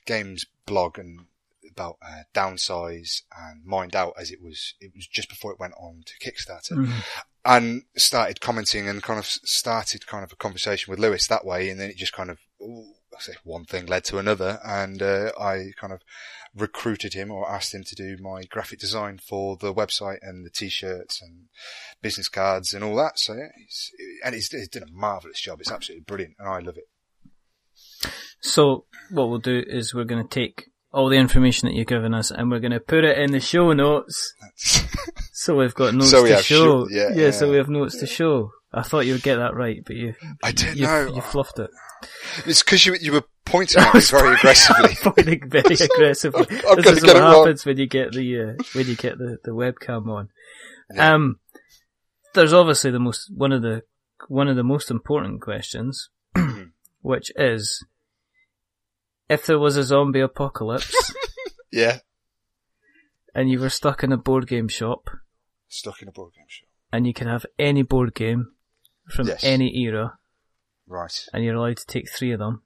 Games 0.05 0.47
blog 0.66 0.99
and 0.99 1.27
about 1.75 1.97
uh, 2.01 2.22
downsize 2.35 3.22
and 3.37 3.64
Mind 3.64 3.95
Up 3.97 4.12
as 4.18 4.31
it 4.31 4.41
was 4.43 4.75
it 4.81 4.93
was 4.95 5.07
just 5.07 5.29
before 5.29 5.53
it 5.53 5.61
went 5.61 5.75
on 5.79 6.03
to 6.07 6.18
Kickstarter 6.25 6.72
Mhm. 6.77 7.03
and 7.45 7.83
started 7.97 8.41
commenting 8.41 8.89
and 8.89 9.03
kind 9.03 9.18
of 9.18 9.27
started 9.27 10.07
kind 10.07 10.25
of 10.25 10.33
a 10.33 10.37
conversation 10.37 10.91
with 10.91 11.01
Lewis 11.01 11.27
that 11.27 11.45
way, 11.45 11.68
and 11.68 11.79
then 11.81 11.91
it 11.91 11.97
just 11.97 12.12
kind 12.12 12.31
of 12.31 12.39
ooh, 12.62 12.95
I 13.16 13.20
say 13.20 13.35
one 13.45 13.64
thing 13.64 13.87
led 13.87 14.05
to 14.05 14.18
another, 14.18 14.61
and 14.64 15.03
uh, 15.03 15.33
I 15.39 15.72
kind 15.81 15.93
of 15.93 16.01
recruited 16.55 17.14
him 17.14 17.31
or 17.31 17.51
asked 17.51 17.75
him 17.75 17.85
to 17.85 17.95
do 17.95 18.16
my 18.20 18.45
graphic 18.45 18.79
design 18.79 19.18
for 19.18 19.57
the 19.57 19.75
website 19.75 20.18
and 20.22 20.45
the 20.47 20.51
t-shirts 20.51 21.20
and 21.20 21.49
business 22.01 22.29
cards 22.29 22.72
and 22.72 22.83
all 22.85 22.97
that. 22.97 23.18
So 23.18 23.35
yeah, 23.35 23.49
he's, 23.59 23.91
and 24.25 24.35
he's, 24.35 24.49
he's 24.51 24.68
done 24.68 24.85
a 24.85 24.93
marvelous 24.93 25.41
job. 25.41 25.61
It's 25.61 25.70
absolutely 25.70 26.05
brilliant, 26.05 26.37
and 26.39 26.49
I 26.49 26.59
love 26.61 26.77
it. 26.77 26.85
So 28.41 28.85
what 29.11 29.29
we'll 29.29 29.39
do 29.39 29.62
is 29.66 29.95
we're 29.95 30.05
going 30.05 30.27
to 30.27 30.29
take 30.29 30.70
all 30.95 31.09
the 31.09 31.16
information 31.16 31.68
that 31.68 31.74
you've 31.74 31.86
given 31.88 32.14
us 32.14 32.30
and 32.30 32.51
we're 32.51 32.61
going 32.61 32.70
to 32.72 32.80
put 32.80 33.05
it 33.05 33.18
in 33.18 33.32
the 33.32 33.40
show 33.40 33.72
notes. 33.72 34.34
So 35.36 35.57
we've 35.57 35.74
got 35.74 35.92
notes 35.95 36.11
So 36.11 36.22
we 36.22 36.28
to 36.30 36.36
have 36.36 36.45
show. 36.45 36.86
sho- 36.86 36.88
yeah, 36.90 37.30
so 37.30 37.45
yeah. 37.45 37.51
we 37.51 37.57
have 37.59 37.68
notes 37.68 37.99
to 37.99 38.07
show. 38.07 38.53
I 38.72 38.80
thought 38.82 39.05
you 39.05 39.12
would 39.12 39.22
get 39.22 39.36
that 39.36 39.55
right, 39.55 39.82
but 39.84 39.95
you 39.95 40.14
I 40.42 40.53
didn't 40.53 40.76
you, 40.76 40.86
know. 40.86 41.12
you 41.14 41.20
fluffed 41.20 41.59
it. 41.59 41.68
It's 42.47 42.62
because 42.62 42.86
you 42.86 42.95
you 42.99 43.12
were 43.12 43.24
pointing 43.45 43.82
at 43.82 43.92
me 43.95 44.01
very 44.01 44.34
aggressively. 44.36 44.95
Pointing 45.03 45.51
very 45.51 45.74
aggressively. 45.74 46.47
I'm 46.51 46.76
gonna 46.76 46.82
this 46.82 46.97
is 46.99 47.05
what 47.05 47.16
it 47.16 47.20
wrong. 47.20 47.34
happens 47.45 47.66
when 47.66 47.76
you 47.76 47.86
get 47.86 48.12
the 48.12 48.40
uh, 48.40 48.62
when 48.72 48.86
you 48.86 48.97
get 48.97 49.18
the, 49.18 49.36
the 49.45 49.51
webcam 49.51 50.09
on. 50.09 50.28
Yeah. 50.95 51.12
Um, 51.14 51.40
there's 52.34 52.53
obviously 52.55 52.90
the 52.92 53.01
most 53.01 53.30
one 53.34 53.53
of 53.53 53.61
the 53.61 53.82
one 54.28 54.49
of 54.49 54.57
the 54.57 54.64
most 54.64 54.90
important 54.90 55.42
questions, 55.42 56.09
which 57.03 57.32
is 57.36 57.84
if 59.35 59.47
there 59.47 59.59
was 59.59 59.76
a 59.76 59.82
zombie 59.85 60.20
apocalypse 60.20 60.95
Yeah, 61.72 61.99
and 63.35 63.51
you 63.51 63.59
were 63.61 63.70
stuck 63.70 64.03
in 64.05 64.12
a 64.12 64.16
board 64.16 64.47
game 64.47 64.68
shop 64.68 65.11
stuck 65.68 66.01
in 66.03 66.09
a 66.09 66.12
board 66.12 66.32
game 66.35 66.47
shop. 66.49 66.68
and 66.93 67.07
you 67.07 67.12
can 67.12 67.26
have 67.28 67.45
any 67.59 67.82
board 67.82 68.14
game 68.14 68.53
from 69.09 69.26
Yes. 69.28 69.43
any 69.45 69.68
era 69.85 70.18
Right, 70.87 71.16
and 71.32 71.43
you're 71.45 71.57
allowed 71.57 71.78
to 71.78 71.87
take 71.87 72.09
three 72.11 72.32
of 72.32 72.39
them 72.39 72.62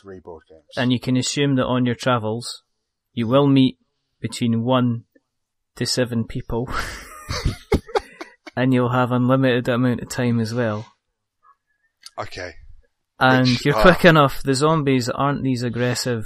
three 0.00 0.20
board 0.20 0.44
games. 0.48 0.64
and 0.76 0.92
you 0.92 0.98
can 1.00 1.16
assume 1.16 1.56
that 1.56 1.66
on 1.66 1.84
your 1.86 1.94
travels 1.94 2.62
you 3.12 3.26
will 3.28 3.46
meet 3.46 3.78
between 4.20 4.64
one 4.64 5.04
to 5.76 5.84
seven 5.86 6.24
people, 6.24 6.68
and 8.56 8.72
you'll 8.72 8.92
have 8.92 9.10
unlimited 9.12 9.68
amount 9.68 10.00
of 10.00 10.08
time 10.08 10.40
as 10.40 10.54
well. 10.54 10.86
Okay. 12.18 12.52
And 13.20 13.46
Which 13.46 13.64
you're 13.64 13.76
are- 13.76 13.82
quick 13.82 14.04
enough. 14.04 14.42
The 14.42 14.54
zombies 14.54 15.08
aren't 15.08 15.42
these 15.42 15.62
aggressive 15.62 16.24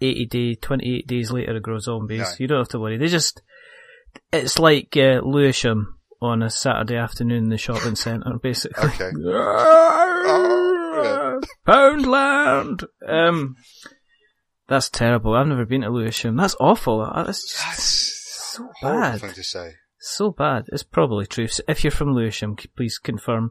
80 0.00 0.26
day, 0.26 0.54
28 0.54 1.06
days 1.06 1.30
later 1.30 1.58
grow 1.60 1.78
zombies. 1.78 2.20
No. 2.20 2.26
You 2.38 2.46
don't 2.46 2.58
have 2.58 2.68
to 2.68 2.78
worry. 2.78 2.98
They 2.98 3.08
just, 3.08 3.42
it's 4.32 4.58
like 4.58 4.96
uh, 4.96 5.20
Lewisham 5.24 5.98
on 6.22 6.42
a 6.42 6.50
Saturday 6.50 6.96
afternoon 6.96 7.44
in 7.44 7.50
the 7.50 7.58
shopping 7.58 7.96
centre, 7.96 8.38
basically. 8.42 8.88
Okay. 8.90 9.10
Oh, 10.96 11.40
Poundland! 11.66 12.84
Um, 13.06 13.56
that's 14.68 14.88
terrible. 14.88 15.34
I've 15.34 15.46
never 15.48 15.66
been 15.66 15.82
to 15.82 15.90
Lewisham. 15.90 16.36
That's 16.36 16.56
awful. 16.60 17.00
Uh, 17.02 17.24
That's 17.24 17.42
just 17.42 17.64
That's 17.64 18.52
so 18.56 18.68
bad. 18.80 19.20
thing 19.20 19.32
to 19.32 19.42
say. 19.42 19.72
So 19.98 20.30
bad. 20.30 20.66
It's 20.68 20.82
probably 20.84 21.26
true. 21.26 21.48
So 21.48 21.62
If 21.68 21.82
you're 21.84 21.90
from 21.90 22.14
Lewisham, 22.14 22.56
please 22.76 22.98
confirm 22.98 23.50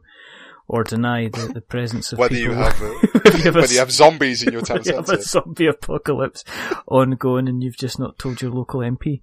or 0.66 0.82
deny 0.84 1.28
the, 1.28 1.50
the 1.52 1.60
presence 1.60 2.12
of 2.12 2.18
Whether 2.18 2.36
people. 2.36 2.54
you 2.54 2.58
have, 2.58 2.80
Whether 3.24 3.38
you 3.38 3.44
have 3.44 3.56
a 3.56 3.60
whether 3.60 3.72
you 3.72 3.78
have 3.80 3.90
zombies 3.92 4.42
in 4.42 4.52
your 4.52 4.62
town 4.62 4.82
centre. 4.84 4.90
you 4.90 4.96
have 4.96 5.08
a 5.10 5.22
zombie 5.22 5.66
apocalypse 5.66 6.42
ongoing 6.86 7.48
and 7.48 7.62
you've 7.62 7.76
just 7.76 7.98
not 7.98 8.18
told 8.18 8.40
your 8.40 8.50
local 8.50 8.80
MP. 8.80 9.20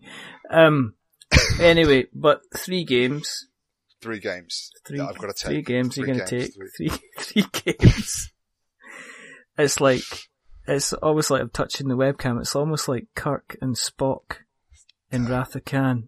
Um, 0.49 0.93
anyway, 1.59 2.05
but 2.13 2.41
three 2.55 2.83
games. 2.83 3.47
Three 4.01 4.19
games 4.19 4.71
Three, 4.85 4.99
I've 4.99 5.17
got 5.17 5.27
to 5.27 5.33
take. 5.33 5.45
three 5.51 5.61
games 5.61 5.95
you're 5.97 6.07
going 6.07 6.19
to 6.19 6.25
take. 6.25 6.53
three- 6.53 6.89
Three, 6.89 6.99
three 7.43 7.73
games. 7.73 8.31
it's 9.57 9.79
like, 9.81 10.01
it's 10.67 10.93
almost 10.93 11.29
like 11.31 11.41
I'm 11.41 11.49
touching 11.49 11.87
the 11.87 11.95
webcam. 11.97 12.39
It's 12.39 12.55
almost 12.55 12.87
like 12.87 13.07
Kirk 13.15 13.57
and 13.61 13.75
Spock 13.75 14.37
in 15.11 15.25
Wrath 15.27 15.55
of 15.55 15.65
Khan. 15.65 16.07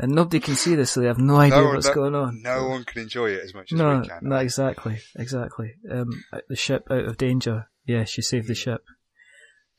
And 0.00 0.12
nobody 0.12 0.40
can 0.40 0.56
see 0.56 0.74
this, 0.74 0.90
so 0.90 1.00
they 1.00 1.06
have 1.06 1.18
no 1.18 1.36
idea 1.36 1.62
one- 1.62 1.74
what's 1.74 1.86
no- 1.88 1.94
going 1.94 2.14
on. 2.14 2.42
No 2.42 2.68
one 2.68 2.84
can 2.84 3.02
enjoy 3.02 3.30
it 3.30 3.44
as 3.44 3.54
much 3.54 3.72
as 3.72 3.78
No, 3.78 4.00
we 4.00 4.08
can. 4.08 4.18
no, 4.22 4.36
exactly, 4.36 5.00
exactly. 5.16 5.74
Um, 5.90 6.08
the 6.48 6.56
ship 6.56 6.86
out 6.90 7.04
of 7.04 7.16
danger. 7.16 7.68
Yeah, 7.86 8.04
she 8.04 8.22
saved 8.22 8.48
the 8.48 8.54
ship. 8.54 8.82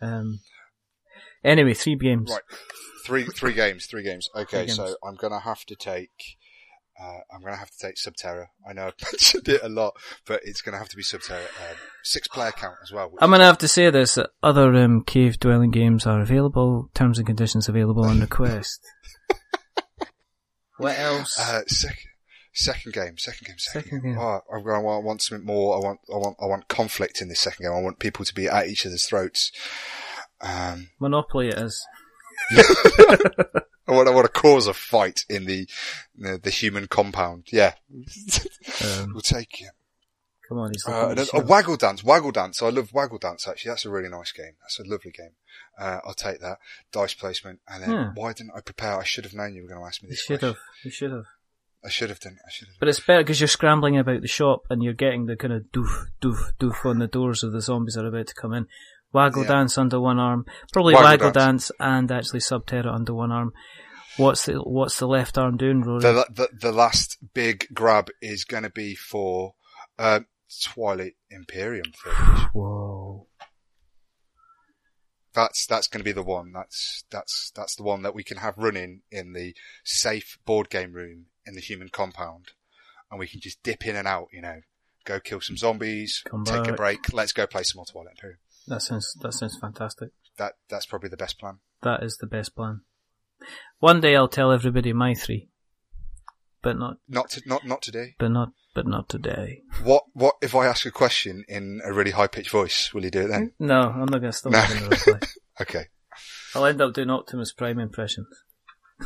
Um, 0.02 0.40
anyway, 1.44 1.74
three 1.74 1.96
games. 1.96 2.30
Right. 2.32 2.42
Three 3.06 3.26
three 3.26 3.54
games, 3.54 3.88
three 3.88 4.04
games. 4.04 4.30
Okay, 4.36 4.66
Three 4.68 4.76
so. 4.76 4.96
I'm 5.04 5.16
gonna 5.16 5.40
have 5.40 5.66
to 5.66 5.76
take 5.76 6.12
uh, 7.02 7.20
I'm 7.34 7.42
gonna 7.42 7.58
have 7.58 7.72
to 7.72 7.88
take 7.88 7.96
Subterra. 7.96 8.48
I 8.70 8.74
know 8.74 8.88
I've 8.88 8.94
mentioned 9.12 9.48
it 9.48 9.62
a 9.64 9.70
lot, 9.70 9.94
but 10.28 10.42
it's 10.44 10.62
gonna 10.62 10.78
have 10.78 10.90
to 10.90 10.96
be 10.96 11.02
Subterra. 11.04 11.40
Um, 11.46 11.78
six 12.04 12.28
player 12.28 12.52
count 12.52 12.76
as 12.84 12.92
well. 12.92 13.12
I'm 13.20 13.32
gonna 13.32 13.46
have 13.46 13.58
to 13.60 13.68
say 13.68 13.90
this: 13.90 14.16
that 14.16 14.30
other 14.44 14.74
um, 14.76 15.04
cave 15.04 15.40
dwelling 15.40 15.72
games 15.72 16.06
are 16.06 16.22
available. 16.22 16.90
Terms 16.94 17.18
and 17.18 17.26
conditions 17.26 17.68
available 17.68 18.06
on 18.06 18.20
request. 18.20 18.80
what 20.82 21.00
else? 21.00 21.40
uh, 21.40 21.62
second 21.68 22.10
second 22.54 22.94
game, 22.94 23.18
second 23.18 23.48
game, 23.48 23.58
second, 23.58 23.84
Second 23.84 24.02
game. 24.04 24.12
game. 24.14 24.20
Oh, 24.22 24.42
I 24.54 24.58
want, 24.58 24.86
I 24.86 24.98
want 25.06 25.22
something 25.22 25.46
more. 25.46 25.76
I 25.76 25.80
want 25.80 26.00
I 26.14 26.18
want 26.18 26.38
I 26.42 26.46
want 26.46 26.68
conflict 26.68 27.22
in 27.22 27.30
this 27.30 27.40
second 27.40 27.64
game. 27.66 27.74
I 27.74 27.80
want 27.82 28.00
people 28.00 28.26
to 28.26 28.34
be 28.34 28.48
at 28.48 28.68
each 28.68 28.86
other's 28.86 29.06
throats. 29.06 29.52
Um, 30.42 30.90
Monopoly 31.00 31.50
it 31.50 31.58
is. 31.60 31.86
I 33.88 33.94
want 33.94 34.08
I 34.08 34.12
want 34.12 34.26
to 34.26 34.42
cause 34.42 34.68
a 34.68 34.74
fight 34.74 35.26
in 35.30 35.46
the 35.46 35.68
the, 36.18 36.40
the 36.42 36.50
human 36.50 36.88
compound. 36.88 37.46
Yeah, 37.52 37.74
Um, 38.84 39.12
we'll 39.14 39.22
take 39.22 39.62
it. 39.62 39.70
Come 40.52 40.60
on, 40.60 40.72
he's 40.72 40.84
Uh, 40.86 40.92
looking 40.92 41.02
and 41.04 41.12
at 41.12 41.16
then- 41.18 41.26
the 41.26 41.38
oh, 41.38 41.40
show. 41.42 41.46
Waggle 41.48 41.78
Dance, 41.78 42.04
Waggle 42.04 42.32
Dance. 42.32 42.62
I 42.62 42.70
love 42.70 42.94
Waggle 42.94 43.18
Dance 43.18 43.48
actually. 43.48 43.70
That's 43.70 43.86
a 43.86 43.90
really 43.90 44.10
nice 44.10 44.32
game. 44.32 44.54
That's 44.62 44.80
a 44.80 44.84
lovely 44.84 45.12
game. 45.12 45.32
Uh, 45.80 46.00
I'll 46.06 46.14
take 46.14 46.42
that. 46.42 46.58
Dice 46.92 47.14
placement. 47.14 47.60
And 47.68 47.84
then 47.84 47.90
Hmm. 47.90 48.10
why 48.16 48.34
didn't 48.34 48.52
I 48.56 48.62
prepare? 48.62 48.98
I 49.00 49.04
should 49.04 49.24
have 49.24 49.34
known 49.34 49.56
you 49.56 49.64
were 49.64 49.70
going 49.70 49.82
to 49.82 49.88
ask 49.88 50.04
me 50.04 50.10
this. 50.10 50.20
You 50.30 50.36
should 50.36 50.40
question. 50.42 50.56
have. 50.56 50.86
You 50.86 50.92
should 50.92 51.12
have. 51.12 51.26
I 51.84 51.90
should 51.90 52.10
have 52.10 52.20
done. 52.20 52.38
I 52.46 52.52
should 52.52 52.68
have. 52.68 52.78
But 52.80 52.90
it's 52.90 53.00
better 53.00 53.22
because 53.24 53.40
you're 53.42 53.48
scrambling 53.48 53.98
about 53.98 54.22
the 54.22 54.28
shop 54.28 54.64
and 54.70 54.84
you're 54.84 54.94
getting 54.94 55.26
the 55.26 55.36
kind 55.36 55.54
of 55.54 55.64
doof, 55.74 56.06
doof, 56.22 56.52
doof 56.60 56.86
on 56.86 57.00
the 57.00 57.08
doors 57.08 57.44
of 57.44 57.54
the 57.54 57.62
zombies 57.62 57.96
that 57.96 58.06
are 58.06 58.10
about 58.10 58.28
to 58.28 58.36
come 58.36 58.54
in. 58.54 58.68
Waggle 59.14 59.42
Yeah. 59.44 59.50
dance 59.50 59.78
under 59.80 60.00
one 60.00 60.20
arm, 60.20 60.46
probably 60.72 60.94
Waggle 60.94 61.10
waggle, 61.10 61.32
dance. 61.32 61.68
dance. 61.70 61.72
and 61.80 62.12
actually 62.12 62.40
Subterra 62.40 62.94
under 62.94 63.14
one 63.16 63.32
arm. 63.32 63.52
What's 64.18 64.46
the 64.46 64.56
What's 64.62 65.00
the 65.00 65.08
left 65.08 65.38
arm 65.38 65.58
doing, 65.58 65.82
Rory? 65.82 66.02
The, 66.02 66.26
the, 66.30 66.50
the 66.54 66.72
last 66.72 67.18
big 67.34 67.68
grab 67.74 68.10
is 68.22 68.44
going 68.46 68.64
to 68.64 68.70
be 68.70 68.94
for 68.94 69.56
uh, 69.98 70.22
Twilight 70.60 71.16
Imperium. 71.30 71.86
edition. 72.06 72.46
Whoa! 72.54 73.28
That's 75.34 75.66
that's 75.66 75.88
going 75.88 76.00
to 76.02 76.04
be 76.04 76.12
the 76.12 76.24
one. 76.24 76.52
That's 76.52 77.06
that's 77.10 77.52
that's 77.56 77.76
the 77.76 77.84
one 77.84 78.02
that 78.04 78.14
we 78.14 78.24
can 78.24 78.38
have 78.38 78.58
running 78.58 79.02
in 79.12 79.34
the 79.34 79.56
safe 79.84 80.38
board 80.46 80.70
game 80.70 80.92
room 80.94 81.28
in 81.46 81.56
the 81.56 81.62
human 81.62 81.88
compound, 81.90 82.52
and 83.10 83.20
we 83.20 83.28
can 83.28 83.40
just 83.40 83.64
dip 83.64 83.88
in 83.88 83.96
and 83.96 84.08
out. 84.08 84.28
You 84.34 84.42
know, 84.42 84.62
go 85.06 85.20
kill 85.22 85.40
some 85.40 85.56
zombies, 85.56 86.22
Come 86.30 86.44
take 86.44 86.68
a 86.68 86.74
break. 86.74 87.14
Let's 87.14 87.32
go 87.32 87.48
play 87.48 87.64
some 87.64 87.78
more 87.80 87.86
Twilight 87.86 88.12
Imperium. 88.18 88.40
That 88.68 88.82
sounds 88.82 89.14
that 89.22 89.34
sounds 89.34 89.58
fantastic. 89.58 90.10
That 90.38 90.54
that's 90.70 90.86
probably 90.86 91.10
the 91.10 91.18
best 91.18 91.40
plan. 91.40 91.60
That 91.82 92.04
is 92.04 92.18
the 92.18 92.28
best 92.28 92.56
plan. 92.56 92.82
One 93.80 94.02
day 94.02 94.16
I'll 94.16 94.28
tell 94.28 94.52
everybody 94.52 94.92
my 94.94 95.14
three, 95.14 95.50
but 96.62 96.78
not 96.78 96.98
Not 97.08 97.30
to, 97.32 97.42
not 97.46 97.66
not 97.66 97.82
today. 97.82 98.16
but 98.20 98.30
not 98.30 98.50
but 98.74 98.88
not 98.88 99.10
today. 99.10 99.64
What 99.84 100.04
what 100.14 100.36
if 100.42 100.56
I 100.56 100.66
ask 100.68 100.86
a 100.86 100.92
question 100.92 101.44
in 101.48 101.82
a 101.84 101.94
really 101.94 102.12
high 102.12 102.28
pitched 102.28 102.52
voice? 102.52 102.94
Will 102.94 103.04
you 103.04 103.12
do 103.12 103.22
it 103.22 103.28
then? 103.28 103.52
No, 103.60 103.80
I'm 103.82 104.06
not 104.06 104.20
going 104.20 104.32
to 104.32 104.34
stop 104.34 104.54
No. 104.54 104.66
doing 104.68 104.84
the 104.84 104.90
reply. 104.90 105.20
Okay. 105.62 105.86
I'll 106.56 106.66
end 106.66 106.82
up 106.82 106.94
doing 106.94 107.10
Optimus 107.12 107.52
Prime 107.52 107.78
impressions. 107.78 108.28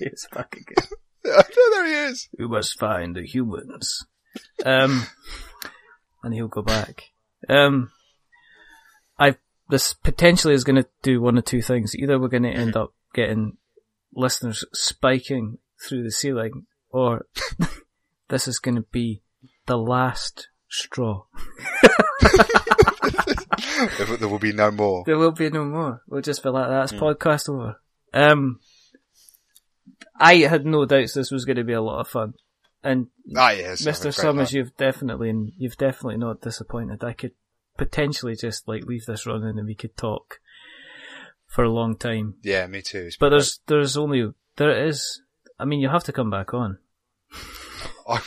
it's 0.00 0.26
back 0.28 0.56
again. 0.56 0.88
there 1.24 1.86
he 1.86 1.92
is. 1.92 2.28
We 2.38 2.46
must 2.46 2.78
find 2.78 3.14
the 3.14 3.26
humans. 3.26 4.06
Um, 4.64 5.06
and 6.22 6.32
he'll 6.32 6.48
go 6.48 6.62
back. 6.62 7.10
Um, 7.48 7.90
I 9.18 9.36
this 9.68 9.92
potentially 9.92 10.54
is 10.54 10.64
going 10.64 10.82
to 10.82 10.88
do 11.02 11.20
one 11.20 11.36
of 11.36 11.44
two 11.44 11.60
things. 11.60 11.94
Either 11.94 12.18
we're 12.18 12.28
going 12.28 12.44
to 12.44 12.50
end 12.50 12.76
up 12.76 12.94
getting 13.12 13.58
listeners 14.14 14.64
spiking 14.72 15.58
through 15.86 16.04
the 16.04 16.10
ceiling, 16.12 16.66
or 16.90 17.26
this 18.30 18.48
is 18.48 18.58
going 18.58 18.76
to 18.76 18.86
be 18.90 19.22
the 19.66 19.76
last 19.76 20.48
straw. 20.68 21.24
There 24.18 24.28
will 24.28 24.38
be 24.38 24.52
no 24.52 24.70
more. 24.70 25.04
There 25.06 25.16
will 25.18 25.32
be 25.32 25.50
no 25.50 25.64
more. 25.64 26.02
We'll 26.06 26.22
just 26.22 26.42
be 26.42 26.48
like, 26.50 26.68
that's 26.68 26.92
podcast 26.92 27.48
over. 27.48 27.80
Um, 28.12 28.60
I 30.18 30.36
had 30.36 30.66
no 30.66 30.84
doubts 30.84 31.14
this 31.14 31.30
was 31.30 31.44
going 31.44 31.56
to 31.56 31.64
be 31.64 31.72
a 31.72 31.80
lot 31.80 32.00
of 32.00 32.08
fun. 32.08 32.34
And 32.82 33.08
Ah, 33.36 33.50
yes. 33.52 33.82
Mr. 33.82 34.12
Summers, 34.12 34.52
you've 34.52 34.76
definitely, 34.76 35.54
you've 35.56 35.76
definitely 35.76 36.18
not 36.18 36.40
disappointed. 36.40 37.02
I 37.04 37.12
could 37.12 37.32
potentially 37.78 38.36
just 38.36 38.68
like 38.68 38.84
leave 38.84 39.06
this 39.06 39.26
running 39.26 39.58
and 39.58 39.66
we 39.66 39.74
could 39.74 39.96
talk 39.96 40.40
for 41.46 41.64
a 41.64 41.70
long 41.70 41.96
time. 41.96 42.34
Yeah, 42.42 42.66
me 42.66 42.82
too. 42.82 43.10
But 43.18 43.30
there's, 43.30 43.60
there's 43.66 43.96
only, 43.96 44.30
there 44.56 44.86
is, 44.86 45.22
I 45.58 45.64
mean, 45.64 45.80
you 45.80 45.88
have 45.88 46.04
to 46.04 46.12
come 46.12 46.30
back 46.30 46.52
on. 46.54 46.78
I, 48.08 48.20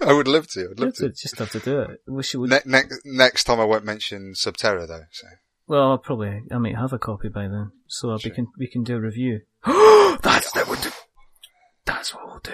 I 0.06 0.12
would 0.12 0.28
love 0.28 0.48
to. 0.48 0.68
I'd 0.70 0.80
love 0.80 0.94
to 0.94 1.10
just 1.10 1.38
have 1.38 1.50
to 1.52 1.60
do 1.60 1.80
it. 1.80 2.02
Wish 2.06 2.34
you 2.34 2.40
would. 2.40 2.50
Ne- 2.50 2.60
ne- 2.66 2.82
next 3.04 3.44
time 3.44 3.60
I 3.60 3.64
won't 3.64 3.84
mention 3.84 4.32
Subterra 4.34 4.86
though. 4.86 5.04
So 5.10 5.26
well, 5.66 5.90
I'll 5.90 5.98
probably, 5.98 6.42
I 6.50 6.58
might 6.58 6.76
have 6.76 6.92
a 6.92 6.98
copy 6.98 7.28
by 7.28 7.42
then, 7.42 7.70
so 7.86 8.16
we 8.22 8.30
can, 8.30 8.48
we 8.58 8.66
can 8.66 8.82
do 8.82 8.96
a 8.96 9.00
review. 9.00 9.40
That's 9.64 10.52
that 10.52 10.68
would 10.68 10.80
do. 10.80 10.90
That's 11.84 12.14
what 12.14 12.26
we'll 12.26 12.40
do. 12.40 12.52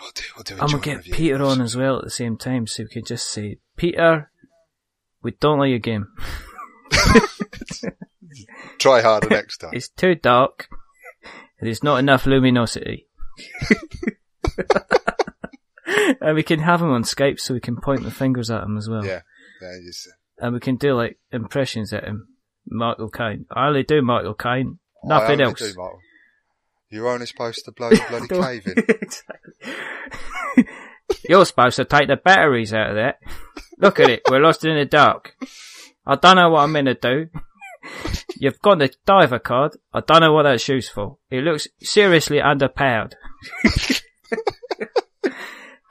we'll 0.00 0.10
do. 0.14 0.22
We'll 0.36 0.44
do. 0.44 0.56
a 0.56 0.58
I'm 0.58 0.66
gonna 0.68 0.82
get 0.82 0.96
review. 0.98 1.14
Peter 1.14 1.42
on 1.42 1.60
as 1.60 1.76
well 1.76 1.98
at 1.98 2.04
the 2.04 2.10
same 2.10 2.36
time, 2.36 2.66
so 2.66 2.82
we 2.82 2.88
can 2.88 3.04
just 3.04 3.28
say, 3.28 3.58
Peter, 3.76 4.30
we 5.22 5.32
don't 5.32 5.58
like 5.58 5.70
your 5.70 5.78
game. 5.78 6.08
Try 8.78 9.00
harder 9.00 9.28
next 9.28 9.58
time. 9.58 9.70
It's 9.72 9.88
too 9.88 10.14
dark. 10.14 10.68
There's 11.60 11.82
not 11.82 11.98
enough 11.98 12.26
luminosity. 12.26 13.06
and 16.20 16.34
we 16.34 16.42
can 16.42 16.60
have 16.60 16.80
him 16.80 16.90
on 16.90 17.02
Skype 17.02 17.40
so 17.40 17.54
we 17.54 17.60
can 17.60 17.76
point 17.76 18.02
the 18.02 18.10
fingers 18.10 18.50
at 18.50 18.62
him 18.62 18.76
as 18.76 18.88
well. 18.88 19.04
Yeah. 19.04 19.20
Yeah, 19.60 19.68
uh, 19.68 19.80
just, 19.84 20.08
And 20.38 20.54
we 20.54 20.60
can 20.60 20.76
do 20.76 20.94
like 20.94 21.18
impressions 21.32 21.92
at 21.92 22.04
him. 22.04 22.28
Mark 22.66 22.98
O'Kine. 22.98 23.46
I 23.50 23.68
only 23.68 23.82
do 23.82 23.96
O'Kine. 23.98 24.78
I 25.04 25.08
Nothing 25.08 25.42
only 25.42 25.44
else. 25.44 25.58
do. 25.58 25.74
You're 26.90 27.08
only 27.08 27.26
supposed 27.26 27.64
to 27.64 27.72
blow 27.72 27.90
the 27.90 28.04
bloody 28.08 28.28
cave 28.28 28.66
in. 28.66 28.84
exactly. 29.02 30.66
You're 31.28 31.44
supposed 31.44 31.76
to 31.76 31.84
take 31.84 32.08
the 32.08 32.16
batteries 32.16 32.72
out 32.72 32.90
of 32.90 32.96
that. 32.96 33.18
Look 33.78 34.00
at 34.00 34.10
it, 34.10 34.22
we're 34.30 34.40
lost 34.40 34.64
in 34.64 34.76
the 34.76 34.84
dark. 34.84 35.36
I 36.06 36.16
don't 36.16 36.36
know 36.36 36.50
what 36.50 36.60
I'm 36.60 36.72
gonna 36.72 36.94
do. 36.94 37.28
You've 38.36 38.60
got 38.60 38.78
the 38.78 38.94
diver 39.04 39.38
card. 39.38 39.76
I 39.92 40.00
don't 40.00 40.20
know 40.20 40.32
what 40.32 40.44
that's 40.44 40.68
used 40.68 40.90
for. 40.92 41.18
It 41.30 41.44
looks 41.44 41.68
seriously 41.80 42.38
underpowered. 42.38 43.14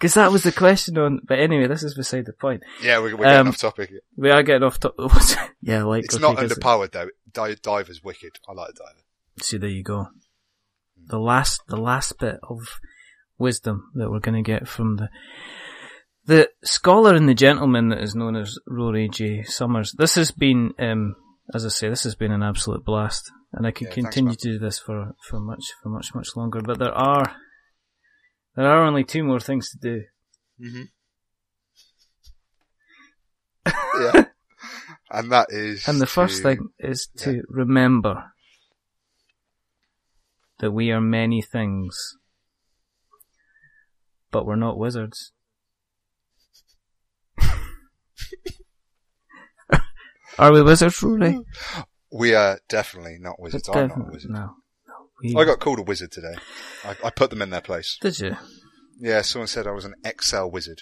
Because 0.03 0.15
that 0.15 0.31
was 0.33 0.43
the 0.43 0.51
question 0.51 0.97
on. 0.97 1.21
But 1.25 1.39
anyway, 1.39 1.67
this 1.67 1.81
is 1.81 1.95
beside 1.95 2.25
the 2.25 2.33
point. 2.33 2.61
Yeah, 2.81 2.99
we're, 2.99 3.15
we're 3.15 3.23
getting 3.23 3.39
Um, 3.39 3.47
off 3.47 3.57
topic. 3.57 3.89
We 4.17 4.29
are 4.31 4.43
getting 4.43 4.63
off. 4.63 4.77
To- 4.81 4.93
yeah, 5.61 5.83
like 5.83 6.03
It's 6.03 6.19
not 6.19 6.33
not 6.33 6.37
'cause- 6.37 6.51
underpowered 6.57 6.91
though. 6.91 7.07
Di- 7.31 7.55
Diver's 7.55 8.03
wicked. 8.03 8.37
I 8.47 8.51
like 8.51 8.73
Diver. 8.75 8.99
See, 9.41 9.57
there 9.57 9.69
you 9.69 9.81
go. 9.83 10.07
The 11.07 11.17
last, 11.19 11.61
the 11.69 11.77
last 11.77 12.19
bit 12.19 12.37
of 12.43 12.59
wisdom 13.37 13.91
that 13.95 14.11
we're 14.11 14.19
going 14.19 14.43
to 14.43 14.47
get 14.51 14.67
from 14.67 14.97
the 14.97 15.09
the 16.25 16.49
scholar 16.63 17.13
and 17.15 17.27
the 17.27 17.33
gentleman 17.33 17.89
that 17.89 17.99
is 18.01 18.15
known 18.15 18.35
as 18.35 18.57
Rory 18.67 19.09
J. 19.09 19.43
Summers. 19.43 19.93
This 19.97 20.15
has 20.15 20.31
been, 20.31 20.71
um, 20.79 21.15
as 21.53 21.65
I 21.65 21.69
say, 21.69 21.89
this 21.89 22.03
has 22.03 22.15
been 22.15 22.31
an 22.31 22.43
absolute 22.43 22.85
blast, 22.85 23.29
and 23.51 23.67
I 23.67 23.71
could 23.71 23.87
Yeah, 23.87 23.93
continue 23.95 24.29
man. 24.29 24.37
to 24.37 24.51
do 24.53 24.59
this 24.59 24.79
for 24.79 25.15
for 25.27 25.39
much 25.39 25.63
for 25.81 25.89
much 25.89 26.13
much 26.15 26.29
longer. 26.35 26.61
But 26.61 26.79
there 26.79 26.93
are 26.93 27.35
there 28.55 28.67
are 28.67 28.85
only 28.85 29.03
two 29.03 29.23
more 29.23 29.39
things 29.39 29.71
to 29.71 29.77
do. 29.77 30.03
Mm-hmm. 30.61 30.83
yeah. 34.01 34.25
And 35.09 35.31
that 35.31 35.47
is. 35.49 35.87
And 35.87 36.01
the 36.01 36.05
first 36.07 36.37
to- 36.37 36.43
thing 36.43 36.69
is 36.79 37.07
to 37.17 37.43
remember 37.49 38.33
that 40.59 40.71
we 40.71 40.91
are 40.91 41.01
many 41.01 41.41
things, 41.41 42.17
but 44.31 44.45
we're 44.45 44.55
not 44.55 44.77
wizards. 44.77 45.31
are 50.37 50.53
we 50.53 50.61
wizards, 50.61 51.01
Rory? 51.03 51.39
We 52.11 52.35
are 52.35 52.59
definitely 52.69 53.17
not 53.19 53.39
wizards. 53.39 53.67
I'm 53.69 53.87
not 53.87 53.97
a 53.97 54.11
wizard. 54.11 54.31
No. 54.31 54.55
I 55.37 55.45
got 55.45 55.59
called 55.59 55.79
a 55.79 55.83
wizard 55.83 56.11
today. 56.11 56.35
I, 56.83 56.95
I 57.05 57.09
put 57.09 57.29
them 57.29 57.41
in 57.41 57.49
their 57.49 57.61
place. 57.61 57.97
Did 58.01 58.19
you? 58.19 58.35
Yeah, 58.99 59.21
someone 59.21 59.47
said 59.47 59.67
I 59.67 59.71
was 59.71 59.85
an 59.85 59.95
Excel 60.05 60.49
wizard. 60.51 60.81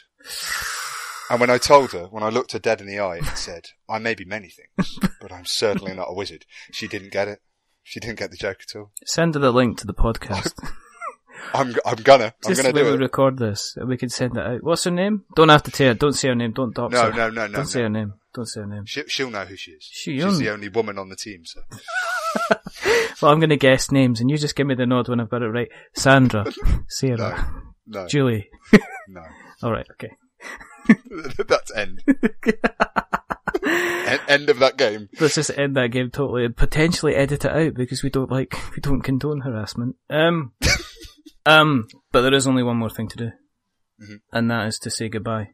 And 1.29 1.39
when 1.39 1.49
I 1.49 1.57
told 1.57 1.93
her, 1.93 2.05
when 2.07 2.23
I 2.23 2.29
looked 2.29 2.51
her 2.51 2.59
dead 2.59 2.81
in 2.81 2.87
the 2.87 2.99
eye 2.99 3.17
and 3.17 3.25
said, 3.37 3.67
I 3.89 3.99
may 3.99 4.15
be 4.15 4.25
many 4.25 4.49
things, 4.49 4.99
but 5.21 5.31
I'm 5.31 5.45
certainly 5.45 5.93
not 5.93 6.09
a 6.09 6.13
wizard, 6.13 6.45
she 6.71 6.87
didn't 6.87 7.11
get 7.13 7.27
it. 7.27 7.39
She 7.83 7.99
didn't 7.99 8.19
get 8.19 8.31
the 8.31 8.37
joke 8.37 8.59
at 8.69 8.77
all. 8.77 8.91
Send 9.05 9.33
her 9.35 9.39
the 9.39 9.51
link 9.51 9.77
to 9.79 9.87
the 9.87 9.93
podcast. 9.93 10.53
I'm, 11.53 11.75
I'm 11.85 11.95
gonna, 12.03 12.33
I'm 12.45 12.51
Just 12.53 12.61
gonna 12.61 12.73
when 12.73 12.85
we 12.85 12.93
it. 12.93 12.99
record 12.99 13.37
this, 13.39 13.73
and 13.75 13.87
we 13.89 13.97
can 13.97 14.09
send 14.09 14.37
it 14.37 14.45
out. 14.45 14.63
What's 14.63 14.83
her 14.83 14.91
name? 14.91 15.23
Don't 15.35 15.49
have 15.49 15.63
to 15.63 15.71
say 15.71 15.87
it. 15.87 15.99
Don't 15.99 16.13
say 16.13 16.27
her 16.29 16.35
name. 16.35 16.51
Don't 16.51 16.73
dox 16.75 16.93
No, 16.93 17.11
her. 17.11 17.11
no, 17.11 17.29
no, 17.29 17.47
no, 17.47 17.53
Don't 17.57 17.65
say 17.65 17.79
no. 17.79 17.83
her 17.83 17.89
name. 17.89 18.13
Don't 18.33 18.45
say 18.45 18.59
her 18.61 18.67
name. 18.67 18.85
She, 18.85 19.03
she'll 19.07 19.29
know 19.31 19.43
who 19.45 19.55
she 19.57 19.71
is. 19.71 19.83
She 19.89 20.15
She's 20.15 20.23
own- 20.23 20.37
the 20.37 20.49
only 20.49 20.69
woman 20.69 20.97
on 20.99 21.09
the 21.09 21.15
team, 21.15 21.43
so. 21.45 21.61
Well, 23.21 23.31
I'm 23.31 23.39
going 23.39 23.49
to 23.51 23.57
guess 23.57 23.91
names, 23.91 24.19
and 24.19 24.29
you 24.31 24.37
just 24.37 24.55
give 24.55 24.65
me 24.65 24.73
the 24.75 24.85
nod 24.87 25.07
when 25.07 25.19
I've 25.19 25.29
got 25.29 25.43
it 25.43 25.47
right. 25.49 25.69
Sandra, 25.93 26.45
Sarah, 26.87 27.51
No, 27.85 28.07
Julie. 28.07 28.49
no. 29.07 29.21
All 29.63 29.71
right, 29.71 29.85
okay. 29.91 30.11
That's 31.47 31.71
end. 31.75 32.01
end. 33.63 34.19
End 34.27 34.49
of 34.49 34.59
that 34.59 34.77
game. 34.77 35.07
Let's 35.19 35.35
just 35.35 35.51
end 35.55 35.75
that 35.77 35.89
game 35.91 36.09
totally 36.09 36.45
and 36.45 36.57
potentially 36.57 37.13
edit 37.15 37.45
it 37.45 37.51
out 37.51 37.73
because 37.75 38.01
we 38.03 38.09
don't 38.09 38.31
like 38.31 38.55
we 38.75 38.81
don't 38.81 39.01
condone 39.01 39.41
harassment. 39.41 39.95
Um, 40.09 40.53
um, 41.45 41.87
but 42.11 42.21
there 42.21 42.33
is 42.33 42.47
only 42.47 42.63
one 42.63 42.77
more 42.77 42.89
thing 42.89 43.07
to 43.09 43.17
do, 43.17 43.29
Mhm. 44.01 44.21
and 44.33 44.49
that 44.51 44.67
is 44.67 44.79
to 44.79 44.89
say 44.89 45.09
goodbye. 45.09 45.51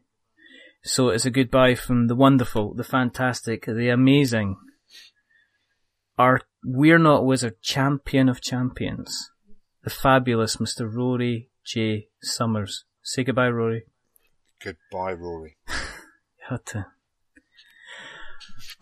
So 0.84 1.10
it's 1.10 1.26
a 1.26 1.30
goodbye 1.30 1.74
from 1.74 2.06
the 2.06 2.16
wonderful, 2.16 2.72
the 2.74 2.84
fantastic, 2.84 3.66
the 3.66 3.90
amazing, 3.90 4.56
our 6.18 6.40
We're 6.64 6.98
Not 6.98 7.24
Wizard 7.24 7.62
champion 7.62 8.28
of 8.28 8.40
champions, 8.40 9.30
the 9.84 9.90
fabulous 9.90 10.56
Mr. 10.56 10.92
Rory 10.92 11.50
J. 11.64 12.08
Summers. 12.22 12.84
Say 13.02 13.24
goodbye, 13.24 13.48
Rory. 13.48 13.84
Goodbye, 14.62 15.12
Rory. 15.12 15.56
Had 16.48 16.66
to. 16.66 16.86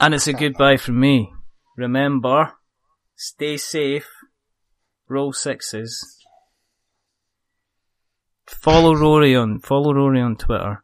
And 0.00 0.14
it's 0.14 0.26
a 0.26 0.32
goodbye 0.32 0.78
from 0.78 1.00
me. 1.00 1.32
Remember, 1.76 2.54
stay 3.14 3.56
safe, 3.56 4.08
roll 5.08 5.32
sixes. 5.32 6.22
Follow 8.46 8.94
Rory 8.94 9.36
on, 9.36 9.60
follow 9.60 9.92
Rory 9.92 10.20
on 10.20 10.36
Twitter. 10.36 10.82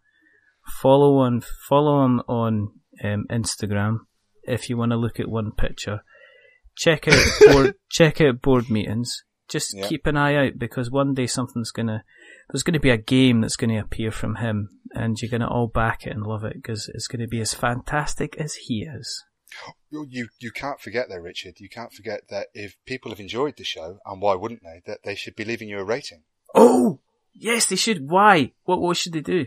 Follow 0.81 1.19
on, 1.19 1.43
follow 1.69 2.05
him 2.05 2.20
on 2.28 2.73
um, 3.02 3.24
Instagram 3.31 4.01
if 4.44 4.69
you 4.69 4.77
want 4.77 4.90
to 4.93 4.97
look 4.97 5.19
at 5.19 5.28
one 5.28 5.52
picture. 5.52 6.02
Check 6.77 7.09
out 7.09 7.24
board, 7.53 7.74
check 7.90 8.20
out 8.20 8.40
board 8.43 8.70
meetings. 8.70 9.24
Just 9.49 9.77
Yeah. 9.77 9.86
keep 9.89 10.07
an 10.07 10.16
eye 10.16 10.35
out 10.47 10.59
because 10.59 10.90
one 10.90 11.15
day 11.15 11.27
something's 11.27 11.70
gonna, 11.70 12.05
there's 12.51 12.62
gonna 12.62 12.81
be 12.81 12.90
a 12.90 12.97
game 12.97 13.40
that's 13.40 13.57
gonna 13.57 13.81
appear 13.81 14.11
from 14.11 14.36
him 14.36 14.70
and 14.93 15.20
you're 15.20 15.31
gonna 15.31 15.49
all 15.51 15.66
back 15.69 16.07
it 16.07 16.12
and 16.15 16.23
love 16.27 16.44
it 16.44 16.55
because 16.55 16.90
it's 16.94 17.07
gonna 17.07 17.27
be 17.28 17.40
as 17.40 17.53
fantastic 17.55 18.36
as 18.39 18.55
he 18.55 18.82
is. 18.85 19.24
You, 19.90 20.28
you 20.39 20.51
can't 20.51 20.81
forget 20.81 21.11
there, 21.11 21.20
Richard. 21.20 21.57
You 21.59 21.69
can't 21.69 21.93
forget 21.93 22.23
that 22.31 22.47
if 22.55 22.77
people 22.86 23.11
have 23.11 23.20
enjoyed 23.20 23.57
the 23.59 23.65
show, 23.65 23.99
and 24.07 24.23
why 24.23 24.35
wouldn't 24.35 24.62
they, 24.62 24.81
that 24.86 25.01
they 25.05 25.15
should 25.15 25.36
be 25.36 25.44
leaving 25.44 25.69
you 25.69 25.78
a 25.78 25.85
rating. 25.85 26.23
Oh! 26.55 27.01
Yes, 27.35 27.66
they 27.66 27.77
should. 27.77 28.09
Why? 28.09 28.53
What, 28.65 28.81
what 28.81 28.97
should 28.97 29.12
they 29.12 29.20
do? 29.20 29.47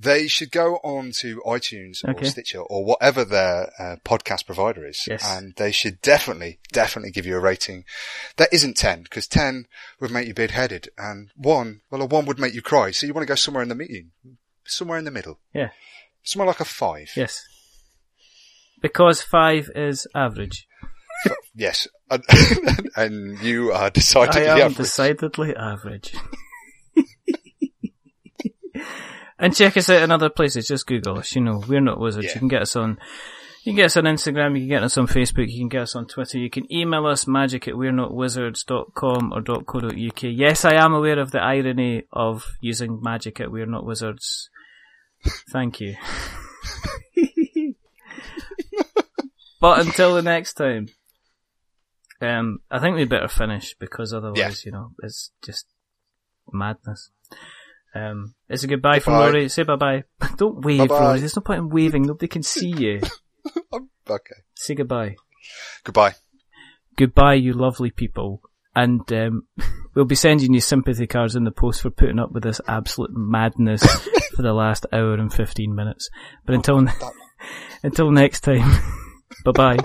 They 0.00 0.28
should 0.28 0.52
go 0.52 0.76
on 0.84 1.10
to 1.22 1.42
iTunes 1.44 2.04
or 2.04 2.24
Stitcher 2.24 2.60
or 2.60 2.84
whatever 2.84 3.24
their 3.24 3.72
uh, 3.80 3.96
podcast 4.04 4.46
provider 4.46 4.86
is, 4.86 5.04
Yes. 5.10 5.28
and 5.28 5.54
they 5.56 5.72
should 5.72 6.00
definitely, 6.02 6.60
definitely 6.72 7.10
give 7.10 7.26
you 7.26 7.36
a 7.36 7.40
rating 7.40 7.84
that 8.36 8.52
isn't 8.52 8.76
ten, 8.76 9.02
because 9.02 9.26
ten 9.26 9.66
would 10.00 10.12
make 10.12 10.28
you 10.28 10.34
big-headed, 10.34 10.88
and 10.96 11.30
one, 11.36 11.80
well, 11.90 12.02
a 12.02 12.06
one 12.06 12.26
would 12.26 12.38
make 12.38 12.54
you 12.54 12.62
cry. 12.62 12.92
So 12.92 13.06
you 13.08 13.12
want 13.12 13.26
to 13.26 13.30
go 13.30 13.34
somewhere 13.34 13.62
in 13.64 13.68
the 13.68 13.74
meeting, 13.74 14.12
somewhere 14.64 14.98
in 14.98 15.04
the 15.04 15.10
middle, 15.10 15.40
Yeah. 15.52 15.70
somewhere 16.22 16.46
like 16.46 16.60
a 16.60 16.64
five. 16.64 17.10
Yes. 17.16 17.42
Because 18.80 19.20
five 19.20 19.68
is 19.74 20.06
average. 20.14 20.68
Yes, 21.56 21.88
and, 22.10 22.22
and 22.94 23.38
you 23.40 23.72
are 23.72 23.90
decidedly 23.90 24.42
I 24.48 24.52
am 24.52 24.58
average. 24.70 24.76
decidedly 24.76 25.56
average. 25.56 26.14
And 29.38 29.54
check 29.54 29.76
us 29.76 29.88
out 29.88 30.02
in 30.02 30.10
other 30.10 30.28
places. 30.30 30.66
Just 30.68 30.86
Google 30.86 31.18
us. 31.18 31.34
You 31.34 31.42
know, 31.42 31.62
we're 31.68 31.80
not 31.80 32.00
wizards. 32.00 32.26
Yeah. 32.26 32.34
You 32.34 32.38
can 32.40 32.48
get 32.48 32.62
us 32.62 32.76
on. 32.76 32.98
You 33.64 33.72
can 33.72 33.76
get 33.76 33.86
us 33.86 33.96
on 33.98 34.04
Instagram, 34.04 34.54
you 34.54 34.60
can 34.62 34.68
get 34.68 34.82
us 34.84 34.96
on 34.96 35.06
Facebook, 35.08 35.50
you 35.50 35.58
can 35.58 35.68
get 35.68 35.82
us 35.82 35.94
on 35.94 36.06
Twitter, 36.06 36.38
you 36.38 36.48
can 36.48 36.72
email 36.72 37.04
us 37.06 37.26
magic 37.26 37.68
at 37.68 37.76
we're 37.76 37.92
not 37.92 38.14
wizards.com 38.14 39.32
or 39.32 39.42
.co.uk. 39.42 40.22
Yes, 40.22 40.64
I 40.64 40.74
am 40.74 40.94
aware 40.94 41.18
of 41.18 41.32
the 41.32 41.40
irony 41.40 42.04
of 42.10 42.46
using 42.62 43.00
magic 43.02 43.40
at 43.40 43.50
we're 43.50 43.66
not 43.66 43.84
wizards. 43.84 44.48
Thank 45.52 45.80
you. 45.80 45.96
but 49.60 49.80
until 49.80 50.14
the 50.14 50.22
next 50.22 50.54
time, 50.54 50.86
um, 52.22 52.60
I 52.70 52.78
think 52.78 52.96
we 52.96 53.04
better 53.04 53.28
finish 53.28 53.74
because 53.78 54.14
otherwise, 54.14 54.38
Yeah. 54.38 54.54
you 54.64 54.72
know, 54.72 54.92
it's 55.02 55.30
just 55.44 55.66
madness. 56.52 57.10
Um, 57.94 58.34
it's 58.48 58.64
a 58.64 58.66
goodbye 58.66 58.98
from 59.00 59.14
Goodbye. 59.14 59.26
Rory. 59.30 59.48
Say 59.48 59.62
bye 59.62 59.76
bye. 59.76 60.04
Don't 60.36 60.64
wave, 60.64 60.78
Bye-bye. 60.80 61.00
Rory. 61.00 61.18
There's 61.20 61.36
no 61.36 61.42
point 61.42 61.58
in 61.60 61.68
waving. 61.70 62.02
Nobody 62.02 62.28
can 62.28 62.42
see 62.42 62.68
you. 62.76 63.00
okay. 64.08 64.34
Say 64.54 64.74
goodbye. 64.74 65.16
Goodbye. 65.84 66.14
Goodbye, 66.96 67.34
you 67.34 67.52
lovely 67.52 67.90
people. 67.90 68.42
And 68.76 69.10
um, 69.12 69.46
we'll 69.94 70.04
be 70.04 70.14
sending 70.14 70.52
you 70.54 70.60
sympathy 70.60 71.06
cards 71.06 71.34
in 71.36 71.44
the 71.44 71.50
post 71.50 71.80
for 71.82 71.90
putting 71.90 72.18
up 72.18 72.32
with 72.32 72.42
this 72.42 72.60
absolute 72.68 73.10
madness 73.12 73.82
for 74.36 74.42
the 74.42 74.52
last 74.52 74.86
hour 74.92 75.14
and 75.14 75.32
15 75.32 75.74
minutes. 75.74 76.10
But 76.44 76.54
until, 76.56 76.82
That- 76.84 77.12
until 77.82 78.10
next 78.10 78.40
time, 78.40 78.70
bye 79.44 79.52
bye. 79.52 79.78